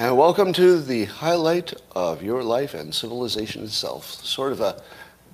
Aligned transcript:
And 0.00 0.16
welcome 0.16 0.54
to 0.54 0.80
the 0.80 1.04
highlight 1.04 1.74
of 1.94 2.22
your 2.22 2.42
life 2.42 2.72
and 2.72 2.94
civilization 2.94 3.64
itself. 3.64 4.06
Sort 4.06 4.50
of 4.50 4.62
a 4.62 4.82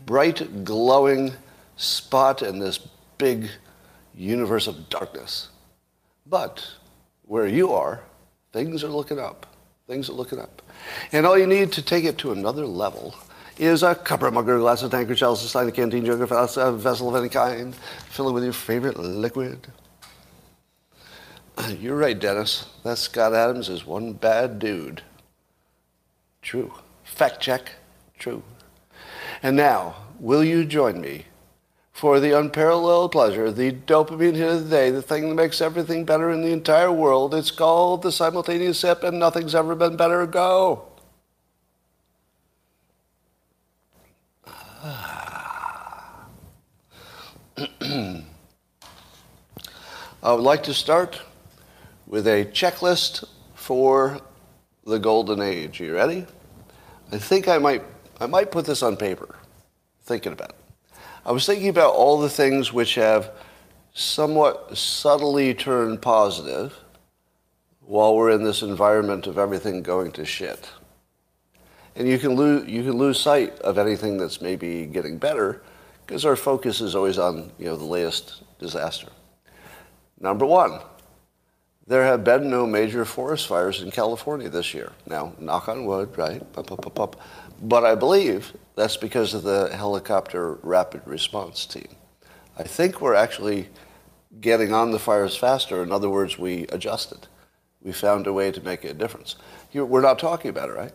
bright, 0.06 0.64
glowing 0.64 1.34
spot 1.76 2.42
in 2.42 2.58
this 2.58 2.80
big 3.16 3.48
universe 4.12 4.66
of 4.66 4.88
darkness. 4.88 5.50
But 6.26 6.68
where 7.26 7.46
you 7.46 7.74
are, 7.74 8.02
things 8.52 8.82
are 8.82 8.88
looking 8.88 9.20
up. 9.20 9.46
Things 9.86 10.10
are 10.10 10.14
looking 10.14 10.40
up. 10.40 10.62
And 11.12 11.26
all 11.26 11.38
you 11.38 11.46
need 11.46 11.70
to 11.74 11.80
take 11.80 12.02
it 12.02 12.18
to 12.18 12.32
another 12.32 12.66
level 12.66 13.14
is 13.58 13.84
a 13.84 13.94
cupper, 13.94 14.32
mugger, 14.32 14.58
glass, 14.58 14.82
of 14.82 14.90
tanker, 14.90 15.14
chalice, 15.14 15.48
stein, 15.48 15.68
a 15.68 15.70
canteen, 15.70 16.04
jug, 16.04 16.20
a 16.20 16.72
vessel 16.72 17.08
of 17.08 17.14
any 17.14 17.28
kind. 17.28 17.72
Fill 18.10 18.30
it 18.30 18.32
with 18.32 18.42
your 18.42 18.52
favorite 18.52 18.98
liquid. 18.98 19.64
You're 21.80 21.96
right, 21.96 22.18
Dennis. 22.18 22.66
That 22.82 22.98
Scott 22.98 23.34
Adams 23.34 23.68
is 23.68 23.86
one 23.86 24.12
bad 24.12 24.58
dude. 24.58 25.02
True. 26.42 26.74
Fact 27.04 27.40
check. 27.40 27.72
True. 28.18 28.42
And 29.42 29.56
now, 29.56 29.96
will 30.18 30.44
you 30.44 30.64
join 30.64 31.00
me 31.00 31.26
for 31.92 32.20
the 32.20 32.38
unparalleled 32.38 33.12
pleasure, 33.12 33.50
the 33.50 33.72
dopamine 33.72 34.34
hit 34.34 34.48
of 34.48 34.64
the 34.64 34.70
day, 34.70 34.90
the 34.90 35.02
thing 35.02 35.28
that 35.28 35.34
makes 35.34 35.60
everything 35.60 36.04
better 36.04 36.30
in 36.30 36.42
the 36.42 36.52
entire 36.52 36.92
world? 36.92 37.34
It's 37.34 37.50
called 37.50 38.02
the 38.02 38.12
simultaneous 38.12 38.78
sip, 38.80 39.02
and 39.02 39.18
nothing's 39.18 39.54
ever 39.54 39.74
been 39.74 39.96
better. 39.96 40.26
Go. 40.26 40.84
Ah. 44.46 46.26
I 50.22 50.32
would 50.32 50.42
like 50.42 50.62
to 50.64 50.74
start 50.74 51.20
with 52.06 52.26
a 52.26 52.44
checklist 52.46 53.24
for 53.54 54.20
the 54.84 54.98
golden 54.98 55.40
age. 55.40 55.80
You 55.80 55.94
ready? 55.94 56.26
I 57.12 57.18
think 57.18 57.48
I 57.48 57.58
might 57.58 57.84
I 58.20 58.26
might 58.26 58.50
put 58.50 58.64
this 58.64 58.82
on 58.82 58.96
paper. 58.96 59.36
Thinking 60.02 60.32
about 60.32 60.50
it. 60.50 60.56
I 61.24 61.32
was 61.32 61.44
thinking 61.44 61.68
about 61.68 61.94
all 61.94 62.20
the 62.20 62.30
things 62.30 62.72
which 62.72 62.94
have 62.94 63.32
somewhat 63.92 64.76
subtly 64.76 65.52
turned 65.54 66.00
positive 66.00 66.72
while 67.80 68.14
we're 68.14 68.30
in 68.30 68.44
this 68.44 68.62
environment 68.62 69.26
of 69.26 69.38
everything 69.38 69.82
going 69.82 70.12
to 70.12 70.24
shit. 70.24 70.70
And 71.96 72.06
you 72.06 72.18
can 72.18 72.34
lose 72.34 72.68
you 72.68 72.82
can 72.82 72.92
lose 72.92 73.18
sight 73.18 73.58
of 73.60 73.78
anything 73.78 74.18
that's 74.18 74.40
maybe 74.40 74.86
getting 74.86 75.18
better 75.18 75.62
because 76.06 76.24
our 76.24 76.36
focus 76.36 76.80
is 76.80 76.94
always 76.94 77.18
on, 77.18 77.50
you 77.58 77.66
know, 77.66 77.76
the 77.76 77.84
latest 77.84 78.42
disaster. 78.60 79.08
Number 80.20 80.46
1, 80.46 80.80
there 81.86 82.04
have 82.04 82.24
been 82.24 82.50
no 82.50 82.66
major 82.66 83.04
forest 83.04 83.46
fires 83.46 83.80
in 83.80 83.90
California 83.90 84.48
this 84.48 84.74
year. 84.74 84.92
Now, 85.06 85.34
knock 85.38 85.68
on 85.68 85.86
wood, 85.86 86.16
right? 86.18 86.42
But 87.62 87.84
I 87.84 87.94
believe 87.94 88.52
that's 88.74 88.96
because 88.96 89.34
of 89.34 89.44
the 89.44 89.74
helicopter 89.74 90.54
rapid 90.62 91.02
response 91.06 91.64
team. 91.64 91.88
I 92.58 92.64
think 92.64 93.00
we're 93.00 93.14
actually 93.14 93.68
getting 94.40 94.72
on 94.72 94.90
the 94.90 94.98
fires 94.98 95.36
faster. 95.36 95.82
In 95.82 95.92
other 95.92 96.10
words, 96.10 96.38
we 96.38 96.66
adjusted. 96.68 97.28
We 97.82 97.92
found 97.92 98.26
a 98.26 98.32
way 98.32 98.50
to 98.50 98.60
make 98.60 98.82
a 98.84 98.92
difference. 98.92 99.36
We're 99.72 100.00
not 100.00 100.18
talking 100.18 100.48
about 100.48 100.70
it, 100.70 100.72
right? 100.72 100.92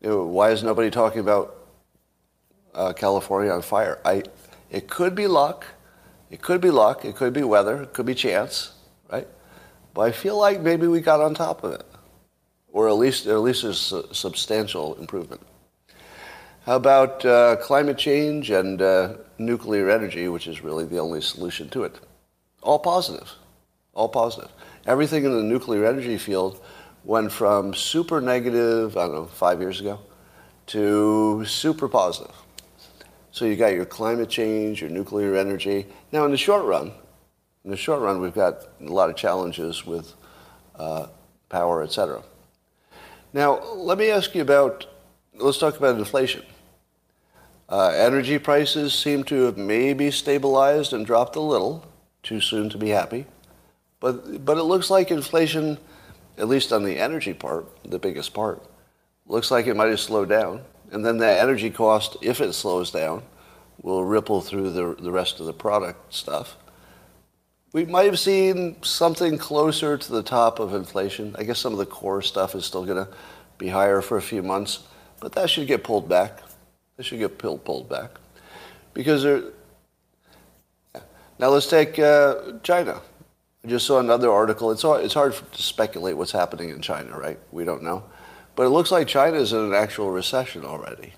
Why 0.00 0.50
is 0.50 0.62
nobody 0.64 0.90
talking 0.90 1.20
about 1.20 1.56
uh, 2.74 2.92
California 2.92 3.52
on 3.52 3.62
fire? 3.62 4.00
I, 4.04 4.24
it 4.70 4.88
could 4.88 5.14
be 5.14 5.26
luck. 5.26 5.64
It 6.30 6.42
could 6.42 6.60
be 6.60 6.70
luck. 6.70 7.04
It 7.04 7.14
could 7.14 7.32
be 7.32 7.44
weather. 7.44 7.84
It 7.84 7.92
could 7.92 8.06
be 8.06 8.14
chance? 8.14 8.72
But 9.96 10.02
I 10.02 10.12
feel 10.12 10.36
like 10.36 10.60
maybe 10.60 10.86
we 10.86 11.00
got 11.00 11.22
on 11.22 11.32
top 11.32 11.64
of 11.64 11.72
it, 11.72 11.86
or 12.70 12.86
at 12.86 12.98
least 12.98 13.26
at 13.26 13.38
least 13.38 13.62
there's 13.62 13.94
substantial 14.12 14.94
improvement. 14.96 15.40
How 16.66 16.76
about 16.76 17.24
uh, 17.24 17.56
climate 17.56 17.96
change 17.96 18.50
and 18.50 18.82
uh, 18.82 19.14
nuclear 19.38 19.88
energy, 19.88 20.28
which 20.28 20.48
is 20.48 20.62
really 20.62 20.84
the 20.84 20.98
only 20.98 21.22
solution 21.22 21.70
to 21.70 21.84
it? 21.84 21.98
All 22.62 22.78
positive, 22.78 23.32
all 23.94 24.10
positive. 24.10 24.50
Everything 24.84 25.24
in 25.24 25.32
the 25.32 25.42
nuclear 25.42 25.86
energy 25.86 26.18
field 26.18 26.60
went 27.04 27.32
from 27.32 27.72
super 27.72 28.20
negative, 28.20 28.98
I 28.98 29.06
don't 29.06 29.14
know, 29.14 29.24
five 29.24 29.62
years 29.62 29.80
ago, 29.80 29.98
to 30.66 31.42
super 31.46 31.88
positive. 31.88 32.36
So 33.32 33.46
you 33.46 33.56
got 33.56 33.72
your 33.72 33.86
climate 33.86 34.28
change, 34.28 34.82
your 34.82 34.90
nuclear 34.90 35.36
energy. 35.36 35.86
Now, 36.12 36.26
in 36.26 36.32
the 36.32 36.36
short 36.36 36.66
run, 36.66 36.92
in 37.66 37.72
the 37.72 37.76
short 37.76 38.00
run, 38.00 38.20
we've 38.20 38.32
got 38.32 38.68
a 38.80 38.84
lot 38.84 39.10
of 39.10 39.16
challenges 39.16 39.84
with 39.84 40.14
uh, 40.76 41.08
power, 41.48 41.82
et 41.82 41.90
cetera. 41.90 42.22
Now, 43.32 43.60
let 43.74 43.98
me 43.98 44.08
ask 44.08 44.36
you 44.36 44.42
about, 44.42 44.86
let's 45.34 45.58
talk 45.58 45.76
about 45.76 45.98
inflation. 45.98 46.44
Uh, 47.68 47.88
energy 47.88 48.38
prices 48.38 48.94
seem 48.94 49.24
to 49.24 49.42
have 49.46 49.58
maybe 49.58 50.12
stabilized 50.12 50.92
and 50.92 51.04
dropped 51.04 51.34
a 51.34 51.40
little. 51.40 51.84
Too 52.22 52.40
soon 52.40 52.70
to 52.70 52.78
be 52.78 52.90
happy. 52.90 53.26
But, 53.98 54.44
but 54.44 54.58
it 54.58 54.62
looks 54.62 54.88
like 54.88 55.10
inflation, 55.10 55.76
at 56.38 56.46
least 56.46 56.72
on 56.72 56.84
the 56.84 56.96
energy 56.96 57.34
part, 57.34 57.66
the 57.82 57.98
biggest 57.98 58.32
part, 58.32 58.62
looks 59.26 59.50
like 59.50 59.66
it 59.66 59.74
might 59.74 59.90
have 59.90 59.98
slowed 59.98 60.28
down. 60.28 60.62
And 60.92 61.04
then 61.04 61.18
that 61.18 61.40
energy 61.40 61.70
cost, 61.70 62.16
if 62.22 62.40
it 62.40 62.52
slows 62.52 62.92
down, 62.92 63.24
will 63.82 64.04
ripple 64.04 64.40
through 64.40 64.70
the, 64.70 64.94
the 65.02 65.10
rest 65.10 65.40
of 65.40 65.46
the 65.46 65.52
product 65.52 66.14
stuff 66.14 66.56
we 67.76 67.84
might 67.84 68.06
have 68.06 68.18
seen 68.18 68.82
something 68.82 69.36
closer 69.36 69.98
to 69.98 70.10
the 70.10 70.22
top 70.22 70.60
of 70.60 70.72
inflation. 70.72 71.36
I 71.38 71.42
guess 71.42 71.58
some 71.58 71.74
of 71.74 71.78
the 71.78 71.84
core 71.84 72.22
stuff 72.22 72.54
is 72.54 72.64
still 72.64 72.86
going 72.86 73.04
to 73.04 73.12
be 73.58 73.68
higher 73.68 74.00
for 74.00 74.16
a 74.16 74.22
few 74.22 74.42
months, 74.42 74.84
but 75.20 75.32
that 75.32 75.50
should 75.50 75.66
get 75.66 75.84
pulled 75.84 76.08
back. 76.08 76.40
That 76.96 77.02
should 77.02 77.18
get 77.18 77.36
pulled, 77.36 77.66
pulled 77.66 77.90
back. 77.90 78.12
Because 78.94 79.24
there, 79.24 79.42
now 81.38 81.48
let's 81.48 81.66
take 81.66 81.98
uh, 81.98 82.60
China. 82.62 83.02
I 83.62 83.68
just 83.68 83.86
saw 83.86 83.98
another 84.00 84.32
article. 84.32 84.70
It's, 84.70 84.82
it's 84.82 85.12
hard 85.12 85.34
to 85.34 85.62
speculate 85.62 86.16
what's 86.16 86.32
happening 86.32 86.70
in 86.70 86.80
China, 86.80 87.18
right? 87.18 87.38
We 87.52 87.66
don't 87.66 87.82
know. 87.82 88.04
But 88.54 88.62
it 88.62 88.70
looks 88.70 88.90
like 88.90 89.06
China 89.06 89.36
is 89.36 89.52
in 89.52 89.60
an 89.60 89.74
actual 89.74 90.10
recession 90.10 90.64
already, 90.64 91.12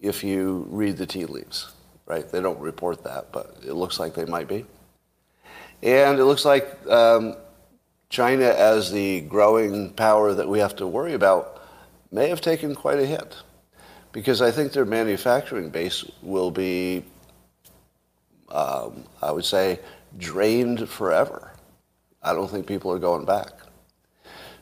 if 0.00 0.24
you 0.24 0.66
read 0.70 0.96
the 0.96 1.04
tea 1.04 1.26
leaves, 1.26 1.70
right? 2.06 2.26
They 2.26 2.40
don't 2.40 2.60
report 2.60 3.04
that, 3.04 3.30
but 3.30 3.58
it 3.62 3.74
looks 3.74 4.00
like 4.00 4.14
they 4.14 4.24
might 4.24 4.48
be. 4.48 4.64
And 5.82 6.18
it 6.18 6.24
looks 6.24 6.44
like 6.44 6.68
um, 6.88 7.36
China, 8.08 8.44
as 8.44 8.90
the 8.90 9.22
growing 9.22 9.90
power 9.92 10.34
that 10.34 10.48
we 10.48 10.58
have 10.58 10.76
to 10.76 10.86
worry 10.86 11.12
about, 11.12 11.62
may 12.10 12.28
have 12.28 12.40
taken 12.40 12.74
quite 12.74 12.98
a 12.98 13.06
hit. 13.06 13.36
Because 14.12 14.40
I 14.40 14.50
think 14.50 14.72
their 14.72 14.86
manufacturing 14.86 15.68
base 15.68 16.04
will 16.22 16.50
be, 16.50 17.04
um, 18.48 19.04
I 19.20 19.30
would 19.30 19.44
say, 19.44 19.80
drained 20.16 20.88
forever. 20.88 21.52
I 22.22 22.32
don't 22.32 22.50
think 22.50 22.66
people 22.66 22.90
are 22.92 22.98
going 22.98 23.26
back. 23.26 23.52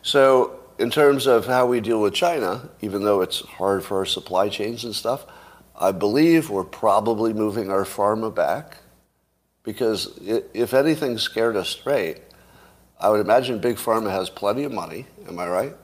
So, 0.02 0.58
in 0.78 0.90
terms 0.90 1.26
of 1.26 1.46
how 1.46 1.66
we 1.66 1.80
deal 1.80 2.00
with 2.00 2.14
China, 2.14 2.68
even 2.80 3.04
though 3.04 3.20
it's 3.20 3.40
hard 3.40 3.84
for 3.84 3.98
our 3.98 4.04
supply 4.04 4.48
chains 4.48 4.84
and 4.84 4.94
stuff, 4.94 5.24
I 5.78 5.92
believe 5.92 6.50
we're 6.50 6.64
probably 6.64 7.32
moving 7.32 7.70
our 7.70 7.84
pharma 7.84 8.34
back 8.34 8.78
because 9.64 10.18
if 10.22 10.74
anything 10.74 11.18
scared 11.18 11.56
us 11.56 11.70
straight, 11.70 12.18
I 13.00 13.08
would 13.08 13.20
imagine 13.20 13.58
Big 13.58 13.76
Pharma 13.76 14.10
has 14.10 14.30
plenty 14.30 14.64
of 14.64 14.72
money. 14.72 15.06
Am 15.26 15.38
I 15.38 15.48
right? 15.48 15.76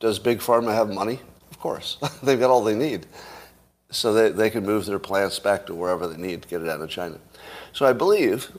Does 0.00 0.18
Big 0.18 0.40
Pharma 0.40 0.74
have 0.74 0.88
money? 0.90 1.20
Of 1.50 1.60
course. 1.60 1.98
They've 2.22 2.40
got 2.40 2.50
all 2.50 2.64
they 2.64 2.74
need. 2.74 3.06
So 3.90 4.12
they, 4.12 4.30
they 4.30 4.50
can 4.50 4.64
move 4.66 4.86
their 4.86 4.98
plants 4.98 5.38
back 5.38 5.66
to 5.66 5.74
wherever 5.74 6.08
they 6.08 6.20
need 6.20 6.42
to 6.42 6.48
get 6.48 6.62
it 6.62 6.68
out 6.68 6.80
of 6.80 6.90
China. 6.90 7.18
So 7.72 7.86
I 7.86 7.92
believe 7.92 8.50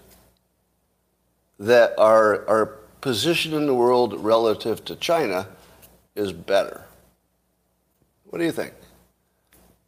that 1.59 1.97
our, 1.97 2.47
our 2.47 2.65
position 3.01 3.53
in 3.53 3.65
the 3.65 3.73
world 3.73 4.13
relative 4.23 4.85
to 4.85 4.95
China 4.95 5.47
is 6.15 6.31
better. 6.31 6.85
What 8.25 8.39
do 8.39 8.45
you 8.45 8.51
think? 8.51 8.73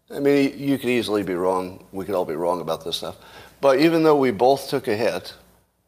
I 0.09 0.19
mean, 0.19 0.57
you 0.57 0.77
could 0.77 0.89
easily 0.89 1.23
be 1.23 1.33
wrong. 1.33 1.85
We 1.91 2.05
could 2.05 2.15
all 2.15 2.25
be 2.25 2.35
wrong 2.35 2.61
about 2.61 2.83
this 2.83 2.97
stuff. 2.97 3.17
But 3.59 3.79
even 3.79 4.03
though 4.03 4.17
we 4.17 4.31
both 4.31 4.69
took 4.69 4.87
a 4.87 4.95
hit, 4.95 5.33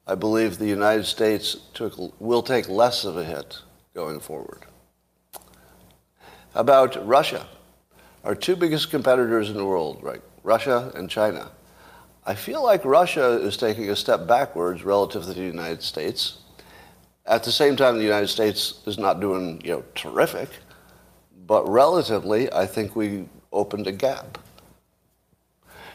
I 0.08 0.16
believe 0.16 0.58
the 0.58 0.68
United 0.68 1.06
States 1.06 1.58
took, 1.74 1.94
will 2.20 2.42
take 2.42 2.68
less 2.68 3.06
of 3.06 3.16
a 3.16 3.24
hit 3.24 3.60
going 3.94 4.20
forward. 4.20 4.66
About 6.56 7.06
Russia, 7.08 7.48
our 8.24 8.34
two 8.34 8.56
biggest 8.56 8.90
competitors 8.90 9.50
in 9.50 9.58
the 9.58 9.66
world, 9.66 10.00
right? 10.02 10.22
Russia 10.44 10.92
and 10.96 11.10
China. 11.10 11.52
I 12.26 12.34
feel 12.34 12.64
like 12.64 12.84
Russia 12.86 13.40
is 13.40 13.56
taking 13.56 13.90
a 13.90 13.96
step 13.96 14.28
backwards 14.28 14.84
relative 14.84 15.24
to 15.26 15.34
the 15.34 15.42
United 15.42 15.84
States. 15.84 16.40
At 17.26 17.44
the 17.44 17.52
same 17.52 17.76
time, 17.76 17.98
the 17.98 18.04
United 18.04 18.30
States 18.30 18.82
is 18.88 18.98
not 18.98 19.20
doing, 19.20 19.62
you 19.64 19.72
know, 19.72 19.84
terrific, 19.94 20.50
but 21.46 21.70
relatively, 21.70 22.52
I 22.52 22.66
think 22.66 22.96
we 22.96 23.30
opened 23.52 23.86
a 23.88 23.92
gap. 23.92 24.40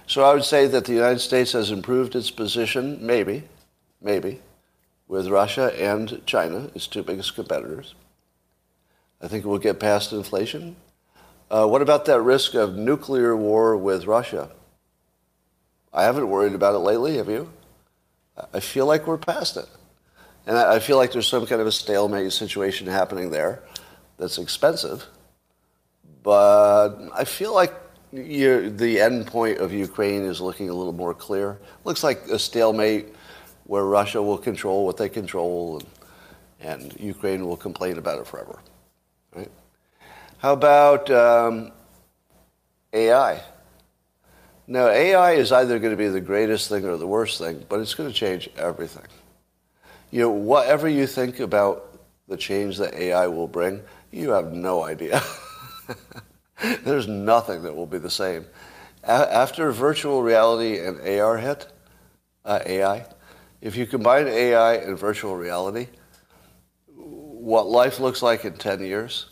So 0.07 0.23
I 0.23 0.35
would 0.35 0.45
say 0.45 0.67
that 0.67 0.85
the 0.85 0.93
United 0.93 1.21
States 1.21 1.53
has 1.53 1.71
improved 1.71 2.15
its 2.15 2.31
position, 2.31 3.05
maybe, 3.05 3.45
maybe, 4.03 4.41
with 5.09 5.29
Russia 5.29 5.73
and 5.81 6.21
China, 6.27 6.71
its 6.75 6.87
two 6.87 7.03
biggest 7.03 7.35
competitors. 7.35 7.95
I 9.23 9.29
think 9.29 9.45
we'll 9.45 9.59
get 9.59 9.81
past 9.81 10.13
inflation. 10.13 10.77
Uh, 11.51 11.67
what 11.67 11.83
about 11.83 12.05
that 12.07 12.21
risk 12.21 12.55
of 12.55 12.77
nuclear 12.77 13.37
war 13.37 13.77
with 13.77 14.07
Russia? 14.07 14.51
I 15.93 16.03
haven't 16.03 16.29
worried 16.29 16.55
about 16.55 16.75
it 16.75 16.79
lately, 16.79 17.17
have 17.17 17.29
you? 17.29 17.51
I 18.53 18.61
feel 18.61 18.85
like 18.85 19.07
we're 19.07 19.19
past 19.19 19.57
it. 19.57 19.69
And 20.47 20.59
I 20.59 20.79
feel 20.79 20.99
like 20.99 21.13
there's 21.13 21.29
some 21.29 21.47
kind 21.47 21.61
of 21.61 21.67
a 21.67 21.73
stalemate 21.73 22.33
situation 22.33 22.87
happening 22.87 23.31
there 23.31 23.63
that's 24.19 24.37
expensive. 24.37 25.07
But 26.23 26.97
I 27.15 27.25
feel 27.25 27.55
like 27.55 27.73
the 28.15 29.01
end 29.01 29.27
point 29.27 29.59
of 29.59 29.73
Ukraine 29.73 30.23
is 30.23 30.41
looking 30.41 30.71
a 30.71 30.75
little 30.75 30.93
more 30.93 31.15
clear. 31.15 31.59
Looks 31.85 32.05
like 32.05 32.27
a 32.29 32.39
stalemate 32.39 33.15
where 33.65 33.85
Russia 33.85 34.23
will 34.23 34.39
control 34.39 34.85
what 34.85 34.97
they 34.97 35.09
control 35.09 35.79
and, 36.61 36.83
and 36.83 37.01
Ukraine 37.01 37.45
will 37.47 37.57
complain 37.57 37.99
about 37.99 38.21
it 38.21 38.27
forever. 38.27 38.61
Right? 39.35 39.51
How 40.39 40.53
about 40.53 41.11
um, 41.11 41.73
AI? 42.93 43.41
Now, 44.67 44.89
AI 44.89 45.33
is 45.33 45.53
either 45.53 45.79
going 45.79 45.91
to 45.91 45.97
be 45.97 46.09
the 46.09 46.21
greatest 46.21 46.69
thing 46.69 46.85
or 46.87 46.97
the 46.97 47.07
worst 47.07 47.39
thing, 47.39 47.65
but 47.69 47.81
it's 47.81 47.95
going 47.95 48.09
to 48.09 48.15
change 48.15 48.49
everything. 48.57 49.07
You 50.11 50.21
know, 50.21 50.31
whatever 50.31 50.89
you 50.89 51.07
think 51.07 51.41
about 51.41 51.99
the 52.29 52.37
change 52.37 52.79
that 52.79 52.95
AI 52.95 53.27
will 53.27 53.49
bring, 53.49 53.83
you 54.11 54.31
have 54.31 54.53
no 54.53 54.85
idea. 54.85 55.21
There's 56.85 57.09
nothing 57.09 57.63
that 57.63 57.75
will 57.75 57.87
be 57.87 57.99
the 57.99 58.11
same. 58.11 58.47
A- 59.03 59.35
after 59.35 59.71
virtual 59.73 60.23
reality 60.23 60.79
and 60.79 61.01
AR 61.01 61.39
hit, 61.39 61.67
uh, 62.45 62.61
AI, 62.65 63.07
if 63.61 63.77
you 63.77 63.87
combine 63.87 64.29
AI 64.29 64.75
and 64.75 64.99
virtual 64.99 65.37
reality, 65.37 65.89
what 66.95 67.67
life 67.67 68.01
looks 68.01 68.23
like 68.23 68.45
in 68.45 68.55
10 68.55 68.81
years 68.81 69.27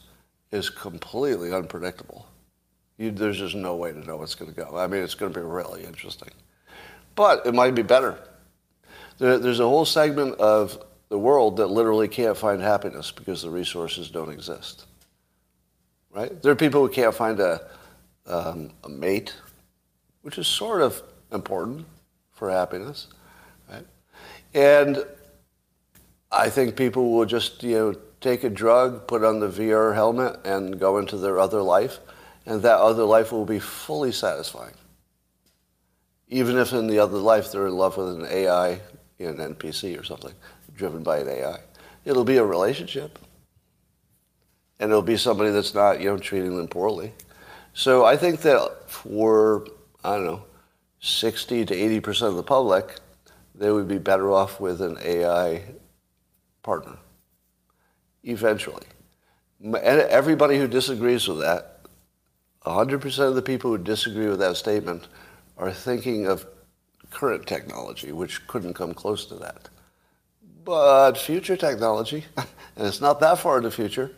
is 0.51 0.69
completely 0.69 1.53
unpredictable. 1.53 2.27
You, 2.99 3.11
there's 3.11 3.39
just 3.39 3.55
no 3.55 3.77
way 3.77 3.93
to 3.93 4.01
know 4.01 4.17
what's 4.17 4.35
going 4.35 4.53
to 4.53 4.57
go. 4.57 4.77
I 4.77 4.87
mean, 4.87 5.03
it's 5.03 5.15
going 5.15 5.33
to 5.33 5.41
be 5.41 5.45
really 5.45 5.85
interesting. 5.85 6.31
But 7.15 7.47
it 7.47 7.55
might 7.55 7.75
be 7.75 7.83
better. 7.83 8.19
There, 9.19 9.39
there's 9.39 9.61
a 9.61 9.69
whole 9.69 9.85
segment 9.85 10.39
of 10.39 10.83
the 11.09 11.19
world 11.19 11.59
that 11.59 11.67
literally 11.69 12.09
can't 12.09 12.37
find 12.37 12.61
happiness 12.61 13.11
because 13.11 13.43
the 13.43 13.51
resources 13.51 14.11
don't 14.11 14.31
exist. 14.31 14.87
Right? 16.13 16.43
There 16.43 16.53
are 16.53 16.57
people 16.57 16.87
who 16.87 16.93
can't 16.93 17.15
find 17.15 17.41
a, 17.41 17.69
um, 18.27 18.71
a 18.85 18.89
mate, 18.89 19.35
which 20.23 20.39
is 20.39 20.47
sort 20.47 20.83
of 20.83 21.03
important 21.33 21.87
for 22.33 22.51
happiness. 22.51 23.09
Right? 23.71 23.87
And 24.55 25.05
I 26.31 26.51
think 26.51 26.77
people 26.77 27.13
will 27.13 27.25
just, 27.25 27.63
you 27.63 27.77
know, 27.77 27.95
take 28.21 28.45
a 28.45 28.51
drug, 28.51 29.09
put 29.09 29.25
on 29.25 29.41
the 29.41 29.49
VR 29.49 29.95
helmet, 29.95 30.39
and 30.45 30.79
go 30.79 30.99
into 30.99 31.17
their 31.17 31.39
other 31.39 31.63
life 31.63 31.99
and 32.47 32.63
that 32.63 32.79
other 32.79 33.05
life 33.05 33.33
will 33.33 33.45
be 33.45 33.59
fully 33.59 34.13
satisfying. 34.13 34.75
Even 36.29 36.57
if 36.57 36.73
in 36.73 36.87
the 36.87 36.99
other 36.99 37.19
life 37.19 37.53
they're 37.53 37.67
in 37.67 37.77
love 37.77 37.97
with 37.97 38.09
an 38.09 38.27
AI, 38.27 38.81
an 39.19 39.37
NPC 39.37 39.99
or 39.99 40.03
something, 40.03 40.33
driven 40.75 41.03
by 41.03 41.19
an 41.19 41.29
AI. 41.29 41.61
It'll 42.05 42.25
be 42.25 42.39
a 42.39 42.45
relationship. 42.45 43.19
And 44.83 44.91
it'll 44.91 45.01
be 45.01 45.17
somebody 45.17 45.51
that's 45.51 45.75
not, 45.75 46.01
you 46.01 46.07
know, 46.07 46.19
treating 46.19 46.57
them 46.57 46.67
poorly. 46.67 47.13
So 47.73 48.05
I 48.05 48.17
think 48.17 48.41
that 48.41 48.91
for, 48.91 49.65
I 50.03 50.17
don't 50.17 50.25
know, 50.25 50.45
60 50.99 51.67
to 51.67 51.75
80% 52.01 52.23
of 52.23 52.35
the 52.35 52.43
public, 52.43 52.97
they 53.55 53.71
would 53.71 53.87
be 53.87 53.99
better 53.99 54.33
off 54.33 54.59
with 54.59 54.83
an 54.83 54.99
AI 55.05 55.63
partner. 56.65 56.97
Eventually. 58.25 58.85
And 59.63 59.77
everybody 59.77 60.59
who 60.59 60.67
disagrees 60.67 61.29
with 61.29 61.39
that 61.39 61.83
100% 62.67 63.29
of 63.29 63.37
the 63.37 63.43
people 63.43 63.71
who 63.71 63.79
disagree 63.79 64.27
with 64.27 64.41
that 64.41 64.57
statement 64.57 65.07
are 65.59 65.71
thinking 65.71 66.27
of 66.27 66.45
current 67.13 67.47
technology, 67.47 68.11
which 68.11 68.45
couldn't 68.49 68.75
come 68.75 68.95
close 68.95 69.27
to 69.27 69.37
that. 69.37 69.69
But 70.65 71.13
future 71.13 71.57
technology, 71.57 72.25
and 72.37 72.89
it's 72.89 73.01
not 73.01 73.21
that 73.21 73.39
far 73.39 73.59
in 73.59 73.63
the 73.63 73.71
future, 73.71 74.11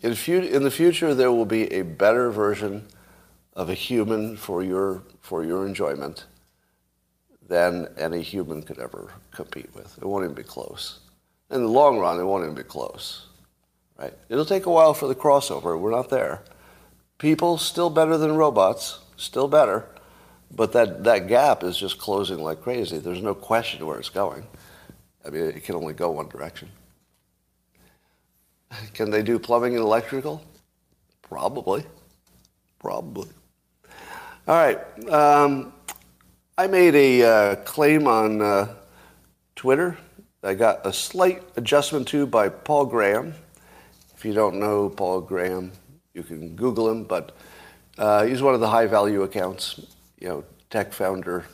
in, 0.00 0.14
fu- 0.14 0.40
in 0.40 0.62
the 0.62 0.70
future 0.70 1.14
there 1.14 1.32
will 1.32 1.46
be 1.46 1.72
a 1.72 1.82
better 1.82 2.30
version 2.30 2.86
of 3.54 3.68
a 3.68 3.74
human 3.74 4.36
for 4.36 4.62
your, 4.62 5.02
for 5.20 5.44
your 5.44 5.66
enjoyment 5.66 6.26
than 7.48 7.88
any 7.98 8.22
human 8.22 8.62
could 8.62 8.78
ever 8.78 9.12
compete 9.30 9.68
with. 9.74 9.98
It 9.98 10.04
won't 10.04 10.24
even 10.24 10.34
be 10.34 10.42
close. 10.42 11.00
In 11.50 11.62
the 11.62 11.68
long 11.68 11.98
run, 11.98 12.18
it 12.18 12.24
won't 12.24 12.44
even 12.44 12.54
be 12.54 12.62
close. 12.62 13.26
Right? 13.98 14.14
It'll 14.28 14.46
take 14.46 14.66
a 14.66 14.70
while 14.70 14.94
for 14.94 15.06
the 15.06 15.14
crossover. 15.14 15.78
We're 15.78 15.90
not 15.90 16.08
there 16.08 16.42
people 17.22 17.56
still 17.56 17.88
better 17.88 18.18
than 18.18 18.34
robots, 18.34 18.98
still 19.16 19.46
better, 19.46 19.86
but 20.50 20.72
that, 20.72 21.04
that 21.04 21.28
gap 21.28 21.62
is 21.62 21.78
just 21.78 21.96
closing 21.96 22.42
like 22.42 22.60
crazy. 22.60 22.98
There's 22.98 23.22
no 23.22 23.32
question 23.32 23.86
where 23.86 23.96
it's 24.00 24.08
going. 24.08 24.44
I 25.24 25.30
mean, 25.30 25.44
it 25.44 25.62
can 25.62 25.76
only 25.76 25.94
go 25.94 26.10
one 26.10 26.28
direction. 26.28 26.68
Can 28.94 29.10
they 29.10 29.22
do 29.22 29.38
plumbing 29.38 29.74
and 29.74 29.82
electrical? 29.82 30.42
Probably. 31.22 31.84
Probably. 32.78 33.28
All 34.48 34.56
right. 34.56 35.08
Um, 35.08 35.72
I 36.58 36.66
made 36.66 36.94
a 36.94 37.22
uh, 37.22 37.54
claim 37.56 38.06
on 38.06 38.42
uh, 38.42 38.74
Twitter. 39.56 39.96
I 40.42 40.54
got 40.54 40.84
a 40.84 40.92
slight 40.92 41.42
adjustment 41.56 42.08
to 42.08 42.26
by 42.26 42.48
Paul 42.48 42.86
Graham. 42.86 43.34
If 44.16 44.24
you 44.24 44.34
don't 44.34 44.58
know 44.58 44.88
Paul 44.88 45.20
Graham, 45.20 45.72
you 46.14 46.22
can 46.22 46.56
Google 46.56 46.90
him, 46.90 47.04
but 47.04 47.36
uh, 47.98 48.24
he's 48.24 48.42
one 48.42 48.54
of 48.54 48.60
the 48.60 48.68
high 48.68 48.86
value 48.86 49.22
accounts. 49.22 49.80
You 50.18 50.28
know, 50.28 50.44
tech 50.70 50.92
founder, 50.92 51.44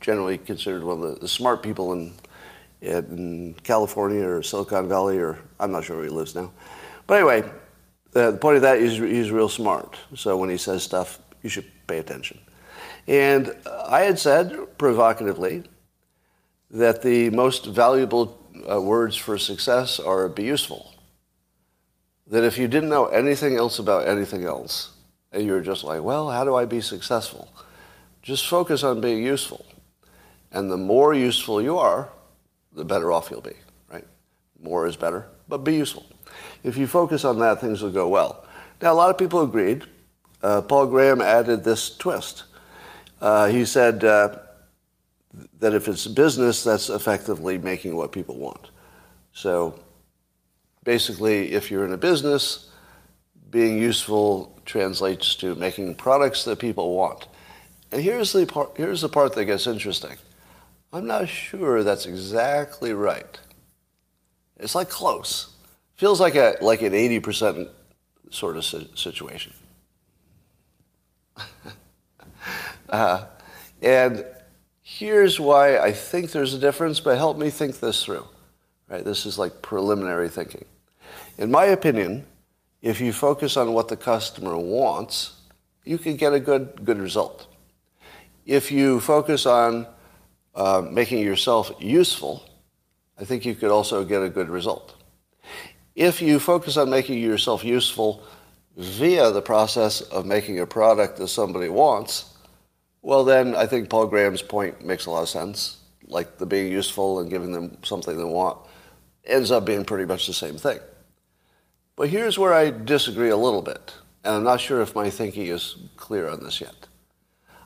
generally 0.00 0.38
considered 0.38 0.84
one 0.84 1.02
of 1.02 1.14
the, 1.14 1.20
the 1.20 1.28
smart 1.28 1.62
people 1.62 1.92
in, 1.92 2.12
in 2.82 3.54
California 3.62 4.26
or 4.26 4.42
Silicon 4.42 4.88
Valley, 4.88 5.18
or 5.18 5.38
I'm 5.58 5.72
not 5.72 5.84
sure 5.84 5.96
where 5.96 6.04
he 6.04 6.10
lives 6.10 6.34
now. 6.34 6.52
But 7.06 7.14
anyway, 7.14 7.44
the 8.12 8.36
point 8.38 8.56
of 8.56 8.62
that 8.62 8.78
is 8.78 8.98
he's 8.98 9.30
real 9.30 9.48
smart. 9.48 9.96
So 10.14 10.36
when 10.36 10.50
he 10.50 10.58
says 10.58 10.82
stuff, 10.82 11.18
you 11.42 11.48
should 11.48 11.70
pay 11.86 11.98
attention. 11.98 12.38
And 13.06 13.54
I 13.88 14.02
had 14.02 14.18
said 14.18 14.78
provocatively 14.78 15.64
that 16.70 17.02
the 17.02 17.30
most 17.30 17.66
valuable 17.66 18.38
uh, 18.70 18.80
words 18.80 19.16
for 19.16 19.38
success 19.38 19.98
are 19.98 20.28
be 20.28 20.44
useful 20.44 20.92
that 22.32 22.44
if 22.44 22.56
you 22.56 22.66
didn't 22.66 22.88
know 22.88 23.06
anything 23.06 23.56
else 23.56 23.78
about 23.78 24.08
anything 24.08 24.44
else, 24.44 24.90
and 25.32 25.44
you 25.44 25.52
were 25.52 25.60
just 25.60 25.84
like, 25.84 26.02
well, 26.02 26.30
how 26.30 26.44
do 26.44 26.54
I 26.54 26.64
be 26.64 26.80
successful? 26.80 27.52
Just 28.22 28.46
focus 28.46 28.82
on 28.82 29.02
being 29.02 29.22
useful. 29.22 29.66
And 30.50 30.70
the 30.70 30.78
more 30.78 31.12
useful 31.12 31.60
you 31.60 31.78
are, 31.78 32.08
the 32.74 32.84
better 32.84 33.12
off 33.12 33.30
you'll 33.30 33.40
be, 33.40 33.56
right? 33.90 34.06
More 34.60 34.86
is 34.86 34.96
better, 34.96 35.26
but 35.48 35.58
be 35.58 35.74
useful. 35.74 36.06
If 36.64 36.76
you 36.76 36.86
focus 36.86 37.24
on 37.24 37.38
that, 37.40 37.60
things 37.60 37.82
will 37.82 37.90
go 37.90 38.08
well. 38.08 38.44
Now, 38.80 38.92
a 38.92 38.94
lot 38.94 39.10
of 39.10 39.18
people 39.18 39.42
agreed. 39.42 39.84
Uh, 40.42 40.62
Paul 40.62 40.86
Graham 40.86 41.20
added 41.20 41.62
this 41.62 41.96
twist. 41.96 42.44
Uh, 43.20 43.46
he 43.46 43.64
said 43.64 44.02
uh, 44.02 44.38
that 45.60 45.74
if 45.74 45.88
it's 45.88 46.06
business, 46.06 46.64
that's 46.64 46.88
effectively 46.88 47.58
making 47.58 47.94
what 47.94 48.10
people 48.10 48.36
want. 48.36 48.70
So 49.32 49.78
basically, 50.84 51.52
if 51.52 51.70
you're 51.70 51.84
in 51.84 51.92
a 51.92 51.98
business, 51.98 52.70
being 53.50 53.78
useful 53.78 54.58
translates 54.64 55.34
to 55.36 55.54
making 55.54 55.94
products 55.94 56.44
that 56.44 56.58
people 56.58 56.96
want. 56.96 57.28
And 57.92 58.00
here's 58.00 58.32
the 58.32 58.46
part, 58.46 58.70
here's 58.76 59.02
the 59.02 59.08
part 59.08 59.34
that 59.34 59.44
gets 59.44 59.66
interesting. 59.66 60.16
I'm 60.92 61.06
not 61.06 61.28
sure 61.28 61.82
that's 61.82 62.06
exactly 62.06 62.92
right. 62.92 63.40
It's 64.58 64.74
like 64.74 64.90
close. 64.90 65.54
Feels 65.96 66.20
like 66.20 66.34
a 66.34 66.56
like 66.60 66.82
an 66.82 66.92
80% 66.92 67.68
sort 68.30 68.56
of 68.56 68.64
situation. 68.64 69.52
uh, 72.88 73.24
and 73.80 74.24
here's 74.82 75.40
why 75.40 75.78
I 75.78 75.92
think 75.92 76.30
there's 76.32 76.54
a 76.54 76.58
difference, 76.58 77.00
but 77.00 77.16
help 77.16 77.38
me 77.38 77.50
think 77.50 77.80
this 77.80 78.04
through. 78.04 78.26
Right? 78.88 79.04
This 79.04 79.24
is 79.24 79.38
like 79.38 79.62
preliminary 79.62 80.28
thinking. 80.28 80.64
In 81.38 81.50
my 81.50 81.64
opinion, 81.64 82.26
if 82.82 83.00
you 83.00 83.12
focus 83.12 83.56
on 83.56 83.72
what 83.72 83.88
the 83.88 83.96
customer 83.96 84.56
wants, 84.56 85.40
you 85.84 85.98
can 85.98 86.16
get 86.16 86.34
a 86.34 86.40
good, 86.40 86.84
good 86.84 86.98
result. 86.98 87.46
If 88.44 88.70
you 88.70 89.00
focus 89.00 89.46
on 89.46 89.86
uh, 90.54 90.82
making 90.90 91.22
yourself 91.22 91.72
useful, 91.78 92.48
I 93.18 93.24
think 93.24 93.44
you 93.44 93.54
could 93.54 93.70
also 93.70 94.04
get 94.04 94.22
a 94.22 94.28
good 94.28 94.48
result. 94.48 94.94
If 95.94 96.22
you 96.22 96.38
focus 96.38 96.76
on 96.76 96.90
making 96.90 97.18
yourself 97.18 97.64
useful 97.64 98.22
via 98.76 99.30
the 99.30 99.42
process 99.42 100.00
of 100.00 100.26
making 100.26 100.58
a 100.58 100.66
product 100.66 101.18
that 101.18 101.28
somebody 101.28 101.68
wants, 101.68 102.36
well, 103.02 103.24
then 103.24 103.54
I 103.54 103.66
think 103.66 103.90
Paul 103.90 104.06
Graham's 104.06 104.42
point 104.42 104.84
makes 104.84 105.06
a 105.06 105.10
lot 105.10 105.22
of 105.22 105.28
sense. 105.28 105.78
Like 106.06 106.38
the 106.38 106.46
being 106.46 106.70
useful 106.70 107.20
and 107.20 107.30
giving 107.30 107.52
them 107.52 107.78
something 107.82 108.16
they 108.16 108.24
want 108.24 108.58
ends 109.24 109.50
up 109.50 109.64
being 109.64 109.84
pretty 109.84 110.04
much 110.04 110.26
the 110.26 110.34
same 110.34 110.56
thing. 110.56 110.78
But 111.96 112.08
here's 112.08 112.38
where 112.38 112.54
I 112.54 112.70
disagree 112.70 113.28
a 113.28 113.36
little 113.36 113.62
bit, 113.62 113.94
and 114.24 114.34
I'm 114.34 114.44
not 114.44 114.60
sure 114.60 114.80
if 114.80 114.94
my 114.94 115.10
thinking 115.10 115.46
is 115.46 115.76
clear 115.96 116.28
on 116.28 116.42
this 116.42 116.60
yet. 116.60 116.88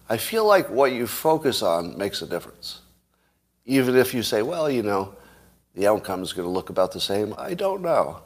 I 0.09 0.17
feel 0.17 0.47
like 0.47 0.71
what 0.71 0.93
you 0.93 1.07
focus 1.07 1.63
on 1.63 1.99
makes 1.99 2.23
a 2.23 2.27
difference. 2.27 2.81
Even 3.65 3.97
if 3.97 4.15
you 4.15 4.23
say, 4.23 4.43
well, 4.43 4.71
you 4.71 4.83
know, 4.83 5.15
the 5.75 5.87
outcome 5.87 6.23
is 6.23 6.33
going 6.33 6.47
to 6.47 6.53
look 6.53 6.71
about 6.71 6.93
the 6.93 7.01
same, 7.01 7.35
I 7.37 7.55
don't 7.55 7.83
know. 7.83 8.21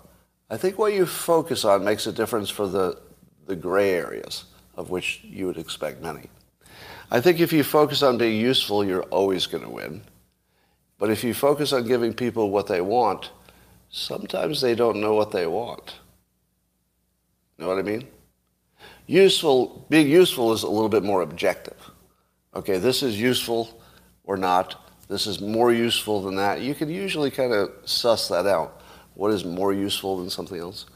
I 0.50 0.56
think 0.56 0.78
what 0.78 0.92
you 0.92 1.06
focus 1.06 1.64
on 1.64 1.84
makes 1.84 2.06
a 2.06 2.12
difference 2.12 2.50
for 2.50 2.66
the, 2.66 3.00
the 3.46 3.56
gray 3.56 3.92
areas, 3.92 4.44
of 4.76 4.90
which 4.90 5.20
you 5.24 5.46
would 5.46 5.56
expect 5.56 6.02
many. 6.02 6.28
I 7.10 7.20
think 7.20 7.40
if 7.40 7.52
you 7.52 7.64
focus 7.64 8.02
on 8.02 8.18
being 8.18 8.40
useful, 8.40 8.84
you're 8.84 9.04
always 9.04 9.46
going 9.46 9.64
to 9.64 9.70
win. 9.70 10.02
But 10.98 11.10
if 11.10 11.24
you 11.24 11.32
focus 11.32 11.72
on 11.72 11.86
giving 11.86 12.12
people 12.12 12.50
what 12.50 12.66
they 12.66 12.80
want, 12.80 13.30
sometimes 13.88 14.60
they 14.60 14.74
don't 14.74 15.00
know 15.00 15.14
what 15.14 15.32
they 15.32 15.46
want. 15.46 15.94
Know 17.58 17.68
what 17.68 17.78
I 17.78 17.82
mean? 17.82 18.06
Useful, 19.10 19.84
being 19.90 20.08
useful 20.08 20.52
is 20.52 20.62
a 20.62 20.68
little 20.68 20.88
bit 20.88 21.02
more 21.02 21.22
objective. 21.22 21.90
Okay, 22.54 22.78
this 22.78 23.02
is 23.02 23.20
useful 23.20 23.82
or 24.22 24.36
not. 24.36 24.88
This 25.08 25.26
is 25.26 25.40
more 25.40 25.72
useful 25.72 26.22
than 26.22 26.36
that. 26.36 26.60
You 26.60 26.76
can 26.76 26.88
usually 26.88 27.32
kind 27.32 27.52
of 27.52 27.72
suss 27.84 28.28
that 28.28 28.46
out. 28.46 28.80
What 29.14 29.32
is 29.32 29.44
more 29.44 29.72
useful 29.72 30.18
than 30.18 30.30
something 30.30 30.60
else? 30.60 30.86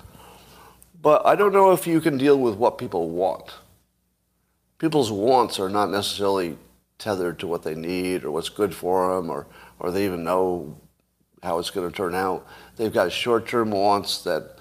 But 1.02 1.26
I 1.26 1.34
don't 1.34 1.52
know 1.52 1.72
if 1.72 1.88
you 1.88 2.00
can 2.00 2.16
deal 2.16 2.38
with 2.38 2.54
what 2.54 2.78
people 2.78 3.10
want. 3.10 3.52
People's 4.78 5.10
wants 5.10 5.58
are 5.58 5.68
not 5.68 5.90
necessarily 5.90 6.56
tethered 6.98 7.40
to 7.40 7.48
what 7.48 7.64
they 7.64 7.74
need 7.74 8.22
or 8.22 8.30
what's 8.30 8.48
good 8.48 8.72
for 8.72 9.16
them 9.16 9.28
or, 9.28 9.48
or 9.80 9.90
they 9.90 10.04
even 10.04 10.22
know 10.22 10.78
how 11.42 11.58
it's 11.58 11.70
going 11.70 11.90
to 11.90 11.96
turn 11.96 12.14
out. 12.14 12.46
They've 12.76 12.94
got 12.94 13.10
short-term 13.10 13.72
wants 13.72 14.22
that 14.22 14.53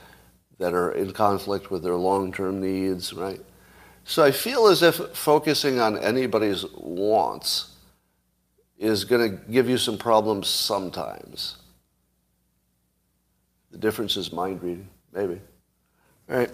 that 0.60 0.74
are 0.74 0.92
in 0.92 1.12
conflict 1.12 1.72
with 1.72 1.84
their 1.84 1.96
long-term 1.96 2.62
needs, 2.62 3.14
right? 3.14 3.42
So 4.06 4.24
I 4.24 4.32
feel 4.32 4.68
as 4.68 4.82
if 4.84 4.96
focusing 5.14 5.80
on 5.80 5.98
anybody's 5.98 6.66
wants 6.76 7.76
is 8.78 9.06
going 9.06 9.32
to 9.32 9.38
give 9.52 9.70
you 9.70 9.78
some 9.78 9.98
problems 9.98 10.48
sometimes. 10.48 11.58
The 13.72 13.78
difference 13.78 14.18
is 14.18 14.32
mind 14.32 14.62
reading, 14.62 14.90
maybe. 15.14 15.40
All 16.30 16.38
right. 16.38 16.52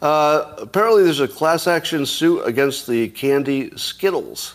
Uh, 0.00 0.54
apparently, 0.58 1.02
there's 1.02 1.20
a 1.20 1.28
class 1.28 1.66
action 1.66 2.06
suit 2.06 2.42
against 2.42 2.86
the 2.86 3.08
candy 3.10 3.76
Skittles 3.76 4.54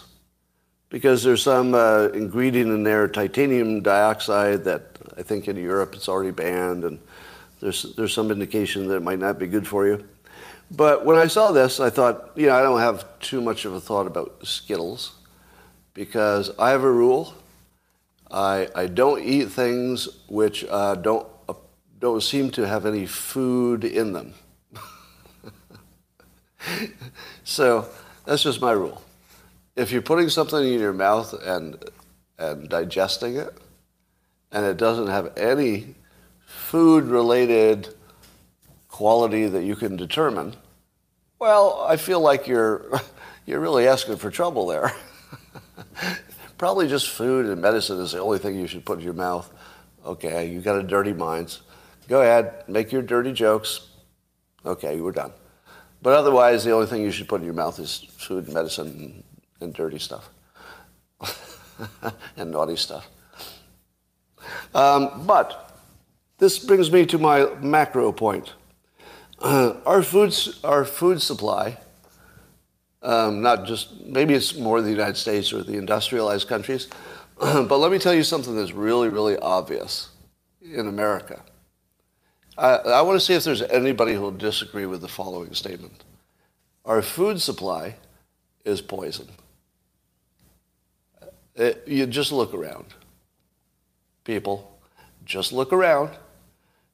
because 0.90 1.24
there's 1.24 1.44
some 1.44 1.74
uh, 1.74 2.08
ingredient 2.14 2.72
in 2.72 2.84
there, 2.84 3.08
titanium 3.08 3.82
dioxide, 3.82 4.64
that 4.64 4.98
I 5.18 5.24
think 5.24 5.48
in 5.48 5.58
Europe 5.58 5.96
it's 5.96 6.08
already 6.08 6.32
banned, 6.32 6.84
and 6.86 7.00
there's, 7.64 7.96
there's 7.96 8.14
some 8.14 8.30
indication 8.30 8.88
that 8.88 8.98
it 8.98 9.04
might 9.04 9.20
not 9.20 9.40
be 9.40 9.48
good 9.48 9.68
for 9.68 9.88
you. 9.88 10.04
But 10.70 11.06
when 11.06 11.18
I 11.18 11.28
saw 11.28 11.52
this, 11.52 11.80
I 11.80 11.90
thought, 11.90 12.32
you 12.36 12.48
know, 12.48 12.56
I 12.56 12.62
don't 12.62 12.80
have 12.80 13.20
too 13.20 13.42
much 13.42 13.66
of 13.66 13.74
a 13.74 13.80
thought 13.80 14.06
about 14.06 14.46
Skittles 14.46 15.14
because 15.94 16.52
I 16.60 16.72
have 16.72 16.84
a 16.84 16.92
rule. 16.92 17.34
I, 18.30 18.68
I 18.76 18.88
don't 18.88 19.24
eat 19.24 19.52
things 19.52 20.10
which 20.28 20.66
uh, 20.70 20.96
don't, 20.96 21.28
uh, 21.48 21.54
don't 22.00 22.22
seem 22.22 22.52
to 22.52 22.68
have 22.68 22.86
any 22.86 23.06
food 23.06 23.84
in 23.84 24.14
them. 24.14 24.34
so 27.44 27.88
that's 28.26 28.44
just 28.44 28.62
my 28.62 28.72
rule 28.72 29.02
if 29.76 29.92
you're 29.92 30.02
putting 30.02 30.30
something 30.30 30.66
in 30.66 30.80
your 30.80 30.94
mouth 30.94 31.34
and 31.44 31.84
and 32.38 32.68
digesting 32.68 33.38
it, 33.38 33.56
and 34.52 34.66
it 34.66 34.78
doesn't 34.78 35.08
have 35.08 35.38
any 35.38 35.96
food-related 36.54 37.94
quality 38.88 39.48
that 39.48 39.64
you 39.64 39.76
can 39.76 39.96
determine, 39.96 40.56
well, 41.40 41.86
I 41.88 41.98
feel 41.98 42.22
like 42.22 42.48
you're 42.48 43.02
you're 43.46 43.60
really 43.60 43.88
asking 43.88 44.18
for 44.18 44.32
trouble 44.32 44.68
there. 44.68 44.94
Probably 46.58 46.88
just 46.88 47.10
food 47.10 47.48
and 47.48 47.62
medicine 47.62 48.00
is 48.00 48.14
the 48.14 48.20
only 48.20 48.40
thing 48.40 48.56
you 48.56 48.68
should 48.68 48.86
put 48.86 49.00
in 49.00 49.04
your 49.04 49.14
mouth. 49.14 49.52
Okay, 50.06 50.50
you 50.50 50.62
got 50.62 50.78
a 50.78 50.84
dirty 50.84 51.12
mind. 51.12 51.58
Go 52.08 52.22
ahead, 52.22 52.64
make 52.68 52.92
your 52.92 53.02
dirty 53.02 53.34
jokes. 53.34 53.88
Okay, 54.66 55.02
we're 55.02 55.12
done. 55.12 55.32
But 56.02 56.14
otherwise, 56.14 56.64
the 56.64 56.72
only 56.72 56.88
thing 56.88 57.02
you 57.02 57.12
should 57.12 57.28
put 57.28 57.42
in 57.42 57.46
your 57.46 57.54
mouth 57.54 57.80
is 57.80 58.06
food 58.18 58.46
and 58.46 58.54
medicine 58.54 59.24
and 59.60 59.74
dirty 59.74 60.00
stuff 60.00 60.30
and 62.38 62.52
naughty 62.52 62.76
stuff. 62.76 63.10
Um, 64.74 65.26
but 65.26 65.73
this 66.38 66.60
brings 66.60 66.92
me 66.92 67.06
to 67.08 67.18
my 67.18 67.48
macro 67.62 68.12
point. 68.12 68.54
Uh, 69.40 69.76
our, 69.86 70.02
foods, 70.02 70.60
our 70.64 70.86
food 70.86 71.22
supply, 71.22 71.78
um, 73.02 73.42
not 73.42 73.66
just, 73.66 74.02
maybe 74.06 74.34
it's 74.34 74.56
more 74.56 74.82
the 74.82 74.90
United 74.90 75.18
States 75.18 75.52
or 75.52 75.64
the 75.64 75.78
industrialized 75.78 76.48
countries, 76.48 76.88
but 77.40 77.78
let 77.78 77.92
me 77.92 78.00
tell 78.00 78.14
you 78.14 78.24
something 78.24 78.56
that's 78.56 78.72
really, 78.72 79.10
really 79.10 79.38
obvious 79.38 80.10
in 80.62 80.88
America. 80.88 81.42
I, 82.58 82.76
I 82.76 83.02
want 83.02 83.20
to 83.20 83.26
see 83.26 83.34
if 83.34 83.44
there's 83.44 83.62
anybody 83.64 84.14
who 84.14 84.22
will 84.22 84.32
disagree 84.32 84.86
with 84.86 85.02
the 85.02 85.08
following 85.08 85.54
statement. 85.54 86.04
Our 86.86 87.02
food 87.02 87.42
supply 87.42 87.96
is 88.64 88.82
poison. 88.82 89.28
It, 91.56 91.76
uh, 91.76 91.80
you 91.90 92.06
just 92.06 92.32
look 92.32 92.54
around. 92.54 92.86
People, 94.24 94.80
just 95.26 95.52
look 95.52 95.74
around. 95.74 96.12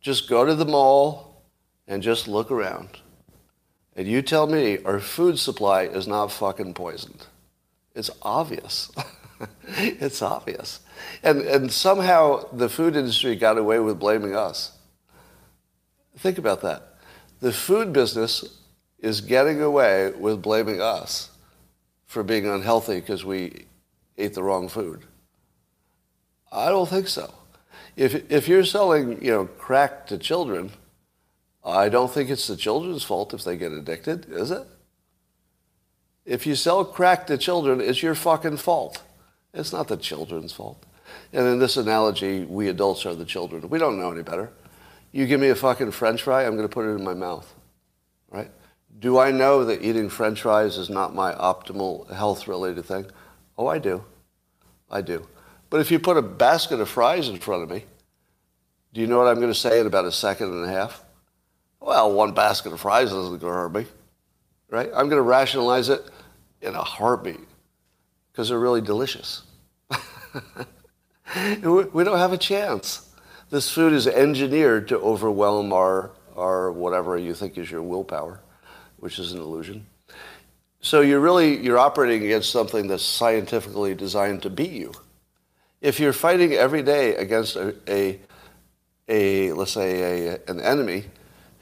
Just 0.01 0.29
go 0.29 0.45
to 0.45 0.55
the 0.55 0.65
mall 0.65 1.43
and 1.87 2.01
just 2.01 2.27
look 2.27 2.51
around. 2.51 2.89
And 3.95 4.07
you 4.07 4.21
tell 4.21 4.47
me 4.47 4.81
our 4.83 4.99
food 4.99 5.39
supply 5.39 5.83
is 5.83 6.07
not 6.07 6.31
fucking 6.31 6.73
poisoned. 6.73 7.25
It's 7.95 8.09
obvious. 8.21 8.91
it's 9.67 10.21
obvious. 10.21 10.79
And, 11.23 11.41
and 11.41 11.71
somehow 11.71 12.45
the 12.53 12.69
food 12.69 12.95
industry 12.95 13.35
got 13.35 13.57
away 13.57 13.79
with 13.79 13.99
blaming 13.99 14.35
us. 14.35 14.77
Think 16.17 16.37
about 16.37 16.61
that. 16.61 16.95
The 17.39 17.51
food 17.51 17.91
business 17.91 18.59
is 18.99 19.21
getting 19.21 19.61
away 19.61 20.11
with 20.11 20.41
blaming 20.41 20.81
us 20.81 21.31
for 22.05 22.23
being 22.23 22.47
unhealthy 22.47 22.99
because 22.99 23.23
we 23.23 23.65
ate 24.17 24.33
the 24.33 24.43
wrong 24.43 24.67
food. 24.67 25.05
I 26.51 26.69
don't 26.69 26.89
think 26.89 27.07
so. 27.07 27.33
If, 27.95 28.31
if 28.31 28.47
you're 28.47 28.65
selling, 28.65 29.23
you 29.23 29.31
know, 29.31 29.45
crack 29.45 30.07
to 30.07 30.17
children, 30.17 30.71
I 31.63 31.89
don't 31.89 32.11
think 32.11 32.29
it's 32.29 32.47
the 32.47 32.55
children's 32.55 33.03
fault 33.03 33.33
if 33.33 33.43
they 33.43 33.57
get 33.57 33.71
addicted, 33.71 34.27
is 34.29 34.51
it? 34.51 34.65
If 36.25 36.45
you 36.45 36.55
sell 36.55 36.85
crack 36.85 37.27
to 37.27 37.37
children, 37.37 37.81
it's 37.81 38.03
your 38.03 38.15
fucking 38.15 38.57
fault. 38.57 39.01
It's 39.53 39.73
not 39.73 39.87
the 39.87 39.97
children's 39.97 40.53
fault. 40.53 40.85
And 41.33 41.47
in 41.47 41.59
this 41.59 41.75
analogy, 41.75 42.45
we 42.45 42.67
adults 42.69 43.05
are 43.05 43.15
the 43.15 43.25
children. 43.25 43.69
We 43.69 43.79
don't 43.79 43.99
know 43.99 44.11
any 44.11 44.21
better. 44.21 44.51
You 45.11 45.25
give 45.25 45.39
me 45.39 45.49
a 45.49 45.55
fucking 45.55 45.91
french 45.91 46.21
fry, 46.21 46.45
I'm 46.45 46.55
going 46.55 46.67
to 46.67 46.73
put 46.73 46.85
it 46.85 46.95
in 46.95 47.03
my 47.03 47.15
mouth. 47.15 47.51
Right? 48.29 48.51
Do 48.99 49.17
I 49.17 49.31
know 49.31 49.65
that 49.65 49.81
eating 49.81 50.09
french 50.09 50.41
fries 50.41 50.77
is 50.77 50.89
not 50.89 51.15
my 51.15 51.33
optimal 51.33 52.11
health 52.13 52.47
related 52.47 52.85
thing? 52.85 53.07
Oh, 53.57 53.67
I 53.67 53.79
do. 53.79 54.03
I 54.89 55.01
do. 55.01 55.27
But 55.69 55.81
if 55.81 55.91
you 55.91 55.99
put 55.99 56.17
a 56.17 56.21
basket 56.21 56.79
of 56.79 56.89
fries 56.89 57.29
in 57.29 57.37
front 57.37 57.63
of 57.63 57.69
me, 57.69 57.85
do 58.93 59.01
you 59.01 59.07
know 59.07 59.19
what 59.19 59.27
I'm 59.27 59.35
going 59.35 59.53
to 59.53 59.59
say 59.59 59.79
in 59.79 59.87
about 59.87 60.05
a 60.05 60.11
second 60.11 60.51
and 60.51 60.65
a 60.65 60.69
half? 60.69 61.03
Well, 61.79 62.11
one 62.11 62.33
basket 62.33 62.73
of 62.73 62.81
fries 62.81 63.11
isn't 63.11 63.39
going 63.39 63.39
to 63.39 63.47
hurt 63.47 63.73
me, 63.73 63.85
right? 64.69 64.87
I'm 64.87 65.09
going 65.09 65.17
to 65.17 65.21
rationalize 65.21 65.89
it 65.89 66.01
in 66.61 66.75
a 66.75 66.83
heartbeat 66.83 67.39
because 68.31 68.49
they're 68.49 68.59
really 68.59 68.81
delicious. 68.81 69.43
we 69.91 72.03
don't 72.03 72.17
have 72.17 72.33
a 72.33 72.37
chance. 72.37 73.13
This 73.49 73.69
food 73.69 73.93
is 73.93 74.07
engineered 74.07 74.87
to 74.89 74.99
overwhelm 74.99 75.71
our, 75.71 76.11
our 76.35 76.71
whatever 76.71 77.17
you 77.17 77.33
think 77.33 77.57
is 77.57 77.69
your 77.69 77.81
willpower, 77.81 78.41
which 78.97 79.19
is 79.19 79.33
an 79.33 79.39
illusion. 79.39 79.85
So 80.81 81.01
you're 81.01 81.19
really 81.19 81.57
you're 81.57 81.77
operating 81.77 82.23
against 82.23 82.51
something 82.51 82.87
that's 82.87 83.03
scientifically 83.03 83.95
designed 83.95 84.43
to 84.43 84.49
beat 84.49 84.71
you. 84.71 84.93
If 85.81 85.99
you're 85.99 86.13
fighting 86.13 86.53
every 86.53 86.83
day 86.83 87.15
against 87.15 87.55
a, 87.55 87.75
a, 87.87 88.19
a 89.07 89.53
let's 89.53 89.71
say 89.71 90.27
a, 90.27 90.39
an 90.47 90.59
enemy 90.59 91.05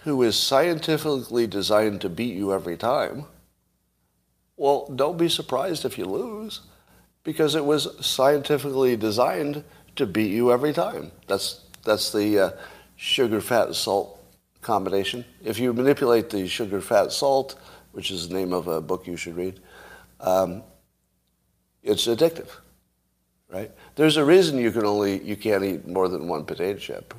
who 0.04 0.24
is 0.24 0.36
scientifically 0.36 1.48
designed 1.48 2.02
to 2.02 2.10
beat 2.10 2.36
you 2.36 2.54
every 2.54 2.78
time, 2.78 3.26
well, 4.56 4.88
don't 4.96 5.18
be 5.18 5.30
surprised 5.30 5.86
if 5.86 5.98
you 5.98 6.06
lose 6.06 6.62
because 7.24 7.54
it 7.56 7.66
was 7.66 7.88
scientifically 8.06 8.96
designed 8.96 9.64
to 9.96 10.06
beat 10.08 10.32
you 10.32 10.52
every 10.52 10.74
time. 10.74 11.12
That's 11.28 11.62
that's 11.84 12.12
the 12.12 12.40
uh, 12.40 12.52
sugar, 12.96 13.40
fat, 13.40 13.76
salt 13.76 14.20
combination. 14.62 15.26
If 15.44 15.60
you 15.60 15.74
manipulate 15.74 16.30
the 16.30 16.48
sugar, 16.48 16.82
fat, 16.82 17.12
salt 17.12 17.56
which 17.92 18.12
is 18.12 18.28
the 18.28 18.36
name 18.36 18.54
of 18.54 18.68
a 18.68 18.80
book 18.80 19.08
you 19.08 19.18
should 19.18 19.36
read, 19.36 19.60
um, 20.20 20.64
it's 21.82 22.06
addictive, 22.06 22.50
right? 23.50 23.72
There's 23.98 24.18
a 24.18 24.24
reason 24.24 24.60
you 24.60 24.72
can 24.72 24.86
only 24.86 25.22
you 25.24 25.36
can't 25.36 25.64
eat 25.64 25.88
more 25.88 26.08
than 26.08 26.28
one 26.28 26.46
potato 26.46 26.78
chip, 26.78 27.16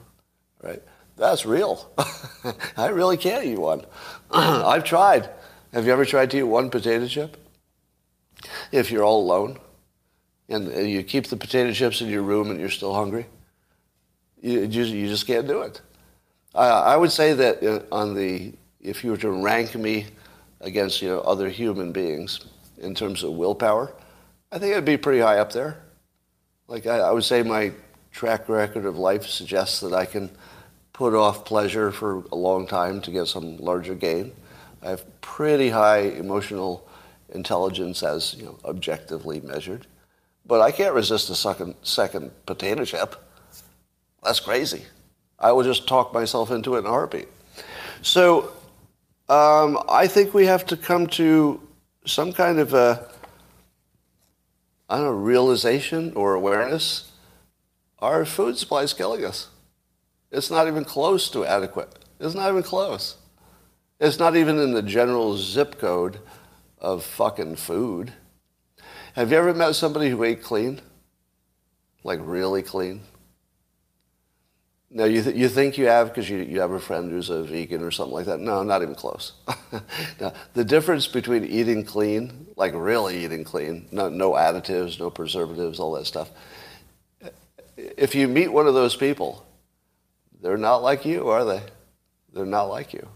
right? 0.63 0.81
That's 1.17 1.45
real. 1.45 1.91
I 2.77 2.87
really 2.87 3.17
can't 3.17 3.45
eat 3.45 3.59
one. 3.59 3.85
I've 4.31 4.85
tried. 4.85 5.29
Have 5.73 5.87
you 5.87 5.93
ever 5.93 6.05
tried 6.05 6.31
to 6.31 6.39
eat 6.39 6.45
one 6.45 6.71
potato 6.71 7.09
chip? 7.09 7.37
If 8.71 8.93
you're 8.93 9.03
all 9.03 9.21
alone 9.21 9.59
and 10.49 10.89
you 10.89 11.03
keep 11.03 11.27
the 11.27 11.37
potato 11.37 11.73
chips 11.73 12.01
in 12.01 12.09
your 12.09 12.23
room 12.23 12.49
and 12.49 12.61
you're 12.61 12.71
still 12.71 12.95
hungry, 12.95 13.27
you, 14.41 14.61
you 14.61 15.09
just 15.09 15.27
can't 15.27 15.49
do 15.49 15.63
it. 15.63 15.81
I, 16.55 16.69
I 16.69 16.97
would 16.97 17.11
say 17.11 17.35
that 17.35 17.63
uh, 17.63 17.81
on 17.91 18.15
the, 18.15 18.55
if 18.81 19.03
you 19.03 19.11
were 19.11 19.17
to 19.19 19.31
rank 19.31 19.75
me 19.75 20.07
against 20.61 21.03
you 21.03 21.09
know, 21.09 21.21
other 21.23 21.49
human 21.49 21.91
beings 21.91 22.41
in 22.79 22.95
terms 22.95 23.25
of 23.25 23.33
willpower, 23.33 23.93
I 24.53 24.61
think 24.61 24.77
I'd 24.77 24.85
be 24.85 24.97
pretty 24.97 25.19
high 25.19 25.39
up 25.39 25.53
there. 25.53 25.83
Like 26.69 26.87
I, 26.87 26.99
I 26.99 27.11
would 27.11 27.25
say 27.25 27.43
my 27.43 27.73
track 28.13 28.49
record 28.49 28.85
of 28.85 28.99
life 28.99 29.27
suggests 29.27 29.81
that 29.81 29.95
I 29.95 30.05
can 30.05 30.31
put 30.93 31.15
off 31.15 31.45
pleasure 31.45 31.91
for 31.91 32.25
a 32.31 32.37
long 32.37 32.67
time 32.67 33.01
to 33.03 33.11
get 33.11 33.27
some 33.27 33.57
larger 33.57 33.95
gain. 33.95 34.33
I 34.83 34.91
have 34.91 35.21
pretty 35.23 35.71
high 35.71 36.01
emotional 36.01 36.87
intelligence 37.31 38.03
as 38.03 38.35
you 38.35 38.45
know, 38.45 38.59
objectively 38.65 39.41
measured. 39.41 39.87
But 40.45 40.61
I 40.61 40.71
can't 40.71 40.95
resist 40.95 41.31
a 41.31 41.35
second, 41.35 41.75
second 41.83 42.31
potato 42.47 42.85
chip. 42.85 43.17
That's 44.23 44.41
crazy. 44.41 44.85
I 45.39 45.53
will 45.53 45.65
just 45.65 45.87
talk 45.89 46.13
myself 46.13 46.51
into 46.51 46.75
it 46.75 46.81
in 46.81 46.87
a 46.87 46.91
heartbeat. 46.91 47.29
So 48.03 48.53
um, 49.29 49.79
I 49.89 50.07
think 50.07 50.35
we 50.35 50.47
have 50.47 50.67
to 50.67 50.77
come 50.77 51.07
to 51.09 51.61
some 52.05 52.33
kind 52.33 52.59
of 52.59 52.75
a, 52.75 53.09
I 54.89 54.97
don't 54.97 55.05
know, 55.05 55.13
realization 55.13 56.13
or 56.15 56.35
awareness. 56.35 57.13
Our 57.99 58.25
food 58.25 58.57
supply 58.57 58.83
is 58.83 58.95
killing 58.95 59.25
us. 59.25 59.49
It's 60.31 60.51
not 60.51 60.67
even 60.67 60.85
close 60.85 61.29
to 61.31 61.45
adequate. 61.45 61.99
It's 62.21 62.35
not 62.35 62.49
even 62.49 62.63
close. 62.63 63.17
It's 64.01 64.19
not 64.19 64.37
even 64.37 64.59
in 64.59 64.73
the 64.73 64.83
general 64.83 65.37
zip 65.37 65.79
code 65.79 66.21
of 66.79 67.05
fucking 67.05 67.57
food. 67.57 68.13
Have 69.15 69.33
you 69.33 69.39
ever 69.39 69.53
met 69.53 69.75
somebody 69.75 70.11
who 70.11 70.23
ate 70.23 70.43
clean? 70.43 70.81
Like 72.05 72.21
really 72.23 72.63
clean? 72.63 73.03
No, 74.91 75.05
you, 75.05 75.23
th- 75.23 75.37
you 75.37 75.49
think 75.49 75.77
you 75.77 75.87
have 75.87 76.09
because 76.09 76.31
you, 76.31 76.39
you 76.39 76.61
have 76.61 76.71
a 76.71 76.81
friend 76.81 77.11
who's 77.11 77.29
a 77.29 77.43
vegan 77.43 77.83
or 77.83 77.91
something 77.91 78.15
like 78.15 78.25
that. 78.27 78.41
No, 78.41 78.63
not 78.63 78.83
even 78.83 78.95
close. 78.95 79.33
now, 80.21 80.33
the 80.55 80.65
difference 80.65 81.07
between 81.07 81.45
eating 81.45 81.85
clean, 81.85 82.47
like 82.57 82.73
really 82.75 83.23
eating 83.25 83.45
clean, 83.45 83.87
no, 83.93 84.09
no 84.09 84.33
additives, 84.33 84.99
no 84.99 85.11
preservatives, 85.11 85.79
all 85.79 85.93
that 85.93 86.07
stuff. 86.07 86.31
If 87.77 88.15
you 88.15 88.29
meet 88.29 88.49
one 88.49 88.67
of 88.67 88.75
those 88.75 88.97
people, 88.97 89.47
they're 90.41 90.57
not 90.57 90.83
like 90.83 91.05
you, 91.05 91.29
are 91.29 91.45
they? 91.45 91.63
They're 92.33 92.47
not 92.47 92.65
like 92.65 92.95
you. 92.95 93.09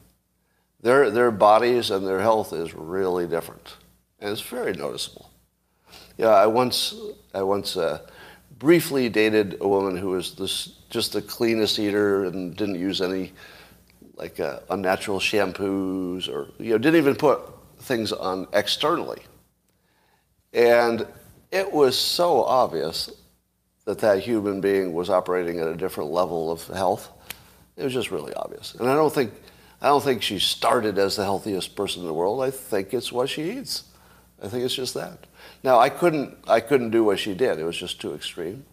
Their, 0.83 1.11
their 1.11 1.31
bodies 1.31 1.91
and 1.91 2.07
their 2.07 2.21
health 2.21 2.52
is 2.52 2.75
really 2.75 3.26
different. 3.26 3.76
And 4.21 4.31
it's 4.31 4.41
very 4.41 4.73
noticeable. 4.73 5.31
Yeah, 6.19 6.29
I 6.29 6.47
once, 6.47 6.95
I 7.33 7.43
once 7.43 7.76
uh, 7.76 8.00
briefly 8.59 9.09
dated 9.09 9.57
a 9.61 9.69
woman 9.69 9.97
who 9.97 10.09
was 10.09 10.35
this, 10.35 10.79
just 10.93 11.15
the 11.15 11.23
cleanest 11.23 11.79
eater 11.79 12.27
and 12.27 12.55
didn't 12.55 12.75
use 12.75 13.01
any 13.01 13.33
like 14.17 14.39
uh, 14.39 14.61
unnatural 14.69 15.19
shampoos 15.19 16.29
or 16.29 16.49
you 16.59 16.71
know 16.71 16.79
didn't 16.79 16.99
even 16.99 17.17
put 17.17 17.41
things 17.79 18.13
on 18.13 18.47
externally. 18.53 19.23
And 20.53 21.07
it 21.51 21.73
was 21.73 21.99
so 21.99 22.45
obvious 22.45 23.11
that 23.87 23.99
that 24.01 24.21
human 24.21 24.61
being 24.61 24.93
was 24.93 25.09
operating 25.09 25.59
at 25.61 25.67
a 25.67 25.75
different 25.75 26.11
level 26.11 26.53
of 26.53 26.67
health. 26.69 27.11
It 27.77 27.85
was 27.85 27.95
just 27.95 28.11
really 28.11 28.35
obvious. 28.35 28.75
And 28.75 28.89
I 28.89 28.95
don't 28.95 29.13
think 29.13 29.33
I 29.81 29.87
don't 29.87 30.05
think 30.05 30.23
she 30.23 30.39
started 30.39 30.99
as 30.99 31.17
the 31.17 31.25
healthiest 31.25 31.75
person 31.75 32.03
in 32.03 32.07
the 32.07 32.15
world. 32.15 32.43
I 32.43 32.51
think 32.51 32.93
it's 32.93 33.11
what 33.11 33.31
she 33.31 33.51
eats. 33.51 33.85
I 34.43 34.49
think 34.49 34.62
it's 34.62 34.75
just 34.75 34.93
that. 34.93 35.27
Now 35.64 35.79
I 35.79 35.88
couldn't 35.88 36.37
I 36.47 36.61
couldn't 36.61 36.90
do 36.90 37.03
what 37.03 37.19
she 37.19 37.33
did. 37.33 37.59
It 37.59 37.64
was 37.64 37.79
just 37.79 37.99
too 37.99 38.12
extreme. 38.12 38.66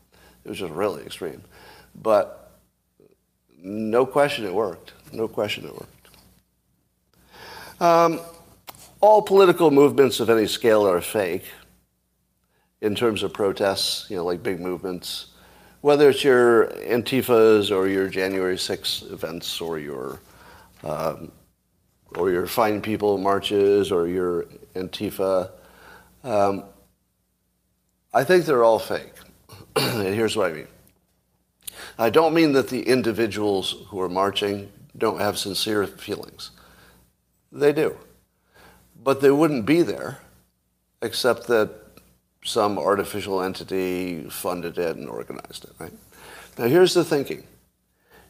It 0.43 0.50
was 0.50 0.60
just 0.60 0.74
really 0.74 1.04
extreme. 1.04 1.43
But 1.95 2.52
no 3.58 4.06
question 4.06 4.45
it 4.45 4.54
worked. 4.54 4.93
No 5.12 5.28
question 5.28 5.65
it 5.65 5.73
worked. 5.73 5.99
Um, 7.82 8.19
all 9.02 9.21
political 9.21 9.71
movements 9.71 10.19
of 10.19 10.30
any 10.30 10.47
scale 10.47 10.88
are 10.88 11.02
fake 11.02 11.45
in 12.82 12.95
terms 12.95 13.23
of 13.23 13.34
protests, 13.34 14.10
you 14.10 14.17
know, 14.17 14.25
like 14.25 14.43
big 14.43 14.60
movements. 14.60 15.28
Whether 15.82 16.10
it's 16.10 16.23
your 16.23 16.67
Antifas 16.67 17.73
or 17.73 17.88
your 17.88 18.10
January 18.10 18.58
6 18.58 19.04
events 19.04 19.62
or 19.62 19.80
your 19.80 20.19
um, 20.84 21.32
or 22.15 22.32
your 22.32 22.47
Fine 22.47 22.82
People 22.82 23.17
marches 23.17 23.91
or 23.91 24.08
your 24.08 24.45
Antifa, 24.75 25.52
um, 26.23 26.63
I 28.13 28.23
think 28.23 28.45
they're 28.45 28.63
all 28.63 28.80
fake. 28.80 29.13
and 29.75 30.08
here's 30.15 30.36
what 30.36 30.52
I 30.52 30.54
mean. 30.54 30.67
I 31.98 32.10
don't 32.10 32.34
mean 32.34 32.54
that 32.54 32.70
the 32.70 32.84
individuals 32.84 33.76
who 33.88 34.00
are 34.02 34.10
marching 34.10 34.72
don't 34.98 35.20
have 35.20 35.38
sincere 35.38 35.86
feelings. 35.88 36.52
They 37.52 37.74
do. 37.74 37.98
But 39.02 39.22
they 39.22 39.32
wouldn't 39.32 39.65
be 39.65 39.82
there 39.82 40.20
except 41.02 41.48
that 41.48 41.72
some 42.44 42.78
artificial 42.78 43.42
entity 43.42 44.24
funded 44.30 44.78
it 44.78 44.98
and 44.98 45.10
organized 45.10 45.65
it, 45.65 45.72
right? 45.80 45.94
Now 46.58 46.65
here's 46.65 46.94
the 46.94 47.04
thinking. 47.04 47.44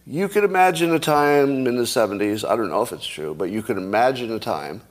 You 0.06 0.28
could 0.28 0.44
imagine 0.44 0.94
a 0.94 1.00
time 1.00 1.68
in 1.68 1.76
the 1.76 1.84
70s, 1.84 2.48
I 2.48 2.56
don't 2.56 2.70
know 2.70 2.82
if 2.82 2.92
it's 2.92 3.06
true, 3.06 3.36
but 3.36 3.52
you 3.52 3.62
could 3.62 3.78
imagine 3.78 4.32
a 4.32 4.40
time 4.40 4.82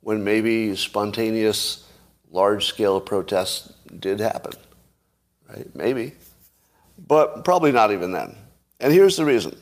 when 0.00 0.24
maybe 0.24 0.74
spontaneous 0.74 1.88
large-scale 2.30 3.00
protests 3.00 3.72
did 3.98 4.20
happen 4.20 4.54
right? 5.48 5.74
Maybe. 5.74 6.12
But 6.98 7.44
probably 7.44 7.72
not 7.72 7.92
even 7.92 8.12
then. 8.12 8.36
And 8.80 8.92
here's 8.92 9.16
the 9.16 9.24
reason 9.24 9.56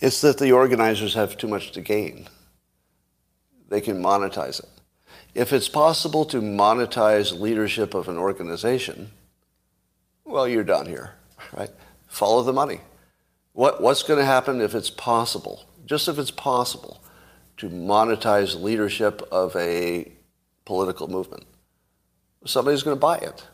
it's 0.00 0.20
that 0.20 0.38
the 0.38 0.52
organizers 0.52 1.14
have 1.14 1.36
too 1.36 1.48
much 1.48 1.72
to 1.72 1.80
gain. 1.80 2.28
They 3.68 3.80
can 3.80 4.02
monetize 4.02 4.62
it. 4.62 4.68
If 5.34 5.52
it's 5.52 5.68
possible 5.68 6.24
to 6.26 6.40
monetize 6.40 7.38
leadership 7.38 7.94
of 7.94 8.08
an 8.08 8.18
organization, 8.18 9.10
well, 10.24 10.46
you're 10.46 10.64
done 10.64 10.86
here, 10.86 11.14
right? 11.56 11.70
Follow 12.06 12.42
the 12.42 12.52
money. 12.52 12.80
What, 13.52 13.82
what's 13.82 14.02
going 14.02 14.18
to 14.18 14.24
happen 14.24 14.60
if 14.60 14.74
it's 14.74 14.90
possible, 14.90 15.64
just 15.86 16.08
if 16.08 16.18
it's 16.18 16.30
possible, 16.30 17.02
to 17.56 17.68
monetize 17.68 18.60
leadership 18.60 19.22
of 19.30 19.54
a 19.56 20.12
political 20.64 21.08
movement? 21.08 21.44
Somebody's 22.44 22.82
going 22.82 22.96
to 22.96 23.00
buy 23.00 23.18
it. 23.18 23.44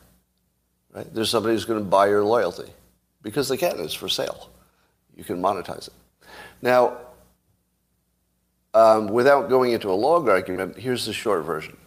Right? 0.93 1.13
There's 1.13 1.29
somebody 1.29 1.55
who's 1.55 1.65
going 1.65 1.79
to 1.79 1.85
buy 1.85 2.07
your 2.07 2.23
loyalty 2.23 2.71
because 3.21 3.47
they 3.47 3.57
can. 3.57 3.79
It's 3.79 3.93
for 3.93 4.09
sale. 4.09 4.49
You 5.15 5.23
can 5.23 5.41
monetize 5.41 5.87
it. 5.87 5.93
Now, 6.61 6.97
um, 8.73 9.07
without 9.07 9.49
going 9.49 9.71
into 9.71 9.89
a 9.89 9.93
long 9.93 10.29
argument, 10.29 10.77
here's 10.77 11.05
the 11.05 11.13
short 11.13 11.45
version. 11.45 11.77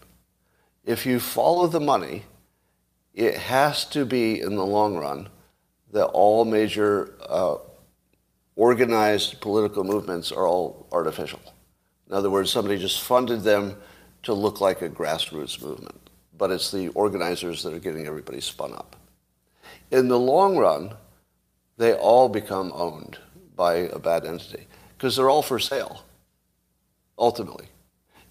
If 0.84 1.06
you 1.06 1.18
follow 1.18 1.66
the 1.66 1.80
money, 1.80 2.24
it 3.14 3.34
has 3.34 3.84
to 3.86 4.04
be 4.04 4.40
in 4.40 4.56
the 4.56 4.66
long 4.66 4.96
run 4.96 5.28
that 5.92 6.06
all 6.06 6.44
major 6.44 7.14
uh, 7.28 7.56
organized 8.56 9.40
political 9.40 9.84
movements 9.84 10.32
are 10.32 10.46
all 10.46 10.86
artificial. 10.92 11.40
In 12.08 12.14
other 12.14 12.30
words, 12.30 12.50
somebody 12.50 12.78
just 12.78 13.00
funded 13.00 13.42
them 13.42 13.76
to 14.24 14.34
look 14.34 14.60
like 14.60 14.82
a 14.82 14.88
grassroots 14.88 15.62
movement 15.62 16.03
but 16.36 16.50
it's 16.50 16.70
the 16.70 16.88
organizers 16.88 17.62
that 17.62 17.74
are 17.74 17.78
getting 17.78 18.06
everybody 18.06 18.40
spun 18.40 18.72
up. 18.72 18.96
In 19.90 20.08
the 20.08 20.18
long 20.18 20.56
run, 20.56 20.94
they 21.76 21.94
all 21.94 22.28
become 22.28 22.72
owned 22.74 23.18
by 23.56 23.74
a 23.74 23.98
bad 23.98 24.24
entity 24.24 24.66
because 24.96 25.16
they're 25.16 25.30
all 25.30 25.42
for 25.42 25.58
sale, 25.58 26.04
ultimately. 27.18 27.66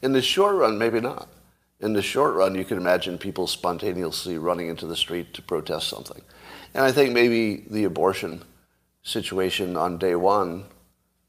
In 0.02 0.12
the 0.12 0.22
short 0.22 0.56
run, 0.56 0.78
maybe 0.78 1.00
not. 1.00 1.30
In 1.80 1.94
the 1.94 2.02
short 2.02 2.36
run, 2.36 2.56
you 2.56 2.64
can 2.64 2.78
imagine 2.78 3.18
people 3.18 3.48
spontaneously 3.48 4.38
running 4.38 4.68
into 4.68 4.86
the 4.86 4.96
street 4.96 5.34
to 5.34 5.42
protest 5.42 5.88
something. 5.90 6.22
And 6.74 6.84
I 6.84 6.92
think 6.92 7.14
maybe 7.14 7.66
the 7.70 7.84
abortion 7.84 8.44
situation 9.04 9.76
on 9.76 9.98
day 9.98 10.16
one 10.16 10.66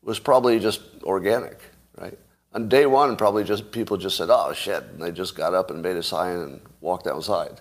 was 0.02 0.18
probably 0.18 0.60
just 0.60 0.80
organic, 1.02 1.60
right? 1.96 2.18
On 2.54 2.68
day 2.68 2.86
one, 2.86 3.16
probably 3.16 3.44
just 3.44 3.72
people 3.72 3.96
just 3.96 4.16
said, 4.16 4.30
"Oh 4.30 4.52
shit," 4.52 4.82
and 4.84 5.02
they 5.02 5.10
just 5.10 5.34
got 5.34 5.54
up 5.54 5.70
and 5.70 5.82
made 5.82 5.96
a 5.96 6.02
sign 6.02 6.36
and 6.36 6.60
walked 6.80 7.06
outside. 7.06 7.60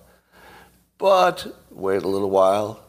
But 0.98 1.48
wait 1.72 2.04
a 2.04 2.08
little 2.08 2.30
while. 2.30 2.80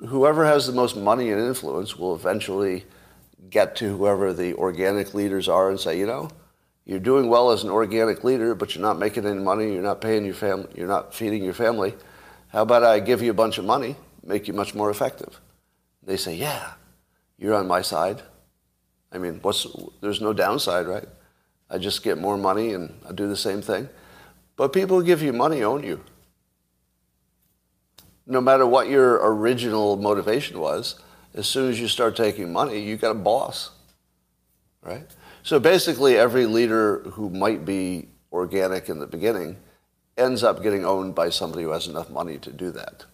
Whoever 0.00 0.44
has 0.46 0.66
the 0.66 0.72
most 0.72 0.96
money 0.96 1.30
and 1.30 1.40
influence 1.40 1.96
will 1.96 2.14
eventually 2.14 2.84
get 3.50 3.76
to 3.76 3.96
whoever 3.96 4.32
the 4.32 4.54
organic 4.54 5.14
leaders 5.14 5.48
are 5.48 5.70
and 5.70 5.78
say, 5.78 5.98
you 5.98 6.06
know, 6.06 6.30
you're 6.84 6.98
doing 6.98 7.28
well 7.28 7.50
as 7.50 7.64
an 7.64 7.70
organic 7.70 8.24
leader, 8.24 8.54
but 8.54 8.74
you're 8.74 8.82
not 8.82 8.98
making 8.98 9.26
any 9.26 9.40
money. 9.40 9.72
You're 9.72 9.82
not 9.82 10.00
paying 10.00 10.24
your 10.24 10.34
family. 10.34 10.68
You're 10.74 10.88
not 10.88 11.14
feeding 11.14 11.44
your 11.44 11.54
family. 11.54 11.94
How 12.48 12.62
about 12.62 12.82
I 12.82 13.00
give 13.00 13.20
you 13.20 13.30
a 13.30 13.34
bunch 13.34 13.58
of 13.58 13.64
money, 13.64 13.96
make 14.24 14.48
you 14.48 14.54
much 14.54 14.74
more 14.74 14.90
effective? 14.90 15.40
They 16.02 16.16
say, 16.16 16.34
yeah, 16.34 16.72
you're 17.36 17.54
on 17.54 17.68
my 17.68 17.82
side. 17.82 18.22
I 19.12 19.18
mean, 19.18 19.38
what's, 19.42 19.66
there's 20.00 20.20
no 20.20 20.32
downside, 20.32 20.86
right? 20.86 21.08
I 21.70 21.78
just 21.78 22.02
get 22.02 22.18
more 22.18 22.36
money 22.36 22.72
and 22.72 22.94
I 23.08 23.12
do 23.12 23.28
the 23.28 23.36
same 23.36 23.62
thing. 23.62 23.88
But 24.56 24.72
people 24.72 24.98
who 24.98 25.06
give 25.06 25.22
you 25.22 25.32
money 25.32 25.62
own 25.62 25.82
you. 25.84 26.02
No 28.26 28.40
matter 28.40 28.66
what 28.66 28.88
your 28.88 29.14
original 29.34 29.96
motivation 29.96 30.58
was, 30.58 30.96
as 31.34 31.46
soon 31.46 31.70
as 31.70 31.80
you 31.80 31.88
start 31.88 32.16
taking 32.16 32.52
money, 32.52 32.80
you 32.80 32.96
got 32.96 33.10
a 33.10 33.14
boss, 33.14 33.70
right? 34.82 35.06
So 35.42 35.58
basically, 35.58 36.16
every 36.16 36.44
leader 36.44 36.98
who 37.12 37.30
might 37.30 37.64
be 37.64 38.08
organic 38.32 38.88
in 38.88 38.98
the 38.98 39.06
beginning 39.06 39.56
ends 40.16 40.42
up 40.42 40.62
getting 40.62 40.84
owned 40.84 41.14
by 41.14 41.30
somebody 41.30 41.62
who 41.62 41.70
has 41.70 41.86
enough 41.86 42.10
money 42.10 42.38
to 42.38 42.52
do 42.52 42.70
that. 42.72 43.04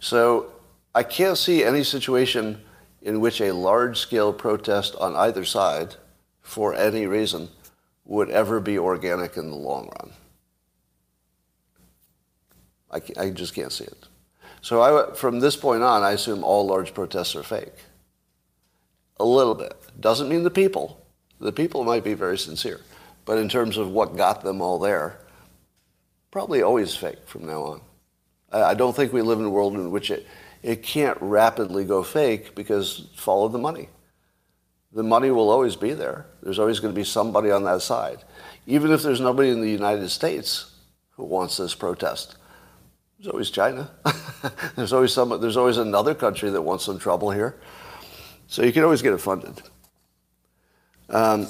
So 0.00 0.52
I 0.94 1.02
can't 1.02 1.36
see 1.36 1.62
any 1.62 1.84
situation 1.84 2.62
in 3.02 3.20
which 3.20 3.40
a 3.40 3.52
large-scale 3.52 4.32
protest 4.32 4.94
on 4.96 5.14
either 5.16 5.44
side, 5.44 5.94
for 6.42 6.74
any 6.74 7.06
reason, 7.06 7.48
would 8.04 8.30
ever 8.30 8.58
be 8.60 8.78
organic 8.78 9.36
in 9.36 9.50
the 9.50 9.56
long 9.56 9.90
run. 9.98 10.12
I, 12.90 13.00
I 13.20 13.30
just 13.30 13.54
can't 13.54 13.72
see 13.72 13.84
it. 13.84 14.08
So 14.62 14.80
I, 14.82 15.14
from 15.14 15.40
this 15.40 15.56
point 15.56 15.82
on, 15.82 16.02
I 16.02 16.12
assume 16.12 16.42
all 16.42 16.66
large 16.66 16.94
protests 16.94 17.36
are 17.36 17.42
fake. 17.42 17.74
A 19.20 19.24
little 19.24 19.54
bit. 19.54 19.74
Doesn't 20.00 20.28
mean 20.28 20.42
the 20.42 20.50
people. 20.50 21.04
The 21.40 21.52
people 21.52 21.84
might 21.84 22.04
be 22.04 22.14
very 22.14 22.38
sincere. 22.38 22.80
But 23.24 23.38
in 23.38 23.48
terms 23.48 23.76
of 23.76 23.90
what 23.90 24.16
got 24.16 24.42
them 24.42 24.60
all 24.60 24.78
there, 24.78 25.20
probably 26.30 26.62
always 26.62 26.96
fake 26.96 27.26
from 27.26 27.46
now 27.46 27.62
on. 27.62 27.80
I, 28.50 28.62
I 28.62 28.74
don't 28.74 28.96
think 28.96 29.12
we 29.12 29.22
live 29.22 29.38
in 29.38 29.44
a 29.44 29.50
world 29.50 29.74
in 29.74 29.90
which 29.90 30.10
it, 30.10 30.26
it 30.62 30.82
can't 30.82 31.18
rapidly 31.20 31.84
go 31.84 32.02
fake 32.02 32.54
because 32.54 33.08
follow 33.14 33.48
the 33.48 33.58
money. 33.58 33.88
The 34.92 35.02
money 35.02 35.30
will 35.30 35.50
always 35.50 35.76
be 35.76 35.92
there. 35.92 36.26
There's 36.42 36.58
always 36.58 36.80
going 36.80 36.94
to 36.94 36.98
be 36.98 37.04
somebody 37.04 37.50
on 37.50 37.64
that 37.64 37.82
side. 37.82 38.24
Even 38.66 38.90
if 38.90 39.02
there's 39.02 39.20
nobody 39.20 39.50
in 39.50 39.60
the 39.60 39.70
United 39.70 40.08
States 40.08 40.74
who 41.10 41.24
wants 41.24 41.56
this 41.56 41.74
protest, 41.74 42.36
there's 43.18 43.28
always 43.28 43.50
China. 43.50 43.90
there's 44.76 44.92
always 44.92 45.12
some. 45.12 45.40
There's 45.40 45.56
always 45.56 45.76
another 45.76 46.14
country 46.14 46.50
that 46.50 46.62
wants 46.62 46.84
some 46.84 46.98
trouble 46.98 47.30
here. 47.30 47.56
So 48.46 48.62
you 48.62 48.72
can 48.72 48.84
always 48.84 49.02
get 49.02 49.12
it 49.12 49.18
funded. 49.18 49.60
Um, 51.10 51.48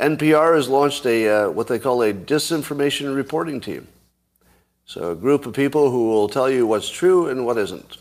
NPR 0.00 0.56
has 0.56 0.68
launched 0.68 1.04
a 1.06 1.28
uh, 1.28 1.50
what 1.50 1.68
they 1.68 1.78
call 1.78 2.02
a 2.02 2.12
disinformation 2.12 3.14
reporting 3.14 3.60
team. 3.60 3.88
So 4.86 5.12
a 5.12 5.16
group 5.16 5.46
of 5.46 5.54
people 5.54 5.90
who 5.90 6.08
will 6.08 6.28
tell 6.28 6.50
you 6.50 6.66
what's 6.66 6.90
true 6.90 7.28
and 7.28 7.46
what 7.46 7.58
isn't. 7.58 7.98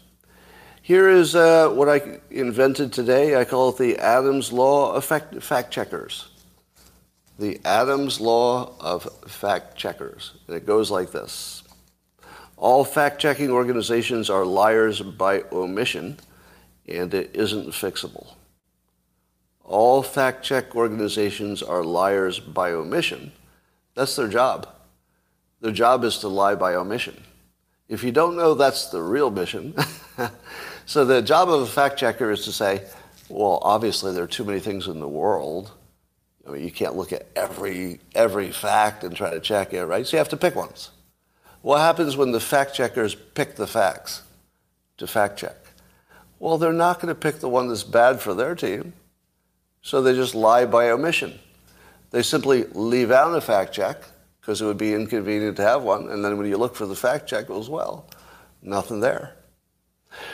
Here 0.82 1.10
is 1.10 1.34
uh, 1.34 1.70
what 1.70 1.88
I 1.88 2.20
invented 2.30 2.92
today. 2.92 3.40
I 3.40 3.46
call 3.46 3.70
it 3.70 3.78
the 3.78 3.98
Adams 3.98 4.52
Law 4.52 4.94
of 4.94 5.06
fact, 5.06 5.42
fact 5.42 5.72
checkers 5.72 6.28
the 7.40 7.60
Adams 7.66 8.20
Law 8.20 8.76
of 8.80 9.04
Fact 9.28 9.76
Checkers. 9.76 10.34
And 10.48 10.56
it 10.56 10.66
goes 10.66 10.92
like 10.92 11.12
this 11.12 11.64
All 12.58 12.84
fact 12.84 13.20
checking 13.20 13.52
organizations 13.52 14.30
are 14.30 14.46
liars 14.46 15.02
by 15.02 15.44
omission, 15.52 16.18
and 16.88 17.14
it 17.14 17.32
isn't 17.34 17.70
fixable. 17.70 18.36
All 19.64 20.04
fact 20.04 20.44
check 20.44 20.76
organizations 20.76 21.64
are 21.64 21.84
liars 21.84 22.40
by 22.40 22.72
omission. 22.72 23.32
That's 23.96 24.16
their 24.16 24.28
job. 24.28 24.68
Their 25.64 25.72
job 25.72 26.04
is 26.04 26.20
to 26.20 26.28
lie 26.28 26.56
by 26.56 26.76
omission. 26.76 27.24
If 27.88 28.04
you 28.04 28.12
don't 28.12 28.36
know 28.36 28.54
that's 28.54 28.90
the 28.90 29.02
real 29.02 29.32
mission, 29.32 29.74
so 30.86 31.06
the 31.06 31.22
job 31.22 31.50
of 31.50 31.62
a 31.62 31.66
fact 31.66 31.98
checker 31.98 32.30
is 32.30 32.44
to 32.44 32.52
say, 32.52 32.84
well, 33.30 33.60
obviously 33.64 34.14
there 34.14 34.26
are 34.26 34.28
too 34.28 34.44
many 34.44 34.60
things 34.60 34.88
in 34.88 35.00
the 35.00 35.08
world 35.08 35.72
I 36.46 36.52
mean, 36.52 36.64
you 36.64 36.72
can't 36.72 36.96
look 36.96 37.14
at 37.14 37.26
every, 37.36 38.00
every 38.14 38.52
fact 38.52 39.04
and 39.04 39.16
try 39.16 39.30
to 39.30 39.40
check 39.40 39.74
it, 39.74 39.86
right? 39.86 40.06
So 40.06 40.18
you 40.18 40.20
have 40.20 40.30
to 40.30 40.38
pick 40.38 40.56
ones. 40.56 40.92
What 41.62 41.80
happens 41.80 42.18
when 42.18 42.32
the 42.32 42.42
fact 42.42 42.74
checkers 42.74 43.16
pick 43.16 43.56
the 43.56 43.68
facts 43.68 44.24
to 44.98 45.08
fact 45.08 45.40
check? 45.40 45.56
Well, 46.40 46.58
they're 46.58 46.74
not 46.74 47.00
going 47.00 47.14
to 47.14 47.20
pick 47.20 47.40
the 47.40 47.48
one 47.48 47.70
that's 47.70 47.84
bad 47.84 48.20
for 48.20 48.34
their 48.34 48.56
team. 48.56 48.94
So 49.82 50.02
they 50.02 50.14
just 50.14 50.36
lie 50.36 50.66
by 50.66 50.90
omission. 50.90 51.40
They 52.12 52.22
simply 52.22 52.66
leave 52.74 53.12
out 53.12 53.34
a 53.36 53.42
fact 53.42 53.74
check 53.74 54.04
because 54.44 54.62
it 54.62 54.66
would 54.66 54.78
be 54.78 54.94
inconvenient 54.94 55.56
to 55.56 55.64
have 55.64 55.84
one. 55.84 56.10
And 56.10 56.24
then 56.24 56.38
when 56.38 56.48
you 56.48 56.58
look 56.58 56.76
for 56.76 56.86
the 56.86 56.98
fact 56.98 57.30
check, 57.30 57.44
it 57.44 57.48
goes, 57.48 57.70
well, 57.70 58.10
nothing 58.62 59.00
there. 59.00 59.38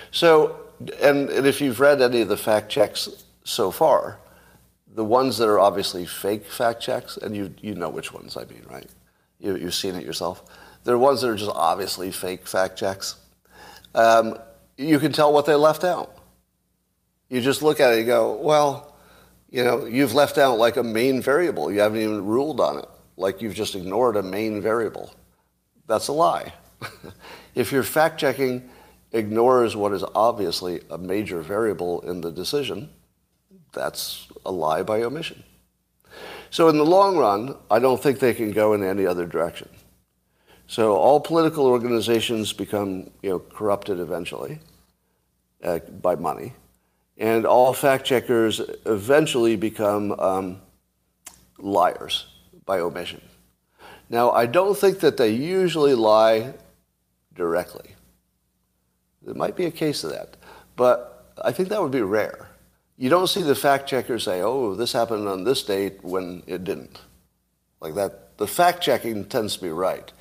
So, 0.10 0.60
and, 1.00 1.30
and 1.30 1.46
if 1.46 1.62
you've 1.62 1.80
read 1.80 2.02
any 2.02 2.22
of 2.22 2.28
the 2.28 2.36
fact 2.36 2.72
checks 2.72 3.08
so 3.44 3.70
far, 3.70 4.18
the 4.96 5.06
ones 5.06 5.38
that 5.38 5.48
are 5.48 5.60
obviously 5.60 6.08
fake 6.08 6.48
fact 6.48 6.82
checks, 6.82 7.18
and 7.18 7.36
you, 7.36 7.54
you 7.62 7.76
know 7.76 7.90
which 7.90 8.12
ones 8.12 8.36
I 8.36 8.46
mean, 8.46 8.66
right? 8.68 8.88
You, 9.40 9.56
you've 9.56 9.76
seen 9.76 9.94
it 9.94 10.04
yourself. 10.04 10.44
There 10.86 10.96
are 10.96 10.98
ones 10.98 11.22
that 11.22 11.30
are 11.30 11.36
just 11.36 11.52
obviously 11.54 12.10
fake 12.10 12.48
fact 12.48 12.80
checks. 12.80 13.16
Um, 13.94 14.40
you 14.76 14.98
can 14.98 15.12
tell 15.12 15.32
what 15.32 15.46
they 15.46 15.54
left 15.54 15.84
out. 15.84 16.18
You 17.30 17.42
just 17.42 17.62
look 17.62 17.80
at 17.80 17.94
it 17.94 18.00
and 18.00 18.08
go, 18.08 18.38
well, 18.38 18.96
you 19.52 19.64
know, 19.64 19.86
you've 19.86 20.16
left 20.16 20.40
out 20.40 20.58
like 20.58 20.78
a 20.78 20.84
main 20.84 21.22
variable. 21.22 21.72
You 21.72 21.82
haven't 21.82 22.02
even 22.02 22.26
ruled 22.26 22.60
on 22.60 22.80
it. 22.80 22.90
Like 23.20 23.42
you've 23.42 23.54
just 23.54 23.76
ignored 23.76 24.16
a 24.16 24.24
main 24.24 24.62
variable. 24.62 25.14
That's 25.88 26.08
a 26.08 26.14
lie. 26.14 26.54
if 27.54 27.70
your 27.70 27.84
fact 27.84 28.18
checking 28.18 28.70
ignores 29.12 29.76
what 29.76 29.92
is 29.92 30.06
obviously 30.16 30.80
a 30.90 30.98
major 30.98 31.42
variable 31.42 32.00
in 32.02 32.22
the 32.22 32.32
decision, 32.32 32.90
that's 33.74 34.30
a 34.46 34.52
lie 34.52 34.84
by 34.84 35.04
omission. 35.04 35.44
So 36.50 36.70
in 36.70 36.78
the 36.78 36.86
long 36.86 37.18
run, 37.18 37.58
I 37.70 37.80
don't 37.80 38.02
think 38.02 38.20
they 38.20 38.34
can 38.34 38.52
go 38.54 38.74
in 38.74 38.84
any 38.84 39.06
other 39.06 39.26
direction. 39.26 39.68
So 40.68 40.96
all 40.96 41.20
political 41.20 41.66
organizations 41.66 42.54
become 42.54 43.10
you 43.22 43.32
know, 43.32 43.40
corrupted 43.40 44.00
eventually 44.00 44.60
uh, 45.62 45.80
by 45.80 46.16
money, 46.16 46.54
and 47.18 47.46
all 47.46 47.74
fact 47.74 48.06
checkers 48.06 48.62
eventually 48.86 49.58
become 49.58 50.18
um, 50.18 50.62
liars 51.58 52.29
by 52.70 52.80
omission. 52.80 53.22
Now, 54.10 54.26
I 54.32 54.46
don't 54.46 54.78
think 54.78 55.00
that 55.00 55.18
they 55.18 55.32
usually 55.32 55.96
lie 55.96 56.54
directly. 57.34 57.90
There 59.24 59.40
might 59.44 59.56
be 59.56 59.66
a 59.66 59.72
case 59.84 60.04
of 60.04 60.12
that, 60.12 60.38
but 60.76 61.34
I 61.50 61.52
think 61.52 61.70
that 61.70 61.82
would 61.82 61.98
be 62.02 62.02
rare 62.20 62.50
you 63.00 63.10
don't 63.10 63.28
see 63.28 63.42
the 63.42 63.56
fact 63.56 63.88
checker 63.88 64.20
say, 64.20 64.42
oh, 64.42 64.76
this 64.76 64.92
happened 64.92 65.26
on 65.30 65.46
this 65.46 65.64
date 65.64 66.04
when 66.04 66.44
it 66.48 66.66
didn't. 66.66 67.00
Like 67.80 67.96
that, 67.96 68.38
the 68.38 68.46
fact 68.46 68.84
checking 68.84 69.24
tends 69.24 69.56
to 69.56 69.62
be 69.62 69.70
right. 69.70 70.12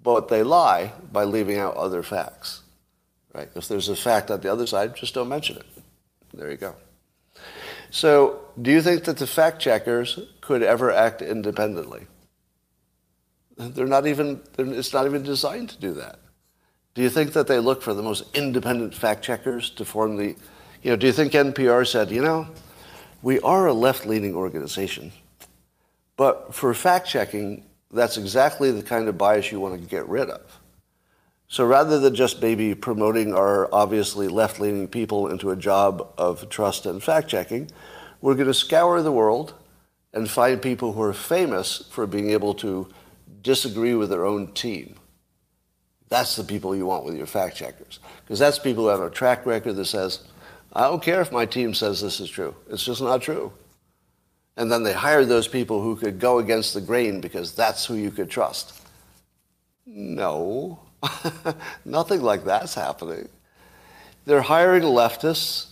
But 0.00 0.28
they 0.28 0.44
lie 0.44 0.92
by 1.12 1.24
leaving 1.24 1.58
out 1.58 1.76
other 1.76 2.04
facts. 2.04 2.62
Right? 3.34 3.48
If 3.56 3.66
there's 3.66 3.88
a 3.88 3.96
fact 3.96 4.30
on 4.30 4.40
the 4.40 4.52
other 4.52 4.68
side, 4.68 4.94
just 4.94 5.14
don't 5.14 5.28
mention 5.28 5.56
it. 5.56 5.66
There 6.32 6.48
you 6.48 6.56
go. 6.56 6.76
So, 7.90 8.40
do 8.60 8.70
you 8.70 8.82
think 8.82 9.02
that 9.04 9.16
the 9.16 9.26
fact 9.26 9.60
checkers 9.60 10.20
could 10.42 10.62
ever 10.62 10.90
act 10.92 11.22
independently? 11.22 12.06
They're 13.56 13.86
not 13.86 14.06
even, 14.06 14.42
it's 14.58 14.92
not 14.92 15.06
even 15.06 15.22
designed 15.22 15.70
to 15.70 15.80
do 15.80 15.94
that. 15.94 16.18
Do 16.94 17.00
you 17.00 17.08
think 17.08 17.32
that 17.32 17.46
they 17.46 17.58
look 17.58 17.80
for 17.80 17.94
the 17.94 18.02
most 18.02 18.36
independent 18.36 18.94
fact 18.94 19.24
checkers 19.24 19.70
to 19.70 19.84
form 19.86 20.18
the 20.18 20.36
you 20.82 20.90
know, 20.90 20.96
do 20.96 21.06
you 21.06 21.12
think 21.12 21.32
NPR 21.32 21.86
said, 21.86 22.10
you 22.10 22.22
know, 22.22 22.48
we 23.22 23.38
are 23.40 23.68
a 23.68 23.72
left 23.72 24.04
leaning 24.04 24.34
organization, 24.34 25.12
but 26.16 26.52
for 26.54 26.74
fact 26.74 27.06
checking, 27.06 27.64
that's 27.92 28.16
exactly 28.16 28.72
the 28.72 28.82
kind 28.82 29.06
of 29.06 29.16
bias 29.16 29.52
you 29.52 29.60
want 29.60 29.80
to 29.80 29.86
get 29.88 30.08
rid 30.08 30.28
of. 30.28 30.58
So 31.46 31.64
rather 31.64 32.00
than 32.00 32.16
just 32.16 32.42
maybe 32.42 32.74
promoting 32.74 33.32
our 33.32 33.72
obviously 33.72 34.26
left 34.26 34.58
leaning 34.58 34.88
people 34.88 35.28
into 35.28 35.50
a 35.50 35.56
job 35.56 36.12
of 36.18 36.48
trust 36.48 36.84
and 36.84 37.00
fact 37.00 37.28
checking, 37.28 37.70
we're 38.20 38.34
going 38.34 38.48
to 38.48 38.54
scour 38.54 39.00
the 39.02 39.12
world 39.12 39.54
and 40.12 40.30
find 40.30 40.60
people 40.60 40.92
who 40.92 41.02
are 41.02 41.12
famous 41.12 41.84
for 41.90 42.06
being 42.06 42.30
able 42.30 42.54
to 42.54 42.88
disagree 43.42 43.94
with 43.94 44.10
their 44.10 44.26
own 44.26 44.52
team. 44.52 44.96
That's 46.08 46.36
the 46.36 46.44
people 46.44 46.76
you 46.76 46.86
want 46.86 47.04
with 47.04 47.16
your 47.16 47.26
fact 47.26 47.56
checkers. 47.56 47.98
Because 48.24 48.38
that's 48.38 48.58
people 48.58 48.84
who 48.84 48.90
have 48.90 49.00
a 49.00 49.10
track 49.10 49.46
record 49.46 49.76
that 49.76 49.86
says, 49.86 50.20
I 50.72 50.82
don't 50.82 51.02
care 51.02 51.20
if 51.20 51.32
my 51.32 51.46
team 51.46 51.74
says 51.74 52.00
this 52.00 52.20
is 52.20 52.28
true. 52.28 52.54
It's 52.70 52.84
just 52.84 53.00
not 53.00 53.22
true. 53.22 53.52
And 54.56 54.70
then 54.70 54.82
they 54.82 54.92
hired 54.92 55.28
those 55.28 55.48
people 55.48 55.82
who 55.82 55.96
could 55.96 56.18
go 56.18 56.38
against 56.38 56.74
the 56.74 56.80
grain 56.80 57.20
because 57.20 57.54
that's 57.54 57.86
who 57.86 57.94
you 57.94 58.10
could 58.10 58.28
trust. 58.28 58.82
No, 59.86 60.80
nothing 61.84 62.22
like 62.22 62.44
that's 62.44 62.74
happening. 62.74 63.28
They're 64.24 64.42
hiring 64.42 64.82
leftists. 64.82 65.71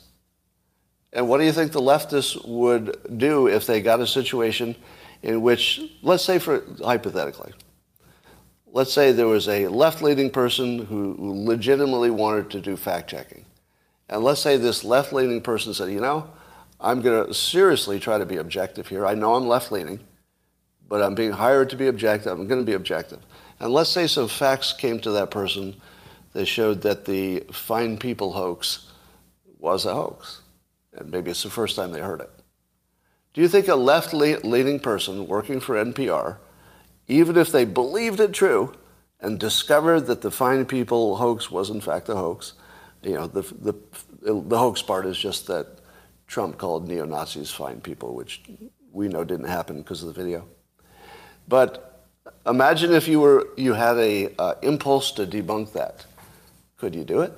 And 1.13 1.29
what 1.29 1.39
do 1.39 1.45
you 1.45 1.53
think 1.53 1.73
the 1.73 1.81
leftists 1.81 2.47
would 2.47 3.19
do 3.19 3.49
if 3.49 3.67
they 3.67 3.83
got 3.83 4.01
a 4.01 4.07
situation 4.07 4.77
in 5.23 5.43
which, 5.43 5.81
let's 6.03 6.25
say, 6.25 6.39
for 6.39 6.63
hypothetically, 6.85 7.53
let's 8.67 8.93
say 8.93 9.13
there 9.13 9.27
was 9.27 9.49
a 9.49 9.67
left 9.69 10.03
leaning 10.03 10.31
person 10.31 10.87
who 10.87 11.17
legitimately 11.19 12.11
wanted 12.11 12.51
to 12.51 12.61
do 12.61 12.77
fact 12.77 13.11
checking 13.11 13.45
And 14.11 14.25
let's 14.25 14.41
say 14.41 14.57
this 14.57 14.83
left-leaning 14.85 15.41
person 15.41 15.73
said, 15.73 15.91
you 15.91 16.01
know, 16.01 16.29
I'm 16.81 17.01
going 17.01 17.27
to 17.27 17.33
seriously 17.33 18.01
try 18.01 18.19
to 18.19 18.27
be 18.27 18.39
objective 18.39 18.89
here. 18.89 19.07
I 19.07 19.15
know 19.15 19.37
I'm 19.37 19.47
left-leaning, 19.47 20.01
but 20.89 21.01
I'm 21.01 21.15
being 21.15 21.31
hired 21.31 21.71
to 21.71 21.77
be 21.77 21.87
objective. 21.87 22.33
I'm 22.33 22.49
going 22.49 22.61
to 22.61 22.67
be 22.67 22.75
objective. 22.75 23.21
And 23.61 23.73
let's 23.73 23.91
say 23.91 24.09
some 24.09 24.27
facts 24.27 24.73
came 24.73 24.99
to 25.01 25.13
that 25.13 25.31
person 25.31 25.77
that 26.33 26.47
showed 26.47 26.83
that 26.83 27.05
the 27.05 27.41
Fine 27.53 27.99
People 27.99 28.33
hoax 28.33 28.91
was 29.61 29.87
a 29.87 29.95
hoax. 29.95 30.40
And 31.01 31.11
maybe 31.11 31.31
it's 31.31 31.43
the 31.43 31.51
first 31.51 31.77
time 31.77 31.93
they 31.93 32.01
heard 32.01 32.21
it. 32.21 32.31
Do 33.33 33.41
you 33.41 33.49
think 33.49 33.69
a 33.69 33.75
left-leaning 33.75 34.81
person 34.81 35.27
working 35.27 35.61
for 35.61 35.75
NPR, 35.75 36.39
even 37.09 37.37
if 37.37 37.51
they 37.51 37.65
believed 37.65 38.21
it 38.21 38.33
true 38.33 38.75
and 39.21 39.39
discovered 39.39 40.03
that 40.03 40.21
the 40.21 40.31
Fine 40.31 40.67
People 40.67 41.17
hoax 41.17 41.51
was 41.51 41.71
in 41.71 41.81
fact 41.81 42.09
a 42.09 42.17
hoax, 42.17 42.55
you 43.03 43.15
know, 43.15 43.27
the, 43.27 43.43
the, 43.43 43.75
the 44.23 44.59
hoax 44.59 44.83
part 44.83 45.07
is 45.07 45.19
just 45.19 45.47
that 45.47 45.79
Trump 46.27 46.59
called 46.59 46.87
neo-Nazis 46.87 47.51
fine 47.51 47.81
people, 47.81 48.15
which 48.15 48.43
we 48.93 49.09
know 49.09 49.25
didn't 49.25 49.49
happen 49.49 49.79
because 49.79 50.03
of 50.03 50.15
the 50.15 50.21
video. 50.23 50.47
But 51.49 52.07
imagine 52.47 52.93
if 52.93 53.09
you, 53.09 53.21
were, 53.21 53.49
you 53.57 53.73
had 53.73 53.97
a 53.97 54.35
uh, 54.39 54.55
impulse 54.63 55.13
to 55.13 55.27
debunk 55.27 55.73
that. 55.73 56.05
Could 56.77 56.95
you 56.95 57.05
do 57.05 57.21
it? 57.23 57.33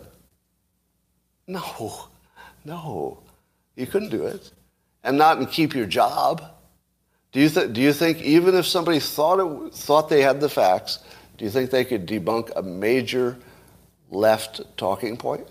No, 1.46 2.08
no, 2.64 3.21
you 3.76 3.86
couldn't 3.86 4.10
do 4.10 4.26
it. 4.26 4.50
And 5.04 5.18
not 5.18 5.38
and 5.38 5.50
keep 5.50 5.74
your 5.74 5.86
job. 5.86 6.44
Do 7.32 7.40
you, 7.40 7.48
th- 7.48 7.72
do 7.72 7.80
you 7.80 7.92
think 7.92 8.20
even 8.22 8.54
if 8.54 8.66
somebody 8.66 9.00
thought, 9.00 9.40
it, 9.40 9.74
thought 9.74 10.08
they 10.08 10.22
had 10.22 10.40
the 10.40 10.48
facts, 10.48 10.98
do 11.38 11.44
you 11.44 11.50
think 11.50 11.70
they 11.70 11.84
could 11.84 12.06
debunk 12.06 12.52
a 12.54 12.62
major 12.62 13.38
left 14.10 14.60
talking 14.76 15.16
point 15.16 15.48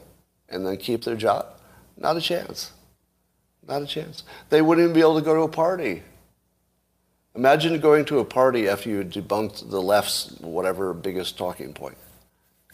and 0.48 0.66
then 0.66 0.78
keep 0.78 1.04
their 1.04 1.16
job? 1.16 1.48
Not 1.98 2.18
a 2.18 2.22
chance. 2.22 2.72
Not 3.68 3.82
a 3.82 3.88
chance. 3.88 4.24
They 4.50 4.62
wouldn't 4.62 4.86
even 4.86 4.94
be 4.94 5.02
able 5.02 5.20
to 5.20 5.26
go 5.26 5.36
to 5.36 5.42
a 5.42 5.48
party. 5.48 6.04
Imagine 7.36 7.80
going 7.80 8.06
to 8.06 8.20
a 8.20 8.26
party 8.26 8.68
after 8.68 8.90
you 8.90 9.04
debunked 9.04 9.70
the 9.70 9.82
left's 9.82 10.32
whatever 10.42 10.94
biggest 10.94 11.38
talking 11.38 11.74
point. 11.74 11.98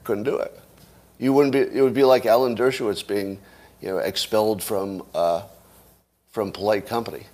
Couldn't 0.03 0.23
do 0.23 0.37
it. 0.37 0.59
You 1.19 1.33
wouldn't 1.33 1.53
be. 1.53 1.59
It 1.59 1.81
would 1.81 1.93
be 1.93 2.03
like 2.03 2.25
Alan 2.25 2.55
Dershowitz 2.55 3.05
being, 3.05 3.39
you 3.81 3.89
know, 3.89 3.97
expelled 3.97 4.63
from 4.63 5.03
uh, 5.13 5.43
from 6.31 6.51
polite 6.51 6.85
company. 6.85 7.25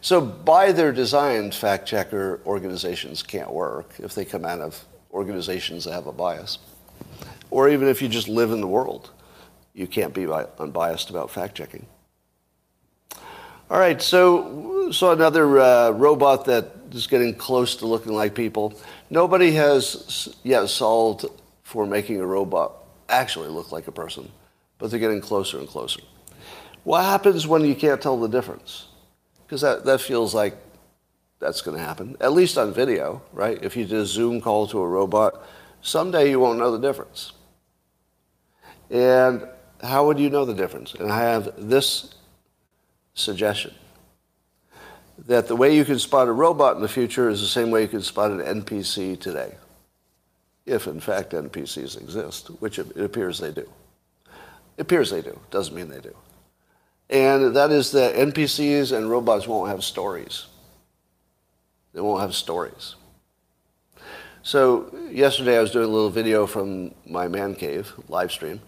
So 0.00 0.20
by 0.20 0.72
their 0.72 0.92
design, 0.92 1.50
fact 1.50 1.86
checker 1.88 2.40
organizations 2.46 3.22
can't 3.22 3.50
work 3.50 3.94
if 3.98 4.14
they 4.14 4.24
come 4.24 4.44
out 4.44 4.60
of 4.60 4.84
organizations 5.12 5.84
that 5.84 5.92
have 5.92 6.06
a 6.06 6.12
bias, 6.12 6.58
or 7.50 7.68
even 7.68 7.88
if 7.88 8.02
you 8.02 8.08
just 8.08 8.28
live 8.28 8.52
in 8.52 8.60
the 8.60 8.66
world, 8.66 9.10
you 9.74 9.86
can't 9.86 10.14
be 10.14 10.26
unbiased 10.58 11.10
about 11.10 11.30
fact 11.30 11.54
checking. 11.56 11.86
All 13.68 13.78
right, 13.78 14.00
so 14.00 14.92
so 14.92 15.10
another 15.10 15.58
uh, 15.58 15.90
robot 15.90 16.44
that 16.44 16.72
is 16.92 17.06
getting 17.06 17.34
close 17.34 17.76
to 17.76 17.86
looking 17.86 18.12
like 18.12 18.34
people. 18.34 18.74
Nobody 19.10 19.52
has 19.52 20.36
yet 20.44 20.68
solved 20.68 21.26
for 21.62 21.84
making 21.84 22.20
a 22.20 22.26
robot 22.26 22.72
actually 23.08 23.48
look 23.48 23.72
like 23.72 23.88
a 23.88 23.92
person, 23.92 24.30
but 24.78 24.90
they're 24.90 25.00
getting 25.00 25.20
closer 25.20 25.58
and 25.58 25.68
closer. 25.68 26.00
What 26.84 27.04
happens 27.04 27.46
when 27.46 27.64
you 27.64 27.74
can't 27.74 28.00
tell 28.00 28.18
the 28.18 28.28
difference? 28.28 28.88
Because 29.46 29.60
that, 29.60 29.84
that 29.84 30.00
feels 30.00 30.34
like 30.34 30.56
that's 31.38 31.60
going 31.60 31.76
to 31.76 31.82
happen, 31.82 32.16
at 32.20 32.32
least 32.32 32.56
on 32.58 32.72
video, 32.72 33.22
right? 33.32 33.62
If 33.62 33.76
you 33.76 33.84
did 33.84 33.98
a 33.98 34.06
Zoom 34.06 34.40
call 34.40 34.66
to 34.68 34.78
a 34.78 34.86
robot, 34.86 35.44
someday 35.82 36.30
you 36.30 36.40
won't 36.40 36.58
know 36.58 36.76
the 36.76 36.86
difference. 36.86 37.32
And 38.90 39.46
how 39.82 40.06
would 40.06 40.18
you 40.18 40.30
know 40.30 40.44
the 40.44 40.54
difference? 40.54 40.94
And 40.94 41.10
I 41.10 41.20
have 41.20 41.52
this 41.56 42.14
suggestion 43.14 43.74
that 45.26 45.48
the 45.48 45.56
way 45.56 45.74
you 45.74 45.84
can 45.84 45.98
spot 45.98 46.28
a 46.28 46.32
robot 46.32 46.76
in 46.76 46.82
the 46.82 46.88
future 46.88 47.28
is 47.28 47.40
the 47.40 47.46
same 47.46 47.70
way 47.70 47.82
you 47.82 47.88
can 47.88 48.02
spot 48.02 48.30
an 48.30 48.40
NPC 48.40 49.18
today 49.18 49.54
if 50.66 50.86
in 50.88 51.00
fact 51.00 51.30
NPCs 51.30 52.00
exist, 52.00 52.48
which 52.60 52.78
it 52.78 52.96
appears 52.96 53.38
they 53.38 53.52
do. 53.52 53.68
It 54.76 54.82
appears 54.82 55.10
they 55.10 55.22
do, 55.22 55.38
doesn't 55.50 55.74
mean 55.74 55.88
they 55.88 56.00
do. 56.00 56.14
And 57.08 57.54
that 57.56 57.70
is 57.70 57.92
that 57.92 58.14
NPCs 58.14 58.96
and 58.96 59.10
robots 59.10 59.46
won't 59.46 59.70
have 59.70 59.84
stories. 59.84 60.46
They 61.92 62.00
won't 62.00 62.20
have 62.20 62.34
stories. 62.34 62.96
So 64.42 64.94
yesterday 65.10 65.58
I 65.58 65.60
was 65.60 65.70
doing 65.70 65.86
a 65.86 65.92
little 65.92 66.10
video 66.10 66.46
from 66.46 66.94
my 67.06 67.26
man 67.26 67.54
cave 67.54 67.92
live 68.08 68.30
stream, 68.30 68.60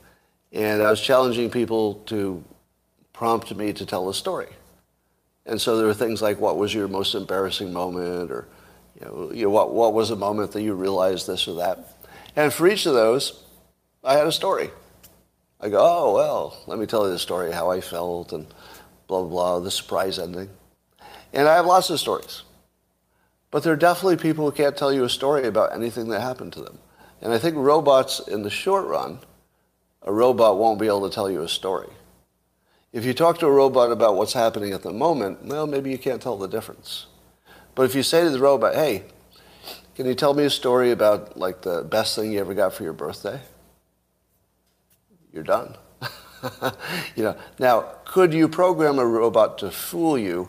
and 0.52 0.82
I 0.82 0.90
was 0.90 1.00
challenging 1.00 1.50
people 1.50 1.94
to 2.06 2.42
prompt 3.12 3.54
me 3.54 3.72
to 3.72 3.84
tell 3.84 4.08
a 4.08 4.14
story. 4.14 4.48
And 5.46 5.60
so 5.60 5.76
there 5.76 5.86
were 5.86 5.94
things 5.94 6.20
like, 6.22 6.40
what 6.40 6.56
was 6.56 6.74
your 6.74 6.88
most 6.88 7.14
embarrassing 7.14 7.72
moment, 7.72 8.30
or 8.30 8.48
you 8.98 9.06
know, 9.06 9.30
you 9.32 9.42
know, 9.44 9.50
what, 9.50 9.72
what 9.72 9.94
was 9.94 10.10
a 10.10 10.16
moment 10.16 10.52
that 10.52 10.62
you 10.62 10.74
realized 10.74 11.26
this 11.26 11.46
or 11.46 11.54
that? 11.56 11.96
And 12.34 12.52
for 12.52 12.66
each 12.66 12.86
of 12.86 12.94
those, 12.94 13.44
I 14.02 14.14
had 14.14 14.26
a 14.26 14.32
story. 14.32 14.70
I 15.60 15.68
go, 15.68 15.78
oh, 15.80 16.14
well, 16.14 16.62
let 16.66 16.78
me 16.78 16.86
tell 16.86 17.04
you 17.06 17.12
the 17.12 17.18
story, 17.18 17.50
how 17.50 17.70
I 17.70 17.80
felt, 17.80 18.32
and 18.32 18.46
blah, 19.08 19.22
blah, 19.22 19.28
blah, 19.28 19.60
the 19.60 19.70
surprise 19.70 20.18
ending. 20.18 20.50
And 21.32 21.48
I 21.48 21.56
have 21.56 21.66
lots 21.66 21.90
of 21.90 21.98
stories. 21.98 22.42
But 23.50 23.62
there 23.62 23.72
are 23.72 23.76
definitely 23.76 24.16
people 24.16 24.44
who 24.44 24.56
can't 24.56 24.76
tell 24.76 24.92
you 24.92 25.04
a 25.04 25.08
story 25.08 25.46
about 25.46 25.74
anything 25.74 26.08
that 26.08 26.20
happened 26.20 26.52
to 26.54 26.60
them. 26.60 26.78
And 27.20 27.32
I 27.32 27.38
think 27.38 27.56
robots, 27.56 28.20
in 28.20 28.42
the 28.42 28.50
short 28.50 28.86
run, 28.86 29.18
a 30.02 30.12
robot 30.12 30.58
won't 30.58 30.78
be 30.78 30.86
able 30.86 31.08
to 31.08 31.14
tell 31.14 31.30
you 31.30 31.42
a 31.42 31.48
story. 31.48 31.88
If 32.92 33.04
you 33.04 33.12
talk 33.12 33.38
to 33.40 33.46
a 33.46 33.50
robot 33.50 33.90
about 33.90 34.16
what's 34.16 34.32
happening 34.32 34.72
at 34.72 34.82
the 34.82 34.92
moment, 34.92 35.44
well, 35.44 35.66
maybe 35.66 35.90
you 35.90 35.98
can't 35.98 36.22
tell 36.22 36.38
the 36.38 36.46
difference. 36.46 37.06
But 37.74 37.82
if 37.82 37.94
you 37.94 38.02
say 38.02 38.22
to 38.22 38.30
the 38.30 38.38
robot, 38.38 38.74
hey, 38.74 39.04
can 39.94 40.06
you 40.06 40.14
tell 40.14 40.34
me 40.34 40.44
a 40.44 40.50
story 40.50 40.92
about 40.92 41.36
like 41.36 41.62
the 41.62 41.82
best 41.82 42.14
thing 42.14 42.32
you 42.32 42.40
ever 42.40 42.54
got 42.54 42.72
for 42.72 42.84
your 42.84 42.92
birthday? 42.92 43.40
You're 45.32 45.44
done. 45.44 45.76
you 47.16 47.24
know, 47.24 47.36
now, 47.58 47.80
could 48.04 48.32
you 48.32 48.48
program 48.48 48.98
a 48.98 49.06
robot 49.06 49.58
to 49.58 49.70
fool 49.70 50.18
you 50.18 50.48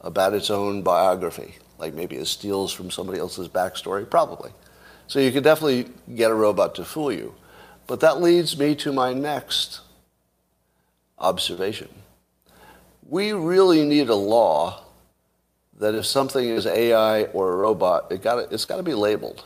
about 0.00 0.34
its 0.34 0.50
own 0.50 0.82
biography? 0.82 1.56
Like 1.78 1.94
maybe 1.94 2.16
it 2.16 2.26
steals 2.26 2.72
from 2.72 2.90
somebody 2.90 3.18
else's 3.18 3.48
backstory? 3.48 4.08
Probably. 4.08 4.52
So 5.06 5.18
you 5.18 5.32
could 5.32 5.44
definitely 5.44 5.90
get 6.14 6.30
a 6.30 6.34
robot 6.34 6.74
to 6.76 6.84
fool 6.84 7.10
you. 7.12 7.34
But 7.86 8.00
that 8.00 8.20
leads 8.20 8.56
me 8.56 8.76
to 8.76 8.92
my 8.92 9.12
next 9.12 9.80
observation. 11.18 11.88
We 13.08 13.32
really 13.32 13.84
need 13.84 14.08
a 14.08 14.14
law 14.14 14.84
that 15.78 15.94
if 15.94 16.06
something 16.06 16.44
is 16.44 16.66
AI 16.66 17.24
or 17.24 17.52
a 17.52 17.56
robot, 17.56 18.12
it 18.12 18.22
got 18.22 18.52
it's 18.52 18.64
got 18.64 18.76
to 18.76 18.82
be 18.82 18.94
labeled. 18.94 19.44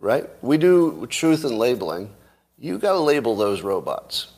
Right? 0.00 0.28
We 0.42 0.58
do 0.58 1.06
truth 1.08 1.44
in 1.44 1.56
labeling. 1.56 2.10
You 2.58 2.78
got 2.78 2.92
to 2.92 3.00
label 3.00 3.36
those 3.36 3.62
robots. 3.62 4.28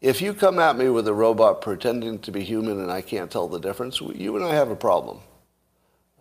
If 0.00 0.22
you 0.22 0.32
come 0.32 0.58
at 0.58 0.78
me 0.78 0.88
with 0.88 1.06
a 1.08 1.12
robot 1.12 1.60
pretending 1.60 2.18
to 2.20 2.32
be 2.32 2.42
human 2.42 2.80
and 2.80 2.90
I 2.90 3.02
can't 3.02 3.30
tell 3.30 3.48
the 3.48 3.60
difference, 3.60 4.00
you 4.00 4.36
and 4.36 4.44
I 4.44 4.54
have 4.54 4.70
a 4.70 4.76
problem. 4.76 5.18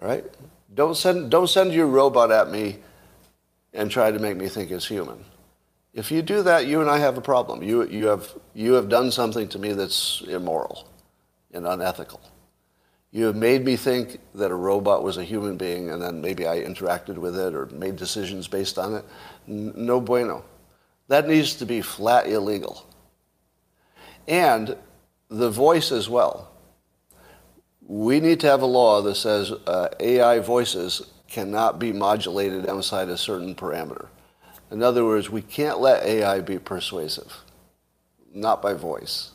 Right? 0.02 0.26
Don't 0.74 0.96
send 0.96 1.32
don't 1.32 1.50
send 1.50 1.74
your 1.74 1.88
robot 1.88 2.32
at 2.32 2.52
me 2.52 2.78
and 3.74 3.90
try 3.90 4.12
to 4.12 4.20
make 4.20 4.38
me 4.38 4.48
think 4.48 4.72
it's 4.72 4.88
human. 4.88 5.24
If 5.94 6.12
you 6.12 6.22
do 6.22 6.44
that, 6.44 6.68
you 6.68 6.82
and 6.82 6.90
I 6.90 7.00
have 7.00 7.18
a 7.18 7.22
problem. 7.22 7.64
You, 7.64 7.88
you, 7.88 8.08
have, 8.08 8.34
you 8.54 8.74
have 8.74 8.90
done 8.90 9.12
something 9.12 9.48
to 9.50 9.60
me 9.60 9.74
that's 9.74 10.22
immoral 10.28 10.88
and 11.52 11.66
unethical. 11.66 12.22
You 13.12 13.26
have 13.26 13.36
made 13.36 13.66
me 13.66 13.76
think 13.76 14.20
that 14.36 14.52
a 14.52 14.56
robot 14.56 15.04
was 15.04 15.18
a 15.18 15.24
human 15.24 15.58
being 15.58 15.90
and 15.90 16.02
then 16.02 16.22
maybe 16.22 16.48
I 16.48 16.62
interacted 16.62 17.18
with 17.18 17.38
it 17.38 17.56
or 17.56 17.66
made 17.68 17.96
decisions 17.96 18.48
based 18.48 18.78
on 18.78 18.96
it. 18.96 19.06
No 19.48 20.00
bueno. 20.00 20.44
That 21.10 21.28
needs 21.28 21.56
to 21.56 21.66
be 21.66 21.82
flat 21.82 22.28
illegal. 22.28 22.86
And 24.28 24.78
the 25.30 25.50
voice 25.50 25.92
as 25.92 26.08
well. 26.08 26.52
We 27.82 28.20
need 28.20 28.40
to 28.42 28.48
have 28.48 28.62
a 28.62 28.68
law 28.68 29.02
that 29.02 29.16
says 29.16 29.52
uh, 29.52 29.90
AI 30.00 30.40
voices 30.40 31.02
cannot 31.28 31.80
be 31.80 31.92
modulated 31.92 32.70
outside 32.70 33.10
a 33.10 33.18
certain 33.18 33.56
parameter. 33.56 34.08
In 34.72 34.84
other 34.84 35.04
words, 35.04 35.30
we 35.32 35.42
can't 35.42 35.80
let 35.80 36.06
AI 36.06 36.42
be 36.42 36.60
persuasive, 36.60 37.44
not 38.34 38.62
by 38.62 38.74
voice. 38.74 39.32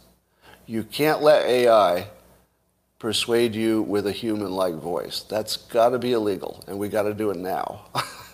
You 0.66 0.84
can't 0.84 1.22
let 1.22 1.44
AI 1.44 2.08
persuade 3.04 3.54
you 3.54 3.82
with 3.82 4.06
a 4.06 4.12
human-like 4.12 4.76
voice. 4.76 5.26
That's 5.28 5.58
got 5.58 5.90
to 5.90 5.98
be 5.98 6.12
illegal, 6.12 6.64
and 6.66 6.78
we 6.78 6.88
got 6.88 7.02
to 7.02 7.12
do 7.12 7.30
it 7.30 7.36
now. 7.36 7.84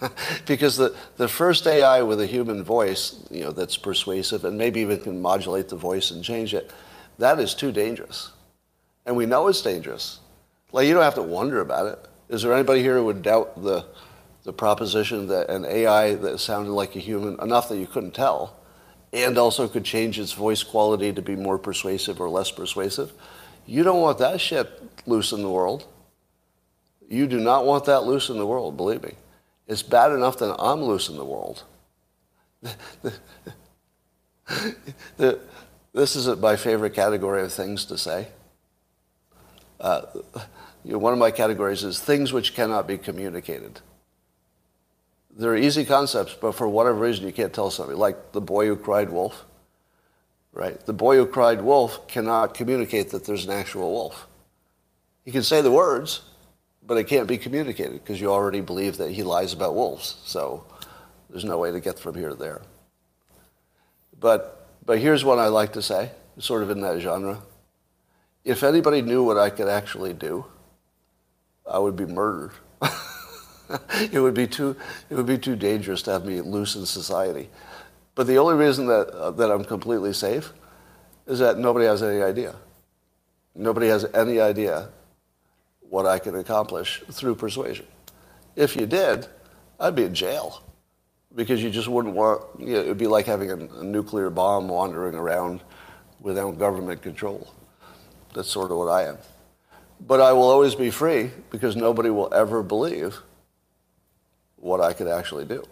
because 0.46 0.76
the, 0.76 0.94
the 1.16 1.26
first 1.26 1.66
AI 1.66 2.02
with 2.02 2.20
a 2.20 2.26
human 2.28 2.62
voice, 2.62 3.18
you 3.32 3.42
know, 3.42 3.50
that's 3.50 3.76
persuasive 3.76 4.44
and 4.44 4.56
maybe 4.56 4.80
even 4.80 5.00
can 5.00 5.20
modulate 5.20 5.70
the 5.70 5.74
voice 5.74 6.12
and 6.12 6.22
change 6.22 6.54
it, 6.54 6.70
that 7.18 7.40
is 7.40 7.52
too 7.52 7.72
dangerous. 7.72 8.30
And 9.04 9.16
we 9.16 9.26
know 9.26 9.48
it's 9.48 9.60
dangerous. 9.60 10.20
Like, 10.70 10.86
you 10.86 10.94
don't 10.94 11.02
have 11.02 11.16
to 11.16 11.22
wonder 11.22 11.60
about 11.60 11.86
it. 11.86 11.98
Is 12.28 12.42
there 12.42 12.54
anybody 12.54 12.80
here 12.80 12.94
who 12.94 13.06
would 13.06 13.22
doubt 13.22 13.60
the, 13.60 13.86
the 14.44 14.52
proposition 14.52 15.26
that 15.26 15.50
an 15.50 15.64
AI 15.64 16.14
that 16.14 16.38
sounded 16.38 16.70
like 16.70 16.94
a 16.94 17.00
human 17.00 17.40
enough 17.40 17.68
that 17.70 17.78
you 17.78 17.88
couldn't 17.88 18.14
tell 18.14 18.56
and 19.12 19.36
also 19.36 19.66
could 19.66 19.84
change 19.84 20.20
its 20.20 20.32
voice 20.32 20.62
quality 20.62 21.12
to 21.12 21.22
be 21.22 21.34
more 21.34 21.58
persuasive 21.58 22.20
or 22.20 22.28
less 22.28 22.52
persuasive. 22.52 23.12
You 23.70 23.84
don't 23.84 24.00
want 24.00 24.18
that 24.18 24.40
shit 24.40 24.68
loose 25.06 25.30
in 25.30 25.42
the 25.42 25.48
world. 25.48 25.86
You 27.08 27.28
do 27.28 27.38
not 27.38 27.66
want 27.66 27.84
that 27.84 28.02
loose 28.02 28.28
in 28.28 28.36
the 28.36 28.44
world, 28.44 28.76
believe 28.76 29.04
me. 29.04 29.12
It's 29.68 29.84
bad 29.84 30.10
enough 30.10 30.38
that 30.38 30.56
I'm 30.58 30.82
loose 30.82 31.08
in 31.08 31.16
the 31.16 31.24
world. 31.24 31.62
this 35.92 36.16
is 36.16 36.26
my 36.38 36.56
favorite 36.56 36.94
category 36.94 37.42
of 37.42 37.52
things 37.52 37.84
to 37.84 37.96
say. 37.96 38.26
Uh, 39.78 40.02
you 40.84 40.94
know, 40.94 40.98
one 40.98 41.12
of 41.12 41.20
my 41.20 41.30
categories 41.30 41.84
is 41.84 42.00
things 42.00 42.32
which 42.32 42.56
cannot 42.56 42.88
be 42.88 42.98
communicated. 42.98 43.80
They're 45.30 45.56
easy 45.56 45.84
concepts, 45.84 46.34
but 46.34 46.56
for 46.56 46.66
whatever 46.66 46.98
reason, 46.98 47.24
you 47.24 47.32
can't 47.32 47.52
tell 47.52 47.70
somebody. 47.70 47.96
Like 47.96 48.32
the 48.32 48.40
boy 48.40 48.66
who 48.66 48.74
cried 48.74 49.10
wolf, 49.10 49.44
right? 50.52 50.84
The 50.84 50.92
boy 50.92 51.16
who 51.16 51.26
cried 51.26 51.62
wolf 51.62 52.06
cannot 52.08 52.54
communicate 52.54 53.10
that 53.10 53.24
there's 53.24 53.44
an 53.44 53.52
actual 53.52 53.92
wolf. 53.92 54.26
He 55.24 55.30
can 55.30 55.42
say 55.42 55.62
the 55.62 55.70
words, 55.70 56.22
but 56.86 56.96
it 56.96 57.04
can't 57.04 57.28
be 57.28 57.38
communicated 57.38 57.92
because 57.92 58.20
you 58.20 58.30
already 58.30 58.60
believe 58.60 58.96
that 58.96 59.10
he 59.12 59.22
lies 59.22 59.52
about 59.52 59.74
wolves. 59.74 60.16
So 60.24 60.64
there's 61.28 61.44
no 61.44 61.58
way 61.58 61.70
to 61.70 61.80
get 61.80 61.98
from 61.98 62.14
here 62.14 62.30
to 62.30 62.34
there. 62.34 62.62
But, 64.18 64.68
but 64.84 64.98
here's 64.98 65.24
what 65.24 65.38
I 65.38 65.46
like 65.46 65.72
to 65.74 65.82
say, 65.82 66.10
sort 66.38 66.62
of 66.62 66.70
in 66.70 66.80
that 66.80 67.00
genre. 67.00 67.42
If 68.44 68.62
anybody 68.62 69.02
knew 69.02 69.22
what 69.22 69.38
I 69.38 69.50
could 69.50 69.68
actually 69.68 70.14
do, 70.14 70.46
I 71.70 71.78
would 71.78 71.96
be 71.96 72.06
murdered. 72.06 72.52
it 74.12 74.18
would 74.20 74.34
be 74.34 74.46
too 74.46 74.76
it 75.08 75.14
would 75.14 75.26
be 75.26 75.38
too 75.38 75.54
dangerous 75.54 76.02
to 76.02 76.12
have 76.12 76.24
me 76.24 76.40
loose 76.40 76.74
in 76.74 76.86
society. 76.86 77.48
But 78.20 78.26
the 78.26 78.36
only 78.36 78.54
reason 78.54 78.86
that 78.88 79.08
uh, 79.14 79.30
that 79.30 79.50
I'm 79.50 79.64
completely 79.64 80.12
safe 80.12 80.52
is 81.26 81.38
that 81.38 81.56
nobody 81.56 81.86
has 81.86 82.02
any 82.02 82.20
idea. 82.20 82.54
Nobody 83.54 83.86
has 83.86 84.04
any 84.12 84.38
idea 84.40 84.90
what 85.80 86.04
I 86.04 86.18
can 86.18 86.34
accomplish 86.34 87.02
through 87.10 87.36
persuasion. 87.36 87.86
If 88.56 88.76
you 88.76 88.84
did, 88.84 89.26
I'd 89.80 89.94
be 89.94 90.04
in 90.04 90.14
jail 90.14 90.62
because 91.34 91.62
you 91.62 91.70
just 91.70 91.88
wouldn't 91.88 92.14
want. 92.14 92.42
You 92.58 92.74
know, 92.74 92.80
it 92.80 92.88
would 92.88 92.98
be 92.98 93.06
like 93.06 93.24
having 93.24 93.52
a, 93.52 93.56
a 93.56 93.84
nuclear 93.84 94.28
bomb 94.28 94.68
wandering 94.68 95.14
around 95.14 95.62
without 96.20 96.58
government 96.58 97.00
control. 97.00 97.50
That's 98.34 98.50
sort 98.50 98.70
of 98.70 98.76
what 98.76 98.90
I 98.90 99.04
am. 99.04 99.16
But 99.98 100.20
I 100.20 100.34
will 100.34 100.50
always 100.50 100.74
be 100.74 100.90
free 100.90 101.30
because 101.48 101.74
nobody 101.74 102.10
will 102.10 102.28
ever 102.34 102.62
believe 102.62 103.16
what 104.56 104.82
I 104.82 104.92
could 104.92 105.08
actually 105.08 105.46
do. 105.46 105.64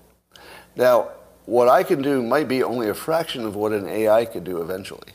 Now, 0.76 1.10
what 1.48 1.66
I 1.66 1.82
can 1.82 2.02
do 2.02 2.22
might 2.22 2.46
be 2.46 2.62
only 2.62 2.90
a 2.90 2.94
fraction 2.94 3.46
of 3.46 3.56
what 3.56 3.72
an 3.72 3.88
AI 3.88 4.26
could 4.26 4.44
do 4.44 4.60
eventually, 4.60 5.12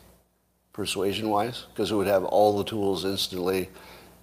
persuasion-wise, 0.74 1.66
because 1.70 1.92
it 1.92 1.96
would 1.96 2.08
have 2.08 2.24
all 2.24 2.58
the 2.58 2.64
tools 2.64 3.06
instantly. 3.06 3.70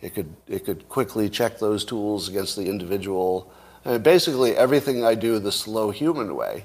It 0.00 0.16
could, 0.16 0.34
it 0.48 0.64
could 0.64 0.88
quickly 0.88 1.30
check 1.30 1.60
those 1.60 1.84
tools 1.84 2.28
against 2.28 2.56
the 2.56 2.66
individual. 2.66 3.52
I 3.84 3.92
mean, 3.92 4.02
basically, 4.02 4.56
everything 4.56 5.04
I 5.04 5.14
do 5.14 5.38
the 5.38 5.52
slow 5.52 5.92
human 5.92 6.34
way 6.34 6.64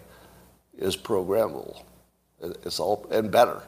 is 0.79 0.97
programmable. 0.97 1.83
It's 2.41 2.79
all, 2.79 3.05
and 3.11 3.31
better. 3.31 3.61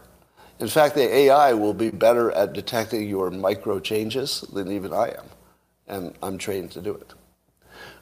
In 0.60 0.70
fact, 0.70 0.96
the 0.96 1.16
AI 1.16 1.54
will 1.54 1.76
be 1.76 1.92
better 1.92 2.32
at 2.32 2.54
detecting 2.54 3.08
your 3.08 3.30
micro 3.30 3.80
changes 3.80 4.42
than 4.52 4.72
even 4.72 4.94
I 4.94 5.10
am, 5.10 5.26
and 5.88 6.16
I'm 6.24 6.40
trained 6.40 6.72
to 6.72 6.82
do 6.82 6.96
it. 6.96 7.14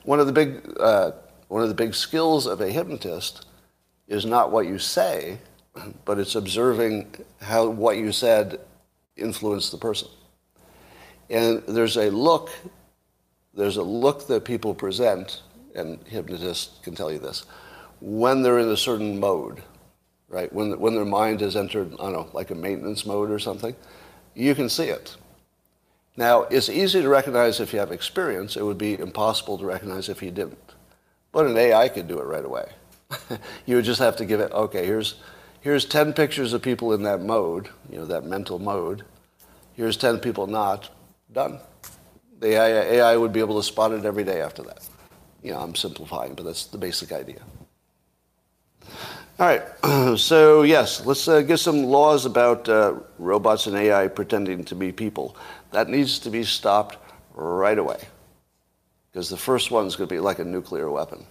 One 0.06 0.22
of 0.22 0.28
the 0.28 0.34
big, 0.34 0.78
uh, 0.80 1.12
one 1.50 1.62
of 1.62 1.68
the 1.68 1.76
big 1.76 1.94
skills 1.94 2.46
of 2.46 2.62
a 2.62 2.70
hypnotist 2.70 3.45
is 4.08 4.26
not 4.26 4.52
what 4.52 4.68
you 4.68 4.78
say, 4.80 5.40
but 6.06 6.20
it's 6.20 6.36
observing 6.36 7.16
how 7.42 7.68
what 7.70 7.98
you 7.98 8.12
said 8.12 8.60
influenced 9.16 9.72
the 9.72 9.78
person. 9.78 10.08
And 11.30 11.64
there's 11.68 11.98
a 11.98 12.10
look, 12.10 12.50
there's 13.54 13.78
a 13.78 13.84
look 13.84 14.28
that 14.28 14.46
people 14.46 14.74
present, 14.74 15.42
and 15.74 16.00
hypnotists 16.08 16.80
can 16.84 16.96
tell 16.96 17.12
you 17.12 17.20
this, 17.20 17.46
when 18.00 18.42
they're 18.42 18.60
in 18.60 18.70
a 18.70 18.78
certain 18.78 19.20
mode 19.20 19.62
right? 20.36 20.52
When, 20.52 20.78
when 20.80 20.96
their 20.96 21.06
mind 21.06 21.42
has 21.42 21.56
entered, 21.56 21.94
I 21.94 21.98
don't 21.98 22.14
know, 22.14 22.30
like 22.34 22.52
a 22.52 22.56
maintenance 22.56 23.06
mode 23.06 23.32
or 23.32 23.40
something, 23.40 23.76
you 24.34 24.56
can 24.56 24.70
see 24.70 24.86
it. 24.86 25.16
Now, 26.18 26.44
it's 26.44 26.70
easy 26.70 27.02
to 27.02 27.10
recognize 27.10 27.60
if 27.60 27.74
you 27.74 27.80
have 27.80 27.92
experience. 27.92 28.56
It 28.56 28.64
would 28.64 28.78
be 28.78 28.98
impossible 28.98 29.58
to 29.58 29.66
recognize 29.66 30.10
if 30.10 30.22
you 30.22 30.32
didn't. 30.32 30.74
But 31.32 31.46
an 31.46 31.58
AI 31.58 31.90
could 31.90 32.08
do 32.08 32.20
it 32.20 32.26
right 32.26 32.46
away. 32.46 32.70
you 33.66 33.76
would 33.76 33.86
just 33.86 34.00
have 34.00 34.16
to 34.18 34.26
give 34.26 34.40
it, 34.40 34.52
okay, 34.52 34.86
here's, 34.86 35.16
here's 35.62 35.86
10 35.86 36.14
pictures 36.14 36.54
of 36.54 36.62
people 36.62 36.94
in 36.94 37.04
that 37.04 37.22
mode, 37.22 37.70
you 37.90 37.98
know, 37.98 38.06
that 38.06 38.26
mental 38.26 38.60
mode. 38.60 39.04
Here's 39.74 39.98
10 39.98 40.20
people 40.20 40.48
not. 40.48 40.90
Done. 41.32 41.60
The 42.40 42.48
AI, 42.48 42.68
AI 42.68 43.18
would 43.18 43.34
be 43.34 43.40
able 43.40 43.58
to 43.58 43.64
spot 43.64 43.92
it 43.92 44.06
every 44.06 44.24
day 44.24 44.42
after 44.42 44.64
that. 44.64 44.88
You 45.44 45.52
know, 45.52 45.60
I'm 45.60 45.76
simplifying, 45.76 46.34
but 46.34 46.46
that's 46.46 46.66
the 46.68 46.78
basic 46.78 47.12
idea. 47.12 47.42
All 49.38 49.48
right. 49.48 49.64
So 50.18 50.62
yes, 50.62 51.06
let's 51.06 51.28
uh, 51.28 51.42
get 51.42 51.58
some 51.58 51.84
laws 51.84 52.26
about 52.26 52.70
uh, 52.70 52.96
robots 53.18 53.68
and 53.68 53.76
AI 53.76 54.08
pretending 54.08 54.64
to 54.66 54.76
be 54.76 54.92
people. 54.92 55.36
That 55.72 55.90
needs 55.90 56.20
to 56.20 56.30
be 56.30 56.44
stopped 56.44 56.98
right 57.34 57.78
away, 57.78 58.00
because 59.12 59.30
the 59.30 59.38
first 59.38 59.72
one 59.72 59.88
is 59.88 59.96
going 59.98 60.08
to 60.08 60.16
be 60.16 60.22
like 60.22 60.40
a 60.40 60.46
nuclear 60.46 60.90
weapon. 60.90 61.26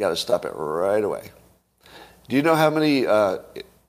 Got 0.00 0.08
to 0.08 0.16
stop 0.16 0.46
it 0.46 0.52
right 0.56 1.04
away. 1.04 1.30
Do 2.26 2.34
you 2.34 2.40
know 2.40 2.54
how 2.54 2.70
many 2.70 3.06
uh, 3.06 3.36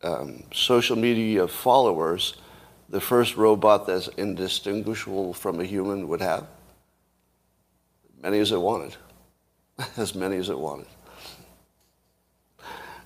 um, 0.03 0.43
social 0.53 0.97
media 0.97 1.47
followers 1.47 2.35
the 2.89 2.99
first 2.99 3.37
robot 3.37 3.87
that's 3.87 4.09
indistinguishable 4.09 5.33
from 5.33 5.61
a 5.61 5.63
human 5.63 6.09
would 6.09 6.19
have? 6.19 6.47
Many 8.21 8.39
as 8.39 8.51
it 8.51 8.59
wanted. 8.59 8.97
as 9.95 10.13
many 10.13 10.35
as 10.35 10.49
it 10.49 10.59
wanted. 10.59 10.87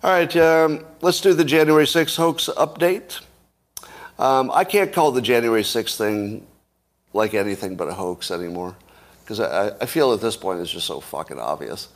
All 0.04 0.12
right, 0.12 0.36
um, 0.38 0.84
let's 1.02 1.22
do 1.22 1.36
the 1.36 1.46
January 1.46 1.86
6th 1.86 2.16
hoax 2.16 2.50
update. 2.58 3.22
Um, 4.18 4.50
I 4.52 4.64
can't 4.64 4.92
call 4.92 5.12
the 5.12 5.22
January 5.22 5.62
6th 5.62 5.96
thing 5.96 6.48
like 7.14 7.36
anything 7.36 7.76
but 7.76 7.88
a 7.88 7.94
hoax 7.94 8.32
anymore 8.32 8.76
because 9.24 9.40
I, 9.40 9.76
I, 9.80 9.86
feel 9.86 10.12
at 10.12 10.22
this 10.22 10.36
point 10.36 10.60
it's 10.60 10.72
just 10.72 10.88
so 10.88 11.00
fucking 11.00 11.40
obvious. 11.40 11.90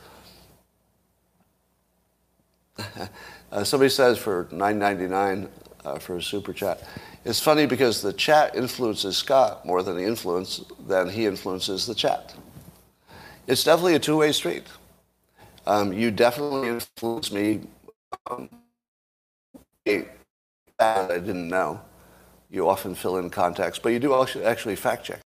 uh, 3.52 3.64
somebody 3.64 3.90
says 3.90 4.18
for 4.18 4.44
$9.99 4.46 5.48
uh, 5.84 5.98
for 5.98 6.16
a 6.16 6.22
super 6.22 6.52
chat. 6.52 6.82
It's 7.24 7.40
funny 7.40 7.66
because 7.66 8.02
the 8.02 8.12
chat 8.12 8.56
influences 8.56 9.16
Scott 9.16 9.64
more 9.66 9.82
than 9.82 9.98
he 9.98 10.04
influence 10.04 10.64
than 10.86 11.08
he 11.08 11.26
influences 11.26 11.86
the 11.86 11.94
chat. 11.94 12.34
It's 13.46 13.64
definitely 13.64 13.94
a 13.94 13.98
two-way 13.98 14.32
street. 14.32 14.64
Um, 15.66 15.92
you 15.92 16.10
definitely 16.10 16.68
influence 16.68 17.32
me 17.32 17.60
um, 18.30 18.48
that 19.84 20.06
I 20.78 21.18
didn't 21.18 21.48
know. 21.48 21.80
You 22.50 22.68
often 22.68 22.94
fill 22.94 23.18
in 23.18 23.30
context, 23.30 23.82
but 23.82 23.90
you 23.90 23.98
do 23.98 24.14
actually 24.44 24.76
fact 24.76 25.04
check. 25.04 25.20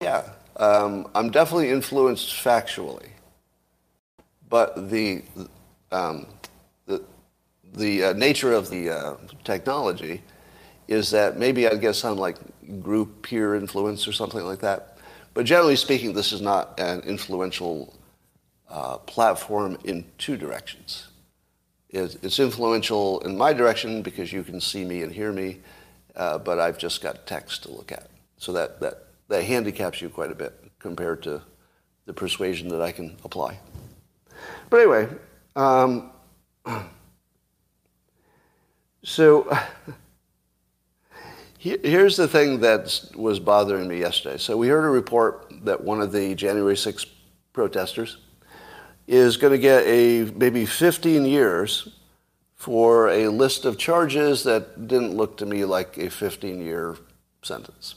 Yeah, 0.00 0.30
um, 0.56 1.08
I'm 1.14 1.30
definitely 1.30 1.70
influenced 1.70 2.30
factually, 2.30 3.08
but 4.48 4.90
the 4.90 5.22
um, 5.92 6.26
the 6.86 7.02
the 7.74 8.04
uh, 8.04 8.12
nature 8.14 8.52
of 8.52 8.70
the 8.70 8.90
uh, 8.90 9.16
technology 9.44 10.22
is 10.86 11.10
that 11.10 11.38
maybe 11.38 11.68
I'd 11.68 11.80
get 11.80 11.94
some 11.94 12.16
like 12.16 12.38
group 12.82 13.22
peer 13.22 13.54
influence 13.54 14.08
or 14.08 14.12
something 14.12 14.44
like 14.44 14.60
that. 14.60 14.98
But 15.34 15.44
generally 15.44 15.76
speaking, 15.76 16.14
this 16.14 16.32
is 16.32 16.40
not 16.40 16.78
an 16.80 17.00
influential 17.00 17.94
uh, 18.70 18.98
platform 18.98 19.76
in 19.84 20.04
two 20.16 20.36
directions 20.36 21.08
it's 21.90 22.38
influential 22.38 23.20
in 23.20 23.36
my 23.36 23.52
direction 23.52 24.02
because 24.02 24.32
you 24.32 24.42
can 24.42 24.60
see 24.60 24.84
me 24.84 25.02
and 25.02 25.12
hear 25.12 25.32
me, 25.32 25.58
uh, 26.16 26.38
but 26.38 26.58
I've 26.58 26.78
just 26.78 27.02
got 27.02 27.26
text 27.26 27.62
to 27.62 27.70
look 27.70 27.92
at. 27.92 28.10
So 28.36 28.52
that, 28.52 28.80
that, 28.80 29.06
that 29.28 29.44
handicaps 29.44 30.02
you 30.02 30.08
quite 30.08 30.30
a 30.30 30.34
bit 30.34 30.54
compared 30.78 31.22
to 31.24 31.42
the 32.04 32.12
persuasion 32.12 32.68
that 32.68 32.82
I 32.82 32.92
can 32.92 33.16
apply. 33.24 33.58
But 34.70 34.80
anyway, 34.80 35.08
um, 35.58 36.12
so 39.02 39.52
here's 41.58 42.16
the 42.16 42.28
thing 42.28 42.60
that 42.60 43.10
was 43.16 43.40
bothering 43.40 43.88
me 43.88 43.98
yesterday. 43.98 44.38
So 44.38 44.56
we 44.56 44.68
heard 44.68 44.84
a 44.84 44.90
report 44.90 45.52
that 45.64 45.82
one 45.82 46.00
of 46.00 46.12
the 46.12 46.36
January 46.36 46.76
6 46.76 47.06
protesters 47.52 48.18
is 49.08 49.36
going 49.36 49.52
to 49.52 49.58
get 49.58 49.84
a 49.84 50.30
maybe 50.36 50.64
15 50.64 51.24
years 51.24 51.88
for 52.54 53.08
a 53.08 53.26
list 53.26 53.64
of 53.64 53.78
charges 53.78 54.44
that 54.44 54.86
didn't 54.86 55.16
look 55.16 55.38
to 55.38 55.46
me 55.46 55.64
like 55.64 55.98
a 55.98 56.08
15 56.08 56.60
year 56.60 56.96
sentence. 57.42 57.96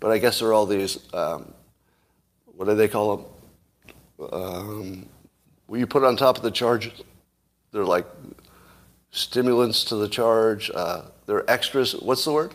But 0.00 0.10
I 0.10 0.16
guess 0.16 0.38
there 0.38 0.48
are 0.48 0.54
all 0.54 0.64
these, 0.64 1.12
um, 1.12 1.52
what 2.46 2.64
do 2.64 2.74
they 2.74 2.88
call 2.88 3.16
them? 3.16 3.26
Um, 4.32 5.08
you 5.70 5.86
put 5.86 6.04
on 6.04 6.16
top 6.16 6.36
of 6.36 6.42
the 6.42 6.50
charges, 6.50 7.02
they're 7.72 7.84
like 7.84 8.06
stimulants 9.10 9.84
to 9.84 9.96
the 9.96 10.08
charge. 10.08 10.70
Uh, 10.74 11.02
there 11.26 11.36
are 11.36 11.50
extras. 11.50 11.92
What's 11.92 12.24
the 12.24 12.32
word? 12.32 12.54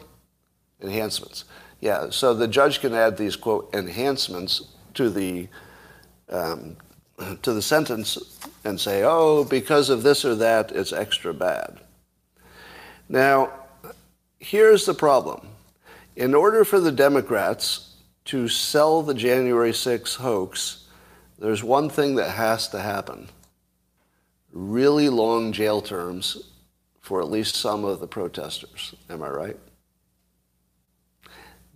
Enhancements. 0.82 1.45
Yeah, 1.80 2.09
so 2.09 2.34
the 2.34 2.47
judge 2.47 2.80
can 2.80 2.93
add 2.93 3.18
these, 3.18 3.36
quote, 3.36 3.70
enhancements 3.74 4.68
to 4.93 5.09
the, 5.09 5.49
um, 6.30 6.78
to 7.41 7.53
the 7.53 7.61
sentence 7.61 8.39
and 8.64 8.80
say, 8.80 9.03
oh, 9.03 9.43
because 9.43 9.89
of 9.89 10.03
this 10.03 10.24
or 10.24 10.36
that, 10.36 10.72
it's 10.72 10.93
extra 10.93 11.34
bad. 11.34 11.82
Now, 13.09 13.51
here's 14.39 14.86
the 14.86 14.93
problem. 14.93 15.47
In 16.16 16.34
order 16.34 16.64
for 16.64 16.80
the 16.80 16.91
Democrats 16.91 17.95
to 18.26 18.47
sell 18.47 19.01
the 19.01 19.14
January 19.14 19.74
6 19.74 20.16
hoax, 20.16 20.83
there's 21.44 21.62
one 21.62 21.89
thing 21.89 22.16
that 22.16 22.30
has 22.30 22.70
to 22.70 22.80
happen 22.80 23.28
really 24.54 25.10
long 25.10 25.52
jail 25.52 25.82
terms 25.82 26.38
for 27.02 27.20
at 27.20 27.30
least 27.30 27.56
some 27.56 27.84
of 27.84 28.00
the 28.00 28.08
protesters. 28.08 28.96
Am 29.10 29.22
I 29.22 29.28
right? 29.28 29.58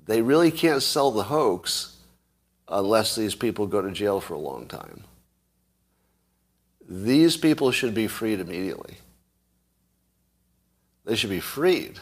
They 0.05 0.21
really 0.21 0.51
can't 0.51 0.81
sell 0.81 1.11
the 1.11 1.23
hoax 1.23 1.97
unless 2.69 3.13
these 3.13 3.35
people 3.35 3.67
go 3.67 3.81
to 3.81 3.91
jail 3.91 4.21
for 4.21 4.35
a 4.35 4.39
long 4.39 4.67
time. 4.67 5.03
These 6.87 7.35
people 7.35 7.71
should 7.71 7.93
be 7.93 8.07
freed 8.07 8.39
immediately. 8.39 8.99
They 11.03 11.17
should 11.17 11.29
be 11.29 11.41
freed 11.41 11.99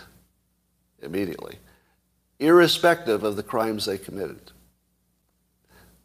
immediately, 1.01 1.57
irrespective 2.37 3.23
of 3.23 3.35
the 3.35 3.43
crimes 3.43 3.85
they 3.85 3.97
committed. 3.97 4.51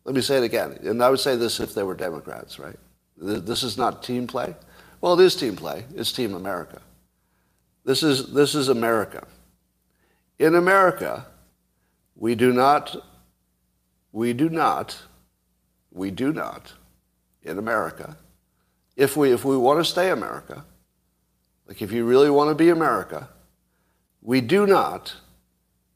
Let 0.04 0.14
me 0.14 0.20
say 0.22 0.38
it 0.38 0.44
again, 0.44 0.78
and 0.82 1.02
I 1.02 1.10
would 1.10 1.20
say 1.20 1.36
this 1.36 1.60
if 1.60 1.74
they 1.74 1.82
were 1.82 1.94
Democrats, 1.94 2.58
right? 2.58 2.76
This 3.16 3.62
is 3.62 3.76
not 3.76 4.02
team 4.02 4.26
play. 4.26 4.54
Well, 5.00 5.18
it 5.18 5.24
is 5.24 5.36
team 5.36 5.56
play. 5.56 5.84
It's 5.94 6.12
Team 6.12 6.34
America. 6.34 6.80
This 7.84 8.02
is, 8.02 8.32
this 8.32 8.54
is 8.54 8.68
America. 8.68 9.26
In 10.38 10.54
America, 10.54 11.26
we 12.16 12.34
do 12.34 12.52
not, 12.52 12.96
we 14.12 14.32
do 14.32 14.48
not, 14.48 15.02
we 15.90 16.10
do 16.10 16.32
not, 16.32 16.72
in 17.42 17.58
America, 17.58 18.16
if 18.96 19.16
we, 19.16 19.32
if 19.32 19.44
we 19.44 19.56
want 19.56 19.80
to 19.80 19.84
stay 19.84 20.10
America, 20.10 20.64
like 21.66 21.80
if 21.80 21.92
you 21.92 22.04
really 22.04 22.30
want 22.30 22.50
to 22.50 22.54
be 22.54 22.68
America, 22.68 23.28
we 24.22 24.40
do 24.40 24.66
not 24.66 25.14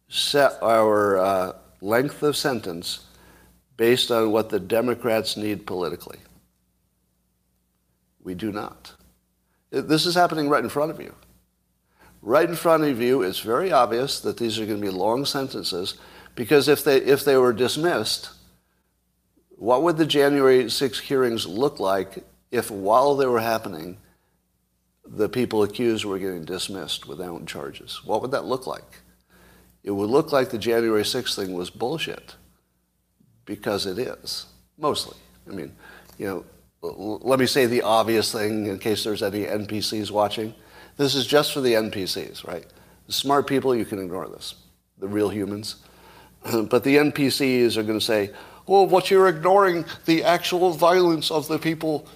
set 0.08 0.52
our 0.62 1.18
uh, 1.18 1.52
length 1.80 2.22
of 2.22 2.36
sentence 2.36 3.06
based 3.76 4.10
on 4.10 4.30
what 4.30 4.50
the 4.50 4.60
Democrats 4.60 5.36
need 5.36 5.66
politically. 5.66 6.18
We 8.22 8.34
do 8.34 8.52
not. 8.52 8.94
This 9.70 10.06
is 10.06 10.14
happening 10.14 10.48
right 10.48 10.62
in 10.62 10.70
front 10.70 10.90
of 10.90 11.00
you. 11.00 11.14
Right 12.22 12.48
in 12.48 12.56
front 12.56 12.84
of 12.84 13.00
you, 13.02 13.22
it's 13.22 13.40
very 13.40 13.70
obvious 13.70 14.20
that 14.20 14.38
these 14.38 14.58
are 14.58 14.64
going 14.64 14.80
to 14.80 14.86
be 14.86 14.92
long 14.92 15.26
sentences 15.26 15.94
because 16.34 16.68
if 16.68 16.82
they, 16.82 16.98
if 16.98 17.24
they 17.24 17.36
were 17.36 17.52
dismissed, 17.52 18.30
what 19.56 19.82
would 19.82 19.98
the 19.98 20.06
January 20.06 20.70
6 20.70 21.00
hearings 21.00 21.46
look 21.46 21.78
like 21.78 22.24
if 22.50 22.70
while 22.70 23.14
they 23.14 23.26
were 23.26 23.40
happening, 23.40 23.98
the 25.04 25.28
people 25.28 25.62
accused 25.62 26.04
were 26.04 26.18
getting 26.18 26.44
dismissed 26.44 27.06
without 27.06 27.46
charges? 27.46 28.02
What 28.04 28.22
would 28.22 28.30
that 28.30 28.46
look 28.46 28.66
like? 28.66 29.00
It 29.82 29.90
would 29.90 30.08
look 30.08 30.32
like 30.32 30.48
the 30.48 30.58
January 30.58 31.04
6 31.04 31.34
thing 31.36 31.52
was 31.52 31.68
bullshit 31.68 32.36
because 33.46 33.86
it 33.86 33.98
is, 33.98 34.46
mostly. 34.78 35.16
I 35.48 35.52
mean, 35.52 35.74
you 36.18 36.26
know, 36.26 36.44
let 36.82 37.38
me 37.38 37.46
say 37.46 37.66
the 37.66 37.82
obvious 37.82 38.32
thing 38.32 38.66
in 38.66 38.78
case 38.78 39.04
there's 39.04 39.22
any 39.22 39.44
NPCs 39.44 40.10
watching. 40.10 40.54
This 40.96 41.14
is 41.14 41.26
just 41.26 41.52
for 41.52 41.60
the 41.60 41.74
NPCs, 41.74 42.46
right? 42.46 42.66
The 43.06 43.12
smart 43.12 43.46
people, 43.46 43.74
you 43.74 43.84
can 43.84 43.98
ignore 43.98 44.28
this. 44.28 44.54
The 44.98 45.08
real 45.08 45.28
humans. 45.28 45.76
but 46.42 46.84
the 46.84 46.96
NPCs 46.96 47.76
are 47.76 47.82
going 47.82 47.98
to 47.98 48.04
say, 48.04 48.30
well, 48.66 48.86
what 48.86 49.10
you're 49.10 49.28
ignoring 49.28 49.84
the 50.06 50.24
actual 50.24 50.72
violence 50.72 51.30
of 51.30 51.48
the 51.48 51.58
people. 51.58 52.06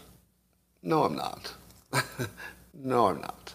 No, 0.82 1.04
I'm 1.04 1.16
not. 1.16 1.52
no, 2.74 3.08
I'm 3.08 3.20
not. 3.20 3.54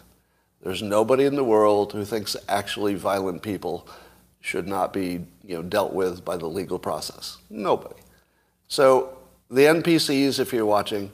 There's 0.62 0.82
nobody 0.82 1.24
in 1.24 1.34
the 1.34 1.44
world 1.44 1.92
who 1.92 2.04
thinks 2.04 2.36
actually 2.48 2.94
violent 2.94 3.42
people 3.42 3.88
should 4.40 4.68
not 4.68 4.92
be 4.92 5.26
you 5.46 5.54
know, 5.54 5.62
dealt 5.62 5.92
with 5.92 6.24
by 6.24 6.36
the 6.36 6.46
legal 6.46 6.78
process. 6.78 7.38
Nobody. 7.50 8.00
So 8.68 9.18
the 9.50 9.62
NPCs, 9.62 10.38
if 10.38 10.52
you're 10.52 10.66
watching, 10.66 11.10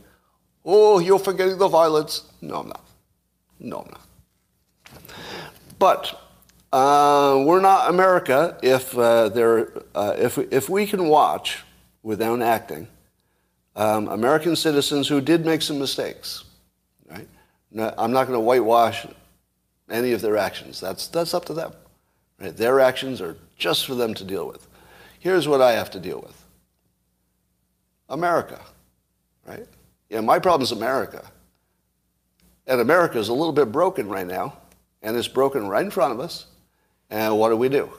oh, 0.65 0.99
you're 0.99 1.19
forgetting 1.19 1.59
the 1.59 1.69
violence. 1.69 2.25
No, 2.41 2.57
I'm 2.57 2.69
not. 2.69 2.85
No, 3.59 3.81
I'm 3.81 3.91
not. 3.91 4.07
But 5.79 6.21
uh, 6.73 7.43
we're 7.45 7.61
not 7.61 7.91
America 7.91 8.59
if, 8.63 8.97
uh, 8.97 9.31
uh, 9.95 10.15
if, 10.19 10.39
if 10.39 10.69
we 10.69 10.87
can 10.87 11.09
watch 11.09 11.65
without 12.03 12.41
acting 12.41 12.87
um, 13.77 14.09
American 14.09 14.57
citizens 14.57 15.09
who 15.09 15.21
did 15.21 15.45
make 15.45 15.63
some 15.63 15.79
mistakes. 15.79 16.45
Right? 17.11 17.29
I'm 17.77 18.13
not 18.13 18.27
going 18.27 18.37
to 18.37 18.41
whitewash 18.41 19.07
any 19.89 20.13
of 20.13 20.21
their 20.21 20.37
actions. 20.37 20.81
That's, 20.81 21.09
that's 21.09 21.35
up 21.35 21.45
to 21.47 21.55
them. 21.55 21.73
Right? 22.41 22.57
Their 22.57 22.81
actions 22.81 23.21
are 23.21 23.37
just 23.59 23.87
for 23.87 23.95
them 23.95 24.15
to 24.15 24.25
deal 24.25 24.47
with. 24.47 24.67
Here's 25.19 25.47
what 25.47 25.61
I 25.61 25.73
have 25.73 25.91
to 25.91 26.01
deal 26.01 26.21
with 26.21 26.45
America, 28.09 28.61
right? 29.47 29.67
Yeah, 30.09 30.21
my 30.21 30.39
problem 30.39 30.63
is 30.63 30.73
America. 30.73 31.31
And 32.67 32.81
America 32.81 33.19
is 33.19 33.29
a 33.29 33.35
little 33.35 33.53
bit 33.53 33.71
broken 33.71 34.09
right 34.09 34.27
now, 34.27 34.57
and 35.03 35.17
it's 35.17 35.29
broken 35.29 35.69
right 35.69 35.85
in 35.85 35.91
front 35.91 36.13
of 36.13 36.21
us. 36.21 36.47
And 37.11 37.39
what 37.39 37.51
do 37.51 37.57
we 37.57 37.69
do? 37.69 37.91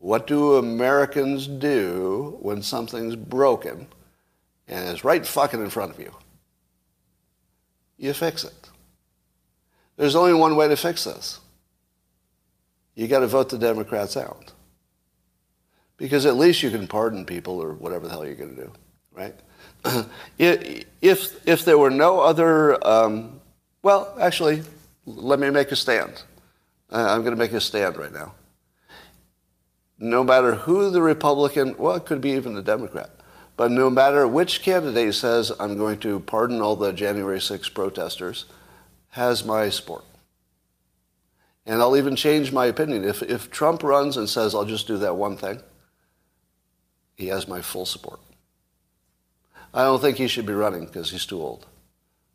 What 0.00 0.26
do 0.26 0.56
Americans 0.56 1.46
do 1.46 2.38
when 2.40 2.62
something's 2.62 3.16
broken 3.16 3.88
and 4.68 4.88
it's 4.88 5.02
right 5.02 5.26
fucking 5.26 5.60
in 5.60 5.70
front 5.70 5.92
of 5.92 5.98
you? 5.98 6.14
You 7.96 8.12
fix 8.12 8.44
it. 8.44 8.70
There's 9.96 10.14
only 10.14 10.34
one 10.34 10.54
way 10.54 10.68
to 10.68 10.76
fix 10.76 11.04
this. 11.04 11.40
You 12.98 13.08
got 13.08 13.20
to 13.20 13.26
vote 13.26 13.48
the 13.48 13.58
Democrats 13.58 14.16
out. 14.16 14.52
Because 15.96 16.26
at 16.26 16.36
least 16.36 16.62
you 16.62 16.70
can 16.70 16.86
pardon 16.86 17.24
people 17.24 17.62
or 17.62 17.72
whatever 17.72 18.06
the 18.06 18.12
hell 18.12 18.26
you're 18.26 18.34
going 18.34 18.54
to 18.54 18.62
do 18.64 18.72
right? 19.18 19.34
if, 20.38 21.46
if 21.46 21.64
there 21.64 21.78
were 21.78 21.90
no 21.90 22.20
other, 22.20 22.86
um, 22.86 23.40
well, 23.82 24.16
actually, 24.20 24.62
let 25.06 25.38
me 25.38 25.50
make 25.50 25.72
a 25.72 25.76
stand. 25.76 26.22
Uh, 26.90 27.06
I'm 27.10 27.22
going 27.22 27.34
to 27.34 27.38
make 27.38 27.52
a 27.52 27.60
stand 27.60 27.96
right 27.96 28.12
now. 28.12 28.34
No 29.98 30.22
matter 30.22 30.54
who 30.54 30.90
the 30.90 31.02
Republican, 31.02 31.74
well, 31.76 31.96
it 31.96 32.06
could 32.06 32.20
be 32.20 32.30
even 32.30 32.54
the 32.54 32.62
Democrat, 32.62 33.10
but 33.56 33.72
no 33.72 33.90
matter 33.90 34.28
which 34.28 34.62
candidate 34.62 35.14
says, 35.14 35.50
I'm 35.58 35.76
going 35.76 35.98
to 36.00 36.20
pardon 36.20 36.62
all 36.62 36.76
the 36.76 36.92
January 36.92 37.40
6 37.40 37.68
protesters, 37.70 38.44
has 39.10 39.44
my 39.44 39.68
support. 39.70 40.04
And 41.68 41.82
I'll 41.82 41.98
even 41.98 42.16
change 42.16 42.50
my 42.50 42.64
opinion. 42.64 43.04
If, 43.04 43.22
if 43.22 43.50
Trump 43.50 43.82
runs 43.82 44.16
and 44.16 44.28
says, 44.28 44.54
I'll 44.54 44.64
just 44.64 44.86
do 44.86 44.96
that 44.98 45.16
one 45.16 45.36
thing, 45.36 45.60
he 47.14 47.26
has 47.26 47.46
my 47.46 47.60
full 47.60 47.84
support. 47.84 48.20
I 49.74 49.82
don't 49.82 50.00
think 50.00 50.16
he 50.16 50.28
should 50.28 50.46
be 50.46 50.54
running 50.54 50.86
because 50.86 51.10
he's 51.10 51.26
too 51.26 51.42
old. 51.42 51.66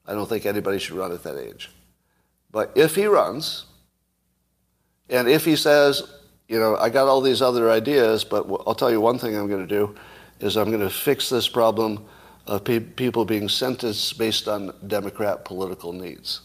I 0.05 0.13
don't 0.13 0.29
think 0.29 0.45
anybody 0.45 0.77
should 0.77 0.95
run 0.95 1.11
at 1.11 1.23
that 1.23 1.37
age. 1.37 1.71
But 2.51 2.73
if 2.75 2.93
he 2.93 3.07
runs, 3.07 3.65
and 5.09 5.27
if 5.27 5.45
he 5.45 5.55
says, 5.55 6.03
you 6.47 6.59
know, 6.59 6.77
I 6.77 6.89
got 6.89 7.07
all 7.07 7.21
these 7.21 7.41
other 7.41 7.71
ideas, 7.71 8.23
but 8.23 8.45
I'll 8.67 8.75
tell 8.75 8.91
you 8.91 9.01
one 9.01 9.17
thing 9.17 9.35
I'm 9.35 9.47
going 9.47 9.67
to 9.67 9.75
do 9.75 9.95
is 10.41 10.57
I'm 10.57 10.69
going 10.69 10.81
to 10.81 10.91
fix 10.91 11.29
this 11.29 11.49
problem 11.49 12.05
of 12.45 12.63
pe- 12.63 12.79
people 12.79 13.25
being 13.25 13.49
sentenced 13.49 14.15
based 14.19 14.47
on 14.47 14.75
Democrat 14.85 15.43
political 15.43 15.91
needs. 15.91 16.41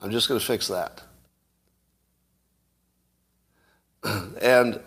I'm 0.00 0.10
just 0.10 0.28
going 0.28 0.40
to 0.40 0.46
fix 0.46 0.68
that. 0.68 1.02
and 4.42 4.80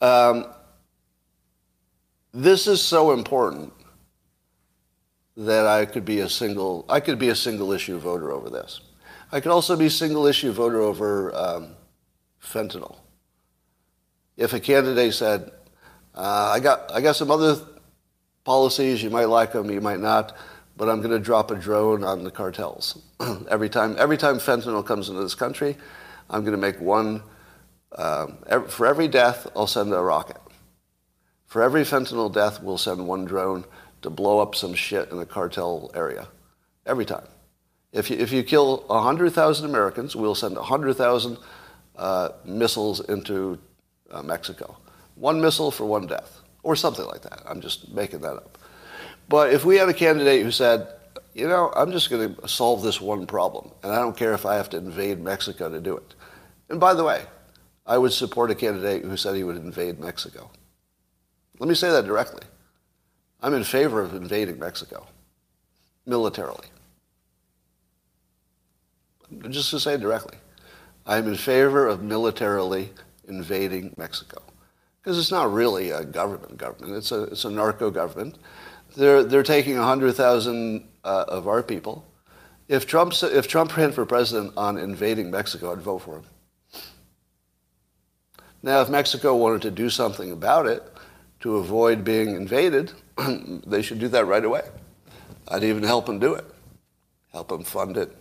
um, 0.00 0.46
this 2.32 2.66
is 2.66 2.82
so 2.82 3.12
important 3.12 3.72
that 5.36 5.66
I 5.66 5.86
could 5.86 6.04
be 6.04 6.20
a 6.20 6.28
single, 6.28 6.84
I 6.88 7.00
could 7.00 7.18
be 7.18 7.28
a 7.28 7.34
single 7.34 7.72
issue 7.72 7.98
voter 7.98 8.32
over 8.32 8.50
this. 8.50 8.80
I 9.30 9.40
could 9.40 9.52
also 9.52 9.76
be 9.76 9.88
single 9.88 10.26
issue 10.26 10.52
voter 10.52 10.80
over 10.80 11.34
um, 11.34 11.68
fentanyl. 12.42 12.96
If 14.36 14.52
a 14.52 14.60
candidate 14.60 15.14
said, 15.14 15.52
uh, 16.14 16.52
I, 16.54 16.60
got, 16.60 16.92
I 16.92 17.00
got 17.00 17.16
some 17.16 17.30
other 17.30 17.56
policies, 18.44 19.02
you 19.02 19.10
might 19.10 19.26
like 19.26 19.52
them, 19.52 19.70
you 19.70 19.80
might 19.80 20.00
not, 20.00 20.36
but 20.76 20.88
I'm 20.88 20.98
going 20.98 21.10
to 21.10 21.18
drop 21.18 21.50
a 21.50 21.56
drone 21.56 22.02
on 22.02 22.24
the 22.24 22.30
cartels. 22.30 23.00
every, 23.50 23.68
time, 23.68 23.94
every 23.98 24.16
time 24.16 24.36
fentanyl 24.36 24.84
comes 24.84 25.08
into 25.08 25.22
this 25.22 25.34
country, 25.34 25.76
I'm 26.30 26.42
going 26.42 26.52
to 26.52 26.58
make 26.60 26.80
one, 26.80 27.22
um, 27.96 28.38
for 28.68 28.86
every 28.86 29.08
death, 29.08 29.46
I'll 29.56 29.66
send 29.66 29.92
a 29.92 30.00
rocket. 30.00 30.36
For 31.46 31.62
every 31.62 31.82
fentanyl 31.82 32.32
death, 32.32 32.62
we'll 32.62 32.78
send 32.78 33.06
one 33.06 33.24
drone 33.24 33.64
to 34.02 34.10
blow 34.10 34.40
up 34.40 34.54
some 34.54 34.74
shit 34.74 35.10
in 35.10 35.18
a 35.18 35.26
cartel 35.26 35.90
area. 35.94 36.28
Every 36.86 37.04
time. 37.04 37.26
If 37.92 38.10
you, 38.10 38.18
if 38.18 38.32
you 38.32 38.42
kill 38.42 38.84
100,000 38.88 39.64
Americans, 39.64 40.14
we'll 40.14 40.34
send 40.34 40.56
100,000 40.56 41.38
uh, 41.96 42.28
missiles 42.44 43.00
into 43.00 43.58
uh, 44.10 44.22
Mexico. 44.22 44.76
One 45.14 45.40
missile 45.40 45.70
for 45.70 45.86
one 45.86 46.06
death, 46.06 46.40
or 46.62 46.76
something 46.76 47.06
like 47.06 47.22
that. 47.22 47.42
I'm 47.46 47.60
just 47.60 47.88
making 47.90 48.20
that 48.20 48.34
up. 48.34 48.58
But 49.28 49.52
if 49.52 49.64
we 49.64 49.76
had 49.76 49.88
a 49.88 49.94
candidate 49.94 50.42
who 50.42 50.50
said, 50.50 50.86
you 51.34 51.48
know, 51.48 51.72
I'm 51.74 51.92
just 51.92 52.10
going 52.10 52.34
to 52.34 52.48
solve 52.48 52.82
this 52.82 53.00
one 53.00 53.26
problem, 53.26 53.70
and 53.82 53.92
I 53.92 53.96
don't 53.96 54.16
care 54.16 54.32
if 54.34 54.44
I 54.46 54.56
have 54.56 54.70
to 54.70 54.76
invade 54.76 55.20
Mexico 55.20 55.70
to 55.70 55.80
do 55.80 55.96
it. 55.96 56.14
And 56.68 56.78
by 56.78 56.94
the 56.94 57.04
way, 57.04 57.24
I 57.88 57.96
would 57.96 58.12
support 58.12 58.50
a 58.50 58.54
candidate 58.54 59.02
who 59.02 59.16
said 59.16 59.34
he 59.34 59.44
would 59.44 59.56
invade 59.56 59.98
Mexico. 59.98 60.50
Let 61.58 61.68
me 61.68 61.74
say 61.74 61.90
that 61.90 62.04
directly. 62.04 62.42
I'm 63.40 63.54
in 63.54 63.64
favor 63.64 64.02
of 64.02 64.14
invading 64.14 64.58
Mexico 64.58 65.06
militarily. 66.04 66.66
Just 69.48 69.70
to 69.70 69.80
say 69.80 69.94
it 69.94 70.00
directly, 70.00 70.36
I'm 71.06 71.26
in 71.28 71.34
favor 71.34 71.86
of 71.86 72.02
militarily 72.02 72.90
invading 73.26 73.94
Mexico. 73.96 74.42
Because 75.00 75.18
it's 75.18 75.30
not 75.30 75.50
really 75.50 75.90
a 75.90 76.04
government 76.04 76.58
government, 76.58 76.94
it's 76.94 77.12
a, 77.12 77.24
it's 77.24 77.46
a 77.46 77.50
narco 77.50 77.90
government. 77.90 78.36
They're, 78.96 79.22
they're 79.24 79.42
taking 79.42 79.76
100,000 79.76 80.86
uh, 81.04 81.24
of 81.28 81.48
our 81.48 81.62
people. 81.62 82.04
If 82.68 82.86
Trump, 82.86 83.14
if 83.22 83.48
Trump 83.48 83.74
ran 83.76 83.92
for 83.92 84.04
president 84.04 84.52
on 84.56 84.76
invading 84.76 85.30
Mexico, 85.30 85.72
I'd 85.72 85.80
vote 85.80 86.00
for 86.00 86.16
him. 86.16 86.24
Now, 88.68 88.82
if 88.82 88.90
Mexico 88.90 89.34
wanted 89.34 89.62
to 89.62 89.70
do 89.70 89.88
something 89.88 90.30
about 90.30 90.66
it 90.66 90.82
to 91.40 91.56
avoid 91.56 92.04
being 92.04 92.36
invaded, 92.36 92.92
they 93.66 93.80
should 93.80 93.98
do 93.98 94.08
that 94.08 94.26
right 94.26 94.44
away. 94.44 94.60
I'd 95.48 95.64
even 95.64 95.84
help 95.84 96.04
them 96.04 96.18
do 96.18 96.34
it, 96.34 96.44
help 97.32 97.48
them 97.48 97.64
fund 97.64 97.96
it, 97.96 98.14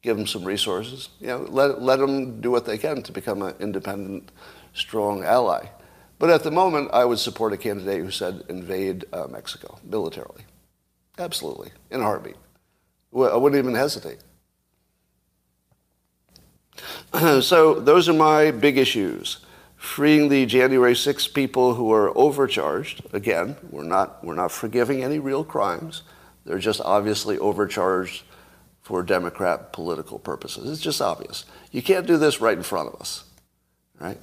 give 0.00 0.16
them 0.16 0.26
some 0.26 0.42
resources. 0.42 1.10
You 1.20 1.26
know, 1.26 1.38
let, 1.50 1.82
let 1.82 1.98
them 1.98 2.40
do 2.40 2.50
what 2.50 2.64
they 2.64 2.78
can 2.78 3.02
to 3.02 3.12
become 3.12 3.42
an 3.42 3.56
independent, 3.60 4.32
strong 4.72 5.22
ally. 5.22 5.66
But 6.18 6.30
at 6.30 6.44
the 6.44 6.50
moment, 6.50 6.88
I 6.94 7.04
would 7.04 7.18
support 7.18 7.52
a 7.52 7.58
candidate 7.58 8.02
who 8.02 8.10
said 8.10 8.42
invade 8.48 9.04
uh, 9.12 9.26
Mexico 9.26 9.78
militarily. 9.84 10.46
Absolutely, 11.18 11.72
in 11.90 12.00
a 12.00 12.04
heartbeat. 12.04 12.36
I 13.14 13.36
wouldn't 13.36 13.58
even 13.58 13.74
hesitate. 13.74 14.20
so 17.42 17.74
those 17.80 18.08
are 18.08 18.14
my 18.14 18.50
big 18.50 18.78
issues. 18.78 19.43
Freeing 19.84 20.30
the 20.30 20.46
January 20.46 20.96
6 20.96 21.28
people 21.28 21.74
who 21.74 21.92
are 21.92 22.16
overcharged. 22.18 23.02
Again, 23.12 23.54
we're 23.70 23.84
not, 23.84 24.24
we're 24.24 24.34
not 24.34 24.50
forgiving 24.50 25.04
any 25.04 25.18
real 25.18 25.44
crimes. 25.44 26.02
They're 26.44 26.58
just 26.58 26.80
obviously 26.80 27.38
overcharged 27.38 28.24
for 28.80 29.02
Democrat 29.02 29.74
political 29.74 30.18
purposes. 30.18 30.68
It's 30.68 30.80
just 30.80 31.02
obvious. 31.02 31.44
You 31.70 31.82
can't 31.82 32.06
do 32.06 32.16
this 32.16 32.40
right 32.40 32.56
in 32.56 32.64
front 32.64 32.92
of 32.92 33.00
us, 33.00 33.24
right? 34.00 34.18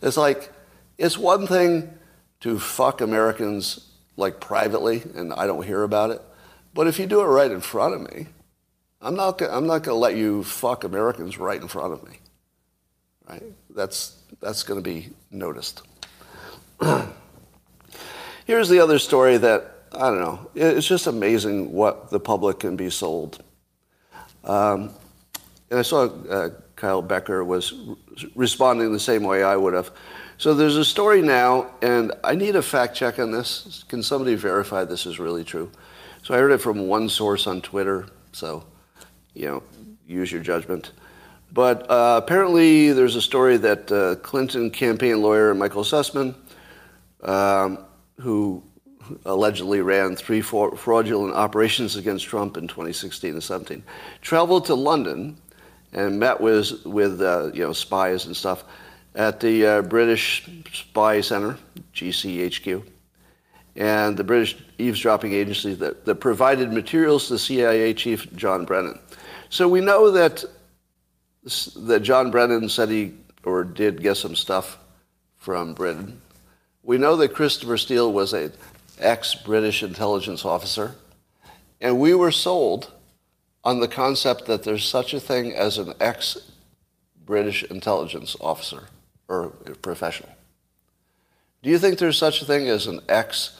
It's 0.00 0.16
like, 0.16 0.50
it's 0.96 1.18
one 1.18 1.46
thing 1.46 1.92
to 2.40 2.58
fuck 2.58 3.00
Americans 3.00 3.92
like 4.16 4.40
privately 4.40 5.02
and 5.14 5.32
I 5.34 5.46
don't 5.46 5.64
hear 5.64 5.82
about 5.82 6.10
it. 6.10 6.22
But 6.74 6.88
if 6.88 6.98
you 6.98 7.06
do 7.06 7.20
it 7.20 7.26
right 7.26 7.50
in 7.50 7.60
front 7.60 7.94
of 7.94 8.00
me, 8.12 8.28
I'm 9.02 9.14
not, 9.14 9.40
I'm 9.42 9.66
not 9.66 9.82
going 9.84 9.94
to 9.94 10.00
let 10.00 10.16
you 10.16 10.42
fuck 10.42 10.84
Americans 10.84 11.38
right 11.38 11.60
in 11.60 11.68
front 11.68 11.92
of 11.92 12.02
me. 12.02 12.18
Right? 13.28 13.42
That's, 13.70 14.15
that's 14.40 14.62
going 14.62 14.82
to 14.82 14.84
be 14.88 15.10
noticed. 15.30 15.82
Here's 18.46 18.68
the 18.68 18.80
other 18.80 18.98
story 18.98 19.38
that, 19.38 19.86
I 19.92 20.10
don't 20.10 20.20
know, 20.20 20.50
it's 20.54 20.86
just 20.86 21.06
amazing 21.06 21.72
what 21.72 22.10
the 22.10 22.20
public 22.20 22.60
can 22.60 22.76
be 22.76 22.90
sold. 22.90 23.42
Um, 24.44 24.90
and 25.70 25.80
I 25.80 25.82
saw 25.82 26.04
uh, 26.04 26.50
Kyle 26.76 27.02
Becker 27.02 27.42
was 27.42 27.74
responding 28.34 28.92
the 28.92 29.00
same 29.00 29.24
way 29.24 29.42
I 29.42 29.56
would 29.56 29.74
have. 29.74 29.90
So 30.38 30.54
there's 30.54 30.76
a 30.76 30.84
story 30.84 31.22
now, 31.22 31.70
and 31.80 32.12
I 32.22 32.34
need 32.34 32.56
a 32.56 32.62
fact 32.62 32.94
check 32.94 33.18
on 33.18 33.32
this. 33.32 33.84
Can 33.88 34.02
somebody 34.02 34.34
verify 34.34 34.84
this 34.84 35.06
is 35.06 35.18
really 35.18 35.44
true? 35.44 35.70
So 36.22 36.34
I 36.34 36.38
heard 36.38 36.52
it 36.52 36.58
from 36.58 36.86
one 36.86 37.08
source 37.08 37.46
on 37.46 37.62
Twitter, 37.62 38.06
so, 38.32 38.64
you 39.32 39.46
know, 39.46 39.62
use 40.06 40.30
your 40.30 40.42
judgment. 40.42 40.92
But 41.52 41.90
uh, 41.90 42.20
apparently 42.22 42.92
there's 42.92 43.16
a 43.16 43.22
story 43.22 43.56
that 43.58 43.90
uh, 43.90 44.16
Clinton 44.16 44.70
campaign 44.70 45.22
lawyer 45.22 45.54
Michael 45.54 45.84
Sussmann, 45.84 46.34
um, 47.22 47.78
who 48.20 48.62
allegedly 49.24 49.80
ran 49.80 50.16
three 50.16 50.40
fraudulent 50.40 51.34
operations 51.34 51.96
against 51.96 52.26
Trump 52.26 52.56
in 52.56 52.66
2016 52.66 53.32
and 53.34 53.42
17, 53.42 53.82
traveled 54.20 54.66
to 54.66 54.74
London 54.74 55.36
and 55.92 56.18
met 56.18 56.40
with, 56.40 56.84
with 56.84 57.20
uh, 57.22 57.50
you 57.52 57.62
know, 57.62 57.72
spies 57.72 58.26
and 58.26 58.36
stuff 58.36 58.64
at 59.14 59.40
the 59.40 59.66
uh, 59.66 59.82
British 59.82 60.48
Spy 60.72 61.20
Center, 61.20 61.56
GCHQ, 61.94 62.82
and 63.76 64.16
the 64.16 64.24
British 64.24 64.56
eavesdropping 64.78 65.32
agency 65.32 65.74
that, 65.74 66.04
that 66.04 66.16
provided 66.16 66.72
materials 66.72 67.28
to 67.28 67.38
CIA 67.38 67.94
chief 67.94 68.32
John 68.34 68.64
Brennan. 68.64 68.98
So 69.48 69.68
we 69.68 69.80
know 69.80 70.10
that, 70.10 70.44
that 71.76 72.00
John 72.00 72.30
Brennan 72.30 72.68
said 72.68 72.90
he 72.90 73.14
or 73.44 73.62
did 73.62 74.02
get 74.02 74.16
some 74.16 74.34
stuff 74.34 74.78
from 75.36 75.74
Britain. 75.74 76.20
We 76.82 76.98
know 76.98 77.16
that 77.16 77.34
Christopher 77.34 77.76
Steele 77.78 78.12
was 78.12 78.32
an 78.32 78.52
ex-British 78.98 79.82
intelligence 79.82 80.44
officer, 80.44 80.96
and 81.80 82.00
we 82.00 82.14
were 82.14 82.32
sold 82.32 82.90
on 83.62 83.80
the 83.80 83.88
concept 83.88 84.46
that 84.46 84.64
there's 84.64 84.84
such 84.84 85.14
a 85.14 85.20
thing 85.20 85.52
as 85.52 85.78
an 85.78 85.94
ex-British 86.00 87.64
intelligence 87.64 88.36
officer 88.40 88.88
or 89.28 89.48
professional. 89.82 90.30
Do 91.62 91.70
you 91.70 91.78
think 91.78 91.98
there's 91.98 92.18
such 92.18 92.42
a 92.42 92.44
thing 92.44 92.68
as 92.68 92.86
an 92.86 93.00
ex 93.08 93.58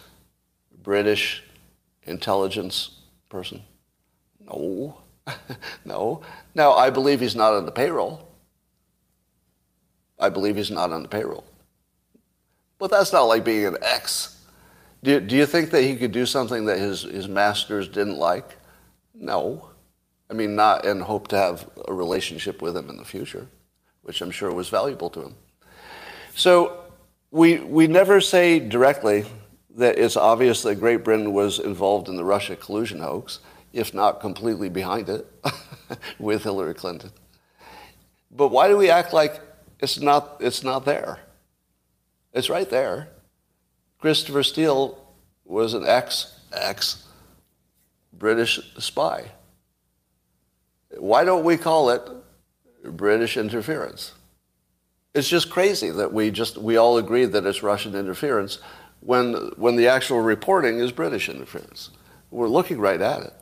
British 0.83 1.43
intelligence 2.05 2.91
person? 3.29 3.63
No. 4.41 4.99
no. 5.85 6.23
Now, 6.55 6.73
I 6.73 6.91
believe 6.91 7.21
he's 7.21 7.37
not 7.37 7.55
on 7.55 7.67
the 7.67 7.73
payroll. 7.73 8.29
I 10.19 10.29
believe 10.29 10.57
he's 10.57 10.71
not 10.71 10.93
on 10.93 11.03
the 11.03 11.09
payroll. 11.09 11.45
But 12.79 12.91
that's 12.91 13.13
not 13.13 13.25
like 13.25 13.45
being 13.45 13.67
an 13.67 13.77
ex. 13.83 14.45
Do, 15.03 15.21
do 15.21 15.37
you 15.37 15.47
think 15.47 15.71
that 15.71 15.83
he 15.83 15.97
could 15.97 16.13
do 16.13 16.27
something 16.27 16.67
that 16.67 16.79
his, 16.79 17.03
his 17.03 17.29
masters 17.29 17.89
didn't 17.89 18.19
like? 18.19 18.57
No. 19.15 19.71
I 20.31 20.35
mean, 20.35 20.57
not 20.57 20.85
and 20.85 21.03
hope 21.03 21.29
to 21.29 21.37
have 21.37 21.69
a 21.87 21.93
relationship 21.93 22.61
with 22.61 22.77
him 22.77 22.91
in 22.91 22.97
the 22.97 23.05
future, 23.05 23.47
which 24.03 24.21
I'm 24.21 24.31
sure 24.31 24.53
was 24.53 24.69
valuable 24.69 25.11
to 25.11 25.23
him. 25.23 25.35
So 26.35 26.85
we, 27.31 27.59
we 27.59 27.87
never 27.87 28.21
say 28.21 28.59
directly 28.59 29.25
that 29.77 29.99
it's 29.99 30.17
obvious 30.17 30.63
that 30.63 30.77
Great 30.77 31.05
Britain 31.05 31.33
was 31.33 31.59
involved 31.59 32.09
in 32.09 32.17
the 32.17 32.25
Russia 32.25 32.57
collusion 32.57 33.01
hoax, 33.01 33.41
if 33.77 33.93
not 33.93 34.21
completely 34.21 34.71
behind 34.71 35.09
it, 35.11 35.31
with 36.19 36.43
Hillary 36.43 36.75
Clinton. 36.75 37.11
But 38.31 38.49
why 38.49 38.69
do 38.69 38.77
we 38.77 38.89
act 38.89 39.13
like 39.13 39.41
it's 39.81 40.01
not, 40.01 40.39
it's 40.41 40.65
not 40.65 40.87
there? 40.87 41.21
It's 42.33 42.49
right 42.49 42.69
there. 42.69 43.09
Christopher 43.99 44.43
Steele 44.43 44.99
was 45.45 45.75
an 45.75 45.85
ex 45.87 46.33
ex 46.53 47.05
British 48.13 48.61
spy. 48.79 49.31
Why 50.97 51.25
don't 51.25 51.45
we 51.45 51.57
call 51.57 51.91
it 51.91 52.03
British 52.83 53.37
interference? 53.37 54.13
It's 55.15 55.29
just 55.29 55.51
crazy 55.51 55.91
that 55.91 56.13
we 56.13 56.31
just 56.31 56.59
we 56.59 56.77
all 56.77 56.99
agree 56.99 57.25
that 57.27 57.45
it's 57.45 57.63
Russian 57.63 57.95
interference 57.95 58.59
when 59.01 59.35
when 59.57 59.77
the 59.77 59.89
actual 59.89 60.21
reporting 60.21 60.79
is 60.79 60.93
British 60.93 61.29
interference. 61.29 61.91
We're 62.31 62.49
looking 62.49 62.79
right 62.79 63.01
at 63.01 63.23
it. 63.23 63.33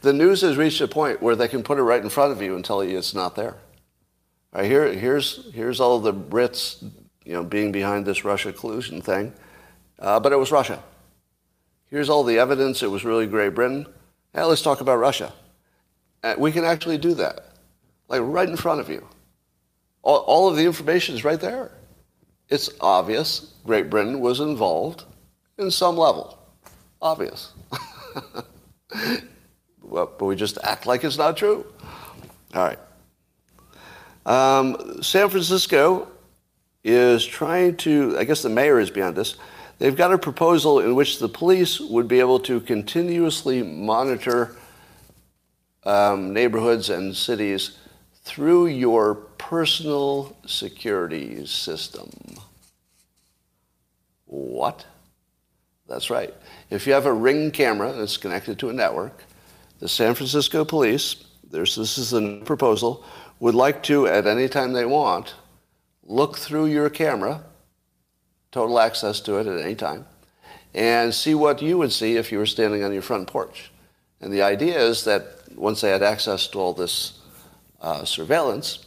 The 0.00 0.12
news 0.12 0.40
has 0.42 0.56
reached 0.56 0.80
a 0.80 0.88
point 0.88 1.22
where 1.22 1.36
they 1.36 1.48
can 1.48 1.62
put 1.62 1.78
it 1.78 1.82
right 1.82 2.02
in 2.02 2.08
front 2.10 2.32
of 2.32 2.42
you 2.42 2.54
and 2.54 2.64
tell 2.64 2.84
you 2.84 2.98
it's 2.98 3.14
not 3.14 3.34
there. 3.34 3.56
Right, 4.52 4.66
here, 4.66 4.92
here's 4.92 5.52
here's 5.52 5.80
all 5.80 5.98
the 6.00 6.14
Brits, 6.14 6.82
you 7.24 7.32
know, 7.32 7.44
being 7.44 7.72
behind 7.72 8.06
this 8.06 8.24
Russia 8.24 8.52
collusion 8.52 9.02
thing, 9.02 9.32
uh, 9.98 10.20
but 10.20 10.32
it 10.32 10.36
was 10.36 10.50
Russia. 10.50 10.82
Here's 11.90 12.08
all 12.08 12.24
the 12.24 12.38
evidence. 12.38 12.82
It 12.82 12.90
was 12.90 13.04
really 13.04 13.26
Great 13.26 13.54
Britain. 13.54 13.86
Now 14.34 14.46
let's 14.46 14.62
talk 14.62 14.80
about 14.80 14.96
Russia. 14.96 15.32
Uh, 16.22 16.34
we 16.38 16.52
can 16.52 16.64
actually 16.64 16.98
do 16.98 17.14
that, 17.14 17.52
like 18.08 18.22
right 18.22 18.48
in 18.48 18.56
front 18.56 18.80
of 18.80 18.88
you. 18.88 19.06
All, 20.02 20.18
all 20.20 20.48
of 20.48 20.56
the 20.56 20.64
information 20.64 21.14
is 21.14 21.24
right 21.24 21.40
there. 21.40 21.70
It's 22.48 22.70
obvious 22.80 23.54
Great 23.64 23.90
Britain 23.90 24.20
was 24.20 24.40
involved 24.40 25.04
in 25.58 25.70
some 25.70 25.96
level. 25.96 26.38
Obvious. 27.02 27.52
well, 29.88 30.12
but 30.18 30.24
we 30.24 30.36
just 30.36 30.58
act 30.62 30.86
like 30.86 31.04
it's 31.04 31.18
not 31.18 31.36
true. 31.36 31.66
All 32.54 32.62
right. 32.62 32.78
Um, 34.24 35.02
San 35.02 35.28
Francisco 35.28 36.08
is 36.82 37.24
trying 37.24 37.76
to, 37.78 38.16
I 38.18 38.24
guess 38.24 38.42
the 38.42 38.48
mayor 38.48 38.80
is 38.80 38.90
behind 38.90 39.16
this. 39.16 39.36
They've 39.78 39.96
got 39.96 40.12
a 40.12 40.18
proposal 40.18 40.80
in 40.80 40.94
which 40.94 41.18
the 41.18 41.28
police 41.28 41.80
would 41.80 42.08
be 42.08 42.20
able 42.20 42.40
to 42.40 42.60
continuously 42.60 43.62
monitor 43.62 44.56
um, 45.84 46.32
neighborhoods 46.32 46.90
and 46.90 47.14
cities 47.14 47.78
through 48.24 48.66
your 48.66 49.14
personal 49.14 50.36
security 50.46 51.46
system. 51.46 52.10
What? 54.24 54.84
That's 55.88 56.10
right. 56.10 56.34
If 56.70 56.86
you 56.86 56.94
have 56.94 57.06
a 57.06 57.12
ring 57.12 57.52
camera 57.52 57.92
that's 57.92 58.16
connected 58.16 58.58
to 58.58 58.70
a 58.70 58.72
network, 58.72 59.22
the 59.78 59.88
San 59.88 60.14
Francisco 60.14 60.64
police, 60.64 61.16
this 61.50 61.76
is 61.76 62.12
a 62.12 62.40
proposal, 62.44 63.04
would 63.40 63.54
like 63.54 63.82
to, 63.84 64.06
at 64.06 64.26
any 64.26 64.48
time 64.48 64.72
they 64.72 64.86
want, 64.86 65.34
look 66.04 66.38
through 66.38 66.66
your 66.66 66.88
camera, 66.88 67.44
total 68.50 68.78
access 68.78 69.20
to 69.20 69.36
it 69.38 69.46
at 69.46 69.60
any 69.60 69.74
time, 69.74 70.06
and 70.74 71.14
see 71.14 71.34
what 71.34 71.60
you 71.60 71.78
would 71.78 71.92
see 71.92 72.16
if 72.16 72.32
you 72.32 72.38
were 72.38 72.46
standing 72.46 72.82
on 72.82 72.92
your 72.92 73.02
front 73.02 73.26
porch. 73.26 73.70
And 74.20 74.32
the 74.32 74.42
idea 74.42 74.78
is 74.78 75.04
that 75.04 75.24
once 75.54 75.80
they 75.80 75.90
had 75.90 76.02
access 76.02 76.46
to 76.48 76.58
all 76.58 76.72
this 76.72 77.18
uh, 77.80 78.04
surveillance, 78.04 78.86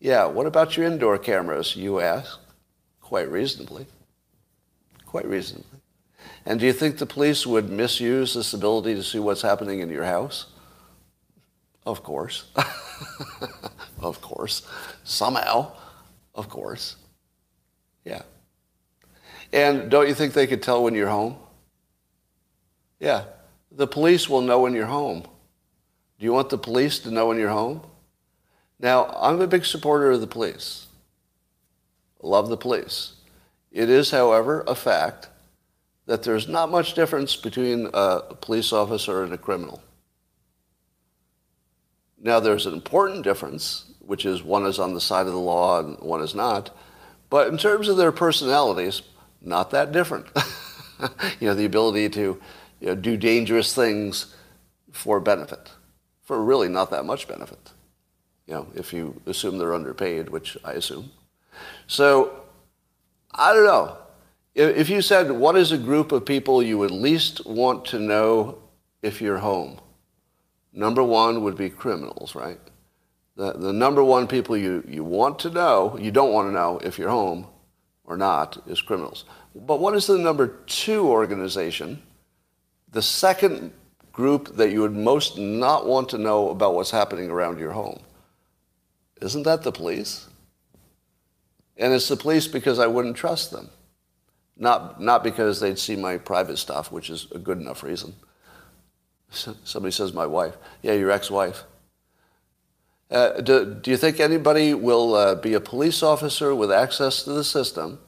yeah, 0.00 0.26
what 0.26 0.46
about 0.46 0.76
your 0.76 0.86
indoor 0.86 1.18
cameras, 1.18 1.76
you 1.76 2.00
ask? 2.00 2.38
Quite 3.00 3.30
reasonably. 3.30 3.86
Quite 5.06 5.26
reasonably. 5.26 5.67
And 6.48 6.58
do 6.58 6.64
you 6.64 6.72
think 6.72 6.96
the 6.96 7.04
police 7.04 7.46
would 7.46 7.68
misuse 7.68 8.32
this 8.32 8.54
ability 8.54 8.94
to 8.94 9.02
see 9.02 9.18
what's 9.18 9.42
happening 9.42 9.80
in 9.80 9.90
your 9.90 10.04
house? 10.04 10.46
Of 11.84 12.02
course. 12.02 12.46
of 14.00 14.22
course. 14.22 14.66
Somehow. 15.04 15.72
Of 16.34 16.48
course. 16.48 16.96
Yeah. 18.02 18.22
And 19.52 19.90
don't 19.90 20.08
you 20.08 20.14
think 20.14 20.32
they 20.32 20.46
could 20.46 20.62
tell 20.62 20.82
when 20.82 20.94
you're 20.94 21.10
home? 21.10 21.36
Yeah. 22.98 23.24
The 23.70 23.86
police 23.86 24.26
will 24.26 24.40
know 24.40 24.60
when 24.60 24.72
you're 24.72 24.86
home. 24.86 25.24
Do 26.18 26.24
you 26.24 26.32
want 26.32 26.48
the 26.48 26.56
police 26.56 26.98
to 27.00 27.10
know 27.10 27.26
when 27.26 27.38
you're 27.38 27.50
home? 27.50 27.82
Now, 28.80 29.14
I'm 29.20 29.38
a 29.42 29.46
big 29.46 29.66
supporter 29.66 30.12
of 30.12 30.22
the 30.22 30.26
police. 30.26 30.86
Love 32.22 32.48
the 32.48 32.56
police. 32.56 33.16
It 33.70 33.90
is, 33.90 34.12
however, 34.12 34.64
a 34.66 34.74
fact 34.74 35.28
that 36.08 36.22
there's 36.22 36.48
not 36.48 36.70
much 36.70 36.94
difference 36.94 37.36
between 37.36 37.90
a 37.92 38.34
police 38.40 38.72
officer 38.72 39.22
and 39.22 39.34
a 39.34 39.38
criminal. 39.38 39.82
Now, 42.18 42.40
there's 42.40 42.64
an 42.64 42.72
important 42.72 43.24
difference, 43.24 43.84
which 44.00 44.24
is 44.24 44.42
one 44.42 44.64
is 44.64 44.78
on 44.78 44.94
the 44.94 45.02
side 45.02 45.26
of 45.26 45.34
the 45.34 45.38
law 45.38 45.80
and 45.80 45.98
one 46.00 46.22
is 46.22 46.34
not. 46.34 46.74
But 47.28 47.48
in 47.48 47.58
terms 47.58 47.88
of 47.88 47.98
their 47.98 48.10
personalities, 48.10 49.02
not 49.42 49.70
that 49.72 49.92
different. 49.92 50.26
you 51.40 51.46
know, 51.46 51.54
the 51.54 51.66
ability 51.66 52.08
to 52.08 52.40
you 52.80 52.86
know, 52.86 52.94
do 52.94 53.18
dangerous 53.18 53.74
things 53.74 54.34
for 54.90 55.20
benefit, 55.20 55.70
for 56.22 56.42
really 56.42 56.70
not 56.70 56.90
that 56.90 57.04
much 57.04 57.28
benefit. 57.28 57.72
You 58.46 58.54
know, 58.54 58.66
if 58.74 58.94
you 58.94 59.20
assume 59.26 59.58
they're 59.58 59.74
underpaid, 59.74 60.30
which 60.30 60.56
I 60.64 60.72
assume. 60.72 61.10
So, 61.86 62.44
I 63.34 63.52
don't 63.52 63.66
know. 63.66 63.98
If 64.58 64.90
you 64.90 65.02
said, 65.02 65.30
what 65.30 65.56
is 65.56 65.70
a 65.70 65.78
group 65.78 66.10
of 66.10 66.26
people 66.26 66.62
you 66.62 66.78
would 66.78 66.90
least 66.90 67.46
want 67.46 67.84
to 67.86 67.98
know 68.00 68.58
if 69.02 69.20
you're 69.20 69.38
home? 69.38 69.78
Number 70.72 71.02
one 71.02 71.44
would 71.44 71.56
be 71.56 71.70
criminals, 71.70 72.34
right? 72.34 72.58
The, 73.36 73.52
the 73.52 73.72
number 73.72 74.02
one 74.02 74.26
people 74.26 74.56
you, 74.56 74.82
you 74.88 75.04
want 75.04 75.38
to 75.40 75.50
know, 75.50 75.96
you 76.00 76.10
don't 76.10 76.32
want 76.32 76.48
to 76.48 76.52
know 76.52 76.80
if 76.82 76.98
you're 76.98 77.08
home 77.08 77.46
or 78.04 78.16
not, 78.16 78.60
is 78.66 78.82
criminals. 78.82 79.24
But 79.54 79.78
what 79.78 79.94
is 79.94 80.08
the 80.08 80.18
number 80.18 80.48
two 80.66 81.06
organization 81.06 82.02
the 82.90 83.02
second 83.02 83.72
group 84.18 84.56
that 84.56 84.72
you 84.72 84.80
would 84.80 84.96
most 84.96 85.38
not 85.38 85.86
want 85.86 86.08
to 86.08 86.18
know 86.18 86.48
about 86.48 86.74
what's 86.74 86.90
happening 86.90 87.30
around 87.30 87.60
your 87.60 87.70
home. 87.70 88.00
Isn't 89.22 89.44
that 89.44 89.62
the 89.62 89.70
police? 89.70 90.26
And 91.76 91.92
it's 91.92 92.08
the 92.08 92.16
police 92.16 92.48
because 92.48 92.80
I 92.80 92.88
wouldn't 92.88 93.16
trust 93.16 93.52
them. 93.52 93.70
Not, 94.58 95.00
not 95.00 95.22
because 95.22 95.60
they'd 95.60 95.78
see 95.78 95.94
my 95.94 96.18
private 96.18 96.56
stuff, 96.58 96.90
which 96.90 97.10
is 97.10 97.28
a 97.32 97.38
good 97.38 97.58
enough 97.58 97.82
reason. 97.82 98.14
Somebody 99.30 99.92
says, 99.92 100.12
my 100.12 100.26
wife. 100.26 100.56
Yeah, 100.82 100.94
your 100.94 101.10
ex-wife. 101.10 101.64
Uh, 103.10 103.40
do, 103.40 103.74
do, 103.74 103.90
you 103.90 103.96
think 103.96 104.20
anybody 104.20 104.74
will 104.74 105.14
uh, 105.14 105.34
be 105.34 105.54
a 105.54 105.60
police 105.60 106.02
officer 106.02 106.54
with 106.54 106.70
access 106.70 107.22
to 107.22 107.32
the 107.32 107.44
system 107.44 107.98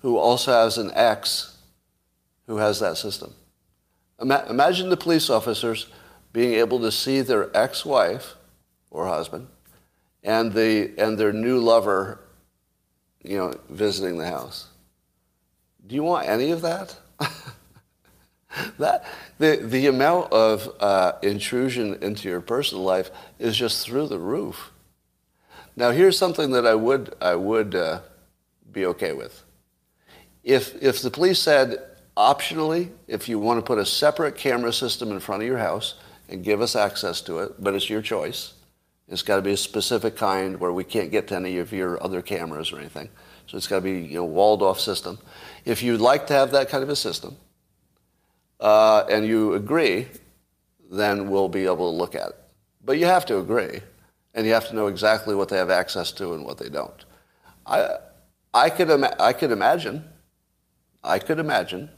who 0.00 0.16
also 0.16 0.52
has 0.52 0.78
an 0.78 0.92
ex 0.94 1.56
who 2.46 2.58
has 2.58 2.78
that 2.80 2.96
system? 2.96 3.34
Imagine 4.20 4.90
the 4.90 4.96
police 4.96 5.30
officers 5.30 5.86
being 6.32 6.54
able 6.54 6.78
to 6.80 6.92
see 6.92 7.20
their 7.20 7.56
ex-wife 7.56 8.36
or 8.90 9.06
husband 9.06 9.48
and, 10.22 10.52
the, 10.52 10.92
and 10.98 11.18
their 11.18 11.32
new 11.32 11.58
lover, 11.58 12.20
you 13.24 13.36
know, 13.36 13.54
visiting 13.70 14.18
the 14.18 14.26
house. 14.26 14.68
Do 15.86 15.94
you 15.94 16.02
want 16.02 16.28
any 16.28 16.50
of 16.50 16.62
that? 16.62 16.96
that 18.78 19.04
the, 19.38 19.56
the 19.56 19.86
amount 19.86 20.32
of 20.32 20.70
uh, 20.80 21.12
intrusion 21.22 22.02
into 22.02 22.28
your 22.28 22.40
personal 22.40 22.84
life 22.84 23.10
is 23.38 23.56
just 23.56 23.86
through 23.86 24.08
the 24.08 24.18
roof. 24.18 24.70
Now, 25.76 25.90
here's 25.90 26.18
something 26.18 26.52
that 26.52 26.66
I 26.66 26.74
would, 26.74 27.14
I 27.20 27.34
would 27.34 27.74
uh, 27.74 28.00
be 28.70 28.86
okay 28.86 29.12
with. 29.12 29.42
If, 30.44 30.80
if 30.82 31.00
the 31.02 31.10
police 31.10 31.38
said, 31.38 31.78
Optionally, 32.16 32.90
if 33.08 33.26
you 33.26 33.38
want 33.38 33.58
to 33.58 33.66
put 33.66 33.78
a 33.78 33.86
separate 33.86 34.36
camera 34.36 34.72
system 34.72 35.12
in 35.12 35.20
front 35.20 35.42
of 35.42 35.48
your 35.48 35.58
house 35.58 35.94
and 36.28 36.44
give 36.44 36.60
us 36.60 36.76
access 36.76 37.22
to 37.22 37.38
it, 37.38 37.54
but 37.58 37.74
it's 37.74 37.88
your 37.88 38.02
choice. 38.02 38.52
It's 39.08 39.22
got 39.22 39.36
to 39.36 39.42
be 39.42 39.52
a 39.52 39.56
specific 39.56 40.16
kind 40.16 40.60
where 40.60 40.72
we 40.72 40.84
can't 40.84 41.10
get 41.10 41.28
to 41.28 41.36
any 41.36 41.58
of 41.58 41.72
your 41.72 42.02
other 42.02 42.20
cameras 42.20 42.70
or 42.70 42.78
anything. 42.78 43.08
So 43.46 43.56
it's 43.56 43.66
got 43.66 43.76
to 43.76 43.82
be 43.82 44.00
you 44.00 44.16
know 44.16 44.24
walled 44.24 44.62
off 44.62 44.78
system. 44.78 45.18
If 45.64 45.82
you'd 45.82 46.00
like 46.00 46.26
to 46.28 46.34
have 46.34 46.50
that 46.52 46.68
kind 46.68 46.82
of 46.82 46.88
a 46.88 46.96
system, 46.96 47.36
uh, 48.60 49.04
and 49.08 49.26
you 49.26 49.54
agree, 49.54 50.08
then 50.90 51.30
we'll 51.30 51.48
be 51.48 51.64
able 51.64 51.90
to 51.90 51.96
look 51.96 52.14
at 52.14 52.28
it. 52.28 52.38
But 52.84 52.98
you 52.98 53.06
have 53.06 53.26
to 53.26 53.38
agree, 53.38 53.80
and 54.34 54.46
you 54.46 54.52
have 54.52 54.68
to 54.68 54.74
know 54.74 54.88
exactly 54.88 55.34
what 55.34 55.48
they 55.48 55.56
have 55.56 55.70
access 55.70 56.12
to 56.12 56.34
and 56.34 56.44
what 56.44 56.58
they 56.58 56.68
don't. 56.68 57.04
I, 57.66 57.96
I 58.52 58.70
could, 58.70 58.90
ima- 58.90 59.16
I 59.18 59.32
could 59.32 59.52
imagine, 59.52 60.04
I 61.02 61.18
could 61.18 61.38
imagine 61.38 61.90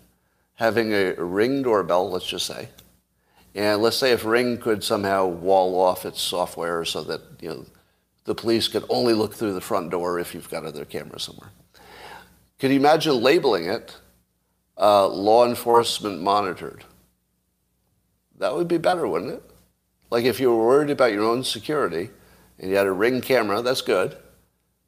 having 0.55 0.93
a 0.93 1.15
ring 1.15 1.63
doorbell, 1.63 2.11
let's 2.11 2.27
just 2.27 2.47
say, 2.47 2.69
and 3.55 3.81
let's 3.81 3.97
say 3.97 4.11
if 4.11 4.25
Ring 4.25 4.59
could 4.59 4.83
somehow 4.83 5.27
wall 5.27 5.81
off 5.81 6.05
its 6.05 6.21
software 6.21 6.85
so 6.85 7.05
that 7.05 7.21
you 7.41 7.49
know 7.49 7.67
the 8.25 8.35
police 8.35 8.67
could 8.69 8.85
only 8.89 9.13
look 9.13 9.35
through 9.35 9.55
the 9.55 9.61
front 9.61 9.91
door 9.91 10.19
if 10.19 10.35
you've 10.35 10.51
got 10.51 10.65
other 10.65 10.85
cameras 10.85 11.23
somewhere. 11.23 11.51
Could 12.59 12.71
you 12.71 12.79
imagine 12.79 13.23
labeling 13.23 13.67
it 13.67 13.97
uh, 14.79 15.09
law 15.09 15.47
enforcement 15.47 16.21
monitored? 16.21 16.85
That 18.39 18.55
would 18.55 18.69
be 18.69 18.79
better, 18.79 19.07
wouldn't 19.07 19.33
it? 19.33 19.43
Like 20.11 20.25
if 20.25 20.41
you 20.41 20.51
were 20.51 20.67
worried 20.67 20.91
about 20.91 21.13
your 21.13 21.25
own 21.25 21.45
security 21.45 22.11
and 22.59 22.71
you 22.71 22.77
had 22.77 22.87
a 22.87 22.93
ring 22.93 23.21
camera, 23.21 23.63
that's 23.63 23.81
good. 23.81 24.17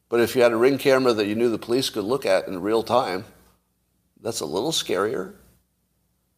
But 0.08 0.20
if 0.20 0.36
you 0.36 0.42
had 0.42 0.52
a 0.52 0.56
ring 0.56 0.78
camera 0.78 1.12
that 1.12 1.26
you 1.26 1.34
knew 1.34 1.50
the 1.50 1.58
police 1.58 1.90
could 1.90 2.04
look 2.04 2.24
at 2.24 2.46
in 2.46 2.60
real 2.60 2.82
time, 2.82 3.24
that's 4.20 4.40
a 4.40 4.46
little 4.46 4.72
scarier 4.72 5.34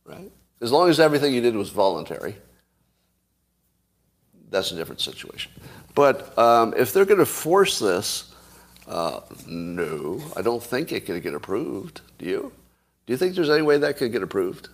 right? 0.08 0.32
As 0.60 0.72
long 0.72 0.88
as 0.88 0.98
everything 0.98 1.32
you 1.34 1.40
did 1.40 1.54
was 1.54 1.68
voluntary, 1.68 2.34
that's 4.50 4.72
a 4.72 4.74
different 4.74 5.00
situation. 5.00 5.52
But 5.94 6.36
um, 6.38 6.74
if 6.76 6.92
they're 6.92 7.04
going 7.04 7.18
to 7.18 7.26
force 7.26 7.78
this, 7.78 8.27
uh, 8.88 9.20
no, 9.46 10.20
I 10.34 10.42
don't 10.42 10.62
think 10.62 10.92
it 10.92 11.04
could 11.04 11.22
get 11.22 11.34
approved. 11.34 12.00
Do 12.18 12.24
you? 12.24 12.52
Do 13.06 13.12
you 13.12 13.16
think 13.18 13.34
there's 13.34 13.50
any 13.50 13.62
way 13.62 13.76
that 13.78 13.98
could 13.98 14.12
get 14.12 14.22
approved? 14.22 14.68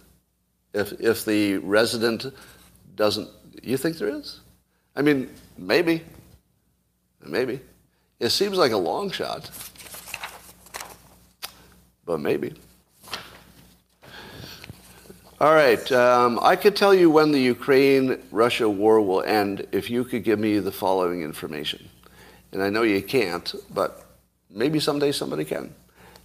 If, 0.72 0.92
if 1.00 1.24
the 1.24 1.58
resident 1.58 2.26
doesn't, 2.96 3.28
you 3.62 3.76
think 3.76 3.98
there 3.98 4.08
is? 4.08 4.40
I 4.96 5.02
mean, 5.02 5.30
maybe. 5.58 6.02
Maybe. 7.24 7.60
It 8.20 8.30
seems 8.30 8.56
like 8.56 8.72
a 8.72 8.76
long 8.76 9.10
shot, 9.10 9.50
but 12.04 12.20
maybe. 12.20 12.54
All 15.40 15.54
right. 15.54 15.90
Um, 15.90 16.38
I 16.40 16.54
could 16.54 16.76
tell 16.76 16.94
you 16.94 17.10
when 17.10 17.32
the 17.32 17.40
Ukraine 17.40 18.22
Russia 18.30 18.68
war 18.68 19.00
will 19.00 19.22
end 19.22 19.66
if 19.72 19.90
you 19.90 20.04
could 20.04 20.22
give 20.22 20.38
me 20.38 20.58
the 20.60 20.72
following 20.72 21.22
information. 21.22 21.88
And 22.52 22.62
I 22.62 22.70
know 22.70 22.82
you 22.82 23.02
can't, 23.02 23.52
but 23.72 24.03
maybe 24.54 24.80
someday 24.80 25.12
somebody 25.12 25.44
can. 25.44 25.74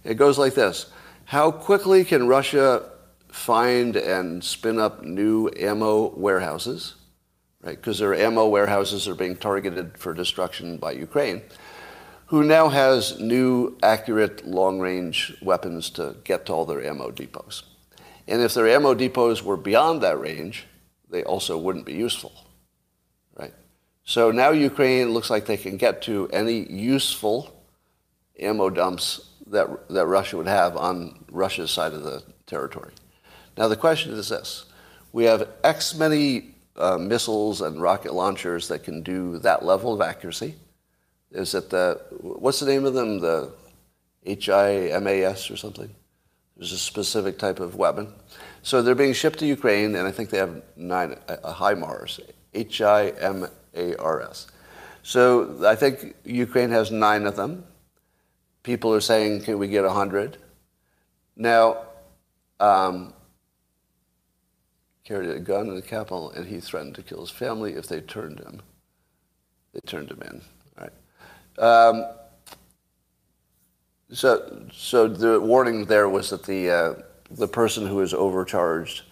It 0.04 0.14
goes 0.14 0.38
like 0.38 0.54
this 0.54 0.86
How 1.26 1.50
quickly 1.50 2.04
can 2.04 2.28
Russia 2.28 2.88
find 3.28 3.96
and 3.96 4.42
spin 4.42 4.78
up 4.78 5.04
new 5.04 5.50
ammo 5.58 6.08
warehouses? 6.16 6.94
Right? 7.62 7.76
Because 7.76 7.98
their 7.98 8.14
ammo 8.14 8.48
warehouses 8.48 9.06
are 9.06 9.14
being 9.14 9.36
targeted 9.36 9.98
for 9.98 10.14
destruction 10.14 10.78
by 10.78 10.92
Ukraine, 10.92 11.42
who 12.26 12.42
now 12.42 12.68
has 12.68 13.20
new, 13.20 13.76
accurate, 13.82 14.46
long 14.46 14.80
range 14.80 15.36
weapons 15.42 15.90
to 15.90 16.16
get 16.24 16.46
to 16.46 16.54
all 16.54 16.64
their 16.64 16.82
ammo 16.82 17.10
depots. 17.10 17.64
And 18.26 18.40
if 18.40 18.54
their 18.54 18.68
ammo 18.68 18.94
depots 18.94 19.42
were 19.42 19.58
beyond 19.58 20.02
that 20.02 20.18
range, 20.18 20.66
they 21.10 21.22
also 21.24 21.58
wouldn't 21.58 21.84
be 21.84 21.92
useful, 21.92 22.32
right? 23.34 23.52
So 24.04 24.30
now 24.30 24.50
Ukraine 24.50 25.10
looks 25.10 25.28
like 25.28 25.44
they 25.44 25.56
can 25.56 25.76
get 25.76 26.02
to 26.02 26.30
any 26.32 26.70
useful 26.72 27.59
ammo 28.40 28.70
dumps 28.70 29.30
that, 29.46 29.88
that 29.88 30.06
Russia 30.06 30.36
would 30.36 30.46
have 30.46 30.76
on 30.76 31.24
Russia's 31.30 31.70
side 31.70 31.92
of 31.92 32.02
the 32.02 32.22
territory. 32.46 32.92
Now 33.56 33.68
the 33.68 33.76
question 33.76 34.12
is 34.12 34.28
this. 34.28 34.66
We 35.12 35.24
have 35.24 35.48
X 35.64 35.94
many 35.94 36.54
uh, 36.76 36.98
missiles 36.98 37.60
and 37.60 37.82
rocket 37.82 38.14
launchers 38.14 38.68
that 38.68 38.84
can 38.84 39.02
do 39.02 39.38
that 39.38 39.64
level 39.64 39.92
of 39.92 40.00
accuracy. 40.00 40.54
Is 41.30 41.54
it 41.54 41.70
the, 41.70 42.00
what's 42.20 42.60
the 42.60 42.66
name 42.66 42.84
of 42.84 42.94
them? 42.94 43.20
The 43.20 43.52
HIMAS 44.26 45.50
or 45.50 45.56
something? 45.56 45.94
There's 46.56 46.72
a 46.72 46.78
specific 46.78 47.38
type 47.38 47.60
of 47.60 47.76
weapon. 47.76 48.12
So 48.62 48.82
they're 48.82 48.94
being 48.94 49.14
shipped 49.14 49.38
to 49.38 49.46
Ukraine, 49.46 49.94
and 49.96 50.06
I 50.06 50.10
think 50.10 50.30
they 50.30 50.38
have 50.38 50.62
nine, 50.76 51.16
uh, 51.28 51.54
HIMARS, 51.54 52.20
H-I-M-A-R-S. 52.52 54.46
So 55.02 55.66
I 55.66 55.74
think 55.74 56.14
Ukraine 56.24 56.70
has 56.70 56.90
nine 56.90 57.26
of 57.26 57.36
them. 57.36 57.64
People 58.62 58.92
are 58.92 59.00
saying, 59.00 59.42
can 59.42 59.58
we 59.58 59.68
get 59.68 59.84
100? 59.84 60.36
Now, 61.36 61.78
um, 62.58 63.14
carried 65.04 65.30
a 65.30 65.40
gun 65.40 65.68
in 65.68 65.74
the 65.74 65.82
Capitol, 65.82 66.30
and 66.30 66.46
he 66.46 66.60
threatened 66.60 66.94
to 66.94 67.02
kill 67.02 67.20
his 67.20 67.30
family 67.30 67.72
if 67.72 67.86
they 67.88 68.00
turned 68.00 68.38
him. 68.38 68.62
They 69.72 69.80
turned 69.80 70.10
him 70.10 70.22
in. 70.22 70.42
All 70.78 70.86
right. 70.86 71.88
Um, 71.88 72.04
so, 74.12 74.66
so 74.72 75.08
the 75.08 75.40
warning 75.40 75.84
there 75.86 76.08
was 76.08 76.30
that 76.30 76.44
the 76.44 76.70
uh, 76.70 76.94
the 77.30 77.48
person 77.48 77.86
who 77.86 77.96
was 77.96 78.12
overcharged 78.12 79.02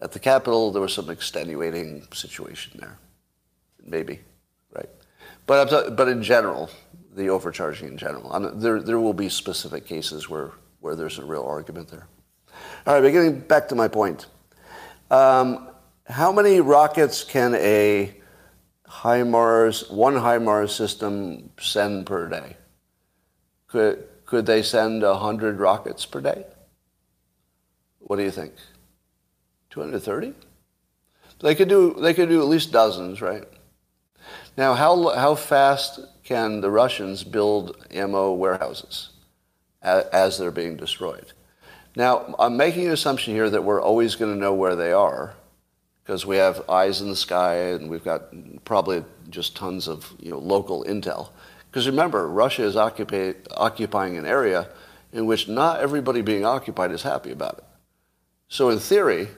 at 0.00 0.12
the 0.12 0.18
Capitol, 0.18 0.70
there 0.70 0.82
was 0.82 0.94
some 0.94 1.10
extenuating 1.10 2.06
situation 2.12 2.78
there, 2.80 2.98
maybe, 3.84 4.20
right? 4.72 4.88
But 5.46 5.66
t- 5.66 5.90
but 5.90 6.08
in 6.08 6.22
general, 6.22 6.70
the 7.16 7.28
overcharging 7.28 7.88
in 7.88 7.98
general, 7.98 8.32
I'm, 8.32 8.60
there 8.60 8.80
there 8.80 9.00
will 9.00 9.14
be 9.14 9.28
specific 9.28 9.86
cases 9.86 10.28
where 10.28 10.52
where 10.80 10.94
there's 10.94 11.18
a 11.18 11.24
real 11.24 11.44
argument 11.44 11.88
there. 11.88 12.06
All 12.86 12.94
right, 12.94 13.00
but 13.00 13.10
getting 13.10 13.40
back 13.40 13.68
to 13.68 13.74
my 13.74 13.88
point, 13.88 14.26
um, 15.10 15.68
how 16.04 16.30
many 16.30 16.60
rockets 16.60 17.24
can 17.24 17.54
a 17.56 18.14
HIMARS 18.88 19.90
one 19.90 20.14
HIMARS 20.14 20.70
system 20.70 21.50
send 21.58 22.06
per 22.06 22.28
day? 22.28 22.56
Could 23.66 24.06
could 24.26 24.44
they 24.44 24.62
send 24.62 25.02
100 25.02 25.58
rockets 25.58 26.04
per 26.04 26.20
day? 26.20 26.44
What 28.00 28.16
do 28.16 28.24
you 28.24 28.30
think? 28.30 28.52
230? 29.70 30.34
They 31.40 31.54
could 31.54 31.68
do, 31.68 31.94
they 31.94 32.12
could 32.12 32.28
do 32.28 32.40
at 32.40 32.48
least 32.48 32.72
dozens, 32.72 33.22
right? 33.22 33.44
Now, 34.56 34.74
how, 34.74 35.10
how 35.10 35.34
fast 35.34 36.00
can 36.26 36.60
the 36.60 36.70
Russians 36.70 37.22
build 37.22 37.86
ammo 37.92 38.32
warehouses 38.32 39.10
as 39.80 40.36
they're 40.36 40.50
being 40.50 40.76
destroyed? 40.76 41.32
Now, 41.94 42.34
I'm 42.40 42.56
making 42.56 42.86
an 42.86 42.92
assumption 42.92 43.32
here 43.32 43.48
that 43.48 43.62
we're 43.62 43.80
always 43.80 44.16
going 44.16 44.34
to 44.34 44.38
know 44.38 44.52
where 44.52 44.74
they 44.74 44.92
are 44.92 45.34
because 46.02 46.26
we 46.26 46.36
have 46.36 46.68
eyes 46.68 47.00
in 47.00 47.08
the 47.08 47.16
sky 47.16 47.54
and 47.54 47.88
we've 47.88 48.04
got 48.04 48.24
probably 48.64 49.04
just 49.30 49.56
tons 49.56 49.86
of 49.86 50.12
you 50.18 50.32
know, 50.32 50.38
local 50.38 50.84
intel. 50.84 51.28
Because 51.70 51.86
remember, 51.86 52.26
Russia 52.26 52.64
is 52.64 52.76
occupy, 52.76 53.34
occupying 53.52 54.18
an 54.18 54.26
area 54.26 54.68
in 55.12 55.26
which 55.26 55.46
not 55.46 55.78
everybody 55.78 56.22
being 56.22 56.44
occupied 56.44 56.90
is 56.90 57.02
happy 57.02 57.30
about 57.30 57.58
it. 57.58 57.64
So 58.48 58.70
in 58.70 58.80
theory, 58.80 59.28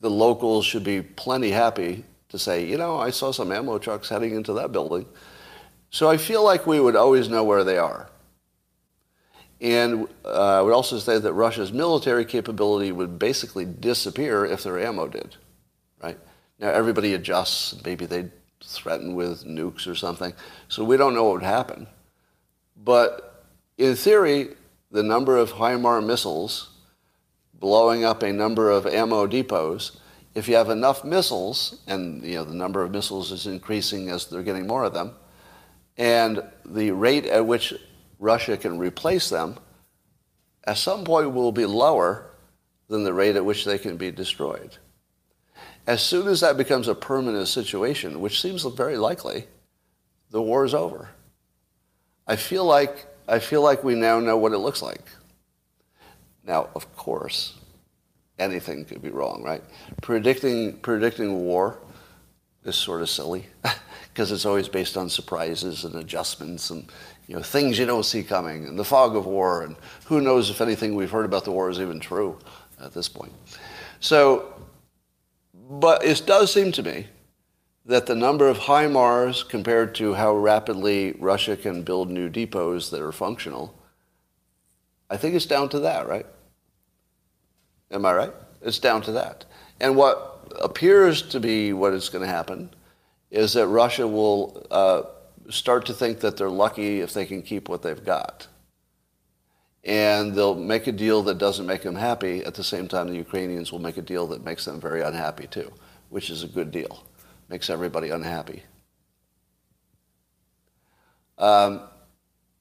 the 0.00 0.10
locals 0.10 0.64
should 0.64 0.84
be 0.84 1.02
plenty 1.02 1.50
happy 1.50 2.04
to 2.30 2.38
say, 2.38 2.64
you 2.64 2.78
know, 2.78 2.98
I 2.98 3.10
saw 3.10 3.30
some 3.30 3.52
ammo 3.52 3.78
trucks 3.78 4.08
heading 4.08 4.34
into 4.34 4.54
that 4.54 4.72
building. 4.72 5.04
So 5.94 6.10
I 6.10 6.16
feel 6.16 6.42
like 6.42 6.66
we 6.66 6.80
would 6.80 6.96
always 6.96 7.28
know 7.28 7.44
where 7.44 7.62
they 7.62 7.78
are. 7.78 8.10
And 9.60 10.08
uh, 10.24 10.58
I 10.58 10.60
would 10.60 10.72
also 10.72 10.98
say 10.98 11.20
that 11.20 11.32
Russia's 11.32 11.72
military 11.72 12.24
capability 12.24 12.90
would 12.90 13.16
basically 13.16 13.64
disappear 13.64 14.44
if 14.44 14.64
their 14.64 14.80
ammo 14.80 15.06
did, 15.06 15.36
right? 16.02 16.18
Now 16.58 16.70
everybody 16.70 17.14
adjusts. 17.14 17.80
Maybe 17.84 18.06
they 18.06 18.28
threaten 18.64 19.14
with 19.14 19.44
nukes 19.44 19.86
or 19.86 19.94
something. 19.94 20.34
So 20.66 20.82
we 20.82 20.96
don't 20.96 21.14
know 21.14 21.26
what 21.26 21.34
would 21.34 21.42
happen. 21.44 21.86
But 22.76 23.44
in 23.78 23.94
theory, 23.94 24.48
the 24.90 25.04
number 25.04 25.36
of 25.36 25.52
HIMARS 25.52 26.04
missiles 26.04 26.70
blowing 27.52 28.02
up 28.04 28.24
a 28.24 28.32
number 28.32 28.68
of 28.68 28.84
ammo 28.84 29.28
depots, 29.28 29.92
if 30.34 30.48
you 30.48 30.56
have 30.56 30.70
enough 30.70 31.04
missiles, 31.04 31.84
and 31.86 32.24
you 32.24 32.34
know 32.34 32.44
the 32.44 32.52
number 32.52 32.82
of 32.82 32.90
missiles 32.90 33.30
is 33.30 33.46
increasing 33.46 34.08
as 34.08 34.26
they're 34.26 34.42
getting 34.42 34.66
more 34.66 34.82
of 34.82 34.92
them, 34.92 35.14
and 35.96 36.42
the 36.64 36.90
rate 36.90 37.26
at 37.26 37.46
which 37.46 37.74
Russia 38.18 38.56
can 38.56 38.78
replace 38.78 39.28
them, 39.28 39.58
at 40.64 40.78
some 40.78 41.04
point 41.04 41.32
will 41.32 41.52
be 41.52 41.66
lower 41.66 42.30
than 42.88 43.04
the 43.04 43.12
rate 43.12 43.36
at 43.36 43.44
which 43.44 43.64
they 43.64 43.78
can 43.78 43.96
be 43.96 44.10
destroyed. 44.10 44.78
As 45.86 46.02
soon 46.02 46.28
as 46.28 46.40
that 46.40 46.56
becomes 46.56 46.88
a 46.88 46.94
permanent 46.94 47.46
situation, 47.48 48.20
which 48.20 48.40
seems 48.40 48.62
very 48.64 48.96
likely, 48.96 49.46
the 50.30 50.40
war 50.40 50.64
is 50.64 50.74
over. 50.74 51.10
I 52.26 52.36
feel 52.36 52.64
like 52.64 53.06
I 53.28 53.38
feel 53.38 53.62
like 53.62 53.84
we 53.84 53.94
now 53.94 54.20
know 54.20 54.36
what 54.36 54.52
it 54.52 54.58
looks 54.58 54.82
like. 54.82 55.02
Now, 56.42 56.68
of 56.74 56.94
course, 56.96 57.54
anything 58.38 58.84
could 58.84 59.02
be 59.02 59.10
wrong, 59.10 59.42
right? 59.42 59.62
Predicting 60.02 60.78
predicting 60.78 61.44
war 61.44 61.78
is 62.64 62.76
sort 62.76 63.02
of 63.02 63.10
silly 63.10 63.46
because 64.14 64.30
it's 64.30 64.46
always 64.46 64.68
based 64.68 64.96
on 64.96 65.10
surprises 65.10 65.84
and 65.84 65.96
adjustments 65.96 66.70
and 66.70 66.86
you 67.26 67.34
know 67.34 67.42
things 67.42 67.76
you 67.78 67.84
don't 67.84 68.04
see 68.04 68.22
coming 68.22 68.64
and 68.64 68.78
the 68.78 68.84
fog 68.84 69.16
of 69.16 69.26
war 69.26 69.62
and 69.62 69.74
who 70.04 70.20
knows 70.20 70.50
if 70.50 70.60
anything 70.60 70.94
we've 70.94 71.10
heard 71.10 71.24
about 71.24 71.44
the 71.44 71.50
war 71.50 71.68
is 71.68 71.80
even 71.80 71.98
true 71.98 72.38
at 72.80 72.94
this 72.94 73.08
point. 73.08 73.32
So 73.98 74.54
but 75.52 76.04
it 76.04 76.22
does 76.26 76.52
seem 76.52 76.70
to 76.72 76.82
me 76.82 77.08
that 77.86 78.06
the 78.06 78.14
number 78.14 78.48
of 78.48 78.60
HIMARS 78.60 79.48
compared 79.48 79.94
to 79.96 80.14
how 80.14 80.34
rapidly 80.34 81.16
Russia 81.18 81.56
can 81.56 81.82
build 81.82 82.08
new 82.08 82.28
depots 82.28 82.90
that 82.90 83.00
are 83.00 83.12
functional, 83.12 83.74
I 85.10 85.16
think 85.16 85.34
it's 85.34 85.46
down 85.46 85.68
to 85.70 85.80
that, 85.80 86.08
right? 86.08 86.26
Am 87.90 88.06
I 88.06 88.14
right? 88.14 88.32
It's 88.62 88.78
down 88.78 89.02
to 89.02 89.12
that. 89.12 89.44
And 89.80 89.96
what 89.96 90.48
appears 90.60 91.20
to 91.22 91.40
be 91.40 91.72
what 91.72 91.92
is 91.92 92.08
going 92.08 92.24
to 92.24 92.30
happen 92.30 92.70
is 93.34 93.52
that 93.54 93.66
Russia 93.66 94.06
will 94.06 94.66
uh, 94.70 95.02
start 95.50 95.86
to 95.86 95.92
think 95.92 96.20
that 96.20 96.36
they're 96.36 96.48
lucky 96.48 97.00
if 97.00 97.12
they 97.12 97.26
can 97.26 97.42
keep 97.42 97.68
what 97.68 97.82
they've 97.82 98.04
got 98.04 98.46
and 99.84 100.34
they'll 100.34 100.54
make 100.54 100.86
a 100.86 100.92
deal 100.92 101.22
that 101.22 101.38
doesn't 101.38 101.66
make 101.66 101.82
them 101.82 101.96
happy. 101.96 102.44
At 102.44 102.54
the 102.54 102.64
same 102.64 102.88
time, 102.88 103.08
the 103.08 103.16
Ukrainians 103.16 103.70
will 103.70 103.80
make 103.80 103.98
a 103.98 104.02
deal 104.02 104.26
that 104.28 104.44
makes 104.44 104.64
them 104.64 104.80
very 104.80 105.02
unhappy 105.02 105.46
too, 105.46 105.70
which 106.08 106.30
is 106.30 106.42
a 106.42 106.48
good 106.48 106.70
deal. 106.70 107.04
Makes 107.48 107.68
everybody 107.68 108.08
unhappy. 108.08 108.62
Um, 111.36 111.82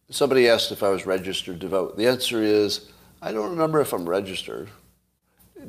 somebody 0.09 0.49
asked 0.49 0.71
if 0.71 0.83
I 0.83 0.89
was 0.89 1.05
registered 1.05 1.61
to 1.61 1.67
vote. 1.69 1.95
The 1.95 2.07
answer 2.07 2.43
is 2.43 2.91
I 3.21 3.31
don't 3.31 3.51
remember 3.51 3.79
if 3.79 3.93
I'm 3.93 4.09
registered. 4.09 4.69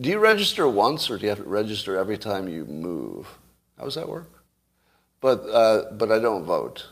Do 0.01 0.09
you 0.09 0.19
register 0.19 0.67
once, 0.67 1.09
or 1.09 1.19
do 1.19 1.23
you 1.23 1.29
have 1.29 1.39
to 1.39 1.45
register 1.45 1.97
every 1.97 2.19
time 2.19 2.49
you 2.49 2.65
move? 2.65 3.29
How 3.79 3.85
does 3.85 3.95
that 3.95 4.09
work? 4.09 4.44
But 5.25 5.49
uh, 5.49 5.91
but 5.93 6.13
I 6.13 6.19
don't 6.19 6.45
vote. 6.45 6.87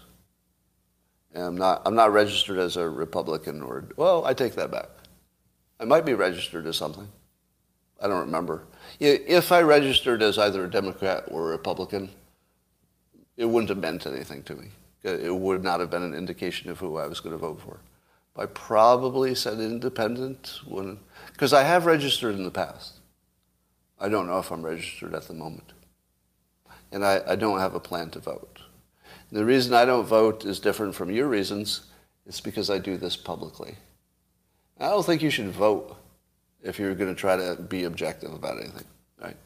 I'm 1.35 1.55
not, 1.55 1.83
I'm 1.85 1.95
not 1.95 2.14
registered 2.14 2.59
as 2.59 2.78
a 2.78 2.89
Republican 2.89 3.61
or, 3.61 3.85
well, 3.99 4.24
I 4.24 4.33
take 4.33 4.55
that 4.55 4.70
back. 4.70 4.89
I 5.78 5.85
might 5.85 6.07
be 6.07 6.14
registered 6.14 6.66
as 6.66 6.78
something. 6.78 7.07
I 8.01 8.09
don't 8.09 8.20
remember. 8.20 8.64
If 9.01 9.53
I 9.53 9.61
registered 9.61 10.22
as 10.22 10.39
either 10.39 10.64
a 10.64 10.70
Democrat 10.70 11.24
or 11.28 11.43
a 11.43 11.51
Republican, 11.51 12.09
it 13.37 13.45
wouldn't 13.45 13.68
have 13.68 13.76
meant 13.76 14.07
anything 14.07 14.43
to 14.45 14.55
me. 14.55 14.68
It 15.03 15.37
would 15.37 15.62
not 15.62 15.80
have 15.80 15.91
been 15.91 16.03
an 16.03 16.14
indication 16.14 16.70
of 16.70 16.78
who 16.78 16.97
I 16.97 17.09
was 17.09 17.20
going 17.20 17.35
to 17.35 17.39
vote 17.39 17.61
for. 17.61 17.80
I 18.35 18.47
probably 18.47 19.35
said 19.35 19.61
independent 19.61 20.61
because 21.33 21.53
I 21.53 21.64
have 21.64 21.85
registered 21.85 22.35
in 22.35 22.45
the 22.45 22.51
past. 22.51 22.95
I 24.01 24.09
don't 24.09 24.26
know 24.26 24.39
if 24.39 24.51
I'm 24.51 24.64
registered 24.64 25.12
at 25.12 25.28
the 25.28 25.35
moment. 25.35 25.74
And 26.93 27.05
I, 27.05 27.22
I 27.26 27.36
don't 27.36 27.59
have 27.59 27.74
a 27.74 27.80
plan 27.80 28.11
to 28.11 28.20
vote. 28.20 28.61
The 29.32 29.45
reason 29.45 29.74
I 29.74 29.86
don't 29.86 30.05
vote 30.05 30.45
is 30.45 30.61
different 30.61 30.95
from 30.95 31.11
your 31.11 31.26
reasons. 31.26 31.86
It's 32.26 32.40
because 32.40 32.70
I 32.70 32.78
do 32.78 32.97
this 32.99 33.16
publicly. 33.16 33.76
I 34.78 34.90
don't 34.90 35.05
think 35.05 35.22
you 35.22 35.30
should 35.30 35.51
vote 35.51 35.97
if 36.62 36.78
you're 36.78 36.95
going 36.95 37.12
to 37.12 37.20
try 37.20 37.36
to 37.36 37.57
be 37.61 37.84
objective 37.84 38.32
about 38.32 38.59
anything. 38.59 38.84
Right? 39.20 39.36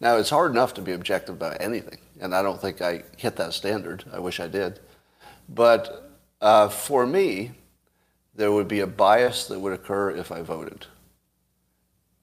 Now, 0.00 0.16
it's 0.16 0.30
hard 0.30 0.52
enough 0.52 0.74
to 0.74 0.80
be 0.80 0.92
objective 0.92 1.34
about 1.34 1.60
anything, 1.60 1.98
and 2.20 2.34
I 2.34 2.42
don't 2.42 2.60
think 2.60 2.80
I 2.80 3.02
hit 3.16 3.36
that 3.36 3.52
standard. 3.52 4.04
I 4.12 4.20
wish 4.20 4.40
I 4.40 4.46
did. 4.46 4.80
But 5.48 6.10
uh, 6.40 6.68
for 6.68 7.04
me, 7.06 7.52
there 8.34 8.52
would 8.52 8.68
be 8.68 8.80
a 8.80 8.86
bias 8.86 9.46
that 9.48 9.60
would 9.60 9.72
occur 9.72 10.10
if 10.12 10.30
I 10.32 10.42
voted. 10.42 10.86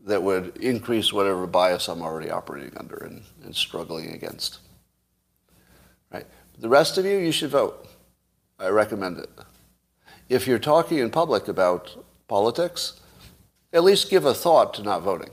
that 0.01 0.23
would 0.23 0.57
increase 0.57 1.11
whatever 1.13 1.45
bias 1.45 1.88
I'm 1.88 2.01
already 2.01 2.32
operating 2.32 2.75
under 2.77 2.95
and, 2.97 3.23
and 3.43 3.55
struggling 3.55 4.13
against. 4.13 4.59
The 6.60 6.70
rest 6.70 6.97
of 6.97 7.05
you, 7.05 7.18
you 7.18 7.32
should 7.32 7.51
vote. 7.51 7.88
I 8.60 8.68
recommend 8.68 9.20
it. 9.20 9.30
If 10.28 10.45
you're 10.45 10.60
talking 10.60 10.97
in 10.97 11.10
public 11.10 11.47
about 11.47 12.03
politics, 12.28 12.99
at 13.72 13.86
least 13.86 14.10
give 14.10 14.26
a 14.26 14.34
thought 14.34 14.74
to 14.74 14.84
not 14.84 15.01
voting. 15.01 15.30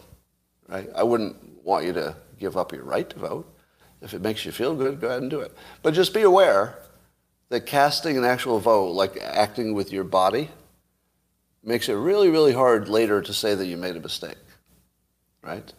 Right? 0.69 0.89
I 0.95 1.03
wouldn't 1.03 1.65
want 1.65 1.85
you 1.85 1.93
to 1.95 2.17
give 2.39 2.57
up 2.57 2.73
your 2.73 2.85
right 2.85 3.11
to 3.11 3.19
vote. 3.19 3.53
If 4.01 4.15
it 4.15 4.23
makes 4.23 4.45
you 4.45 4.53
feel 4.53 4.77
good, 4.77 5.01
go 5.01 5.09
ahead 5.09 5.23
and 5.23 5.31
do 5.31 5.41
it. 5.41 5.53
But 5.83 5.95
just 5.95 6.15
be 6.15 6.23
aware 6.23 6.79
that 7.49 7.67
casting 7.67 8.17
an 8.17 8.25
actual 8.25 8.61
vote, 8.61 8.93
like 8.93 9.19
acting 9.21 9.75
with 9.75 9.93
your 9.93 10.05
body, 10.05 10.51
makes 11.65 11.89
it 11.89 11.95
really, 11.95 12.31
really 12.31 12.53
hard 12.53 12.89
later 12.89 13.21
to 13.21 13.33
say 13.33 13.57
that 13.57 13.67
you 13.67 13.77
made 13.77 13.97
a 13.97 14.01
mistake. 14.01 14.39
Right? 15.43 15.73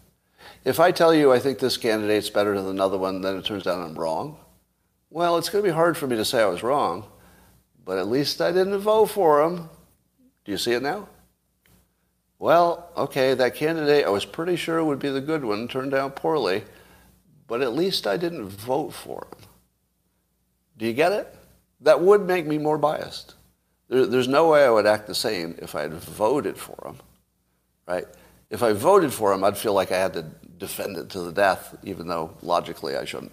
If 0.64 0.78
I 0.78 0.92
tell 0.92 1.14
you 1.14 1.32
I 1.32 1.38
think 1.38 1.58
this 1.58 1.78
candidate's 1.78 2.28
better 2.28 2.54
than 2.54 2.70
another 2.70 2.98
one, 2.98 3.22
then 3.22 3.36
it 3.38 3.46
turns 3.46 3.66
out 3.66 3.78
I'm 3.78 3.94
wrong. 3.94 4.36
Well, 5.10 5.38
it's 5.38 5.48
going 5.48 5.64
to 5.64 5.70
be 5.70 5.74
hard 5.74 5.96
for 5.96 6.06
me 6.06 6.16
to 6.16 6.24
say 6.24 6.42
I 6.42 6.46
was 6.46 6.62
wrong, 6.62 7.04
but 7.84 7.98
at 7.98 8.08
least 8.08 8.40
I 8.40 8.52
didn't 8.52 8.78
vote 8.78 9.06
for 9.06 9.42
him. 9.42 9.68
Do 10.44 10.52
you 10.52 10.58
see 10.58 10.72
it 10.72 10.82
now? 10.82 11.08
Well, 12.38 12.90
okay, 12.96 13.34
that 13.34 13.54
candidate 13.54 14.04
I 14.04 14.10
was 14.10 14.24
pretty 14.24 14.56
sure 14.56 14.84
would 14.84 14.98
be 14.98 15.08
the 15.08 15.20
good 15.20 15.44
one 15.44 15.66
turned 15.66 15.94
out 15.94 16.14
poorly, 16.14 16.64
but 17.46 17.62
at 17.62 17.72
least 17.72 18.06
I 18.06 18.16
didn't 18.16 18.48
vote 18.48 18.92
for 18.92 19.26
him. 19.32 19.44
Do 20.76 20.86
you 20.86 20.92
get 20.92 21.12
it? 21.12 21.34
That 21.80 22.00
would 22.00 22.26
make 22.26 22.46
me 22.46 22.58
more 22.58 22.78
biased. 22.78 23.34
There, 23.88 24.06
there's 24.06 24.28
no 24.28 24.50
way 24.50 24.64
I 24.64 24.70
would 24.70 24.86
act 24.86 25.06
the 25.06 25.14
same 25.14 25.56
if 25.58 25.74
I 25.74 25.82
had 25.82 25.94
voted 25.94 26.56
for 26.56 26.76
him, 26.86 26.96
right? 27.86 28.06
If 28.50 28.62
I 28.62 28.72
voted 28.72 29.12
for 29.12 29.32
him, 29.32 29.42
I'd 29.42 29.58
feel 29.58 29.74
like 29.74 29.90
I 29.90 29.98
had 29.98 30.12
to 30.14 30.22
defend 30.58 30.96
it 30.96 31.10
to 31.10 31.20
the 31.20 31.32
death, 31.32 31.76
even 31.82 32.06
though 32.06 32.36
logically 32.42 32.96
I 32.96 33.04
shouldn't. 33.04 33.32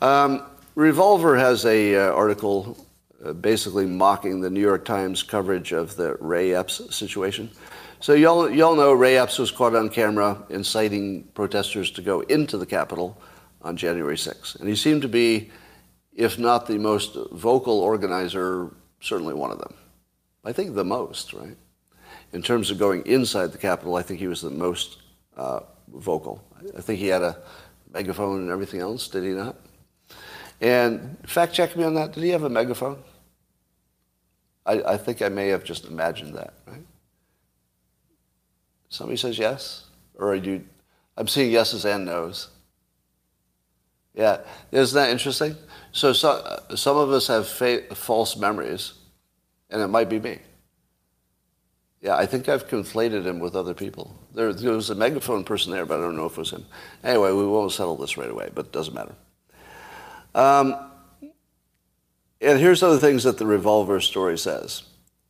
Um, 0.00 0.42
Revolver 0.76 1.36
has 1.36 1.66
a 1.66 1.96
uh, 1.96 2.12
article 2.12 2.86
uh, 3.22 3.34
basically 3.34 3.84
mocking 3.84 4.40
the 4.40 4.48
New 4.48 4.60
York 4.60 4.84
Times 4.84 5.22
coverage 5.22 5.72
of 5.72 5.96
the 5.96 6.16
Ray 6.20 6.54
Epps 6.54 6.94
situation. 6.94 7.50
So 8.00 8.14
y'all, 8.14 8.48
y'all 8.48 8.76
know 8.76 8.94
Ray 8.94 9.18
Epps 9.18 9.38
was 9.38 9.50
caught 9.50 9.74
on 9.74 9.90
camera 9.90 10.42
inciting 10.48 11.24
protesters 11.34 11.90
to 11.92 12.02
go 12.02 12.20
into 12.20 12.56
the 12.56 12.64
Capitol 12.64 13.20
on 13.60 13.76
January 13.76 14.16
6th. 14.16 14.58
And 14.58 14.66
he 14.66 14.74
seemed 14.74 15.02
to 15.02 15.08
be, 15.08 15.50
if 16.14 16.38
not 16.38 16.66
the 16.66 16.78
most 16.78 17.18
vocal 17.32 17.80
organizer, 17.80 18.70
certainly 19.02 19.34
one 19.34 19.50
of 19.50 19.58
them. 19.58 19.74
I 20.46 20.52
think 20.52 20.74
the 20.74 20.84
most, 20.84 21.34
right? 21.34 21.58
In 22.32 22.40
terms 22.40 22.70
of 22.70 22.78
going 22.78 23.04
inside 23.04 23.48
the 23.48 23.58
Capitol, 23.58 23.96
I 23.96 24.02
think 24.02 24.18
he 24.18 24.28
was 24.28 24.40
the 24.40 24.48
most 24.48 25.02
uh, 25.36 25.60
vocal. 25.88 26.42
I 26.74 26.80
think 26.80 27.00
he 27.00 27.08
had 27.08 27.20
a 27.20 27.36
megaphone 27.92 28.40
and 28.40 28.50
everything 28.50 28.80
else, 28.80 29.08
did 29.08 29.24
he 29.24 29.30
not? 29.30 29.56
And 30.60 31.16
fact 31.26 31.54
check 31.54 31.76
me 31.76 31.84
on 31.84 31.94
that. 31.94 32.12
Did 32.12 32.22
he 32.22 32.30
have 32.30 32.42
a 32.42 32.50
megaphone? 32.50 33.02
I, 34.66 34.82
I 34.82 34.96
think 34.96 35.22
I 35.22 35.28
may 35.28 35.48
have 35.48 35.64
just 35.64 35.86
imagined 35.86 36.34
that, 36.34 36.54
right? 36.66 36.84
Somebody 38.90 39.16
says 39.16 39.38
yes? 39.38 39.84
Or 40.16 40.34
you, 40.34 40.64
I'm 41.16 41.28
seeing 41.28 41.50
yeses 41.50 41.84
and 41.86 42.04
nos. 42.04 42.48
Yeah, 44.14 44.40
isn't 44.72 44.94
that 44.96 45.10
interesting? 45.10 45.56
So, 45.92 46.12
so 46.12 46.62
some 46.74 46.96
of 46.96 47.10
us 47.10 47.28
have 47.28 47.48
fa- 47.48 47.94
false 47.94 48.36
memories, 48.36 48.94
and 49.70 49.80
it 49.80 49.88
might 49.88 50.08
be 50.08 50.18
me. 50.18 50.40
Yeah, 52.02 52.16
I 52.16 52.26
think 52.26 52.48
I've 52.48 52.66
conflated 52.66 53.24
him 53.24 53.38
with 53.38 53.54
other 53.54 53.74
people. 53.74 54.18
There, 54.34 54.52
there 54.52 54.72
was 54.72 54.90
a 54.90 54.94
megaphone 54.94 55.44
person 55.44 55.72
there, 55.72 55.86
but 55.86 55.98
I 55.98 56.02
don't 56.02 56.16
know 56.16 56.26
if 56.26 56.32
it 56.32 56.38
was 56.38 56.50
him. 56.50 56.66
Anyway, 57.04 57.30
we 57.32 57.46
won't 57.46 57.72
settle 57.72 57.96
this 57.96 58.16
right 58.16 58.30
away, 58.30 58.50
but 58.54 58.66
it 58.66 58.72
doesn't 58.72 58.94
matter. 58.94 59.14
Um, 60.34 60.76
and 62.40 62.58
here's 62.58 62.82
other 62.82 62.98
things 62.98 63.24
that 63.24 63.38
the 63.38 63.46
revolver 63.46 64.00
story 64.00 64.38
says 64.38 64.84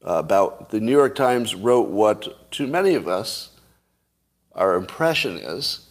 uh, 0.06 0.14
about 0.14 0.70
the 0.70 0.80
New 0.80 0.92
York 0.92 1.14
Times 1.14 1.54
wrote 1.54 1.88
what, 1.88 2.50
to 2.52 2.66
many 2.66 2.94
of 2.94 3.08
us, 3.08 3.50
our 4.54 4.76
impression 4.76 5.36
is 5.38 5.86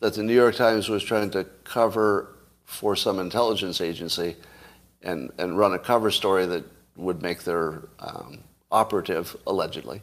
that 0.00 0.14
the 0.14 0.22
New 0.22 0.34
York 0.34 0.56
Times 0.56 0.88
was 0.88 1.02
trying 1.02 1.30
to 1.30 1.44
cover 1.64 2.36
for 2.64 2.96
some 2.96 3.18
intelligence 3.18 3.80
agency 3.80 4.36
and, 5.02 5.30
and 5.38 5.58
run 5.58 5.74
a 5.74 5.78
cover 5.78 6.10
story 6.10 6.46
that 6.46 6.64
would 6.96 7.22
make 7.22 7.44
their 7.44 7.82
um, 7.98 8.38
operative, 8.70 9.36
allegedly, 9.46 10.00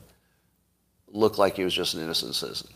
look 1.12 1.38
like 1.38 1.56
he 1.56 1.64
was 1.64 1.74
just 1.74 1.96
an 1.96 2.02
innocent 2.02 2.36
citizen. 2.36 2.70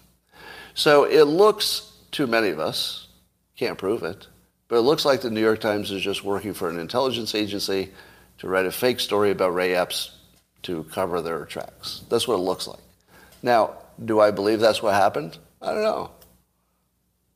So 0.73 1.03
it 1.03 1.23
looks 1.23 1.91
to 2.11 2.25
many 2.27 2.49
of 2.49 2.59
us, 2.59 3.07
can't 3.55 3.77
prove 3.77 4.03
it, 4.03 4.27
but 4.73 4.79
it 4.79 4.89
looks 4.89 5.05
like 5.05 5.21
the 5.21 5.29
New 5.29 5.39
York 5.39 5.59
Times 5.59 5.91
is 5.91 6.01
just 6.01 6.23
working 6.23 6.51
for 6.51 6.67
an 6.67 6.79
intelligence 6.79 7.35
agency 7.35 7.91
to 8.39 8.47
write 8.47 8.65
a 8.65 8.71
fake 8.71 8.99
story 8.99 9.29
about 9.29 9.53
Ray 9.53 9.75
Epps 9.75 10.17
to 10.63 10.83
cover 10.85 11.21
their 11.21 11.45
tracks. 11.45 12.01
That's 12.09 12.27
what 12.27 12.39
it 12.39 12.41
looks 12.41 12.65
like. 12.65 12.79
Now, 13.43 13.75
do 14.03 14.19
I 14.19 14.31
believe 14.31 14.59
that's 14.59 14.81
what 14.81 14.95
happened? 14.95 15.37
I 15.61 15.73
don't 15.73 15.83
know. 15.83 16.09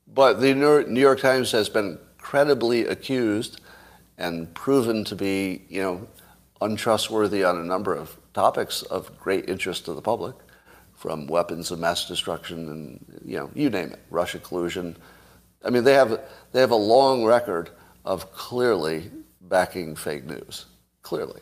But 0.07 0.41
the 0.41 0.55
New 0.55 0.99
York 0.99 1.19
Times 1.19 1.51
has 1.51 1.69
been 1.69 1.99
credibly 2.17 2.88
accused 2.88 3.61
and 4.17 4.51
proven 4.55 5.03
to 5.03 5.15
be, 5.15 5.61
you 5.69 5.83
know, 5.83 6.07
untrustworthy 6.59 7.43
on 7.43 7.55
a 7.55 7.63
number 7.63 7.93
of 7.93 8.17
topics 8.33 8.81
of 8.81 9.15
great 9.19 9.47
interest 9.47 9.85
to 9.85 9.93
the 9.93 10.01
public, 10.01 10.35
from 10.95 11.27
weapons 11.27 11.69
of 11.69 11.77
mass 11.77 12.07
destruction 12.07 12.67
and, 12.67 13.21
you 13.23 13.38
know, 13.38 13.51
you 13.53 13.69
name 13.69 13.91
it, 13.91 13.99
Russia 14.09 14.39
collusion, 14.39 14.97
I 15.64 15.70
mean, 15.70 15.84
they 15.84 15.93
have, 15.93 16.22
they 16.51 16.62
have 16.62 16.72
a 16.72 16.76
long 16.76 17.26
record 17.26 17.70
of 18.05 18.32
clearly 18.32 19.12
backing 19.41 19.95
fake 19.95 20.26
news. 20.26 20.66
Clearly. 21.01 21.41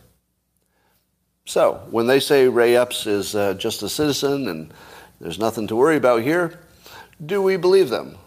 So, 1.45 1.81
when 1.91 2.07
they 2.07 2.19
say 2.19 2.47
Ray 2.47 2.75
Epps 2.75 3.05
is 3.05 3.35
uh, 3.35 3.53
just 3.53 3.83
a 3.83 3.89
citizen 3.89 4.47
and 4.47 4.73
there's 5.19 5.39
nothing 5.39 5.67
to 5.67 5.75
worry 5.75 5.97
about 5.97 6.23
here, 6.23 6.59
do 7.23 7.41
we 7.41 7.55
believe 7.55 7.89
them? 7.89 8.17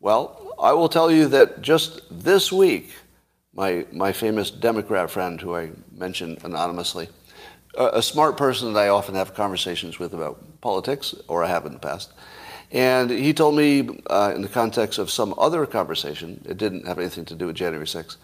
Well, 0.00 0.54
I 0.58 0.72
will 0.72 0.88
tell 0.88 1.10
you 1.10 1.28
that 1.28 1.62
just 1.62 2.02
this 2.10 2.50
week, 2.52 2.92
my, 3.54 3.86
my 3.92 4.12
famous 4.12 4.50
Democrat 4.50 5.10
friend, 5.10 5.40
who 5.40 5.54
I 5.54 5.70
mentioned 5.92 6.38
anonymously, 6.44 7.08
a, 7.76 7.86
a 7.94 8.02
smart 8.02 8.36
person 8.36 8.72
that 8.72 8.80
I 8.80 8.88
often 8.88 9.14
have 9.14 9.34
conversations 9.34 9.98
with 9.98 10.12
about 10.12 10.60
politics, 10.60 11.14
or 11.28 11.44
I 11.44 11.48
have 11.48 11.64
in 11.64 11.72
the 11.72 11.78
past, 11.78 12.12
and 12.76 13.08
he 13.08 13.32
told 13.32 13.56
me, 13.56 13.88
uh, 14.10 14.32
in 14.34 14.42
the 14.42 14.48
context 14.48 14.98
of 14.98 15.10
some 15.10 15.34
other 15.38 15.64
conversation, 15.64 16.44
it 16.46 16.58
didn't 16.58 16.86
have 16.86 16.98
anything 16.98 17.24
to 17.24 17.34
do 17.34 17.46
with 17.46 17.56
January 17.56 17.86
6th, 17.86 18.18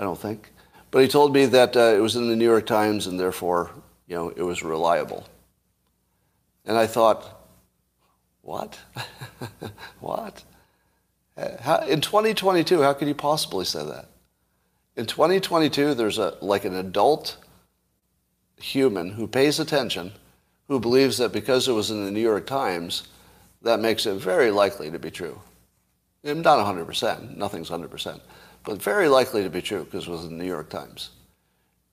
I 0.00 0.02
don't 0.02 0.18
think, 0.18 0.50
but 0.90 1.00
he 1.00 1.06
told 1.06 1.32
me 1.32 1.46
that 1.46 1.76
uh, 1.76 1.94
it 1.94 2.00
was 2.00 2.16
in 2.16 2.28
the 2.28 2.34
New 2.34 2.44
York 2.44 2.66
Times 2.66 3.06
and 3.06 3.20
therefore, 3.20 3.70
you 4.08 4.16
know, 4.16 4.30
it 4.30 4.42
was 4.42 4.64
reliable. 4.64 5.24
And 6.64 6.76
I 6.76 6.88
thought, 6.88 7.40
what? 8.42 8.80
what? 10.00 10.42
How, 11.60 11.78
in 11.82 12.00
2022, 12.00 12.82
how 12.82 12.94
could 12.94 13.06
you 13.06 13.14
possibly 13.14 13.64
say 13.64 13.84
that? 13.84 14.08
In 14.96 15.06
2022, 15.06 15.94
there's 15.94 16.18
a 16.18 16.36
like 16.40 16.64
an 16.64 16.74
adult 16.74 17.36
human 18.56 19.10
who 19.10 19.28
pays 19.28 19.60
attention, 19.60 20.12
who 20.66 20.80
believes 20.80 21.18
that 21.18 21.32
because 21.32 21.68
it 21.68 21.72
was 21.72 21.92
in 21.92 22.04
the 22.04 22.10
New 22.10 22.20
York 22.20 22.46
Times, 22.46 23.04
that 23.64 23.80
makes 23.80 24.06
it 24.06 24.14
very 24.14 24.50
likely 24.50 24.90
to 24.90 24.98
be 24.98 25.10
true. 25.10 25.40
Not 26.22 26.44
100%, 26.44 27.36
nothing's 27.36 27.70
100%, 27.70 28.20
but 28.64 28.80
very 28.80 29.08
likely 29.08 29.42
to 29.42 29.50
be 29.50 29.60
true 29.60 29.84
because 29.84 30.06
it 30.06 30.10
was 30.10 30.24
in 30.24 30.38
the 30.38 30.44
New 30.44 30.50
York 30.50 30.70
Times. 30.70 31.10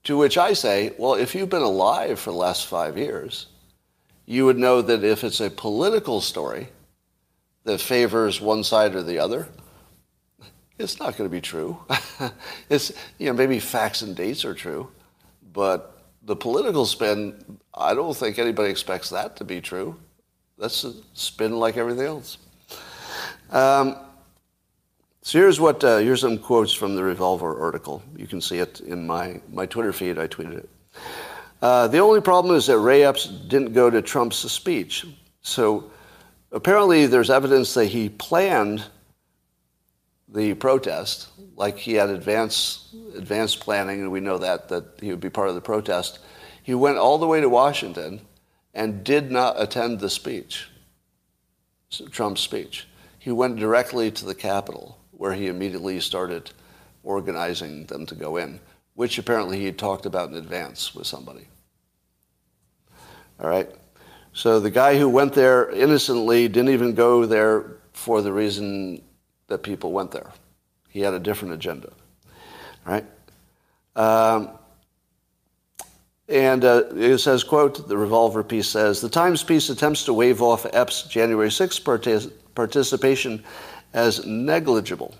To 0.05 0.17
which 0.17 0.38
I 0.38 0.53
say, 0.53 0.93
well, 0.97 1.15
if 1.15 1.36
you've 1.36 1.49
been 1.49 1.61
alive 1.61 2.19
for 2.19 2.32
the 2.32 2.38
last 2.38 2.67
five 2.67 2.97
years, 2.97 3.47
you 4.26 4.45
would 4.45 4.57
know 4.57 4.82
that 4.82 5.03
if 5.03 5.24
it's 5.24 5.41
a 5.41 5.49
political 5.49 6.22
story 6.22 6.69
that 7.63 7.82
favors 7.82 8.41
one 8.41 8.63
side 8.63 8.95
or 8.95 9.03
the 9.03 9.19
other, 9.19 9.47
it's 10.80 10.99
not 10.99 11.17
going 11.17 11.30
to 11.30 11.34
be 11.34 11.41
true. 11.41 11.78
it's, 12.69 12.91
you 13.17 13.28
know, 13.28 13.34
maybe 13.34 13.59
facts 13.59 14.01
and 14.01 14.15
dates 14.15 14.45
are 14.45 14.53
true, 14.53 14.89
but 15.53 16.01
the 16.24 16.36
political 16.36 16.86
spin, 16.86 17.59
I 17.74 17.93
don't 17.93 18.15
think 18.15 18.39
anybody 18.39 18.69
expects 18.69 19.09
that 19.09 19.36
to 19.38 19.43
be 19.43 19.61
true. 19.61 19.97
That's 20.62 20.84
a 20.84 20.93
spin 21.16 21.57
like 21.57 21.76
everything 21.76 22.05
else. 22.05 22.38
Um, 23.49 23.97
so 25.24 25.39
here's 25.39 25.59
what 25.59 25.84
uh, 25.84 25.97
here's 25.97 26.22
some 26.22 26.38
quotes 26.38 26.72
from 26.72 26.95
the 26.95 27.03
Revolver 27.03 27.59
article. 27.59 28.03
You 28.16 28.28
can 28.28 28.41
see 28.41 28.59
it 28.59 28.80
in 28.80 29.07
my, 29.07 29.41
my 29.51 29.66
Twitter 29.66 29.91
feed. 29.91 30.20
I 30.20 30.28
tweeted 30.28 30.59
it. 30.59 30.70
Uh, 31.64 31.88
the 31.88 31.97
only 31.97 32.22
problem 32.22 32.55
is 32.55 32.68
that 32.68 32.78
Ray 32.78 33.03
Epps 33.03 33.26
didn't 33.26 33.74
go 33.74 33.89
to 33.89 34.03
Trump's 34.03 34.38
speech. 34.51 35.07
So 35.41 35.91
apparently 36.51 37.07
there's 37.07 37.32
evidence 37.32 37.74
that 37.74 37.86
he 37.86 38.09
planned 38.09 38.84
the 40.30 40.53
protest, 40.53 41.30
like 41.55 41.80
he 41.80 41.93
had 41.93 42.09
advanced, 42.09 42.93
advanced 43.16 43.62
planning, 43.62 44.01
and 44.01 44.12
we 44.12 44.20
know 44.20 44.38
that, 44.38 44.70
that 44.70 44.86
he 45.01 45.09
would 45.09 45.20
be 45.20 45.30
part 45.30 45.49
of 45.49 45.55
the 45.55 45.62
protest. 45.62 46.20
He 46.62 46.76
went 46.76 46.97
all 46.97 47.18
the 47.18 47.28
way 47.28 47.41
to 47.41 47.49
Washington 47.49 48.22
and 48.74 49.03
did 49.03 49.32
not 49.32 49.61
attend 49.61 49.99
the 49.99 50.09
speech, 50.09 50.67
Trump's 52.11 52.41
speech. 52.41 52.88
He 53.19 53.32
went 53.32 53.57
directly 53.57 54.11
to 54.11 54.26
the 54.26 54.36
Capitol, 54.36 54.97
where 55.11 55.34
he 55.34 55.47
immediately 55.47 55.99
started 55.99 56.51
organizing 57.03 57.86
them 57.86 58.05
to 58.05 58.15
go 58.15 58.38
in, 58.38 58.59
which 58.95 59.17
apparently 59.17 59.59
he 59.59 59.65
had 59.65 59.78
talked 59.78 60.05
about 60.05 60.30
in 60.30 60.36
advance 60.36 60.95
with 60.95 61.07
somebody. 61.07 61.47
All 63.39 63.49
right? 63.49 63.69
So 64.34 64.59
the 64.59 64.72
guy 64.72 64.97
who 64.97 65.09
went 65.09 65.34
there 65.34 65.69
innocently 65.72 66.47
didn't 66.47 66.69
even 66.69 66.95
go 66.95 67.26
there 67.26 67.78
for 67.93 68.22
the 68.22 68.32
reason 68.32 69.01
that 69.47 69.63
people 69.63 69.91
went 69.91 70.11
there. 70.11 70.32
He 70.89 71.01
had 71.01 71.13
a 71.13 71.19
different 71.19 71.53
agenda. 71.53 71.91
All 72.88 72.93
right? 72.93 73.05
Um, 73.95 74.49
and 76.32 76.63
uh, 76.63 76.84
it 76.95 77.17
says, 77.17 77.43
quote, 77.43 77.89
the 77.89 77.97
revolver 77.97 78.41
piece 78.41 78.69
says, 78.69 79.01
the 79.01 79.09
Times 79.09 79.43
piece 79.43 79.69
attempts 79.69 80.05
to 80.05 80.13
wave 80.13 80.41
off 80.41 80.65
Epps' 80.71 81.03
January 81.03 81.49
6th 81.49 81.82
partic- 81.82 82.32
participation 82.55 83.43
as 83.93 84.25
negligible, 84.25 85.13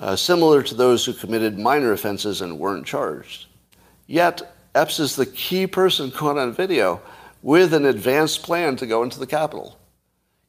uh, 0.00 0.16
similar 0.16 0.62
to 0.62 0.74
those 0.74 1.04
who 1.04 1.12
committed 1.12 1.58
minor 1.58 1.92
offenses 1.92 2.40
and 2.40 2.58
weren't 2.58 2.86
charged. 2.86 3.46
Yet, 4.06 4.54
Epps 4.74 4.98
is 4.98 5.14
the 5.14 5.26
key 5.26 5.66
person 5.66 6.10
caught 6.10 6.38
on 6.38 6.54
video 6.54 7.02
with 7.42 7.74
an 7.74 7.84
advanced 7.84 8.42
plan 8.42 8.76
to 8.76 8.86
go 8.86 9.02
into 9.02 9.18
the 9.18 9.26
Capitol. 9.26 9.78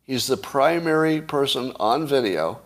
He's 0.03 0.27
the 0.27 0.37
primary 0.37 1.21
person 1.21 1.73
on 1.81 2.07
video 2.07 2.61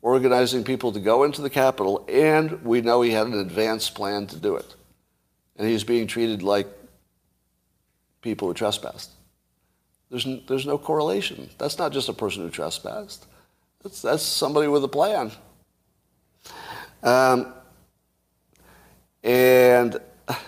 organizing 0.00 0.62
people 0.62 0.92
to 0.92 1.00
go 1.00 1.24
into 1.24 1.42
the 1.42 1.50
Capitol, 1.50 2.04
and 2.08 2.62
we 2.64 2.80
know 2.80 3.02
he 3.02 3.10
had 3.10 3.26
an 3.26 3.40
advanced 3.40 3.96
plan 3.96 4.28
to 4.28 4.36
do 4.36 4.54
it 4.54 4.76
and 5.56 5.68
he's 5.68 5.84
being 5.84 6.06
treated 6.06 6.42
like 6.42 6.66
people 8.20 8.48
who 8.48 8.54
trespassed. 8.54 9.10
There's, 10.10 10.26
n- 10.26 10.42
there's 10.46 10.66
no 10.66 10.78
correlation. 10.78 11.48
That's 11.58 11.78
not 11.78 11.92
just 11.92 12.08
a 12.08 12.12
person 12.12 12.42
who 12.42 12.50
trespassed. 12.50 13.26
That's, 13.82 14.02
that's 14.02 14.22
somebody 14.22 14.68
with 14.68 14.84
a 14.84 14.88
plan. 14.88 15.32
Um, 17.02 17.52
and, 19.24 20.00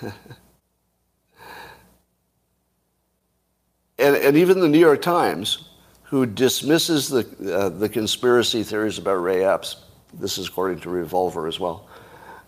and, 3.99 4.17
and 4.17 4.37
even 4.37 4.61
the 4.61 4.69
New 4.69 4.79
York 4.79 5.03
Times, 5.03 5.69
who 6.03 6.27
dismisses 6.27 7.09
the, 7.09 7.57
uh, 7.57 7.71
the 7.71 7.89
conspiracy 7.89 8.63
theories 8.63 8.99
about 8.99 9.15
Ray 9.15 9.45
Epps, 9.45 9.77
this 10.13 10.39
is 10.39 10.47
according 10.49 10.79
to 10.81 10.91
Revolver 10.91 11.49
as 11.49 11.59
well, 11.59 11.89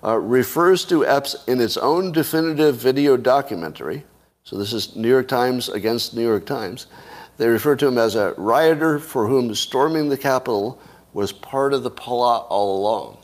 uh, 0.04 0.18
refers 0.18 0.84
to 0.86 1.04
Epps 1.04 1.36
in 1.46 1.60
its 1.60 1.76
own 1.76 2.12
definitive 2.12 2.76
video 2.76 3.16
documentary. 3.16 4.04
So 4.44 4.56
this 4.56 4.72
is 4.72 4.94
New 4.94 5.08
York 5.08 5.28
Times 5.28 5.68
against 5.68 6.14
New 6.14 6.22
York 6.22 6.46
Times. 6.46 6.86
They 7.36 7.48
refer 7.48 7.76
to 7.76 7.88
him 7.88 7.98
as 7.98 8.14
a 8.14 8.34
rioter 8.36 8.98
for 8.98 9.26
whom 9.26 9.54
storming 9.54 10.08
the 10.08 10.16
Capitol 10.16 10.80
was 11.12 11.32
part 11.32 11.74
of 11.74 11.82
the 11.82 11.90
plot 11.90 12.46
all 12.48 12.78
along. 12.78 13.18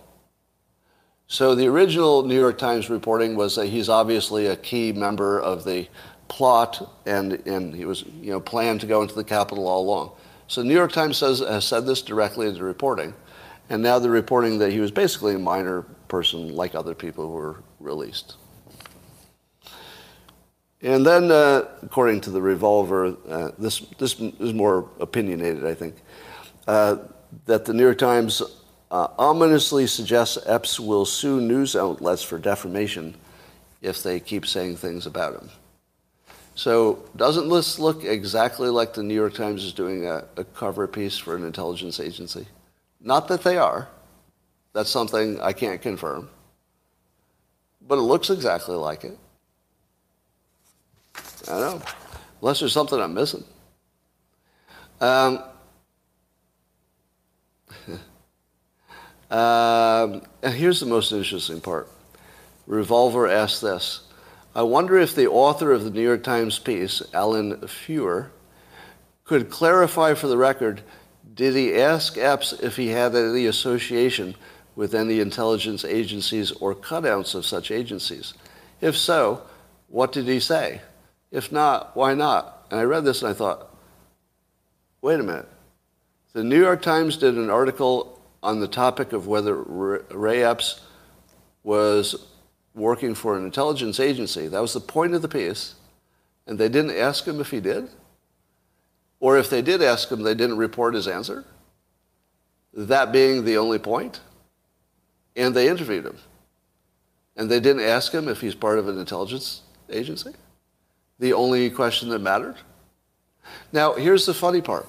So 1.27 1.55
the 1.55 1.67
original 1.67 2.25
New 2.25 2.39
York 2.39 2.59
Times 2.59 2.91
reporting 2.91 3.37
was 3.37 3.57
that 3.57 3.67
he's 3.67 3.89
obviously 3.89 4.49
a 4.49 4.57
key 4.57 4.93
member 4.93 5.41
of 5.41 5.65
the 5.65 5.89
plot 6.29 6.95
and, 7.07 7.35
and 7.47 7.75
he 7.75 7.85
was 7.85 8.05
you 8.21 8.31
know, 8.31 8.41
planned 8.41 8.81
to 8.81 8.87
go 8.87 9.03
into 9.03 9.15
the 9.15 9.25
Capitol 9.25 9.67
all 9.67 9.83
along. 9.83 10.13
So 10.47 10.63
New 10.63 10.75
York 10.75 10.93
Times 10.93 11.17
says, 11.17 11.41
has 11.41 11.65
said 11.65 11.87
this 11.87 12.03
directly 12.03 12.49
in 12.49 12.55
the 12.55 12.63
reporting. 12.63 13.15
And 13.71 13.83
now 13.83 13.99
they're 13.99 14.11
reporting 14.11 14.59
that 14.59 14.73
he 14.73 14.81
was 14.81 14.91
basically 14.91 15.35
a 15.35 15.39
minor 15.39 15.87
person 16.13 16.55
like 16.55 16.75
other 16.75 16.95
people 16.95 17.27
who 17.27 17.33
were 17.33 17.57
released. 17.81 18.37
And 20.83 21.07
then, 21.07 21.31
uh, 21.31 21.63
according 21.81 22.21
to 22.23 22.31
the 22.31 22.43
revolver, 22.43 23.17
uh, 23.27 23.53
this, 23.57 23.81
this 23.99 24.21
is 24.21 24.53
more 24.53 24.91
opinionated, 25.01 25.65
I 25.65 25.73
think, 25.73 25.95
uh, 26.69 26.97
that 27.47 27.65
the 27.65 27.73
New 27.73 27.85
York 27.85 27.97
Times 27.97 28.43
uh, 28.91 29.09
ominously 29.19 29.87
suggests 29.87 30.37
Epps 30.45 30.79
will 30.79 31.07
sue 31.07 31.41
news 31.41 31.75
outlets 31.75 32.23
for 32.23 32.39
defamation 32.39 33.15
if 33.81 34.03
they 34.03 34.21
keep 34.21 34.45
saying 34.45 34.77
things 34.77 35.07
about 35.07 35.33
him. 35.41 35.49
So, 36.55 36.99
doesn't 37.17 37.49
this 37.49 37.79
look 37.79 38.05
exactly 38.05 38.69
like 38.69 38.93
the 38.93 39.03
New 39.03 39.15
York 39.15 39.33
Times 39.33 39.65
is 39.65 39.73
doing 39.73 40.05
a, 40.05 40.25
a 40.37 40.45
cover 40.45 40.87
piece 40.87 41.17
for 41.17 41.35
an 41.37 41.45
intelligence 41.45 41.99
agency? 41.99 42.45
Not 43.01 43.29
that 43.29 43.43
they 43.43 43.57
are. 43.57 43.89
That's 44.73 44.91
something 44.91 45.41
I 45.41 45.53
can't 45.53 45.83
confirm. 45.83 46.29
But 47.87 47.99
it 47.99 48.03
looks 48.03 48.31
exactly 48.31 48.77
like 48.77 49.05
it. 49.05 49.19
I 51.49 51.59
don't 51.59 51.79
know. 51.79 51.83
Unless 52.41 52.61
there's 52.61 52.73
something 52.73 53.01
I'm 53.01 53.15
missing. 53.15 53.45
Um, 55.01 55.43
um, 59.31 60.23
and 60.43 60.55
here's 60.55 60.81
the 60.81 60.87
most 60.87 61.13
interesting 61.13 61.61
part. 61.61 61.89
Revolver 62.67 63.29
asked 63.29 63.61
this. 63.61 64.03
I 64.55 64.63
wonder 64.63 64.99
if 64.99 65.15
the 65.15 65.29
author 65.29 65.73
of 65.73 65.85
the 65.85 65.91
New 65.91 66.03
York 66.03 66.23
Times 66.23 66.59
piece, 66.59 67.03
Alan 67.13 67.57
Feuer, 67.67 68.31
could 69.25 69.51
clarify 69.51 70.15
for 70.15 70.29
the 70.29 70.37
record 70.37 70.83
did 71.35 71.55
he 71.55 71.81
ask 71.81 72.19
Epps 72.19 72.53
if 72.53 72.77
he 72.77 72.89
had 72.89 73.15
any 73.15 73.47
association 73.47 74.35
with 74.75 74.95
any 74.95 75.21
intelligence 75.21 75.85
agencies 75.85 76.51
or 76.53 76.75
cutouts 76.75 77.35
of 77.35 77.45
such 77.45 77.71
agencies? 77.71 78.35
If 78.81 78.97
so, 78.97 79.43
what 79.89 80.13
did 80.13 80.27
he 80.27 80.41
say? 80.41 80.81
If 81.31 81.53
not, 81.53 81.97
why 81.97 82.15
not? 82.15 82.67
And 82.71 82.81
I 82.81 82.85
read 82.85 83.05
this 83.05 83.23
and 83.23 83.31
I 83.31 83.35
thought, 83.35 83.75
wait 85.01 85.21
a 85.21 85.23
minute. 85.23 85.49
The 86.33 86.45
New 86.45 86.61
York 86.61 86.81
Times 86.83 87.17
did 87.17 87.37
an 87.37 87.51
article 87.51 88.21
on 88.43 88.61
the 88.61 88.69
topic 88.69 89.13
of 89.13 89.27
whether 89.27 89.55
Ray 89.55 90.43
Epps 90.43 90.81
was 91.63 92.27
working 92.75 93.15
for 93.15 93.37
an 93.37 93.45
intelligence 93.45 94.01
agency. 94.01 94.49
That 94.49 94.63
was 94.63 94.73
the 94.73 94.81
point 94.81 95.15
of 95.15 95.23
the 95.23 95.29
piece. 95.29 95.75
And 96.47 96.59
they 96.59 96.69
didn't 96.69 96.97
ask 96.97 97.27
him 97.27 97.41
if 97.41 97.51
he 97.51 97.61
did? 97.61 97.89
Or 99.21 99.39
if 99.39 99.49
they 99.49 99.63
did 99.63 99.83
ask 99.83 100.11
him, 100.11 100.23
they 100.23 100.35
didn't 100.35 100.57
report 100.57 100.95
his 100.95 101.07
answer? 101.07 101.45
That 102.75 103.13
being 103.13 103.45
the 103.45 103.59
only 103.59 103.79
point? 103.79 104.21
And 105.37 105.55
they 105.55 105.69
interviewed 105.69 106.07
him. 106.07 106.19
And 107.37 107.51
they 107.51 107.61
didn't 107.61 107.83
ask 107.83 108.13
him 108.13 108.29
if 108.29 108.41
he's 108.41 108.55
part 108.55 108.79
of 108.79 108.89
an 108.89 108.99
intelligence 108.99 109.63
agency? 109.89 110.33
The 111.19 111.33
only 111.33 111.71
question 111.71 112.09
that 112.11 112.19
mattered? 112.19 112.57
Now, 113.73 113.95
here's 113.95 114.27
the 114.27 114.35
funny 114.35 114.61
part. 114.61 114.87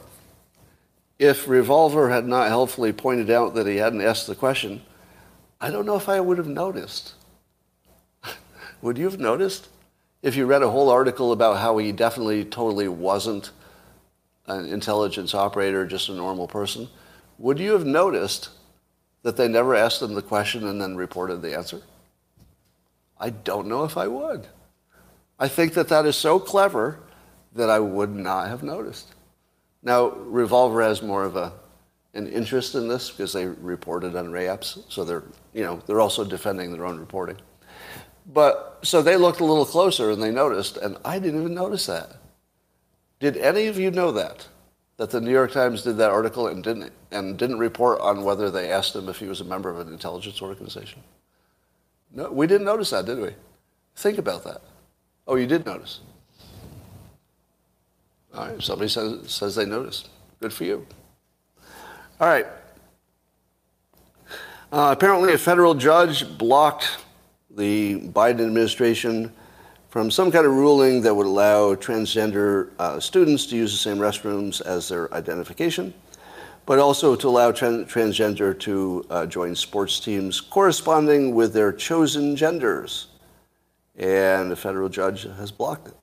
If 1.19 1.47
Revolver 1.47 2.09
had 2.09 2.27
not 2.27 2.47
helpfully 2.47 2.91
pointed 2.91 3.29
out 3.29 3.53
that 3.55 3.67
he 3.67 3.77
hadn't 3.77 4.01
asked 4.01 4.27
the 4.27 4.35
question, 4.35 4.81
I 5.61 5.69
don't 5.69 5.85
know 5.85 5.95
if 5.95 6.09
I 6.09 6.19
would 6.19 6.37
have 6.37 6.47
noticed. 6.47 7.13
would 8.81 8.97
you 8.97 9.05
have 9.05 9.19
noticed? 9.19 9.69
If 10.21 10.35
you 10.35 10.45
read 10.45 10.63
a 10.63 10.69
whole 10.69 10.89
article 10.89 11.31
about 11.31 11.57
how 11.57 11.77
he 11.77 11.91
definitely 11.91 12.45
totally 12.45 12.87
wasn't 12.87 13.51
an 14.47 14.65
intelligence 14.65 15.33
operator, 15.33 15.85
just 15.85 16.09
a 16.09 16.13
normal 16.13 16.47
person, 16.47 16.89
would 17.37 17.59
you 17.59 17.73
have 17.73 17.85
noticed 17.85 18.49
that 19.23 19.37
they 19.37 19.47
never 19.47 19.75
asked 19.75 19.99
them 19.99 20.13
the 20.13 20.21
question 20.21 20.67
and 20.67 20.79
then 20.79 20.95
reported 20.95 21.41
the 21.41 21.55
answer? 21.57 21.81
I 23.19 23.31
don't 23.31 23.67
know 23.67 23.83
if 23.83 23.97
I 23.97 24.07
would. 24.07 24.47
I 25.39 25.47
think 25.47 25.73
that 25.73 25.89
that 25.89 26.05
is 26.05 26.15
so 26.15 26.39
clever 26.39 26.99
that 27.55 27.69
I 27.69 27.79
would 27.79 28.15
not 28.15 28.49
have 28.49 28.63
noticed. 28.63 29.13
Now, 29.81 30.09
Revolver 30.09 30.81
has 30.81 31.01
more 31.01 31.23
of 31.23 31.35
a, 31.35 31.53
an 32.13 32.27
interest 32.27 32.75
in 32.75 32.87
this 32.87 33.11
because 33.11 33.33
they 33.33 33.47
reported 33.47 34.15
on 34.15 34.31
Ray 34.31 34.47
Epps, 34.47 34.79
so 34.89 35.03
they're, 35.03 35.23
you 35.53 35.63
know, 35.63 35.81
they're 35.85 36.01
also 36.01 36.23
defending 36.23 36.71
their 36.71 36.85
own 36.85 36.99
reporting. 36.99 37.37
But 38.33 38.79
so 38.83 39.01
they 39.01 39.17
looked 39.17 39.41
a 39.41 39.45
little 39.45 39.65
closer 39.65 40.11
and 40.11 40.21
they 40.21 40.31
noticed, 40.31 40.77
and 40.77 40.97
I 41.03 41.19
didn't 41.19 41.41
even 41.41 41.53
notice 41.53 41.85
that. 41.87 42.17
Did 43.19 43.37
any 43.37 43.67
of 43.67 43.77
you 43.77 43.91
know 43.91 44.11
that? 44.13 44.47
That 44.97 45.09
the 45.09 45.19
New 45.19 45.31
York 45.31 45.51
Times 45.51 45.83
did 45.83 45.97
that 45.97 46.11
article 46.11 46.47
and 46.47 46.63
didn't, 46.63 46.91
and 47.11 47.37
didn't 47.37 47.57
report 47.57 47.99
on 47.99 48.23
whether 48.23 48.51
they 48.51 48.71
asked 48.71 48.95
him 48.95 49.09
if 49.09 49.17
he 49.17 49.25
was 49.25 49.41
a 49.41 49.43
member 49.43 49.69
of 49.69 49.79
an 49.79 49.91
intelligence 49.91 50.41
organization? 50.41 51.01
No, 52.11 52.31
we 52.31 52.45
didn't 52.45 52.65
notice 52.65 52.91
that, 52.91 53.05
did 53.05 53.19
we? 53.19 53.31
Think 53.95 54.19
about 54.19 54.43
that. 54.43 54.61
Oh, 55.27 55.35
you 55.35 55.47
did 55.47 55.65
notice. 55.65 56.01
All 58.35 58.47
right, 58.47 58.61
somebody 58.61 58.89
says, 58.89 59.31
says 59.31 59.55
they 59.55 59.65
noticed. 59.65 60.09
Good 60.39 60.53
for 60.53 60.63
you. 60.63 60.85
All 62.19 62.27
right. 62.27 62.45
Uh, 64.71 64.89
apparently, 64.91 65.33
a 65.33 65.37
federal 65.37 65.75
judge 65.75 66.37
blocked 66.37 66.97
the 67.49 67.99
Biden 68.09 68.41
administration 68.41 69.31
from 69.93 70.09
some 70.09 70.31
kind 70.31 70.43
of 70.43 70.51
ruling 70.51 71.03
that 71.03 71.13
would 71.13 71.27
allow 71.27 71.75
transgender 71.75 72.71
uh, 72.79 72.99
students 72.99 73.45
to 73.45 73.55
use 73.55 73.71
the 73.71 73.77
same 73.77 73.99
restrooms 73.99 74.59
as 74.59 74.89
their 74.89 75.13
identification, 75.13 75.93
but 76.65 76.79
also 76.79 77.15
to 77.15 77.27
allow 77.27 77.51
transgender 77.51 78.59
to 78.59 79.05
uh, 79.11 79.23
join 79.27 79.53
sports 79.53 79.99
teams 79.99 80.41
corresponding 80.41 81.35
with 81.35 81.53
their 81.53 81.71
chosen 81.71 82.35
genders. 82.35 83.09
And 83.95 84.49
the 84.49 84.55
federal 84.55 84.89
judge 84.89 85.27
has 85.37 85.51
blocked 85.51 85.89
it. 85.89 85.97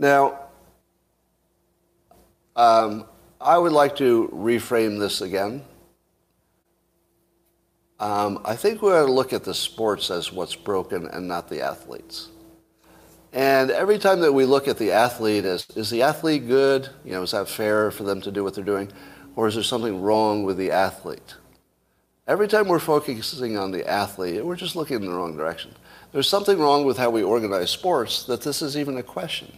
Now, 0.00 0.40
um, 2.56 3.04
I 3.40 3.58
would 3.58 3.70
like 3.70 3.94
to 3.98 4.28
reframe 4.34 4.98
this 4.98 5.20
again. 5.20 5.62
Um, 8.04 8.38
I 8.44 8.54
think 8.54 8.82
we 8.82 8.90
ought 8.92 9.06
to 9.06 9.10
look 9.10 9.32
at 9.32 9.44
the 9.44 9.54
sports 9.54 10.10
as 10.10 10.30
what's 10.30 10.54
broken 10.54 11.06
and 11.06 11.26
not 11.26 11.48
the 11.48 11.62
athletes. 11.62 12.28
And 13.32 13.70
every 13.70 13.96
time 13.96 14.20
that 14.20 14.34
we 14.34 14.44
look 14.44 14.68
at 14.68 14.76
the 14.76 14.92
athlete 14.92 15.46
as, 15.46 15.66
is 15.74 15.88
the 15.88 16.02
athlete 16.02 16.46
good? 16.46 16.90
You 17.02 17.12
know, 17.12 17.22
is 17.22 17.30
that 17.30 17.48
fair 17.48 17.90
for 17.90 18.02
them 18.02 18.20
to 18.20 18.30
do 18.30 18.44
what 18.44 18.54
they're 18.54 18.62
doing? 18.62 18.92
Or 19.36 19.48
is 19.48 19.54
there 19.54 19.64
something 19.64 20.02
wrong 20.02 20.44
with 20.44 20.58
the 20.58 20.70
athlete? 20.70 21.36
Every 22.28 22.46
time 22.46 22.68
we're 22.68 22.78
focusing 22.78 23.56
on 23.56 23.70
the 23.70 23.88
athlete, 23.88 24.44
we're 24.44 24.54
just 24.54 24.76
looking 24.76 24.96
in 24.96 25.06
the 25.06 25.16
wrong 25.16 25.34
direction. 25.34 25.74
There's 26.12 26.28
something 26.28 26.58
wrong 26.58 26.84
with 26.84 26.98
how 26.98 27.08
we 27.08 27.22
organize 27.22 27.70
sports 27.70 28.24
that 28.24 28.42
this 28.42 28.60
is 28.60 28.76
even 28.76 28.98
a 28.98 29.02
question. 29.02 29.50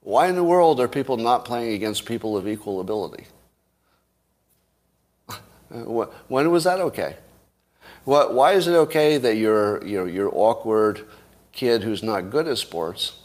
Why 0.00 0.26
in 0.26 0.34
the 0.34 0.42
world 0.42 0.80
are 0.80 0.88
people 0.88 1.18
not 1.18 1.44
playing 1.44 1.74
against 1.74 2.04
people 2.04 2.36
of 2.36 2.48
equal 2.48 2.80
ability? 2.80 3.28
when 5.70 6.50
was 6.50 6.64
that 6.64 6.80
okay? 6.80 7.14
Why 8.04 8.52
is 8.52 8.66
it 8.66 8.74
okay 8.74 9.18
that 9.18 9.36
your, 9.36 9.84
you 9.86 9.98
know, 9.98 10.06
your 10.06 10.30
awkward 10.32 11.06
kid 11.52 11.82
who's 11.82 12.02
not 12.02 12.30
good 12.30 12.48
at 12.48 12.58
sports 12.58 13.20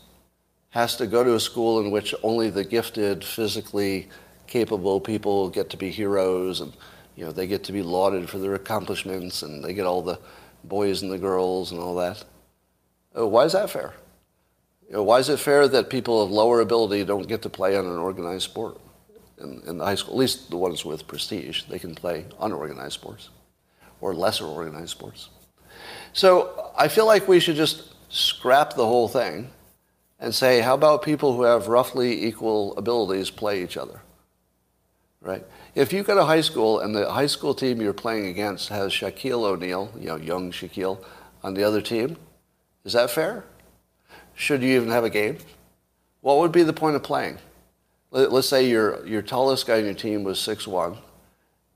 has 0.71 0.97
to 0.97 1.07
go 1.07 1.23
to 1.23 1.35
a 1.35 1.39
school 1.39 1.79
in 1.79 1.91
which 1.91 2.13
only 2.21 2.49
the 2.49 2.65
gifted, 2.65 3.23
physically 3.23 4.09
capable 4.47 4.99
people 4.99 5.49
get 5.49 5.69
to 5.69 5.77
be 5.77 5.89
heroes 5.89 6.59
and 6.59 6.73
you 7.15 7.23
know, 7.23 7.31
they 7.31 7.47
get 7.47 7.63
to 7.63 7.71
be 7.71 7.81
lauded 7.81 8.29
for 8.29 8.37
their 8.37 8.55
accomplishments 8.55 9.41
and 9.41 9.63
they 9.63 9.73
get 9.73 9.85
all 9.85 10.01
the 10.01 10.19
boys 10.65 11.01
and 11.01 11.09
the 11.09 11.17
girls 11.17 11.71
and 11.71 11.79
all 11.79 11.95
that. 11.95 12.25
Uh, 13.17 13.25
why 13.25 13.45
is 13.45 13.53
that 13.53 13.69
fair? 13.69 13.93
You 14.87 14.95
know, 14.95 15.03
why 15.03 15.19
is 15.19 15.29
it 15.29 15.39
fair 15.39 15.69
that 15.69 15.89
people 15.89 16.21
of 16.21 16.29
lower 16.29 16.59
ability 16.59 17.05
don't 17.05 17.27
get 17.27 17.41
to 17.43 17.49
play 17.49 17.77
on 17.77 17.85
an 17.85 17.97
organized 17.97 18.43
sport 18.43 18.77
in, 19.39 19.61
in 19.65 19.77
the 19.77 19.85
high 19.85 19.95
school? 19.95 20.15
At 20.15 20.19
least 20.19 20.49
the 20.49 20.57
ones 20.57 20.83
with 20.83 21.07
prestige, 21.07 21.63
they 21.63 21.79
can 21.79 21.95
play 21.95 22.25
unorganized 22.41 22.93
sports 22.93 23.29
or 24.01 24.13
lesser 24.13 24.45
organized 24.45 24.89
sports. 24.89 25.29
So 26.13 26.71
I 26.77 26.87
feel 26.87 27.05
like 27.05 27.27
we 27.27 27.39
should 27.39 27.55
just 27.55 27.93
scrap 28.09 28.75
the 28.75 28.85
whole 28.85 29.07
thing 29.07 29.49
and 30.19 30.33
say, 30.33 30.61
how 30.61 30.73
about 30.73 31.01
people 31.01 31.35
who 31.35 31.43
have 31.43 31.67
roughly 31.67 32.25
equal 32.25 32.75
abilities 32.77 33.29
play 33.29 33.63
each 33.63 33.77
other? 33.77 34.01
Right? 35.21 35.45
If 35.73 35.91
you 35.91 36.03
go 36.03 36.15
to 36.15 36.23
high 36.23 36.41
school 36.41 36.79
and 36.79 36.95
the 36.95 37.11
high 37.11 37.27
school 37.27 37.53
team 37.53 37.81
you're 37.81 37.93
playing 37.93 38.27
against 38.27 38.69
has 38.69 38.93
Shaquille 38.93 39.43
O'Neal, 39.43 39.91
you 39.99 40.07
know, 40.07 40.15
young 40.15 40.51
Shaquille, 40.51 41.03
on 41.43 41.53
the 41.53 41.63
other 41.63 41.81
team, 41.81 42.17
is 42.85 42.93
that 42.93 43.11
fair? 43.11 43.43
Should 44.35 44.61
you 44.61 44.75
even 44.77 44.89
have 44.89 45.03
a 45.03 45.09
game? 45.09 45.37
What 46.21 46.37
would 46.39 46.51
be 46.51 46.63
the 46.63 46.73
point 46.73 46.95
of 46.95 47.03
playing? 47.03 47.37
Let's 48.11 48.47
say 48.47 48.69
your, 48.69 49.05
your 49.05 49.21
tallest 49.21 49.67
guy 49.67 49.79
on 49.79 49.85
your 49.85 49.93
team 49.93 50.23
was 50.23 50.39
6'1", 50.39 50.97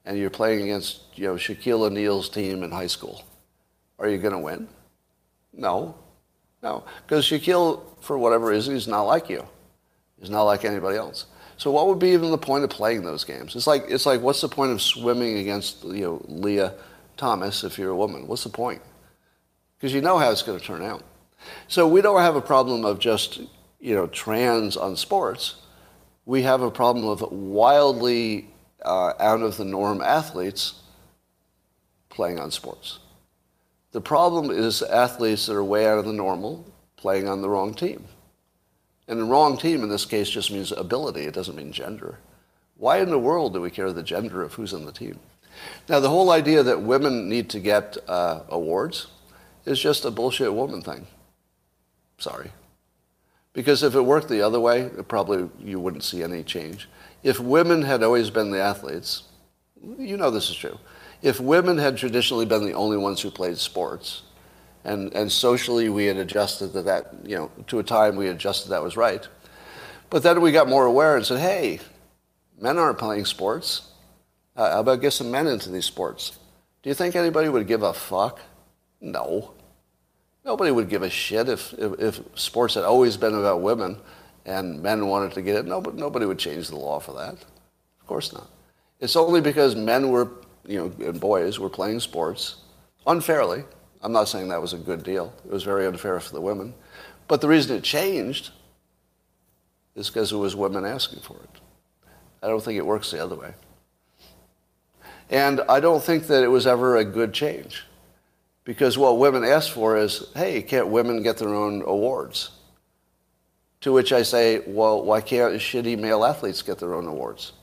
and 0.05 0.17
you're 0.17 0.29
playing 0.29 0.63
against 0.63 1.01
you 1.15 1.27
know, 1.27 1.35
Shaquille 1.35 1.81
O'Neal's 1.81 2.29
team 2.29 2.63
in 2.63 2.71
high 2.71 2.87
school. 2.87 3.23
Are 3.97 4.07
you 4.07 4.17
going 4.17 4.33
to 4.33 4.39
win? 4.39 4.67
No. 5.53 5.95
No. 6.63 6.83
Because 7.05 7.25
Shaquille, 7.25 7.81
for 8.01 8.17
whatever 8.17 8.47
reason, 8.47 8.75
is 8.75 8.87
not 8.87 9.03
like 9.03 9.29
you. 9.29 9.45
He's 10.19 10.29
not 10.29 10.43
like 10.43 10.65
anybody 10.65 10.97
else. 10.97 11.25
So 11.57 11.71
what 11.71 11.87
would 11.87 11.99
be 11.99 12.09
even 12.09 12.31
the 12.31 12.37
point 12.37 12.63
of 12.63 12.69
playing 12.69 13.03
those 13.03 13.23
games? 13.23 13.55
It's 13.55 13.67
like, 13.67 13.85
it's 13.89 14.05
like 14.05 14.21
what's 14.21 14.41
the 14.41 14.47
point 14.47 14.71
of 14.71 14.81
swimming 14.81 15.37
against 15.39 15.83
you 15.83 16.01
know, 16.01 16.21
Lia 16.27 16.73
Thomas 17.17 17.63
if 17.63 17.77
you're 17.77 17.91
a 17.91 17.95
woman? 17.95 18.27
What's 18.27 18.43
the 18.43 18.49
point? 18.49 18.81
Because 19.77 19.93
you 19.93 20.01
know 20.01 20.17
how 20.17 20.31
it's 20.31 20.41
going 20.41 20.59
to 20.59 20.65
turn 20.65 20.83
out. 20.83 21.03
So 21.67 21.87
we 21.87 22.01
don't 22.01 22.21
have 22.21 22.35
a 22.35 22.41
problem 22.41 22.85
of 22.85 22.99
just 22.99 23.41
you 23.79 23.95
know, 23.95 24.07
trans 24.07 24.77
on 24.77 24.95
sports. 24.95 25.55
We 26.25 26.43
have 26.43 26.61
a 26.61 26.71
problem 26.71 27.07
of 27.07 27.21
wildly 27.31 28.48
uh, 28.83 29.13
out 29.19 29.41
of 29.41 29.57
the 29.57 29.65
norm 29.65 30.01
athletes 30.01 30.81
playing 32.09 32.39
on 32.39 32.51
sports. 32.51 32.99
The 33.91 34.01
problem 34.01 34.51
is 34.51 34.81
athletes 34.81 35.45
that 35.47 35.55
are 35.55 35.63
way 35.63 35.87
out 35.87 35.97
of 35.97 36.05
the 36.05 36.13
normal 36.13 36.65
playing 36.95 37.27
on 37.27 37.41
the 37.41 37.49
wrong 37.49 37.73
team. 37.73 38.05
And 39.07 39.19
the 39.19 39.25
wrong 39.25 39.57
team 39.57 39.81
in 39.81 39.89
this 39.89 40.05
case 40.05 40.29
just 40.29 40.51
means 40.51 40.71
ability, 40.71 41.21
it 41.21 41.33
doesn't 41.33 41.55
mean 41.55 41.71
gender. 41.71 42.19
Why 42.77 42.99
in 42.99 43.09
the 43.09 43.19
world 43.19 43.53
do 43.53 43.61
we 43.61 43.71
care 43.71 43.91
the 43.91 44.03
gender 44.03 44.43
of 44.43 44.53
who's 44.53 44.73
on 44.73 44.85
the 44.85 44.91
team? 44.91 45.19
Now, 45.89 45.99
the 45.99 46.09
whole 46.09 46.31
idea 46.31 46.63
that 46.63 46.81
women 46.81 47.27
need 47.27 47.49
to 47.49 47.59
get 47.59 47.97
uh, 48.07 48.41
awards 48.49 49.07
is 49.65 49.79
just 49.79 50.05
a 50.05 50.11
bullshit 50.11 50.53
woman 50.53 50.81
thing. 50.81 51.07
Sorry. 52.17 52.51
Because 53.53 53.83
if 53.83 53.95
it 53.95 54.01
worked 54.01 54.29
the 54.29 54.41
other 54.41 54.59
way, 54.59 54.89
probably 55.07 55.49
you 55.59 55.79
wouldn't 55.79 56.03
see 56.03 56.23
any 56.23 56.43
change. 56.43 56.87
If 57.23 57.39
women 57.39 57.81
had 57.81 58.03
always 58.03 58.29
been 58.29 58.51
the 58.51 58.61
athletes, 58.61 59.23
you 59.97 60.17
know 60.17 60.31
this 60.31 60.49
is 60.49 60.55
true. 60.55 60.77
If 61.21 61.39
women 61.39 61.77
had 61.77 61.97
traditionally 61.97 62.45
been 62.45 62.65
the 62.65 62.73
only 62.73 62.97
ones 62.97 63.21
who 63.21 63.29
played 63.29 63.57
sports, 63.57 64.23
and, 64.85 65.13
and 65.13 65.31
socially 65.31 65.89
we 65.89 66.05
had 66.05 66.17
adjusted 66.17 66.67
that, 66.73 66.85
that, 66.85 67.13
you 67.25 67.35
know, 67.35 67.51
to 67.67 67.79
a 67.79 67.83
time 67.83 68.15
we 68.15 68.27
adjusted 68.27 68.69
that 68.69 68.81
was 68.81 68.95
right. 68.95 69.27
But 70.09 70.23
then 70.23 70.41
we 70.41 70.51
got 70.51 70.69
more 70.69 70.85
aware 70.85 71.17
and 71.17 71.25
said, 71.25 71.39
hey, 71.39 71.79
men 72.59 72.77
aren't 72.77 72.97
playing 72.97 73.25
sports. 73.25 73.91
Uh, 74.55 74.71
how 74.71 74.79
about 74.79 75.01
get 75.01 75.11
some 75.11 75.29
men 75.29 75.47
into 75.47 75.69
these 75.69 75.85
sports? 75.85 76.39
Do 76.81 76.89
you 76.89 76.93
think 76.93 77.15
anybody 77.15 77.49
would 77.49 77.67
give 77.67 77.83
a 77.83 77.93
fuck? 77.93 78.39
No. 79.01 79.53
Nobody 80.45 80.71
would 80.71 80.89
give 80.89 81.03
a 81.03 81.09
shit 81.09 81.49
if, 81.49 81.73
if, 81.73 81.99
if 81.99 82.21
sports 82.35 82.75
had 82.75 82.85
always 82.85 83.17
been 83.17 83.35
about 83.35 83.61
women 83.61 83.97
and 84.49 84.81
men 84.81 85.07
wanted 85.07 85.31
to 85.33 85.43
get 85.43 85.55
it. 85.55 85.65
No, 85.65 85.79
but 85.79 85.95
nobody 85.95 86.25
would 86.25 86.39
change 86.39 86.69
the 86.69 86.75
law 86.75 86.99
for 86.99 87.13
that. 87.13 87.33
Of 87.33 88.07
course 88.07 88.33
not. 88.33 88.49
It's 88.99 89.15
only 89.15 89.41
because 89.41 89.75
men 89.75 90.09
were, 90.09 90.31
you 90.65 90.79
know, 90.79 91.07
and 91.07 91.19
boys 91.19 91.59
were 91.59 91.69
playing 91.69 91.99
sports 91.99 92.55
unfairly. 93.05 93.63
I'm 94.01 94.11
not 94.11 94.27
saying 94.27 94.49
that 94.49 94.61
was 94.61 94.73
a 94.73 94.77
good 94.77 95.03
deal. 95.03 95.31
It 95.45 95.51
was 95.51 95.63
very 95.63 95.85
unfair 95.85 96.19
for 96.19 96.33
the 96.33 96.41
women. 96.41 96.73
But 97.27 97.41
the 97.41 97.47
reason 97.47 97.77
it 97.77 97.83
changed 97.83 98.49
is 99.95 100.09
because 100.09 100.31
it 100.31 100.37
was 100.37 100.55
women 100.55 100.83
asking 100.83 101.19
for 101.19 101.37
it. 101.43 101.61
I 102.41 102.47
don't 102.47 102.63
think 102.63 102.77
it 102.77 102.85
works 102.85 103.11
the 103.11 103.23
other 103.23 103.35
way. 103.35 103.53
And 105.29 105.61
I 105.69 105.79
don't 105.79 106.03
think 106.03 106.25
that 106.27 106.43
it 106.43 106.47
was 106.47 106.65
ever 106.65 106.97
a 106.97 107.05
good 107.05 107.33
change. 107.33 107.83
Because 108.63 108.97
what 108.97 109.19
women 109.19 109.43
asked 109.43 109.71
for 109.71 109.95
is, 109.95 110.31
hey, 110.35 110.63
can't 110.63 110.87
women 110.87 111.21
get 111.21 111.37
their 111.37 111.53
own 111.53 111.83
awards? 111.83 112.51
To 113.81 113.93
which 113.93 114.11
I 114.11 114.23
say, 114.23 114.61
well, 114.67 115.03
why 115.03 115.21
can't 115.21 115.53
shitty 115.53 115.97
male 115.97 116.25
athletes 116.25 116.61
get 116.61 116.79
their 116.79 116.93
own 116.93 117.07
awards? 117.07 117.53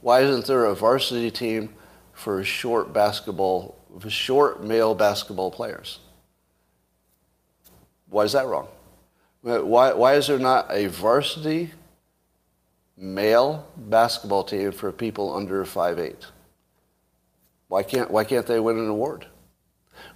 Why 0.00 0.20
isn't 0.20 0.46
there 0.46 0.64
a 0.64 0.74
varsity 0.74 1.30
team 1.30 1.74
for 2.12 2.42
short 2.42 2.92
basketball, 2.92 3.76
for 4.00 4.08
short 4.08 4.64
male 4.64 4.94
basketball 4.94 5.50
players? 5.50 5.98
Why 8.08 8.24
is 8.24 8.32
that 8.32 8.46
wrong? 8.46 8.68
Why, 9.42 9.92
why 9.92 10.14
is 10.14 10.28
there 10.28 10.38
not 10.38 10.66
a 10.70 10.86
varsity 10.86 11.72
male 12.96 13.66
basketball 13.76 14.44
team 14.44 14.72
for 14.72 14.92
people 14.92 15.34
under 15.34 15.64
5'8"? 15.64 16.26
Why 17.68 17.82
can't, 17.82 18.10
why 18.10 18.24
can't 18.24 18.46
they 18.46 18.60
win 18.60 18.78
an 18.78 18.88
award? 18.88 19.26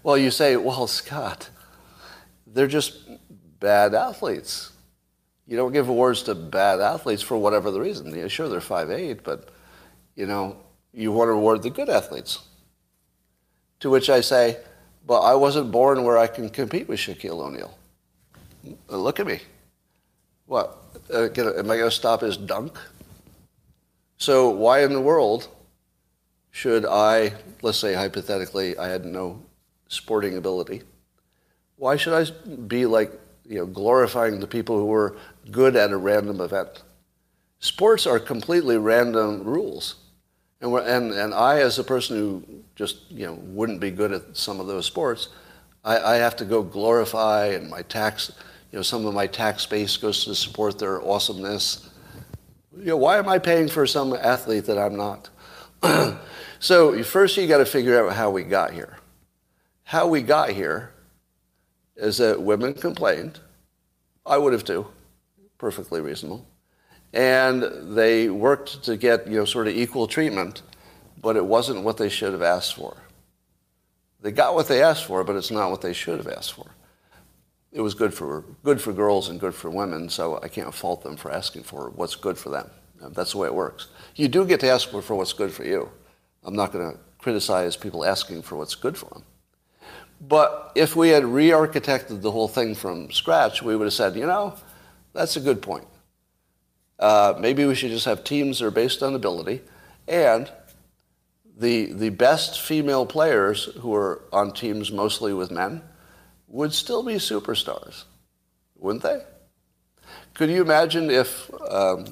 Well, 0.02 0.16
you 0.16 0.30
say, 0.30 0.56
well, 0.56 0.86
Scott, 0.86 1.50
they're 2.46 2.66
just 2.66 3.08
bad 3.60 3.94
athletes. 3.94 4.72
You 5.46 5.56
don't 5.56 5.72
give 5.72 5.88
awards 5.88 6.22
to 6.24 6.34
bad 6.34 6.80
athletes 6.80 7.22
for 7.22 7.36
whatever 7.36 7.70
the 7.70 7.80
reason. 7.80 8.28
Sure, 8.28 8.48
they're 8.48 8.60
five 8.60 8.90
eight, 8.90 9.22
but, 9.22 9.50
you 10.16 10.26
know, 10.26 10.56
you 10.92 11.12
want 11.12 11.28
to 11.28 11.32
reward 11.32 11.62
the 11.62 11.70
good 11.70 11.88
athletes. 11.88 12.40
To 13.80 13.90
which 13.90 14.10
I 14.10 14.22
say, 14.22 14.58
but 15.06 15.20
I 15.20 15.34
wasn't 15.34 15.70
born 15.70 16.02
where 16.02 16.18
I 16.18 16.26
can 16.26 16.48
compete 16.48 16.88
with 16.88 16.98
Shaquille 16.98 17.40
O'Neal. 17.40 17.76
Uh, 18.90 18.96
look 18.96 19.20
at 19.20 19.26
me. 19.26 19.40
What? 20.46 20.78
Uh, 21.12 21.24
am 21.24 21.70
I 21.70 21.76
going 21.76 21.90
to 21.90 21.90
stop 21.90 22.22
his 22.22 22.36
dunk? 22.36 22.76
So 24.18 24.48
why 24.48 24.82
in 24.82 24.92
the 24.92 25.00
world 25.00 25.48
should 26.50 26.86
I, 26.86 27.34
let's 27.62 27.78
say 27.78 27.92
hypothetically, 27.92 28.76
I 28.78 28.88
had 28.88 29.04
no 29.04 29.42
sporting 29.88 30.36
ability, 30.36 30.82
why 31.76 31.96
should 31.96 32.14
I 32.14 32.30
be 32.66 32.86
like 32.86 33.12
you 33.48 33.58
know, 33.58 33.66
glorifying 33.66 34.40
the 34.40 34.46
people 34.46 34.78
who 34.78 34.86
were 34.86 35.16
good 35.50 35.76
at 35.76 35.90
a 35.90 35.96
random 35.96 36.40
event. 36.40 36.82
Sports 37.58 38.06
are 38.06 38.18
completely 38.18 38.76
random 38.76 39.44
rules. 39.44 39.96
And, 40.60 40.74
and, 40.74 41.12
and 41.12 41.34
I, 41.34 41.60
as 41.60 41.78
a 41.78 41.84
person 41.84 42.16
who 42.16 42.44
just 42.74 43.10
you 43.10 43.26
know, 43.26 43.34
wouldn't 43.34 43.80
be 43.80 43.90
good 43.90 44.12
at 44.12 44.36
some 44.36 44.60
of 44.60 44.66
those 44.66 44.86
sports, 44.86 45.28
I, 45.84 45.98
I 45.98 46.16
have 46.16 46.36
to 46.36 46.44
go 46.44 46.62
glorify 46.62 47.46
and 47.46 47.70
my 47.70 47.82
tax, 47.82 48.32
you 48.72 48.78
know, 48.78 48.82
some 48.82 49.06
of 49.06 49.14
my 49.14 49.26
tax 49.26 49.66
base 49.66 49.96
goes 49.96 50.24
to 50.24 50.34
support 50.34 50.78
their 50.78 51.00
awesomeness. 51.02 51.90
You 52.76 52.86
know, 52.86 52.96
why 52.96 53.18
am 53.18 53.28
I 53.28 53.38
paying 53.38 53.68
for 53.68 53.86
some 53.86 54.12
athlete 54.14 54.66
that 54.66 54.78
I'm 54.78 54.96
not? 54.96 55.30
so 56.58 57.02
first 57.02 57.36
you 57.36 57.46
got 57.46 57.58
to 57.58 57.66
figure 57.66 58.04
out 58.04 58.14
how 58.14 58.30
we 58.30 58.42
got 58.42 58.72
here. 58.72 58.98
How 59.84 60.08
we 60.08 60.22
got 60.22 60.50
here 60.50 60.92
is 61.96 62.18
that 62.18 62.42
women 62.42 62.74
complained. 62.74 63.40
I 64.26 64.38
would 64.38 64.52
have 64.52 64.64
too. 64.64 64.86
Perfectly 65.58 66.00
reasonable. 66.00 66.46
And 67.12 67.96
they 67.96 68.28
worked 68.28 68.82
to 68.84 68.96
get, 68.96 69.26
you 69.26 69.38
know, 69.38 69.44
sort 69.44 69.68
of 69.68 69.76
equal 69.76 70.06
treatment, 70.06 70.62
but 71.20 71.36
it 71.36 71.44
wasn't 71.44 71.82
what 71.82 71.96
they 71.96 72.08
should 72.08 72.32
have 72.32 72.42
asked 72.42 72.74
for. 72.74 72.96
They 74.20 74.32
got 74.32 74.54
what 74.54 74.68
they 74.68 74.82
asked 74.82 75.04
for, 75.04 75.24
but 75.24 75.36
it's 75.36 75.50
not 75.50 75.70
what 75.70 75.82
they 75.82 75.92
should 75.92 76.18
have 76.18 76.28
asked 76.28 76.52
for. 76.52 76.66
It 77.72 77.80
was 77.80 77.94
good 77.94 78.12
for, 78.12 78.44
good 78.64 78.80
for 78.80 78.92
girls 78.92 79.28
and 79.28 79.38
good 79.38 79.54
for 79.54 79.70
women, 79.70 80.08
so 80.08 80.40
I 80.42 80.48
can't 80.48 80.74
fault 80.74 81.02
them 81.02 81.16
for 81.16 81.30
asking 81.30 81.62
for 81.64 81.90
what's 81.90 82.16
good 82.16 82.38
for 82.38 82.50
them. 82.50 82.70
That's 83.00 83.32
the 83.32 83.38
way 83.38 83.48
it 83.48 83.54
works. 83.54 83.88
You 84.14 84.28
do 84.28 84.46
get 84.46 84.60
to 84.60 84.70
ask 84.70 84.88
for 84.88 85.14
what's 85.14 85.32
good 85.32 85.52
for 85.52 85.64
you. 85.64 85.90
I'm 86.42 86.56
not 86.56 86.72
going 86.72 86.90
to 86.92 86.98
criticize 87.18 87.76
people 87.76 88.04
asking 88.04 88.42
for 88.42 88.56
what's 88.56 88.74
good 88.74 88.96
for 88.96 89.10
them. 89.10 89.24
But 90.20 90.72
if 90.74 90.96
we 90.96 91.10
had 91.10 91.24
re 91.24 91.50
architected 91.50 92.22
the 92.22 92.30
whole 92.30 92.48
thing 92.48 92.74
from 92.74 93.10
scratch, 93.10 93.62
we 93.62 93.76
would 93.76 93.84
have 93.84 93.92
said, 93.92 94.16
you 94.16 94.26
know, 94.26 94.54
that's 95.16 95.36
a 95.36 95.40
good 95.40 95.62
point. 95.62 95.86
Uh, 96.98 97.34
maybe 97.38 97.64
we 97.64 97.74
should 97.74 97.90
just 97.90 98.04
have 98.04 98.24
teams 98.24 98.58
that 98.58 98.66
are 98.66 98.70
based 98.70 99.02
on 99.02 99.14
ability, 99.14 99.62
and 100.06 100.50
the, 101.56 101.92
the 101.92 102.10
best 102.10 102.60
female 102.60 103.06
players 103.06 103.64
who 103.80 103.94
are 103.94 104.22
on 104.32 104.52
teams 104.52 104.92
mostly 104.92 105.32
with 105.32 105.50
men 105.50 105.82
would 106.48 106.72
still 106.72 107.02
be 107.02 107.14
superstars, 107.14 108.04
wouldn't 108.76 109.02
they? 109.02 109.22
Could 110.34 110.50
you 110.50 110.60
imagine 110.60 111.10
if 111.10 111.50
um, 111.70 112.06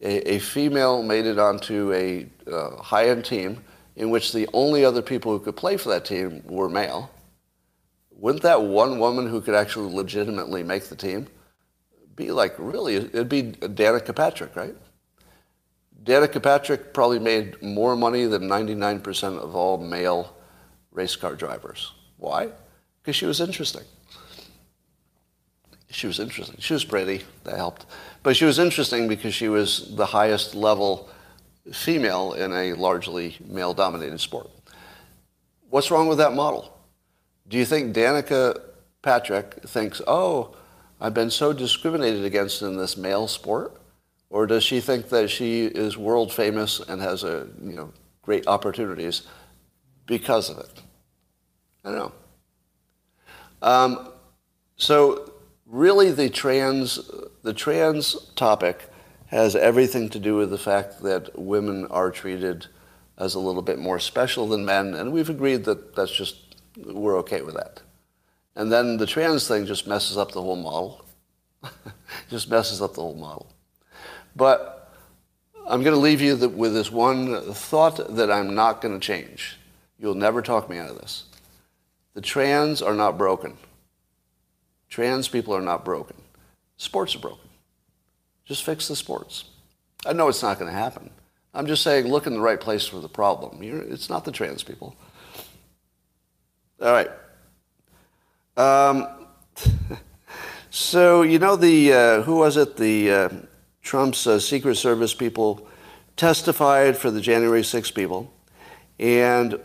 a, 0.00 0.34
a, 0.34 0.38
female 0.38 1.02
made 1.02 1.26
it 1.26 1.38
onto 1.38 1.92
a 1.92 2.26
uh, 2.50 2.76
high-end 2.76 3.24
team 3.24 3.64
in 3.96 4.10
which 4.10 4.32
the 4.32 4.48
only 4.52 4.84
other 4.84 5.02
people 5.02 5.32
who 5.32 5.42
could 5.42 5.56
play 5.56 5.76
for 5.76 5.88
that 5.88 6.04
team 6.04 6.42
were 6.46 6.68
male? 6.68 7.10
Wouldn't 8.10 8.42
that 8.42 8.62
one 8.62 8.98
woman 8.98 9.26
who 9.26 9.40
could 9.40 9.54
actually 9.54 9.94
legitimately 9.94 10.62
make 10.62 10.84
the 10.84 10.96
team 10.96 11.26
be 12.18 12.30
like 12.32 12.54
really? 12.58 12.96
It'd 12.96 13.28
be 13.28 13.44
Danica 13.44 14.14
Patrick, 14.14 14.54
right? 14.54 14.74
Danica 16.04 16.42
Patrick 16.42 16.92
probably 16.92 17.18
made 17.18 17.62
more 17.62 17.96
money 17.96 18.24
than 18.26 18.42
99% 18.42 19.38
of 19.38 19.54
all 19.54 19.78
male 19.78 20.36
race 20.90 21.16
car 21.16 21.34
drivers. 21.34 21.92
Why? 22.16 22.50
Because 23.00 23.16
she 23.16 23.26
was 23.26 23.40
interesting. 23.40 23.84
She 25.90 26.06
was 26.06 26.18
interesting. 26.18 26.56
She 26.58 26.74
was 26.74 26.84
pretty. 26.84 27.24
That 27.44 27.56
helped. 27.56 27.86
But 28.22 28.36
she 28.36 28.44
was 28.44 28.58
interesting 28.58 29.08
because 29.08 29.34
she 29.34 29.48
was 29.48 29.94
the 29.96 30.06
highest 30.06 30.54
level 30.54 31.08
female 31.72 32.32
in 32.34 32.52
a 32.52 32.74
largely 32.74 33.36
male 33.46 33.74
dominated 33.74 34.20
sport. 34.20 34.50
What's 35.70 35.90
wrong 35.90 36.08
with 36.08 36.18
that 36.18 36.32
model? 36.32 36.74
Do 37.46 37.56
you 37.56 37.64
think 37.64 37.94
Danica 37.94 38.60
Patrick 39.02 39.62
thinks, 39.66 40.00
oh, 40.06 40.54
I've 41.00 41.14
been 41.14 41.30
so 41.30 41.52
discriminated 41.52 42.24
against 42.24 42.62
in 42.62 42.76
this 42.76 42.96
male 42.96 43.28
sport? 43.28 43.80
Or 44.30 44.46
does 44.46 44.62
she 44.62 44.80
think 44.80 45.08
that 45.08 45.30
she 45.30 45.64
is 45.64 45.96
world 45.96 46.32
famous 46.32 46.80
and 46.80 47.00
has 47.00 47.24
a, 47.24 47.46
you 47.62 47.72
know, 47.72 47.92
great 48.22 48.46
opportunities 48.46 49.22
because 50.06 50.50
of 50.50 50.58
it? 50.58 50.82
I 51.84 51.90
don't 51.90 51.98
know. 51.98 52.12
Um, 53.62 54.08
so 54.76 55.32
really 55.66 56.12
the 56.12 56.28
trans, 56.28 57.10
the 57.42 57.54
trans 57.54 58.30
topic 58.34 58.90
has 59.26 59.56
everything 59.56 60.08
to 60.10 60.18
do 60.18 60.36
with 60.36 60.50
the 60.50 60.58
fact 60.58 61.02
that 61.02 61.38
women 61.38 61.86
are 61.86 62.10
treated 62.10 62.66
as 63.16 63.34
a 63.34 63.40
little 63.40 63.62
bit 63.62 63.78
more 63.78 63.98
special 63.98 64.46
than 64.46 64.64
men, 64.64 64.94
and 64.94 65.12
we've 65.12 65.28
agreed 65.28 65.64
that 65.64 65.94
that's 65.94 66.12
just, 66.12 66.56
we're 66.76 67.18
okay 67.18 67.42
with 67.42 67.54
that. 67.54 67.82
And 68.58 68.72
then 68.72 68.96
the 68.96 69.06
trans 69.06 69.46
thing 69.46 69.66
just 69.66 69.86
messes 69.86 70.16
up 70.16 70.32
the 70.32 70.42
whole 70.42 70.56
model. 70.56 71.04
just 72.28 72.50
messes 72.50 72.82
up 72.82 72.94
the 72.94 73.00
whole 73.00 73.14
model. 73.14 73.46
But 74.34 74.92
I'm 75.68 75.84
going 75.84 75.94
to 75.94 76.00
leave 76.00 76.20
you 76.20 76.36
with 76.48 76.74
this 76.74 76.90
one 76.90 77.52
thought 77.52 78.16
that 78.16 78.32
I'm 78.32 78.56
not 78.56 78.80
going 78.80 78.98
to 78.98 79.06
change. 79.06 79.58
You'll 79.96 80.16
never 80.16 80.42
talk 80.42 80.68
me 80.68 80.76
out 80.76 80.90
of 80.90 80.98
this. 80.98 81.26
The 82.14 82.20
trans 82.20 82.82
are 82.82 82.94
not 82.94 83.16
broken. 83.16 83.56
Trans 84.90 85.28
people 85.28 85.54
are 85.54 85.62
not 85.62 85.84
broken. 85.84 86.16
Sports 86.78 87.14
are 87.14 87.20
broken. 87.20 87.48
Just 88.44 88.64
fix 88.64 88.88
the 88.88 88.96
sports. 88.96 89.44
I 90.04 90.12
know 90.14 90.26
it's 90.26 90.42
not 90.42 90.58
going 90.58 90.70
to 90.70 90.76
happen. 90.76 91.10
I'm 91.54 91.68
just 91.68 91.84
saying, 91.84 92.08
look 92.08 92.26
in 92.26 92.34
the 92.34 92.40
right 92.40 92.60
place 92.60 92.86
for 92.86 92.98
the 92.98 93.08
problem. 93.08 93.62
You're, 93.62 93.82
it's 93.82 94.10
not 94.10 94.24
the 94.24 94.32
trans 94.32 94.64
people. 94.64 94.96
All 96.82 96.90
right. 96.90 97.10
Um, 98.58 99.06
so 100.68 101.22
you 101.22 101.38
know 101.38 101.54
the 101.54 101.92
uh, 101.92 102.22
who 102.22 102.38
was 102.38 102.56
it? 102.56 102.76
The 102.76 103.10
uh, 103.12 103.28
Trump's 103.82 104.26
uh, 104.26 104.40
Secret 104.40 104.74
Service 104.74 105.14
people 105.14 105.68
testified 106.16 106.96
for 106.96 107.12
the 107.12 107.20
January 107.20 107.62
6 107.62 107.92
people, 107.92 108.34
and 108.98 109.60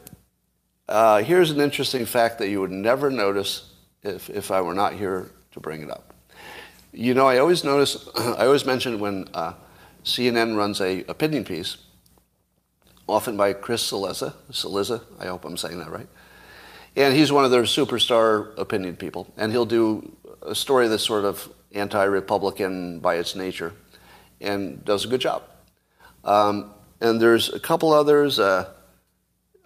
uh, 0.87 1.23
here's 1.23 1.49
an 1.49 1.59
interesting 1.59 2.05
fact 2.05 2.37
that 2.37 2.49
you 2.49 2.61
would 2.61 2.69
never 2.69 3.09
notice 3.09 3.73
if, 4.03 4.29
if 4.29 4.51
I 4.51 4.61
were 4.61 4.75
not 4.75 4.93
here 4.93 5.31
to 5.53 5.59
bring 5.59 5.81
it 5.81 5.89
up. 5.89 6.13
You 6.91 7.15
know, 7.15 7.25
I 7.25 7.39
always 7.39 7.63
notice, 7.63 8.07
I 8.15 8.45
always 8.45 8.63
mention 8.63 8.99
when 8.99 9.27
uh, 9.33 9.53
CNN 10.03 10.55
runs 10.55 10.79
a 10.81 11.03
opinion 11.05 11.45
piece, 11.45 11.77
often 13.09 13.37
by 13.37 13.53
Chris 13.53 13.91
Cillizza, 13.91 14.35
Cillizza, 14.51 15.01
I 15.19 15.25
hope 15.25 15.45
I'm 15.45 15.57
saying 15.57 15.79
that 15.79 15.89
right. 15.89 16.07
And 16.95 17.15
he's 17.15 17.31
one 17.31 17.45
of 17.45 17.51
their 17.51 17.63
superstar 17.63 18.57
opinion 18.57 18.95
people. 18.95 19.31
And 19.37 19.51
he'll 19.51 19.65
do 19.65 20.15
a 20.41 20.53
story 20.53 20.87
that's 20.87 21.03
sort 21.03 21.25
of 21.25 21.49
anti-Republican 21.71 22.99
by 22.99 23.15
its 23.15 23.35
nature 23.35 23.73
and 24.39 24.83
does 24.85 25.05
a 25.05 25.07
good 25.07 25.21
job. 25.21 25.43
Um, 26.23 26.71
and 27.01 27.19
there's 27.19 27.51
a 27.51 27.59
couple 27.59 27.91
others, 27.91 28.39
uh, 28.39 28.69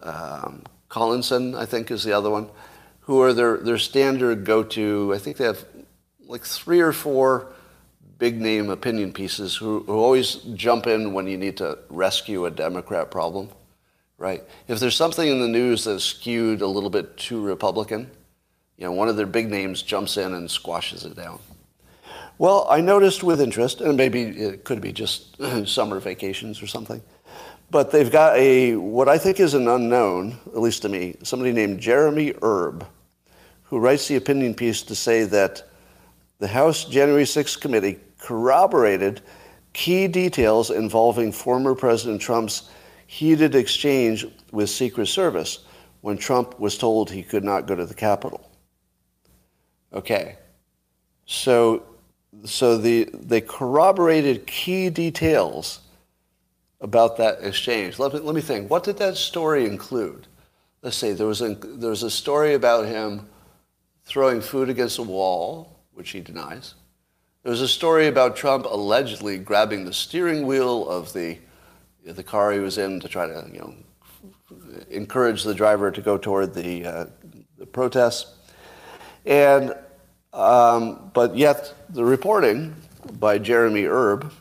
um, 0.01 0.63
Collinson, 0.89 1.53
I 1.55 1.65
think, 1.65 1.91
is 1.91 2.03
the 2.03 2.13
other 2.13 2.29
one, 2.29 2.49
who 3.01 3.21
are 3.21 3.33
their, 3.33 3.57
their 3.57 3.77
standard 3.77 4.45
go-to, 4.45 5.13
I 5.13 5.17
think 5.17 5.37
they 5.37 5.45
have 5.45 5.63
like 6.27 6.43
three 6.43 6.81
or 6.81 6.91
four 6.93 7.47
big 8.17 8.41
name 8.41 8.69
opinion 8.69 9.13
pieces 9.13 9.55
who, 9.55 9.83
who 9.83 9.93
always 9.93 10.35
jump 10.55 10.87
in 10.87 11.13
when 11.13 11.27
you 11.27 11.37
need 11.37 11.57
to 11.57 11.77
rescue 11.89 12.45
a 12.45 12.51
Democrat 12.51 13.11
problem, 13.11 13.49
right? 14.17 14.43
If 14.67 14.79
there's 14.79 14.95
something 14.95 15.27
in 15.27 15.39
the 15.39 15.47
news 15.47 15.83
that's 15.83 16.03
skewed 16.03 16.61
a 16.61 16.67
little 16.67 16.89
bit 16.89 17.17
too 17.17 17.41
Republican, 17.41 18.09
you 18.77 18.85
know, 18.85 18.91
one 18.91 19.09
of 19.09 19.15
their 19.15 19.25
big 19.25 19.49
names 19.49 19.81
jumps 19.81 20.17
in 20.17 20.33
and 20.33 20.49
squashes 20.49 21.05
it 21.05 21.15
down. 21.15 21.39
Well, 22.37 22.67
I 22.69 22.81
noticed 22.81 23.23
with 23.23 23.41
interest, 23.41 23.81
and 23.81 23.97
maybe 23.97 24.21
it 24.21 24.63
could 24.63 24.79
be 24.79 24.91
just 24.91 25.37
summer 25.67 25.99
vacations 25.99 26.61
or 26.61 26.67
something, 26.67 27.01
but 27.71 27.91
they've 27.91 28.11
got 28.11 28.37
a, 28.37 28.75
what 28.75 29.09
I 29.09 29.17
think 29.17 29.39
is 29.39 29.55
an 29.55 29.67
unknown, 29.67 30.37
at 30.47 30.59
least 30.59 30.83
to 30.83 30.89
me, 30.89 31.17
somebody 31.23 31.51
named 31.51 31.79
Jeremy 31.79 32.33
Herb, 32.41 32.85
who 33.63 33.79
writes 33.79 34.07
the 34.07 34.15
opinion 34.15 34.53
piece 34.53 34.83
to 34.83 34.95
say 34.95 35.23
that 35.25 35.67
the 36.39 36.47
House 36.47 36.85
January 36.85 37.23
6th 37.23 37.59
committee 37.59 37.99
corroborated 38.19 39.21
key 39.73 40.07
details 40.07 40.69
involving 40.69 41.31
former 41.31 41.75
President 41.75 42.21
Trump's 42.21 42.69
heated 43.07 43.55
exchange 43.55 44.25
with 44.51 44.69
Secret 44.69 45.07
Service 45.07 45.59
when 46.01 46.17
Trump 46.17 46.59
was 46.59 46.77
told 46.77 47.09
he 47.09 47.23
could 47.23 47.43
not 47.43 47.65
go 47.65 47.75
to 47.75 47.85
the 47.85 47.93
Capitol. 47.93 48.49
Okay. 49.91 50.37
So, 51.25 51.83
so 52.45 52.77
the, 52.77 53.09
they 53.13 53.41
corroborated 53.41 54.45
key 54.45 54.89
details 54.89 55.81
about 56.79 57.17
that 57.17 57.39
exchange. 57.41 57.97
Let 57.97 58.13
me, 58.13 58.19
let 58.19 58.35
me 58.35 58.41
think. 58.41 58.69
What 58.69 58.83
did 58.83 58.97
that 58.97 59.17
story 59.17 59.65
include? 59.65 60.27
Let's 60.81 60.97
see. 60.97 61.13
There 61.13 61.27
was 61.27 61.41
a, 61.41 61.55
there 61.55 61.89
was 61.89 62.03
a 62.03 62.11
story 62.11 62.53
about 62.53 62.85
him 62.85 63.27
throwing 64.05 64.41
food 64.41 64.69
against 64.69 64.99
a 64.99 65.03
wall 65.03 65.79
which 65.93 66.11
he 66.11 66.21
denies. 66.21 66.75
There 67.43 67.51
was 67.51 67.61
a 67.61 67.67
story 67.67 68.07
about 68.07 68.35
Trump 68.35 68.65
allegedly 68.65 69.37
grabbing 69.39 69.85
the 69.85 69.93
steering 69.93 70.45
wheel 70.45 70.87
of 70.87 71.11
the, 71.13 71.39
the 72.05 72.23
car 72.23 72.51
he 72.51 72.59
was 72.59 72.77
in 72.77 72.99
to 72.99 73.07
try 73.07 73.27
to, 73.27 73.49
you 73.51 73.59
know, 73.59 73.73
encourage 74.89 75.43
the 75.43 75.53
driver 75.53 75.91
to 75.91 76.01
go 76.01 76.17
toward 76.17 76.53
the, 76.53 76.85
uh, 76.85 77.05
the 77.57 77.65
protests. 77.65 78.35
And, 79.25 79.75
um, 80.33 81.11
but 81.13 81.35
yet 81.35 81.73
the 81.89 82.05
reporting 82.05 82.75
by 83.19 83.37
Jeremy 83.37 83.83
Herb 83.83 84.31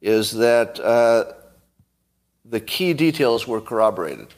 is 0.00 0.32
that 0.32 0.78
uh, 0.80 1.32
the 2.44 2.60
key 2.60 2.92
details 2.92 3.48
were 3.48 3.60
corroborated. 3.60 4.28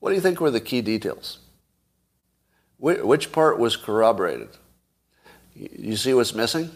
What 0.00 0.10
do 0.10 0.14
you 0.14 0.20
think 0.20 0.40
were 0.40 0.50
the 0.50 0.60
key 0.60 0.80
details? 0.80 1.38
Which 2.78 3.30
part 3.30 3.58
was 3.58 3.76
corroborated? 3.76 4.48
You 5.54 5.96
see 5.96 6.14
what's 6.14 6.34
missing? 6.34 6.70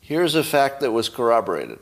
Here's 0.00 0.34
a 0.34 0.44
fact 0.44 0.80
that 0.80 0.90
was 0.90 1.08
corroborated. 1.08 1.78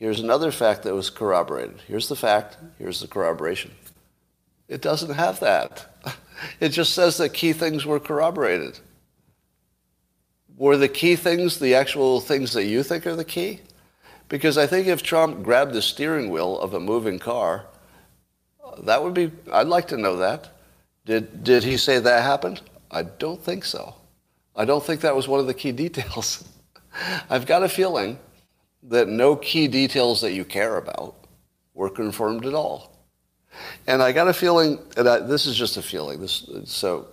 Here's 0.00 0.20
another 0.20 0.50
fact 0.50 0.82
that 0.82 0.94
was 0.94 1.10
corroborated. 1.10 1.82
Here's 1.86 2.08
the 2.08 2.16
fact, 2.16 2.56
here's 2.78 3.00
the 3.00 3.06
corroboration. 3.06 3.70
It 4.66 4.80
doesn't 4.80 5.14
have 5.14 5.38
that. 5.40 5.86
It 6.58 6.70
just 6.70 6.94
says 6.94 7.18
that 7.18 7.34
key 7.34 7.52
things 7.52 7.84
were 7.84 8.00
corroborated. 8.00 8.78
Were 10.56 10.78
the 10.78 10.88
key 10.88 11.14
things 11.14 11.58
the 11.58 11.74
actual 11.74 12.18
things 12.18 12.54
that 12.54 12.64
you 12.64 12.82
think 12.82 13.06
are 13.06 13.14
the 13.14 13.26
key? 13.26 13.60
Because 14.30 14.56
I 14.56 14.66
think 14.66 14.86
if 14.86 15.02
Trump 15.02 15.42
grabbed 15.42 15.74
the 15.74 15.82
steering 15.82 16.30
wheel 16.30 16.58
of 16.58 16.72
a 16.72 16.80
moving 16.80 17.18
car, 17.18 17.66
that 18.84 19.04
would 19.04 19.12
be, 19.12 19.30
I'd 19.52 19.66
like 19.66 19.88
to 19.88 19.98
know 19.98 20.16
that. 20.16 20.48
Did, 21.04 21.44
did 21.44 21.62
he 21.62 21.76
say 21.76 21.98
that 21.98 22.22
happened? 22.22 22.62
I 22.90 23.02
don't 23.02 23.42
think 23.42 23.66
so. 23.66 23.96
I 24.56 24.64
don't 24.64 24.82
think 24.82 25.02
that 25.02 25.14
was 25.14 25.28
one 25.28 25.40
of 25.40 25.46
the 25.46 25.52
key 25.52 25.72
details. 25.84 26.42
I've 27.28 27.44
got 27.44 27.62
a 27.62 27.68
feeling 27.68 28.18
that 28.84 29.08
no 29.08 29.36
key 29.36 29.68
details 29.68 30.20
that 30.20 30.32
you 30.32 30.44
care 30.44 30.76
about 30.76 31.14
were 31.74 31.90
confirmed 31.90 32.46
at 32.46 32.54
all. 32.54 32.96
And 33.86 34.02
I 34.02 34.12
got 34.12 34.28
a 34.28 34.32
feeling, 34.32 34.78
and 34.96 35.06
this 35.28 35.46
is 35.46 35.56
just 35.56 35.76
a 35.76 35.82
feeling, 35.82 36.20
this, 36.20 36.48
so, 36.64 37.08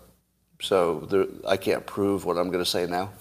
so 0.62 1.00
there, 1.10 1.26
I 1.48 1.58
can't 1.58 1.86
prove 1.86 2.26
what 2.26 2.38
I'm 2.38 2.48
going 2.48 2.64
to 2.64 2.70
say 2.70 2.86
now. 2.86 3.12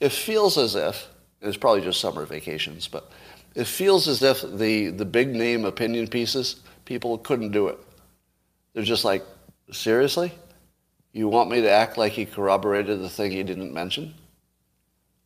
It 0.00 0.12
feels 0.12 0.58
as 0.58 0.74
if, 0.74 1.08
it's 1.40 1.56
probably 1.56 1.82
just 1.82 2.00
summer 2.00 2.26
vacations, 2.26 2.88
but 2.88 3.10
it 3.54 3.66
feels 3.66 4.08
as 4.08 4.22
if 4.22 4.42
the, 4.42 4.88
the 4.88 5.04
big 5.04 5.28
name 5.28 5.64
opinion 5.64 6.08
pieces, 6.08 6.60
people 6.84 7.18
couldn't 7.18 7.52
do 7.52 7.68
it. 7.68 7.78
They're 8.74 8.82
just 8.82 9.04
like, 9.04 9.24
seriously? 9.70 10.32
You 11.12 11.28
want 11.28 11.50
me 11.50 11.60
to 11.60 11.70
act 11.70 11.98
like 11.98 12.12
he 12.12 12.24
corroborated 12.24 13.00
the 13.00 13.08
thing 13.08 13.32
he 13.32 13.42
didn't 13.42 13.72
mention? 13.72 14.14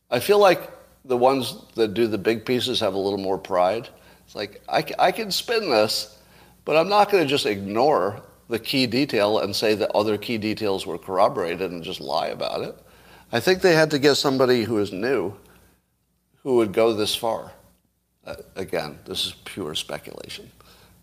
I 0.09 0.19
feel 0.19 0.39
like 0.39 0.69
the 1.05 1.17
ones 1.17 1.55
that 1.75 1.93
do 1.93 2.07
the 2.07 2.17
big 2.17 2.45
pieces 2.45 2.79
have 2.79 2.93
a 2.93 2.97
little 2.97 3.19
more 3.19 3.37
pride. 3.37 3.87
It's 4.25 4.35
like, 4.35 4.61
I, 4.67 4.83
I 4.97 5.11
can 5.11 5.31
spin 5.31 5.69
this, 5.69 6.17
but 6.65 6.75
I'm 6.75 6.89
not 6.89 7.11
going 7.11 7.23
to 7.23 7.29
just 7.29 7.45
ignore 7.45 8.21
the 8.49 8.59
key 8.59 8.87
detail 8.87 9.39
and 9.39 9.55
say 9.55 9.75
that 9.75 9.91
other 9.95 10.17
key 10.17 10.37
details 10.37 10.85
were 10.85 10.97
corroborated 10.97 11.71
and 11.71 11.83
just 11.83 12.01
lie 12.01 12.27
about 12.27 12.61
it. 12.61 12.75
I 13.31 13.39
think 13.39 13.61
they 13.61 13.73
had 13.73 13.91
to 13.91 13.99
get 13.99 14.15
somebody 14.15 14.63
who 14.63 14.77
is 14.79 14.91
new 14.91 15.33
who 16.43 16.57
would 16.57 16.73
go 16.73 16.93
this 16.93 17.15
far. 17.15 17.51
Uh, 18.25 18.35
again, 18.55 18.99
this 19.05 19.25
is 19.25 19.35
pure 19.45 19.73
speculation, 19.73 20.51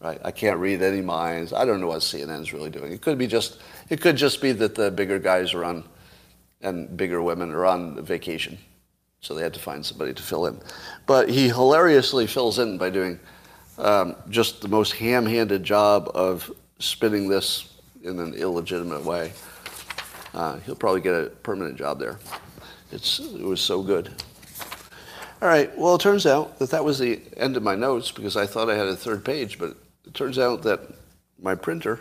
right? 0.00 0.20
I 0.24 0.30
can't 0.30 0.58
read 0.58 0.82
any 0.82 1.00
minds. 1.00 1.52
I 1.52 1.64
don't 1.64 1.80
know 1.80 1.88
what 1.88 2.00
CNN 2.00 2.40
is 2.40 2.52
really 2.52 2.70
doing. 2.70 2.92
It 2.92 3.00
could 3.00 3.18
be 3.18 3.26
just, 3.26 3.60
it 3.88 4.00
could 4.00 4.16
just 4.16 4.40
be 4.40 4.52
that 4.52 4.76
the 4.76 4.90
bigger 4.90 5.18
guys 5.18 5.52
are 5.52 5.64
on, 5.64 5.84
and 6.60 6.96
bigger 6.96 7.20
women 7.20 7.50
are 7.50 7.66
on 7.66 8.04
vacation. 8.04 8.56
So 9.22 9.34
they 9.34 9.42
had 9.42 9.54
to 9.54 9.60
find 9.60 9.86
somebody 9.86 10.12
to 10.12 10.22
fill 10.22 10.46
in. 10.46 10.60
But 11.06 11.28
he 11.28 11.46
hilariously 11.46 12.26
fills 12.26 12.58
in 12.58 12.76
by 12.76 12.90
doing 12.90 13.20
um, 13.78 14.16
just 14.28 14.60
the 14.60 14.68
most 14.68 14.92
ham-handed 14.94 15.62
job 15.62 16.10
of 16.12 16.50
spinning 16.80 17.28
this 17.28 17.72
in 18.02 18.18
an 18.18 18.34
illegitimate 18.34 19.04
way. 19.04 19.32
Uh, 20.34 20.58
he'll 20.60 20.74
probably 20.74 21.00
get 21.00 21.14
a 21.14 21.30
permanent 21.30 21.78
job 21.78 22.00
there. 22.00 22.18
It's, 22.90 23.20
it 23.20 23.42
was 23.42 23.60
so 23.60 23.80
good. 23.80 24.10
All 25.40 25.48
right, 25.48 25.76
well, 25.78 25.94
it 25.94 26.00
turns 26.00 26.26
out 26.26 26.58
that 26.58 26.70
that 26.70 26.84
was 26.84 26.98
the 26.98 27.20
end 27.36 27.56
of 27.56 27.62
my 27.62 27.76
notes 27.76 28.10
because 28.10 28.36
I 28.36 28.46
thought 28.46 28.68
I 28.68 28.76
had 28.76 28.88
a 28.88 28.96
third 28.96 29.24
page, 29.24 29.58
but 29.58 29.76
it 30.04 30.14
turns 30.14 30.38
out 30.38 30.62
that 30.64 30.80
my 31.40 31.54
printer 31.54 32.00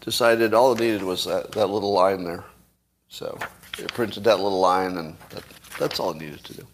decided 0.00 0.54
all 0.54 0.72
it 0.72 0.80
needed 0.80 1.02
was 1.02 1.24
that, 1.24 1.52
that 1.52 1.66
little 1.68 1.92
line 1.92 2.24
there. 2.24 2.44
So 3.08 3.38
it 3.78 3.92
printed 3.94 4.24
that 4.24 4.40
little 4.40 4.60
line, 4.60 4.96
and 4.96 5.16
that, 5.30 5.44
that's 5.78 6.00
all 6.00 6.10
it 6.10 6.16
needed 6.16 6.44
to 6.44 6.54
do. 6.54 6.66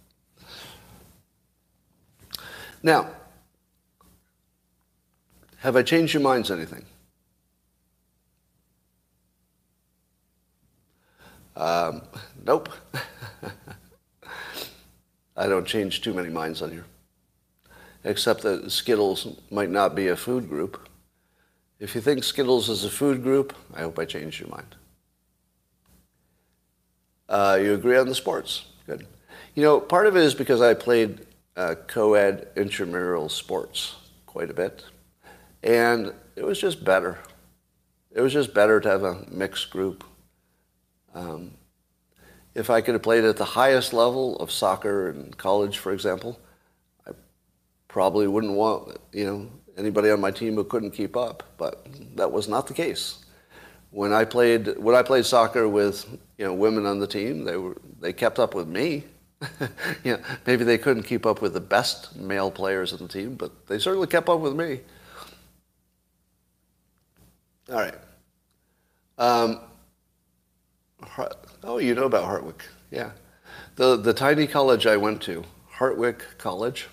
Now, 2.83 3.09
have 5.59 5.77
I 5.77 5.83
changed 5.83 6.13
your 6.13 6.23
minds 6.23 6.51
anything? 6.51 6.85
Um, 11.57 12.03
nope. 12.45 12.69
I 15.37 15.49
don't 15.49 15.67
change 15.67 16.01
too 16.03 16.13
many 16.13 16.29
minds 16.29 16.63
on 16.63 16.71
here. 16.71 16.85
Except 18.05 18.43
that 18.43 18.71
Skittles 18.71 19.27
might 19.51 19.71
not 19.71 19.95
be 19.95 20.09
a 20.09 20.17
food 20.17 20.49
group. 20.49 20.89
If 21.81 21.95
you 21.95 22.01
think 22.01 22.23
Skittles 22.23 22.69
is 22.69 22.85
a 22.85 22.91
food 22.91 23.23
group, 23.23 23.57
I 23.75 23.81
hope 23.81 23.99
I 23.99 24.05
changed 24.05 24.41
your 24.41 24.51
mind. 24.51 24.75
Uh, 27.29 27.59
you 27.61 27.75
agree 27.75 27.97
on 27.97 28.07
the 28.07 28.15
sports? 28.15 28.67
You 29.55 29.63
know, 29.63 29.79
part 29.79 30.09
of 30.09 30.17
it 30.17 30.23
is 30.25 30.35
because 30.35 30.61
I 30.61 30.75
played 30.75 31.27
uh, 31.57 31.77
co-ed 31.87 32.49
intramural 32.57 33.29
sports 33.29 33.95
quite 34.27 34.51
a 34.51 34.55
bit. 34.55 34.85
And 35.63 36.13
it 36.35 36.45
was 36.45 36.61
just 36.61 36.85
better. 36.85 37.21
It 38.11 38.21
was 38.21 38.33
just 38.33 38.53
better 38.53 38.81
to 38.81 38.89
have 38.89 39.05
a 39.05 39.25
mixed 39.31 39.71
group. 39.71 40.03
Um, 41.15 41.53
if 42.57 42.69
I 42.69 42.81
could 42.81 42.95
have 42.95 43.03
played 43.03 43.23
at 43.23 43.37
the 43.37 43.45
highest 43.45 43.93
level 43.93 44.37
of 44.39 44.51
soccer 44.51 45.11
in 45.11 45.33
college, 45.35 45.79
for 45.79 45.93
example, 45.93 46.41
I 47.07 47.13
probably 47.87 48.27
wouldn't 48.27 48.55
want, 48.55 48.99
you 49.13 49.25
know, 49.25 49.51
anybody 49.77 50.11
on 50.11 50.21
my 50.21 50.33
team 50.33 50.57
who 50.57 50.65
couldn't 50.65 50.91
keep 50.91 51.17
up. 51.17 51.45
But 51.59 51.87
that 52.17 52.33
was 52.33 52.49
not 52.49 52.67
the 52.67 52.75
case. 52.75 53.25
When 53.91 54.13
I 54.13 54.25
played, 54.25 54.79
when 54.79 54.97
I 54.97 55.03
played 55.03 55.25
soccer 55.25 55.69
with, 55.69 56.07
you 56.39 56.45
know, 56.45 56.55
women 56.55 56.87
on 56.87 56.99
the 56.99 57.07
team, 57.07 57.45
they 57.45 57.57
were, 57.57 57.77
they 58.01 58.13
kept 58.13 58.41
up 58.41 58.57
with 58.57 58.67
me. 58.67 59.05
you 60.05 60.13
know, 60.13 60.23
maybe 60.47 60.65
they 60.65 60.79
couldn't 60.79 61.05
keep 61.05 61.27
up 61.27 61.41
with 61.43 61.55
the 61.55 61.61
best 61.61 62.15
male 62.17 62.51
players 62.51 62.93
on 62.93 62.99
the 63.01 63.09
team, 63.09 63.35
but 63.35 63.67
they 63.67 63.79
certainly 63.79 64.07
kept 64.07 64.29
up 64.29 64.41
with 64.41 64.55
me. 64.55 64.81
All 67.71 67.77
right. 67.77 67.95
Um, 69.17 69.61
oh, 71.63 71.79
you 71.79 71.95
know 71.95 72.05
about 72.05 72.25
Hartwick. 72.25 72.63
Yeah. 72.91 73.13
The, 73.77 73.97
the 73.97 74.13
tiny 74.13 74.47
college 74.47 74.87
I 74.87 74.97
went 74.97 75.23
to, 75.23 75.45
Hartwick 75.77 76.21
College, 76.39 76.89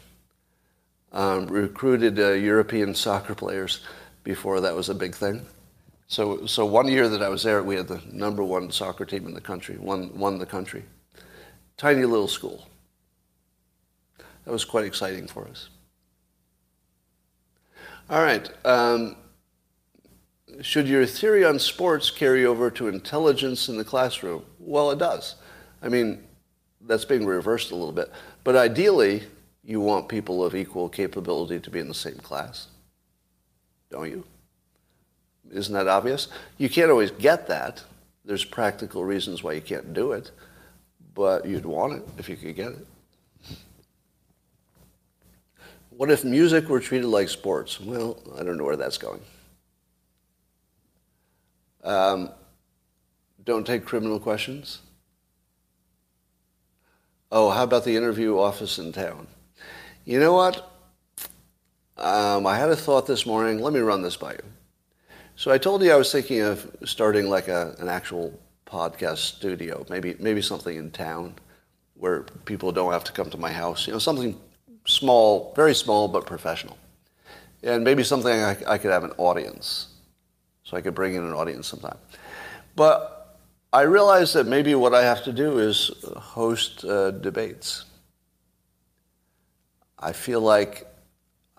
um, 1.12 1.48
recruited 1.48 2.20
uh, 2.20 2.32
European 2.32 2.96
soccer 2.96 3.36
players 3.36 3.82
before 4.24 4.62
that 4.62 4.76
was 4.76 4.90
a 4.90 4.96
big 4.96 5.14
thing. 5.14 5.46
So, 6.08 6.46
so 6.46 6.66
one 6.66 6.88
year 6.88 7.08
that 7.08 7.22
I 7.22 7.30
was 7.30 7.44
there, 7.44 7.64
we 7.64 7.76
had 7.76 7.88
the 7.88 8.02
number 8.12 8.44
one 8.44 8.72
soccer 8.72 9.06
team 9.06 9.26
in 9.26 9.34
the 9.34 9.42
country, 9.42 9.78
won, 9.78 10.18
won 10.18 10.40
the 10.40 10.46
country. 10.46 10.84
Tiny 11.82 12.06
little 12.06 12.28
school. 12.28 12.68
That 14.46 14.52
was 14.52 14.64
quite 14.64 14.86
exciting 14.86 15.26
for 15.26 15.48
us. 15.48 15.70
All 18.08 18.22
right. 18.22 18.48
Um, 18.64 19.16
should 20.62 20.88
your 20.88 21.08
theory 21.08 21.44
on 21.44 21.58
sports 21.58 22.12
carry 22.12 22.46
over 22.46 22.70
to 22.70 22.88
intelligence 22.88 23.68
in 23.68 23.78
the 23.78 23.84
classroom? 23.84 24.46
Well, 24.60 24.92
it 24.92 25.00
does. 25.00 25.38
I 25.82 25.90
mean, 25.90 26.24
that's 26.82 27.04
being 27.04 27.26
reversed 27.26 27.72
a 27.72 27.76
little 27.76 27.92
bit. 27.92 28.12
But 28.44 28.56
ideally, 28.56 29.24
you 29.64 29.82
want 29.82 30.08
people 30.08 30.46
of 30.46 30.54
equal 30.54 30.88
capability 30.88 31.60
to 31.60 31.72
be 31.72 31.80
in 31.80 31.88
the 31.88 31.96
same 31.96 32.18
class. 32.18 32.68
Don't 33.90 34.08
you? 34.08 34.24
Isn't 35.52 35.74
that 35.74 35.88
obvious? 35.88 36.28
You 36.60 36.70
can't 36.70 36.92
always 36.92 37.10
get 37.10 37.48
that. 37.48 37.84
There's 38.24 38.46
practical 38.46 39.04
reasons 39.04 39.42
why 39.42 39.54
you 39.54 39.62
can't 39.62 39.96
do 39.96 40.12
it, 40.12 40.30
but 41.22 41.46
you'd 41.46 41.68
want 41.68 41.94
it 41.94 42.04
if 42.18 42.28
you 42.28 42.36
could 42.36 42.56
get 42.56 42.72
it. 42.72 42.88
What 45.92 46.10
if 46.10 46.24
music 46.24 46.68
were 46.68 46.80
treated 46.80 47.06
like 47.06 47.30
sports? 47.30 47.80
Well, 47.80 48.18
I 48.40 48.44
don't 48.44 48.58
know 48.58 48.64
where 48.64 48.76
that's 48.76 48.98
going. 48.98 49.22
Um, 51.84 52.32
don't 53.46 53.68
take 53.68 53.86
criminal 53.86 54.20
questions. 54.20 54.80
Oh, 57.32 57.52
how 57.52 57.66
about 57.66 57.86
the 57.86 57.96
interview 57.96 58.40
office 58.40 58.80
in 58.80 58.92
town? 58.92 59.28
You 60.06 60.20
know 60.20 60.34
what? 60.34 60.72
Um, 61.98 62.48
I 62.48 62.58
had 62.58 62.70
a 62.70 62.76
thought 62.76 63.06
this 63.06 63.28
morning. 63.28 63.60
Let 63.60 63.74
me 63.74 63.80
run 63.80 64.02
this 64.02 64.18
by 64.18 64.32
you. 64.32 64.44
So 65.36 65.52
I 65.52 65.60
told 65.60 65.84
you 65.84 65.92
I 65.92 65.98
was 65.98 66.12
thinking 66.12 66.42
of 66.42 66.76
starting 66.84 67.30
like 67.30 67.48
a, 67.48 67.76
an 67.78 67.90
actual 67.90 68.40
podcast 68.72 69.18
studio, 69.18 69.86
maybe 69.90 70.16
maybe 70.20 70.42
something 70.42 70.78
in 70.78 70.92
town 70.92 71.36
where 71.96 72.22
people 72.46 72.72
don't 72.72 72.94
have 72.94 73.04
to 73.04 73.12
come 73.12 73.30
to 73.30 73.38
my 73.38 73.52
house. 73.52 73.88
You 73.88 73.94
know, 73.94 74.00
something 74.00 74.40
small, 74.86 75.54
very 75.56 75.76
small 75.76 76.08
but 76.08 76.26
professional, 76.26 76.78
and 77.64 77.84
maybe 77.84 78.04
something 78.04 78.32
I, 78.32 78.58
I 78.68 78.78
could 78.78 78.92
have 78.92 79.04
an 79.04 79.14
audience 79.18 79.88
so 80.64 80.78
I 80.78 80.82
could 80.82 80.96
bring 80.96 81.16
in 81.16 81.24
an 81.24 81.34
audience 81.34 81.68
sometime. 81.68 81.98
But 82.76 83.38
I 83.74 83.82
realized 83.82 84.34
that 84.36 84.48
maybe 84.48 84.76
what 84.76 84.94
I 84.94 85.04
have 85.04 85.24
to 85.26 85.34
do 85.34 85.60
is 85.60 85.92
host 86.16 86.86
uh, 86.86 87.12
debates. 87.12 87.86
I 90.00 90.14
feel 90.14 90.42
like 90.42 90.88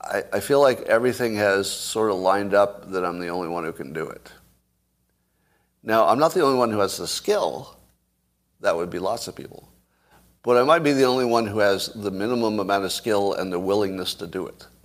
I, 0.00 0.22
I 0.32 0.40
feel 0.40 0.60
like 0.60 0.80
everything 0.82 1.36
has 1.36 1.70
sort 1.70 2.10
of 2.10 2.16
lined 2.16 2.54
up 2.54 2.90
that 2.90 3.04
I'm 3.04 3.18
the 3.20 3.28
only 3.28 3.48
one 3.48 3.64
who 3.64 3.72
can 3.72 3.92
do 3.92 4.08
it. 4.08 4.32
Now, 5.82 6.06
I'm 6.06 6.18
not 6.18 6.34
the 6.34 6.42
only 6.42 6.58
one 6.58 6.70
who 6.70 6.78
has 6.78 6.96
the 6.96 7.08
skill. 7.08 7.76
That 8.60 8.76
would 8.76 8.90
be 8.90 8.98
lots 8.98 9.26
of 9.26 9.34
people. 9.34 9.68
But 10.42 10.56
I 10.56 10.64
might 10.64 10.80
be 10.80 10.92
the 10.92 11.04
only 11.04 11.24
one 11.24 11.46
who 11.46 11.58
has 11.58 11.88
the 11.88 12.10
minimum 12.10 12.58
amount 12.58 12.84
of 12.84 12.92
skill 12.92 13.34
and 13.34 13.52
the 13.52 13.60
willingness 13.60 14.14
to 14.14 14.26
do 14.26 14.46
it. 14.46 14.66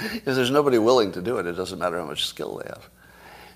if 0.00 0.24
there's 0.24 0.50
nobody 0.50 0.78
willing 0.78 1.12
to 1.12 1.22
do 1.22 1.38
it, 1.38 1.46
it 1.46 1.52
doesn't 1.52 1.78
matter 1.78 1.98
how 1.98 2.06
much 2.06 2.26
skill 2.26 2.58
they 2.58 2.68
have. 2.68 2.88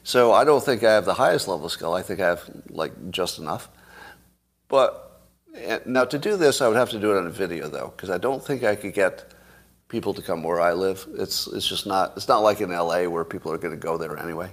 So 0.05 0.33
I 0.33 0.45
don't 0.45 0.63
think 0.63 0.85
I 0.85 0.93
have 0.93 1.05
the 1.05 1.15
highest 1.15 1.49
level 1.49 1.67
of 1.67 1.73
skill. 1.73 1.95
I 1.95 2.03
think 2.03 2.21
I 2.21 2.27
have 2.27 2.49
like 2.69 2.93
just 3.11 3.39
enough. 3.39 3.69
But 4.69 5.21
eh, 5.57 5.81
now 5.85 6.05
to 6.05 6.19
do 6.19 6.37
this, 6.37 6.61
I 6.61 6.69
would 6.69 6.77
have 6.77 6.91
to 6.91 7.01
do 7.01 7.13
it 7.13 7.19
on 7.19 7.27
a 7.27 7.31
video 7.31 7.69
though, 7.69 7.93
because 7.97 8.11
I 8.11 8.19
don't 8.19 8.45
think 8.45 8.63
I 8.63 8.77
could 8.77 8.95
get 8.95 9.33
people 9.89 10.15
to 10.15 10.23
come 10.23 10.45
where 10.45 10.61
I 10.61 10.73
live. 10.73 11.05
It's 11.15 11.49
it's 11.49 11.67
just 11.67 11.87
not 11.87 12.13
it's 12.17 12.29
not 12.29 12.39
like 12.39 12.61
in 12.61 12.71
L.A. 12.71 13.09
where 13.09 13.25
people 13.25 13.51
are 13.51 13.59
going 13.59 13.75
to 13.75 13.81
go 13.81 13.97
there 13.97 14.17
anyway. 14.17 14.53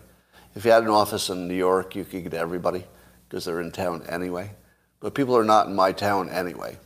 If 0.56 0.66
you 0.66 0.72
had 0.72 0.84
an 0.84 0.90
office 0.90 1.30
in 1.30 1.48
New 1.48 1.56
York, 1.56 1.96
you 1.96 2.04
could 2.06 2.24
get 2.24 2.34
everybody 2.34 2.84
because 3.28 3.46
they're 3.46 3.62
in 3.62 3.72
town 3.72 4.04
anyway. 4.08 4.52
But 5.00 5.16
people 5.16 5.36
are 5.36 5.44
not 5.44 5.68
in 5.68 5.76
my 5.76 5.92
town 5.92 6.30
anyway. 6.30 6.78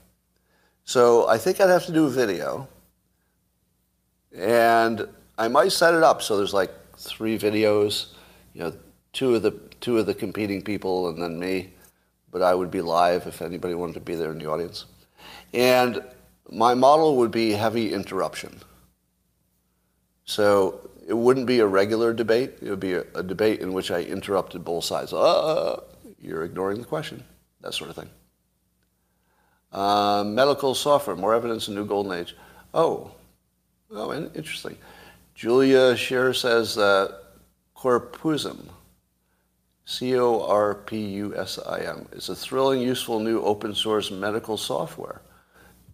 So 0.86 1.28
I 1.28 1.38
think 1.38 1.60
I'd 1.60 1.70
have 1.70 1.86
to 1.88 1.92
do 1.92 2.06
a 2.06 2.10
video. 2.10 2.68
And 4.36 5.08
I 5.38 5.48
might 5.50 5.72
set 5.72 5.94
it 5.94 6.04
up 6.04 6.22
so 6.22 6.38
there's 6.38 6.54
like 6.54 6.72
three 6.98 7.38
videos, 7.38 8.14
you 8.54 8.62
know, 8.62 8.74
two 9.14 9.36
of 9.36 9.42
the 9.42 9.52
two 9.82 9.98
of 9.98 10.06
the 10.06 10.14
competing 10.14 10.62
people 10.62 11.10
and 11.10 11.22
then 11.22 11.38
me. 11.38 11.74
But 12.32 12.42
I 12.42 12.56
would 12.56 12.72
be 12.72 12.82
live 12.82 13.28
if 13.28 13.42
anybody 13.42 13.74
wanted 13.74 13.94
to 13.94 14.00
be 14.00 14.16
there 14.16 14.32
in 14.32 14.38
the 14.38 14.50
audience. 14.50 14.86
And 15.54 16.02
my 16.50 16.74
model 16.74 17.18
would 17.18 17.32
be 17.32 17.52
heavy 17.52 17.94
interruption. 17.94 18.62
So 20.26 20.90
it 21.08 21.18
wouldn't 21.18 21.48
be 21.48 21.60
a 21.60 21.66
regular 21.66 22.14
debate. 22.14 22.56
It 22.62 22.70
would 22.70 22.82
be 22.82 22.94
a, 22.94 23.06
a 23.16 23.24
debate 23.24 23.62
in 23.62 23.72
which 23.72 23.92
I 23.92 24.02
interrupted 24.02 24.66
both 24.66 24.84
sides. 24.84 25.14
Uh, 25.14 25.80
you're 26.20 26.44
ignoring 26.44 26.80
the 26.80 26.86
question. 26.86 27.24
That 27.62 27.74
sort 27.74 27.90
of 27.90 27.96
thing. 27.96 28.10
Uh, 29.72 30.26
medical 30.26 30.76
software, 30.76 31.16
more 31.16 31.34
evidence 31.34 31.70
in 31.70 31.76
new 31.76 31.86
golden 31.86 32.12
age. 32.12 32.36
Oh, 32.74 33.12
oh, 33.92 34.14
interesting. 34.14 34.78
Julia 35.34 35.96
Scheer 35.96 36.34
says 36.34 36.78
uh, 36.78 37.20
Corpusim, 37.76 38.68
C-O-R-P-U-S-I-M, 39.86 40.50
is 42.12 42.28
a 42.28 42.36
thrilling, 42.36 42.82
useful 42.82 43.22
new 43.22 43.42
open 43.42 43.74
source 43.74 44.12
medical 44.12 44.58
software. 44.58 45.22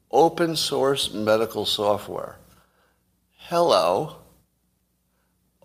Open 0.10 0.56
source 0.56 1.14
medical 1.14 1.68
software. 1.68 2.38
Hello 3.36 4.23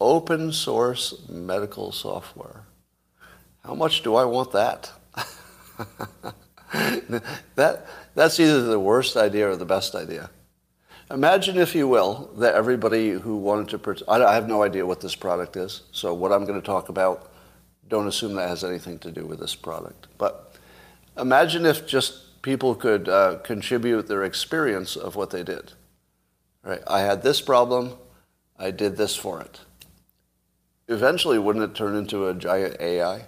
open 0.01 0.53
source 0.53 1.15
medical 1.29 1.93
software. 1.93 2.65
How 3.65 3.75
much 3.75 4.03
do 4.03 4.15
I 4.15 4.25
want 4.25 4.53
that? 4.53 4.91
that 7.55 7.87
that's 8.15 8.41
either 8.41 8.63
the 8.63 8.81
worst 8.81 9.17
idea 9.17 9.49
or 9.51 9.57
the 9.57 9.65
best 9.65 9.95
idea. 9.95 10.31
Imagine, 11.11 11.57
if 11.57 11.75
you 11.75 11.89
will, 11.89 12.31
that 12.37 12.55
everybody 12.55 13.11
who 13.11 13.39
wanted 13.39 13.83
to, 13.83 14.05
I 14.09 14.35
have 14.35 14.47
no 14.47 14.63
idea 14.63 14.85
what 14.85 15.01
this 15.01 15.17
product 15.17 15.57
is, 15.57 15.83
so 15.91 16.13
what 16.13 16.33
I'm 16.33 16.45
going 16.45 16.61
to 16.61 16.67
talk 16.67 16.91
about, 16.91 17.33
don't 17.89 18.07
assume 18.07 18.35
that 18.35 18.49
has 18.49 18.63
anything 18.63 18.99
to 19.01 19.11
do 19.11 19.25
with 19.25 19.41
this 19.41 19.55
product. 19.55 20.09
But 20.19 20.55
imagine 21.17 21.65
if 21.65 21.87
just 21.87 22.43
people 22.43 22.75
could 22.75 23.09
uh, 23.09 23.39
contribute 23.39 24.07
their 24.07 24.25
experience 24.25 24.97
of 24.97 25.17
what 25.17 25.31
they 25.31 25.43
did. 25.43 25.73
Right? 26.63 26.83
I 26.87 27.01
had 27.01 27.23
this 27.23 27.41
problem, 27.41 27.95
I 28.59 28.71
did 28.71 28.99
this 28.99 29.17
for 29.17 29.41
it 29.41 29.61
eventually 30.89 31.39
wouldn't 31.39 31.65
it 31.65 31.75
turn 31.75 31.95
into 31.95 32.29
a 32.29 32.35
giant 32.35 32.81
AI? 32.81 33.27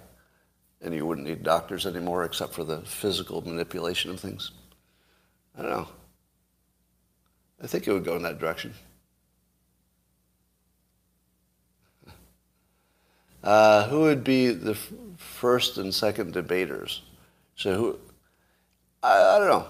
And 0.81 0.93
you 0.93 1.05
wouldn't 1.05 1.27
need 1.27 1.43
doctors 1.43 1.85
anymore 1.85 2.25
except 2.25 2.53
for 2.53 2.63
the 2.63 2.81
physical 2.81 3.41
manipulation 3.41 4.09
of 4.11 4.19
things? 4.19 4.51
I 5.57 5.61
don't 5.61 5.71
know. 5.71 5.87
I 7.61 7.67
think 7.67 7.87
it 7.87 7.93
would 7.93 8.03
go 8.03 8.15
in 8.15 8.23
that 8.23 8.39
direction. 8.39 8.73
Uh, 13.43 13.87
who 13.89 14.01
would 14.01 14.23
be 14.23 14.49
the 14.49 14.71
f- 14.71 14.93
first 15.17 15.77
and 15.77 15.93
second 15.93 16.33
debaters? 16.33 17.01
So 17.55 17.75
who? 17.75 17.99
I, 19.03 19.35
I 19.35 19.39
don't 19.39 19.49
know. 19.49 19.67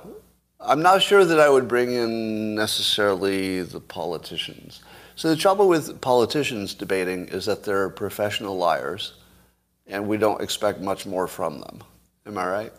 I'm 0.60 0.82
not 0.82 1.02
sure 1.02 1.26
that 1.26 1.40
I 1.40 1.50
would 1.50 1.68
bring 1.68 1.92
in 1.92 2.54
necessarily 2.54 3.64
the 3.64 3.80
politicians. 3.80 4.82
So 5.22 5.30
the 5.30 5.36
trouble 5.36 5.68
with 5.68 6.02
politicians 6.02 6.74
debating 6.74 7.28
is 7.28 7.46
that 7.46 7.64
they're 7.64 7.92
professional 7.92 8.58
liars, 8.58 9.14
and 9.86 10.08
we 10.08 10.18
don't 10.18 10.42
expect 10.42 10.82
much 10.82 11.06
more 11.06 11.28
from 11.28 11.60
them. 11.60 11.84
Am 12.26 12.40
I 12.40 12.48
right? 12.48 12.74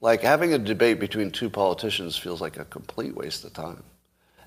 Like 0.00 0.22
having 0.22 0.54
a 0.54 0.58
debate 0.58 0.98
between 0.98 1.30
two 1.30 1.50
politicians 1.50 2.16
feels 2.16 2.40
like 2.40 2.56
a 2.56 2.64
complete 2.64 3.14
waste 3.14 3.44
of 3.44 3.52
time. 3.52 3.82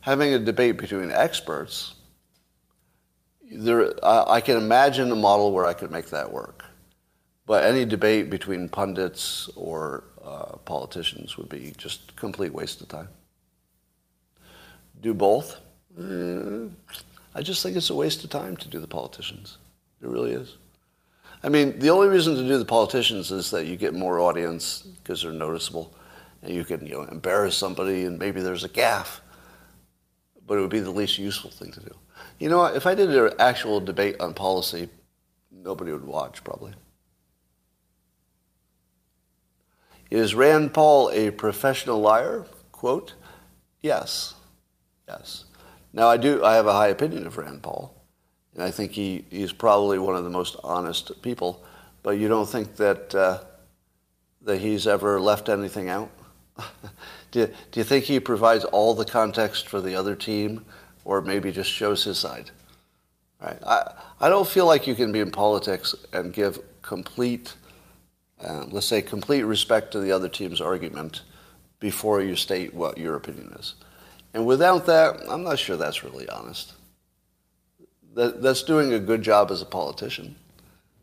Having 0.01 0.33
a 0.33 0.39
debate 0.39 0.77
between 0.79 1.11
experts, 1.11 1.93
there, 3.51 3.93
I, 4.03 4.37
I 4.37 4.41
can 4.41 4.57
imagine 4.57 5.11
a 5.11 5.15
model 5.15 5.51
where 5.51 5.67
I 5.67 5.73
could 5.73 5.91
make 5.91 6.07
that 6.07 6.33
work. 6.33 6.65
But 7.45 7.65
any 7.65 7.85
debate 7.85 8.31
between 8.31 8.67
pundits 8.67 9.47
or 9.55 10.05
uh, 10.25 10.57
politicians 10.65 11.37
would 11.37 11.49
be 11.49 11.71
just 11.77 12.15
complete 12.15 12.51
waste 12.51 12.81
of 12.81 12.87
time. 12.87 13.09
Do 14.99 15.13
both? 15.13 15.59
I 15.97 17.41
just 17.41 17.61
think 17.63 17.75
it's 17.75 17.89
a 17.89 17.95
waste 17.95 18.23
of 18.23 18.29
time 18.29 18.57
to 18.57 18.67
do 18.67 18.79
the 18.79 18.87
politicians. 18.87 19.57
It 20.01 20.07
really 20.07 20.31
is. 20.31 20.55
I 21.43 21.49
mean, 21.49 21.77
the 21.79 21.89
only 21.89 22.07
reason 22.07 22.35
to 22.35 22.47
do 22.47 22.57
the 22.57 22.65
politicians 22.65 23.31
is 23.31 23.51
that 23.51 23.65
you 23.65 23.75
get 23.75 23.93
more 23.93 24.19
audience 24.19 24.81
because 24.81 25.21
they're 25.21 25.31
noticeable, 25.31 25.93
and 26.41 26.53
you 26.53 26.63
can 26.63 26.85
you 26.85 26.93
know 26.93 27.03
embarrass 27.03 27.57
somebody, 27.57 28.05
and 28.05 28.17
maybe 28.17 28.41
there's 28.41 28.63
a 28.63 28.69
gaffe. 28.69 29.19
But 30.47 30.57
it 30.57 30.61
would 30.61 30.69
be 30.69 30.79
the 30.79 30.91
least 30.91 31.17
useful 31.17 31.51
thing 31.51 31.71
to 31.71 31.79
do. 31.79 31.95
You 32.39 32.49
know, 32.49 32.65
if 32.65 32.85
I 32.85 32.95
did 32.95 33.09
an 33.09 33.33
actual 33.39 33.79
debate 33.79 34.19
on 34.19 34.33
policy, 34.33 34.89
nobody 35.51 35.91
would 35.91 36.05
watch 36.05 36.43
probably. 36.43 36.73
Is 40.09 40.35
Rand 40.35 40.73
Paul 40.73 41.09
a 41.11 41.31
professional 41.31 41.99
liar? 41.99 42.45
Quote, 42.71 43.13
yes, 43.81 44.35
yes. 45.07 45.45
Now, 45.93 46.07
I 46.07 46.17
do. 46.17 46.43
I 46.43 46.55
have 46.55 46.65
a 46.65 46.73
high 46.73 46.87
opinion 46.87 47.27
of 47.27 47.37
Rand 47.37 47.61
Paul, 47.61 47.93
and 48.55 48.63
I 48.63 48.71
think 48.71 48.91
he, 48.91 49.25
he's 49.29 49.53
probably 49.53 49.99
one 49.99 50.15
of 50.15 50.23
the 50.23 50.29
most 50.29 50.55
honest 50.63 51.21
people. 51.21 51.63
But 52.01 52.17
you 52.17 52.27
don't 52.27 52.49
think 52.49 52.75
that 52.77 53.13
uh, 53.13 53.43
that 54.43 54.59
he's 54.59 54.87
ever 54.87 55.19
left 55.21 55.49
anything 55.49 55.89
out? 55.89 56.09
do, 57.31 57.47
do 57.71 57.79
you 57.79 57.83
think 57.83 58.05
he 58.05 58.19
provides 58.19 58.65
all 58.65 58.93
the 58.93 59.05
context 59.05 59.67
for 59.67 59.81
the 59.81 59.95
other 59.95 60.15
team, 60.15 60.65
or 61.05 61.21
maybe 61.21 61.51
just 61.51 61.69
shows 61.69 62.03
his 62.03 62.17
side? 62.17 62.51
Right. 63.41 63.59
I, 63.65 63.93
I 64.21 64.29
don't 64.29 64.47
feel 64.47 64.65
like 64.65 64.87
you 64.87 64.95
can 64.95 65.11
be 65.11 65.19
in 65.19 65.31
politics 65.31 65.95
and 66.13 66.33
give 66.33 66.59
complete, 66.81 67.55
uh, 68.43 68.65
let's 68.69 68.85
say, 68.85 69.01
complete 69.01 69.43
respect 69.43 69.91
to 69.91 69.99
the 69.99 70.11
other 70.11 70.29
team's 70.29 70.61
argument 70.61 71.23
before 71.79 72.21
you 72.21 72.35
state 72.35 72.73
what 72.73 72.97
your 72.97 73.15
opinion 73.15 73.53
is. 73.59 73.75
And 74.33 74.45
without 74.45 74.85
that, 74.87 75.21
I'm 75.29 75.43
not 75.43 75.59
sure 75.59 75.77
that's 75.77 76.03
really 76.03 76.27
honest. 76.27 76.73
That, 78.15 78.41
that's 78.41 78.63
doing 78.63 78.93
a 78.93 78.99
good 78.99 79.21
job 79.21 79.51
as 79.51 79.61
a 79.61 79.65
politician. 79.65 80.35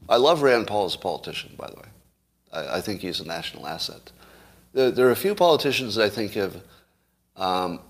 I 0.08 0.16
love 0.16 0.42
Rand 0.42 0.66
Paul 0.66 0.86
as 0.86 0.94
a 0.94 0.98
politician, 0.98 1.54
by 1.56 1.68
the 1.68 1.76
way. 1.76 1.88
I, 2.52 2.78
I 2.78 2.80
think 2.80 3.00
he's 3.00 3.20
a 3.20 3.26
national 3.26 3.66
asset. 3.66 4.10
There, 4.72 4.90
there, 4.90 5.08
are 5.08 5.12
a 5.12 5.16
few 5.16 5.34
politicians 5.34 5.94
that 5.94 6.04
I 6.04 6.08
think 6.08 6.32
have, 6.32 6.56
um, 7.36 7.80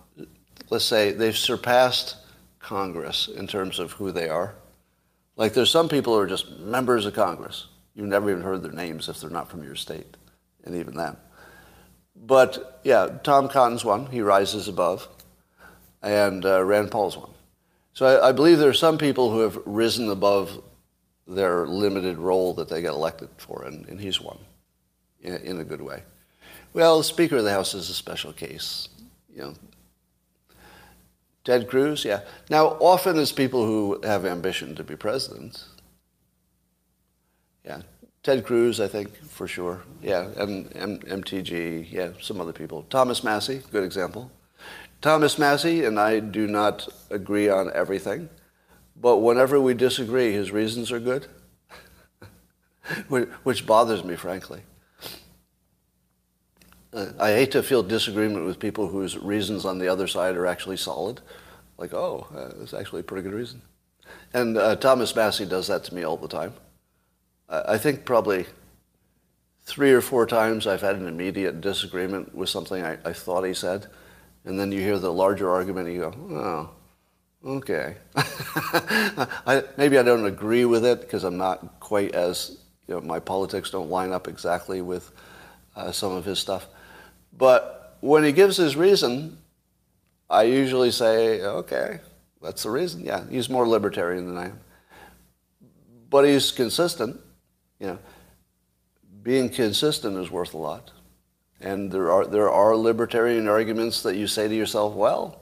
let's 0.68 0.84
say, 0.84 1.12
they've 1.12 1.36
surpassed 1.36 2.16
Congress 2.58 3.28
in 3.28 3.46
terms 3.46 3.78
of 3.78 3.92
who 3.92 4.12
they 4.12 4.28
are. 4.28 4.54
Like 5.36 5.54
there's 5.54 5.70
some 5.70 5.88
people 5.88 6.14
who 6.14 6.20
are 6.20 6.26
just 6.26 6.50
members 6.58 7.06
of 7.06 7.14
Congress. 7.14 7.66
You've 7.94 8.08
never 8.08 8.30
even 8.30 8.42
heard 8.42 8.62
their 8.62 8.72
names 8.72 9.08
if 9.08 9.20
they're 9.20 9.30
not 9.30 9.50
from 9.50 9.64
your 9.64 9.74
state, 9.74 10.16
and 10.64 10.74
even 10.74 10.94
then. 10.94 11.16
But 12.14 12.80
yeah, 12.84 13.08
Tom 13.22 13.48
Cotton's 13.48 13.84
one. 13.84 14.06
He 14.06 14.20
rises 14.20 14.68
above 14.68 15.08
and 16.02 16.44
uh, 16.44 16.64
Rand 16.64 16.90
Paul's 16.90 17.16
one. 17.16 17.30
So 17.92 18.06
I, 18.06 18.28
I, 18.28 18.32
believe 18.32 18.58
there 18.58 18.70
are 18.70 18.74
some 18.74 18.98
people 18.98 19.30
who 19.30 19.40
have 19.40 19.58
risen 19.66 20.08
above 20.08 20.62
their 21.26 21.66
limited 21.66 22.18
role 22.18 22.54
that 22.54 22.68
they 22.68 22.82
got 22.82 22.94
elected 22.94 23.28
for, 23.36 23.64
and, 23.64 23.86
and 23.88 24.00
he's 24.00 24.20
one 24.20 24.38
in, 25.20 25.36
in, 25.36 25.60
a 25.60 25.64
good 25.64 25.80
way. 25.80 26.02
Well, 26.72 26.98
the 26.98 27.04
Speaker 27.04 27.36
of 27.36 27.44
the 27.44 27.50
House 27.50 27.74
is 27.74 27.90
a 27.90 27.94
special 27.94 28.32
case. 28.32 28.88
You 29.34 29.42
know, 29.42 29.54
Ted 31.44 31.68
Cruz, 31.68 32.04
yeah. 32.04 32.20
Now, 32.48 32.66
often 32.80 33.18
it's 33.18 33.32
people 33.32 33.66
who 33.66 34.00
have 34.04 34.24
ambition 34.24 34.74
to 34.76 34.84
be 34.84 34.96
president. 34.96 35.64
Yeah, 37.64 37.82
Ted 38.22 38.44
Cruz, 38.44 38.80
I 38.80 38.88
think, 38.88 39.16
for 39.24 39.46
sure. 39.48 39.82
Yeah, 40.02 40.28
and, 40.36 40.70
and 40.74 41.04
MTG, 41.06 41.90
yeah, 41.90 42.10
some 42.20 42.40
other 42.40 42.52
people. 42.52 42.84
Thomas 42.90 43.24
Massie, 43.24 43.62
good 43.70 43.84
example. 43.84 44.30
Thomas 45.00 45.38
Massie 45.38 45.84
and 45.84 45.98
I 45.98 46.20
do 46.20 46.46
not 46.46 46.88
agree 47.10 47.48
on 47.48 47.70
everything, 47.74 48.28
but 48.94 49.18
whenever 49.18 49.60
we 49.60 49.74
disagree, 49.74 50.32
his 50.32 50.50
reasons 50.50 50.92
are 50.92 51.00
good, 51.00 51.26
which 53.08 53.66
bothers 53.66 54.04
me, 54.04 54.16
frankly. 54.16 54.62
Uh, 56.92 57.06
I 57.18 57.30
hate 57.30 57.52
to 57.52 57.62
feel 57.62 57.82
disagreement 57.82 58.44
with 58.44 58.58
people 58.58 58.88
whose 58.88 59.16
reasons 59.16 59.64
on 59.64 59.78
the 59.78 59.88
other 59.88 60.06
side 60.06 60.36
are 60.36 60.46
actually 60.46 60.76
solid. 60.76 61.20
Like, 61.78 61.94
oh, 61.94 62.26
uh, 62.34 62.58
that's 62.58 62.74
actually 62.74 63.00
a 63.00 63.04
pretty 63.04 63.22
good 63.22 63.34
reason. 63.34 63.62
And 64.34 64.58
uh, 64.58 64.76
Thomas 64.76 65.14
Massie 65.14 65.46
does 65.46 65.68
that 65.68 65.84
to 65.84 65.94
me 65.94 66.02
all 66.02 66.16
the 66.16 66.28
time. 66.28 66.52
I 67.48 67.78
think 67.78 68.04
probably 68.04 68.46
three 69.64 69.92
or 69.92 70.00
four 70.00 70.24
times 70.26 70.66
I've 70.66 70.82
had 70.82 70.96
an 70.96 71.08
immediate 71.08 71.60
disagreement 71.60 72.34
with 72.34 72.48
something 72.48 72.84
I, 72.84 72.98
I 73.04 73.12
thought 73.12 73.42
he 73.42 73.54
said, 73.54 73.86
and 74.44 74.58
then 74.58 74.72
you 74.72 74.80
hear 74.80 74.98
the 74.98 75.12
larger 75.12 75.50
argument 75.50 75.88
and 75.88 75.96
you 75.96 76.02
go, 76.02 76.70
oh, 77.44 77.50
okay. 77.58 77.96
I, 78.16 79.64
maybe 79.76 79.98
I 79.98 80.02
don't 80.02 80.26
agree 80.26 80.64
with 80.64 80.84
it 80.84 81.00
because 81.00 81.24
I'm 81.24 81.36
not 81.36 81.80
quite 81.80 82.14
as, 82.14 82.58
you 82.86 82.94
know, 82.94 83.00
my 83.00 83.18
politics 83.20 83.70
don't 83.70 83.90
line 83.90 84.12
up 84.12 84.28
exactly 84.28 84.82
with 84.82 85.10
uh, 85.76 85.92
some 85.92 86.12
of 86.12 86.24
his 86.24 86.38
stuff. 86.38 86.66
But 87.36 87.96
when 88.00 88.24
he 88.24 88.32
gives 88.32 88.56
his 88.56 88.76
reason, 88.76 89.38
I 90.28 90.44
usually 90.44 90.90
say, 90.90 91.42
okay, 91.42 92.00
that's 92.42 92.62
the 92.62 92.70
reason. 92.70 93.04
Yeah, 93.04 93.24
he's 93.28 93.48
more 93.48 93.68
libertarian 93.68 94.26
than 94.26 94.36
I 94.36 94.44
am. 94.46 94.60
But 96.08 96.24
he's 96.24 96.50
consistent, 96.50 97.20
you 97.78 97.86
know 97.88 97.98
being 99.22 99.48
consistent 99.48 100.16
is 100.16 100.30
worth 100.30 100.54
a 100.54 100.58
lot. 100.58 100.92
And 101.60 101.90
there 101.92 102.10
are, 102.10 102.26
there 102.26 102.50
are 102.50 102.74
libertarian 102.74 103.46
arguments 103.46 104.02
that 104.02 104.16
you 104.16 104.26
say 104.26 104.48
to 104.48 104.54
yourself, 104.54 104.94
well, 104.94 105.40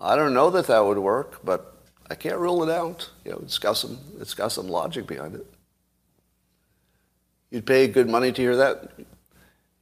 I 0.00 0.16
don't 0.16 0.34
know 0.34 0.50
that 0.50 0.66
that 0.68 0.84
would 0.84 0.98
work, 0.98 1.40
but 1.44 1.82
I 2.10 2.14
can't 2.14 2.38
rule 2.38 2.62
it 2.62 2.72
out. 2.72 3.10
You 3.24 3.32
know, 3.32 3.40
it's 3.42 3.58
got 3.58 3.74
some, 3.74 3.98
it's 4.20 4.34
got 4.34 4.52
some 4.52 4.68
logic 4.68 5.06
behind 5.06 5.34
it. 5.34 5.46
You'd 7.50 7.66
pay 7.66 7.86
good 7.88 8.08
money 8.08 8.32
to 8.32 8.42
hear 8.42 8.56
that? 8.56 8.92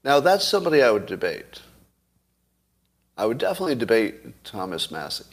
Now, 0.04 0.20
that's 0.20 0.46
somebody 0.46 0.82
I 0.82 0.90
would 0.90 1.06
debate. 1.06 1.60
I 3.16 3.26
would 3.26 3.38
definitely 3.38 3.76
debate 3.76 4.44
Thomas 4.44 4.90
Massie. 4.90 5.24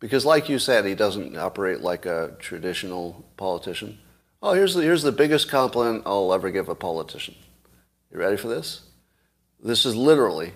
Because 0.00 0.24
like 0.24 0.48
you 0.48 0.58
said, 0.58 0.84
he 0.84 0.94
doesn't 0.94 1.36
operate 1.36 1.80
like 1.80 2.04
a 2.04 2.36
traditional 2.38 3.24
politician. 3.36 3.98
Oh, 4.42 4.52
here's 4.52 4.74
the, 4.74 4.82
here's 4.82 5.02
the 5.02 5.12
biggest 5.12 5.48
compliment 5.48 6.02
I'll 6.04 6.32
ever 6.34 6.50
give 6.50 6.68
a 6.68 6.74
politician. 6.74 7.34
You 8.12 8.18
ready 8.18 8.36
for 8.36 8.48
this? 8.48 8.82
This 9.66 9.84
is 9.84 9.96
literally 9.96 10.52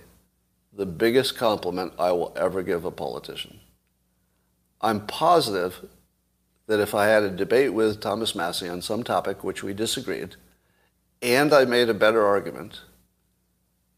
the 0.73 0.87
biggest 0.87 1.37
compliment 1.37 1.95
I 1.99 2.13
will 2.13 2.33
ever 2.37 2.63
give 2.63 2.85
a 2.85 2.93
politician. 2.93 3.59
I'm 4.81 5.05
positive 5.05 5.85
that 6.69 6.79
if 6.79 6.95
I 6.95 7.09
had 7.09 7.25
a 7.25 7.31
debate 7.31 7.75
with 7.75 8.01
Thomas 8.01 8.37
Massie 8.37 8.69
on 8.69 8.81
some 8.81 9.03
topic 9.03 9.43
which 9.43 9.65
we 9.65 9.75
disagreed, 9.75 10.37
and 11.21 11.53
I 11.53 11.65
made 11.65 11.89
a 11.89 11.95
better 11.95 12.25
argument, 12.25 12.83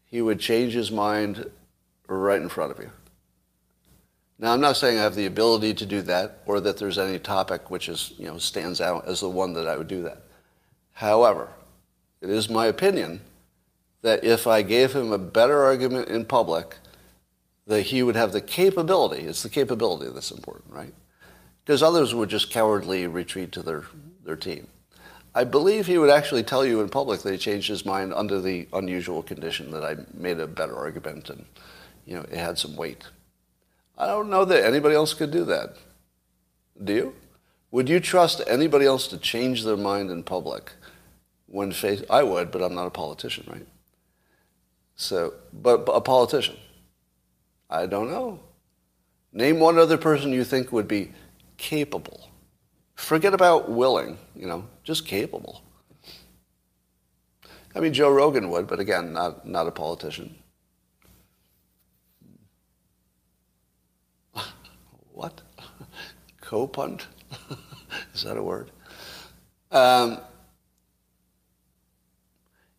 he 0.03 0.19
would 0.19 0.39
change 0.39 0.73
his 0.73 0.89
mind 0.89 1.47
right 2.07 2.41
in 2.41 2.49
front 2.49 2.71
of 2.71 2.79
you. 2.79 2.89
Now, 4.39 4.53
I'm 4.53 4.61
not 4.61 4.77
saying 4.77 4.97
I 4.97 5.03
have 5.03 5.13
the 5.13 5.27
ability 5.27 5.75
to 5.75 5.85
do 5.85 6.01
that 6.01 6.39
or 6.47 6.59
that 6.59 6.77
there's 6.77 6.97
any 6.97 7.19
topic 7.19 7.69
which 7.69 7.87
is, 7.87 8.13
you 8.17 8.25
know, 8.25 8.39
stands 8.39 8.81
out 8.81 9.07
as 9.07 9.19
the 9.19 9.29
one 9.29 9.53
that 9.53 9.67
I 9.67 9.77
would 9.77 9.87
do 9.87 10.01
that. 10.01 10.23
However, 10.93 11.49
it 12.19 12.31
is 12.31 12.49
my 12.49 12.65
opinion 12.65 13.21
that 14.03 14.23
if 14.23 14.45
I 14.45 14.61
gave 14.61 14.93
him 14.93 15.11
a 15.11 15.17
better 15.17 15.63
argument 15.63 16.09
in 16.09 16.25
public, 16.25 16.75
that 17.65 17.83
he 17.83 18.03
would 18.03 18.15
have 18.15 18.33
the 18.33 18.41
capability, 18.41 19.23
it's 19.23 19.41
the 19.41 19.49
capability 19.49 20.11
that's 20.11 20.31
important, 20.31 20.71
right? 20.71 20.93
Because 21.65 21.81
others 21.81 22.13
would 22.13 22.29
just 22.29 22.51
cowardly 22.51 23.07
retreat 23.07 23.51
to 23.53 23.63
their, 23.63 23.85
their 24.23 24.35
team. 24.35 24.67
I 25.33 25.45
believe 25.45 25.87
he 25.87 25.97
would 25.97 26.09
actually 26.09 26.43
tell 26.43 26.65
you 26.65 26.81
in 26.81 26.89
public 26.89 27.21
that 27.21 27.31
he 27.31 27.37
changed 27.37 27.69
his 27.69 27.85
mind 27.85 28.13
under 28.13 28.39
the 28.39 28.67
unusual 28.73 29.23
condition 29.23 29.71
that 29.71 29.83
I 29.83 29.95
made 30.13 30.39
a 30.39 30.47
better 30.47 30.75
argument 30.75 31.29
and, 31.29 31.45
you 32.05 32.15
know, 32.15 32.21
it 32.21 32.37
had 32.37 32.59
some 32.59 32.75
weight. 32.75 33.05
I 33.97 34.05
don't 34.07 34.29
know 34.29 34.45
that 34.45 34.65
anybody 34.65 34.95
else 34.95 35.13
could 35.13 35.31
do 35.31 35.45
that. 35.45 35.77
Do 36.83 36.93
you? 36.93 37.15
Would 37.71 37.89
you 37.89 37.99
trust 37.99 38.41
anybody 38.45 38.85
else 38.85 39.07
to 39.07 39.17
change 39.17 39.63
their 39.63 39.77
mind 39.77 40.11
in 40.11 40.23
public 40.23 40.73
when 41.47 41.71
faced? 41.71 42.03
I 42.09 42.21
would, 42.21 42.51
but 42.51 42.61
I'm 42.61 42.75
not 42.75 42.87
a 42.87 42.91
politician, 42.91 43.45
right? 43.49 43.65
So, 44.95 45.33
but, 45.51 45.85
but 45.85 45.93
a 45.93 46.01
politician. 46.01 46.57
I 47.69 47.85
don't 47.85 48.09
know. 48.09 48.39
Name 49.31 49.59
one 49.59 49.77
other 49.79 49.97
person 49.97 50.31
you 50.31 50.43
think 50.43 50.71
would 50.71 50.87
be 50.87 51.11
capable. 51.57 52.29
Forget 52.95 53.33
about 53.33 53.71
willing, 53.71 54.19
you 54.35 54.45
know, 54.45 54.67
just 54.83 55.07
capable. 55.07 55.63
I 57.75 57.79
mean, 57.79 57.93
Joe 57.93 58.11
Rogan 58.11 58.49
would, 58.49 58.67
but 58.67 58.79
again, 58.79 59.13
not, 59.13 59.47
not 59.47 59.65
a 59.67 59.71
politician. 59.71 60.35
what? 65.11 65.41
Co-punt? 66.41 67.07
Is 68.13 68.23
that 68.23 68.37
a 68.37 68.43
word? 68.43 68.69
Um, 69.71 70.19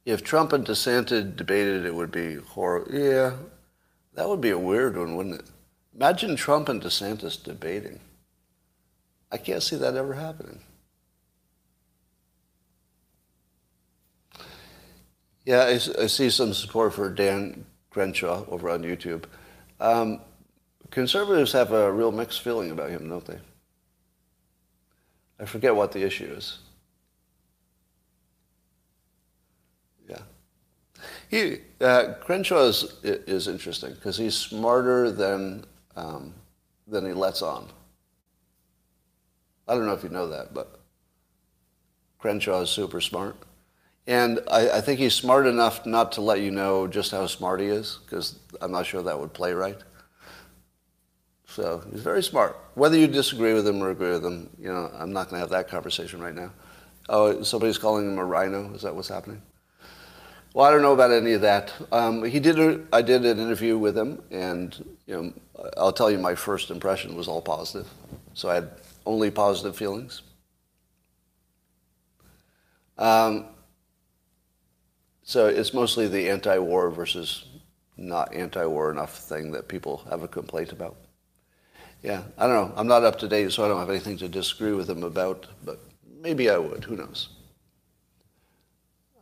if 0.04 0.22
Trump 0.22 0.52
and 0.52 0.66
DeSantis 0.66 1.36
debated, 1.36 1.84
it 1.84 1.94
would 1.94 2.10
be 2.10 2.36
horrible. 2.36 2.94
Yeah, 2.94 3.32
that 4.14 4.28
would 4.28 4.40
be 4.40 4.50
a 4.50 4.58
weird 4.58 4.96
one, 4.96 5.16
wouldn't 5.16 5.40
it? 5.40 5.50
Imagine 5.94 6.36
Trump 6.36 6.68
and 6.68 6.82
DeSantis 6.82 7.42
debating. 7.42 8.00
I 9.30 9.36
can't 9.36 9.62
see 9.62 9.76
that 9.76 9.96
ever 9.96 10.14
happening. 10.14 10.60
Yeah, 15.44 15.64
I, 15.64 15.72
I 16.02 16.06
see 16.06 16.30
some 16.30 16.54
support 16.54 16.94
for 16.94 17.10
Dan 17.10 17.66
Crenshaw 17.90 18.44
over 18.48 18.70
on 18.70 18.82
YouTube. 18.82 19.24
Um, 19.80 20.20
Conservatives 20.94 21.50
have 21.50 21.72
a 21.72 21.90
real 21.90 22.12
mixed 22.12 22.42
feeling 22.42 22.70
about 22.70 22.88
him, 22.88 23.08
don't 23.08 23.24
they? 23.24 23.38
I 25.40 25.44
forget 25.44 25.74
what 25.74 25.90
the 25.90 26.04
issue 26.04 26.32
is. 26.36 26.58
Yeah. 30.08 30.20
He, 31.34 31.56
uh, 31.80 32.14
Crenshaw 32.20 32.66
is, 32.66 32.94
is 33.02 33.48
interesting 33.48 33.92
because 33.94 34.16
he's 34.16 34.36
smarter 34.36 35.10
than, 35.10 35.64
um, 35.96 36.32
than 36.86 37.04
he 37.04 37.12
lets 37.12 37.42
on. 37.42 37.70
I 39.66 39.74
don't 39.74 39.84
know 39.84 39.94
if 39.94 40.04
you 40.04 40.10
know 40.10 40.28
that, 40.28 40.54
but 40.54 40.78
Crenshaw 42.20 42.60
is 42.60 42.70
super 42.70 43.00
smart. 43.00 43.34
And 44.06 44.38
I, 44.48 44.78
I 44.78 44.80
think 44.80 45.00
he's 45.00 45.14
smart 45.14 45.48
enough 45.48 45.84
not 45.84 46.12
to 46.12 46.20
let 46.20 46.40
you 46.40 46.52
know 46.52 46.86
just 46.86 47.10
how 47.10 47.26
smart 47.26 47.58
he 47.58 47.66
is 47.66 47.98
because 48.04 48.38
I'm 48.60 48.70
not 48.70 48.86
sure 48.86 49.02
that 49.02 49.18
would 49.18 49.32
play 49.32 49.54
right. 49.54 49.78
So 51.48 51.82
he's 51.90 52.02
very 52.02 52.22
smart. 52.22 52.56
Whether 52.74 52.96
you 52.96 53.08
disagree 53.08 53.54
with 53.54 53.66
him 53.66 53.82
or 53.82 53.90
agree 53.90 54.12
with 54.12 54.24
him, 54.24 54.50
you 54.56 54.72
know, 54.72 54.88
I'm 54.94 55.12
not 55.12 55.30
going 55.30 55.38
to 55.38 55.40
have 55.40 55.50
that 55.50 55.66
conversation 55.66 56.22
right 56.22 56.34
now. 56.34 56.52
Oh, 57.08 57.42
somebody's 57.42 57.76
calling 57.76 58.06
him 58.06 58.18
a 58.20 58.24
RINO. 58.24 58.72
Is 58.74 58.82
that 58.82 58.94
what's 58.94 59.08
happening? 59.08 59.42
Well, 60.54 60.64
I 60.64 60.70
don't 60.70 60.82
know 60.82 60.92
about 60.92 61.10
any 61.10 61.32
of 61.32 61.40
that. 61.40 61.72
Um, 61.90 62.22
he 62.24 62.38
did. 62.38 62.60
A, 62.60 62.80
I 62.92 63.02
did 63.02 63.24
an 63.24 63.40
interview 63.40 63.76
with 63.76 63.98
him, 63.98 64.22
and 64.30 64.96
you 65.04 65.14
know, 65.14 65.32
I'll 65.76 65.92
tell 65.92 66.12
you, 66.12 66.18
my 66.18 66.36
first 66.36 66.70
impression 66.70 67.16
was 67.16 67.26
all 67.26 67.42
positive. 67.42 67.88
So 68.34 68.48
I 68.48 68.54
had 68.54 68.70
only 69.04 69.32
positive 69.32 69.76
feelings. 69.76 70.22
Um, 72.98 73.46
so 75.24 75.48
it's 75.48 75.74
mostly 75.74 76.06
the 76.06 76.30
anti-war 76.30 76.88
versus 76.90 77.46
not 77.96 78.32
anti-war 78.32 78.92
enough 78.92 79.18
thing 79.18 79.50
that 79.52 79.66
people 79.66 80.04
have 80.08 80.22
a 80.22 80.28
complaint 80.28 80.70
about. 80.70 80.94
Yeah, 82.00 82.22
I 82.38 82.46
don't 82.46 82.68
know. 82.68 82.74
I'm 82.76 82.86
not 82.86 83.02
up 83.02 83.18
to 83.20 83.28
date, 83.28 83.50
so 83.50 83.64
I 83.64 83.68
don't 83.68 83.80
have 83.80 83.90
anything 83.90 84.18
to 84.18 84.28
disagree 84.28 84.72
with 84.72 84.88
him 84.88 85.02
about, 85.02 85.48
but 85.64 85.80
maybe 86.20 86.48
I 86.48 86.58
would. 86.58 86.84
Who 86.84 86.96
knows? 86.96 87.30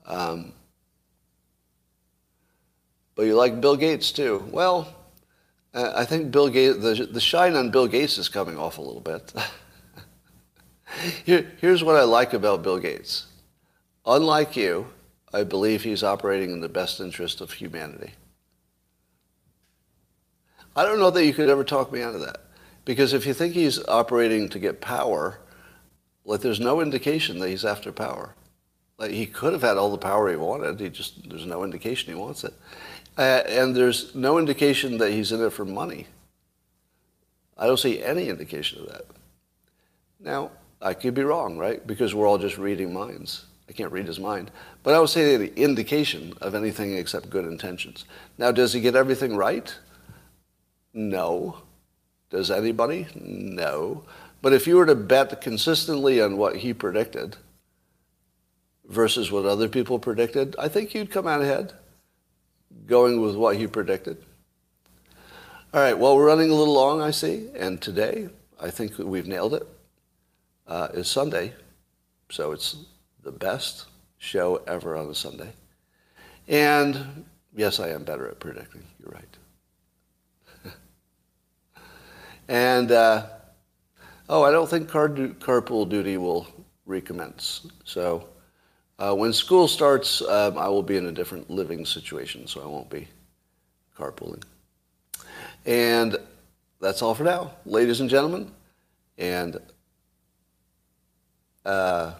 Um, 0.05 0.53
but 3.15 3.25
you 3.25 3.35
like 3.35 3.61
Bill 3.61 3.77
Gates 3.77 4.13
too. 4.13 4.49
Well, 4.51 4.93
I 5.75 6.05
think 6.05 6.31
Bill 6.31 6.49
Gates, 6.49 6.79
the, 6.79 7.09
the 7.11 7.21
shine 7.21 7.55
on 7.55 7.71
Bill 7.71 7.87
Gates 7.87 8.19
is 8.19 8.29
coming 8.29 8.59
off 8.59 8.79
a 8.79 8.83
little 8.83 9.01
bit. 9.01 9.33
Here, 11.25 11.51
here's 11.59 11.83
what 11.83 11.97
I 11.97 12.03
like 12.03 12.35
about 12.35 12.63
Bill 12.63 12.79
Gates. 12.79 13.27
Unlike 14.05 14.57
you, 14.57 14.89
I 15.33 15.45
believe 15.45 15.83
he's 15.83 16.03
operating 16.03 16.51
in 16.51 16.61
the 16.61 16.69
best 16.69 17.01
interest 17.01 17.41
of 17.41 17.53
humanity. 17.53 18.13
I 20.77 20.85
don't 20.85 20.99
know 20.99 21.11
that 21.11 21.25
you 21.25 21.33
could 21.33 21.49
ever 21.49 21.65
talk 21.65 21.91
me 21.93 22.03
out 22.03 22.15
of 22.15 22.21
that. 22.21 22.43
Because 22.85 23.13
if 23.13 23.27
you 23.27 23.35
think 23.35 23.55
he's 23.55 23.83
operating 23.87 24.49
to 24.51 24.59
get 24.59 24.81
power, 24.81 25.39
like 26.25 26.41
there's 26.41 26.61
no 26.61 26.81
indication 26.81 27.39
that 27.39 27.49
he's 27.49 27.65
after 27.65 27.93
power. 27.93 28.35
Like 28.99 29.13
he 29.13 29.27
could 29.27 29.53
have 29.53 29.63
had 29.63 29.77
all 29.77 29.91
the 29.91 29.99
power 29.99 30.31
he 30.31 30.37
wanted. 30.37 30.81
He 30.81 30.89
just 30.89 31.29
there's 31.29 31.47
no 31.47 31.65
indication 31.65 32.13
he 32.13 32.19
wants 32.19 32.45
it, 32.45 32.55
uh, 33.19 33.43
and 33.47 33.75
there's 33.75 34.15
no 34.15 34.39
indication 34.39 34.99
that 34.99 35.11
he's 35.11 35.33
in 35.33 35.43
it 35.43 35.53
for 35.53 35.65
money. 35.65 36.07
I 37.57 37.67
don't 37.67 37.79
see 37.79 38.03
any 38.03 38.29
indication 38.29 38.81
of 38.81 38.89
that. 38.89 39.07
Now 40.19 40.51
I 40.81 40.95
could 40.95 41.15
be 41.15 41.23
wrong, 41.23 41.59
right? 41.59 41.87
Because 41.87 42.15
we're 42.15 42.27
all 42.27 42.39
just 42.39 42.59
reading 42.59 42.93
minds. 42.93 43.47
I 43.69 43.73
can't 43.73 43.93
read 43.93 44.07
his 44.07 44.21
mind, 44.21 44.51
but 44.83 44.95
I 44.95 45.01
would 45.01 45.09
say 45.09 45.37
the 45.37 45.55
indication 45.57 46.35
of 46.41 46.55
anything 46.55 46.97
except 46.97 47.31
good 47.31 47.45
intentions. 47.45 48.05
Now, 48.37 48.51
does 48.51 48.73
he 48.73 48.81
get 48.81 48.97
everything 48.97 49.37
right? 49.37 49.75
No. 50.93 51.63
Does 52.29 52.51
anybody? 52.51 53.07
No. 53.15 54.05
But 54.43 54.53
if 54.53 54.67
you 54.67 54.77
were 54.77 54.87
to 54.87 54.95
bet 54.95 55.41
consistently 55.41 56.21
on 56.21 56.37
what 56.37 56.57
he 56.57 56.75
predicted 56.75 57.37
versus 58.85 59.31
what 59.31 59.47
other 59.47 59.69
people 59.69 59.99
predicted, 59.99 60.57
I 60.59 60.69
think 60.69 60.95
you'd 60.95 61.11
come 61.11 61.27
out 61.27 61.41
ahead 61.41 61.73
going 62.87 63.21
with 63.21 63.37
what 63.37 63.57
he 63.57 63.67
predicted. 63.67 64.19
All 65.75 65.81
right, 65.81 65.99
well, 65.99 66.17
we're 66.17 66.27
running 66.27 66.51
a 66.51 66.55
little 66.55 66.75
long, 66.75 67.01
I 67.01 67.11
see, 67.11 67.49
and 67.55 67.81
today 67.81 68.29
I 68.61 68.71
think 68.71 68.99
we've 68.99 69.27
nailed 69.27 69.55
it. 69.55 69.67
Uh, 70.67 71.03
Sunday, 71.03 71.55
so 72.31 72.53
it's 72.53 72.77
the 73.23 73.33
best 73.33 73.87
show 74.19 74.63
ever 74.67 74.97
on 74.97 75.09
a 75.09 75.15
Sunday. 75.15 75.53
And 76.49 77.25
yes, 77.55 77.81
I 77.81 77.89
am 77.89 78.05
better 78.05 78.29
at 78.29 78.41
predicting. 78.41 78.85
You're 79.01 79.11
right. 79.11 79.37
and 82.49 82.93
uh, 82.93 83.27
oh, 84.29 84.43
I 84.43 84.51
don't 84.51 84.69
think 84.69 84.89
car 84.89 85.09
du- 85.09 85.35
carpool 85.35 85.89
duty 85.89 86.17
will 86.17 86.47
recommence. 86.87 87.67
So 87.85 88.29
uh, 89.03 89.13
when 89.13 89.33
school 89.33 89.67
starts, 89.67 90.23
um, 90.23 90.57
I 90.57 90.69
will 90.69 90.83
be 90.83 90.97
in 90.97 91.07
a 91.07 91.13
different 91.13 91.51
living 91.51 91.85
situation, 91.85 92.47
so 92.47 92.63
I 92.63 92.67
won't 92.67 92.89
be 92.89 93.09
carpooling. 93.99 94.45
And 95.67 96.17
that's 96.81 97.03
all 97.03 97.13
for 97.13 97.25
now, 97.25 97.51
ladies 97.67 98.01
and 98.01 98.09
gentlemen. 98.09 98.53
And 99.19 99.59
uh, 101.65 102.13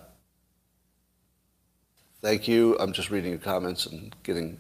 thank 2.21 2.49
you. 2.49 2.77
I'm 2.81 2.93
just 2.93 3.13
reading 3.13 3.31
your 3.31 3.39
comments 3.39 3.87
and 3.87 4.13
getting 4.25 4.59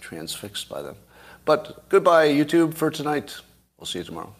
transfixed 0.00 0.70
by 0.70 0.80
them. 0.80 0.96
But 1.44 1.86
goodbye, 1.90 2.30
YouTube, 2.30 2.72
for 2.72 2.90
tonight. 2.90 3.36
We'll 3.76 3.86
see 3.86 3.98
you 3.98 4.06
tomorrow. 4.06 4.34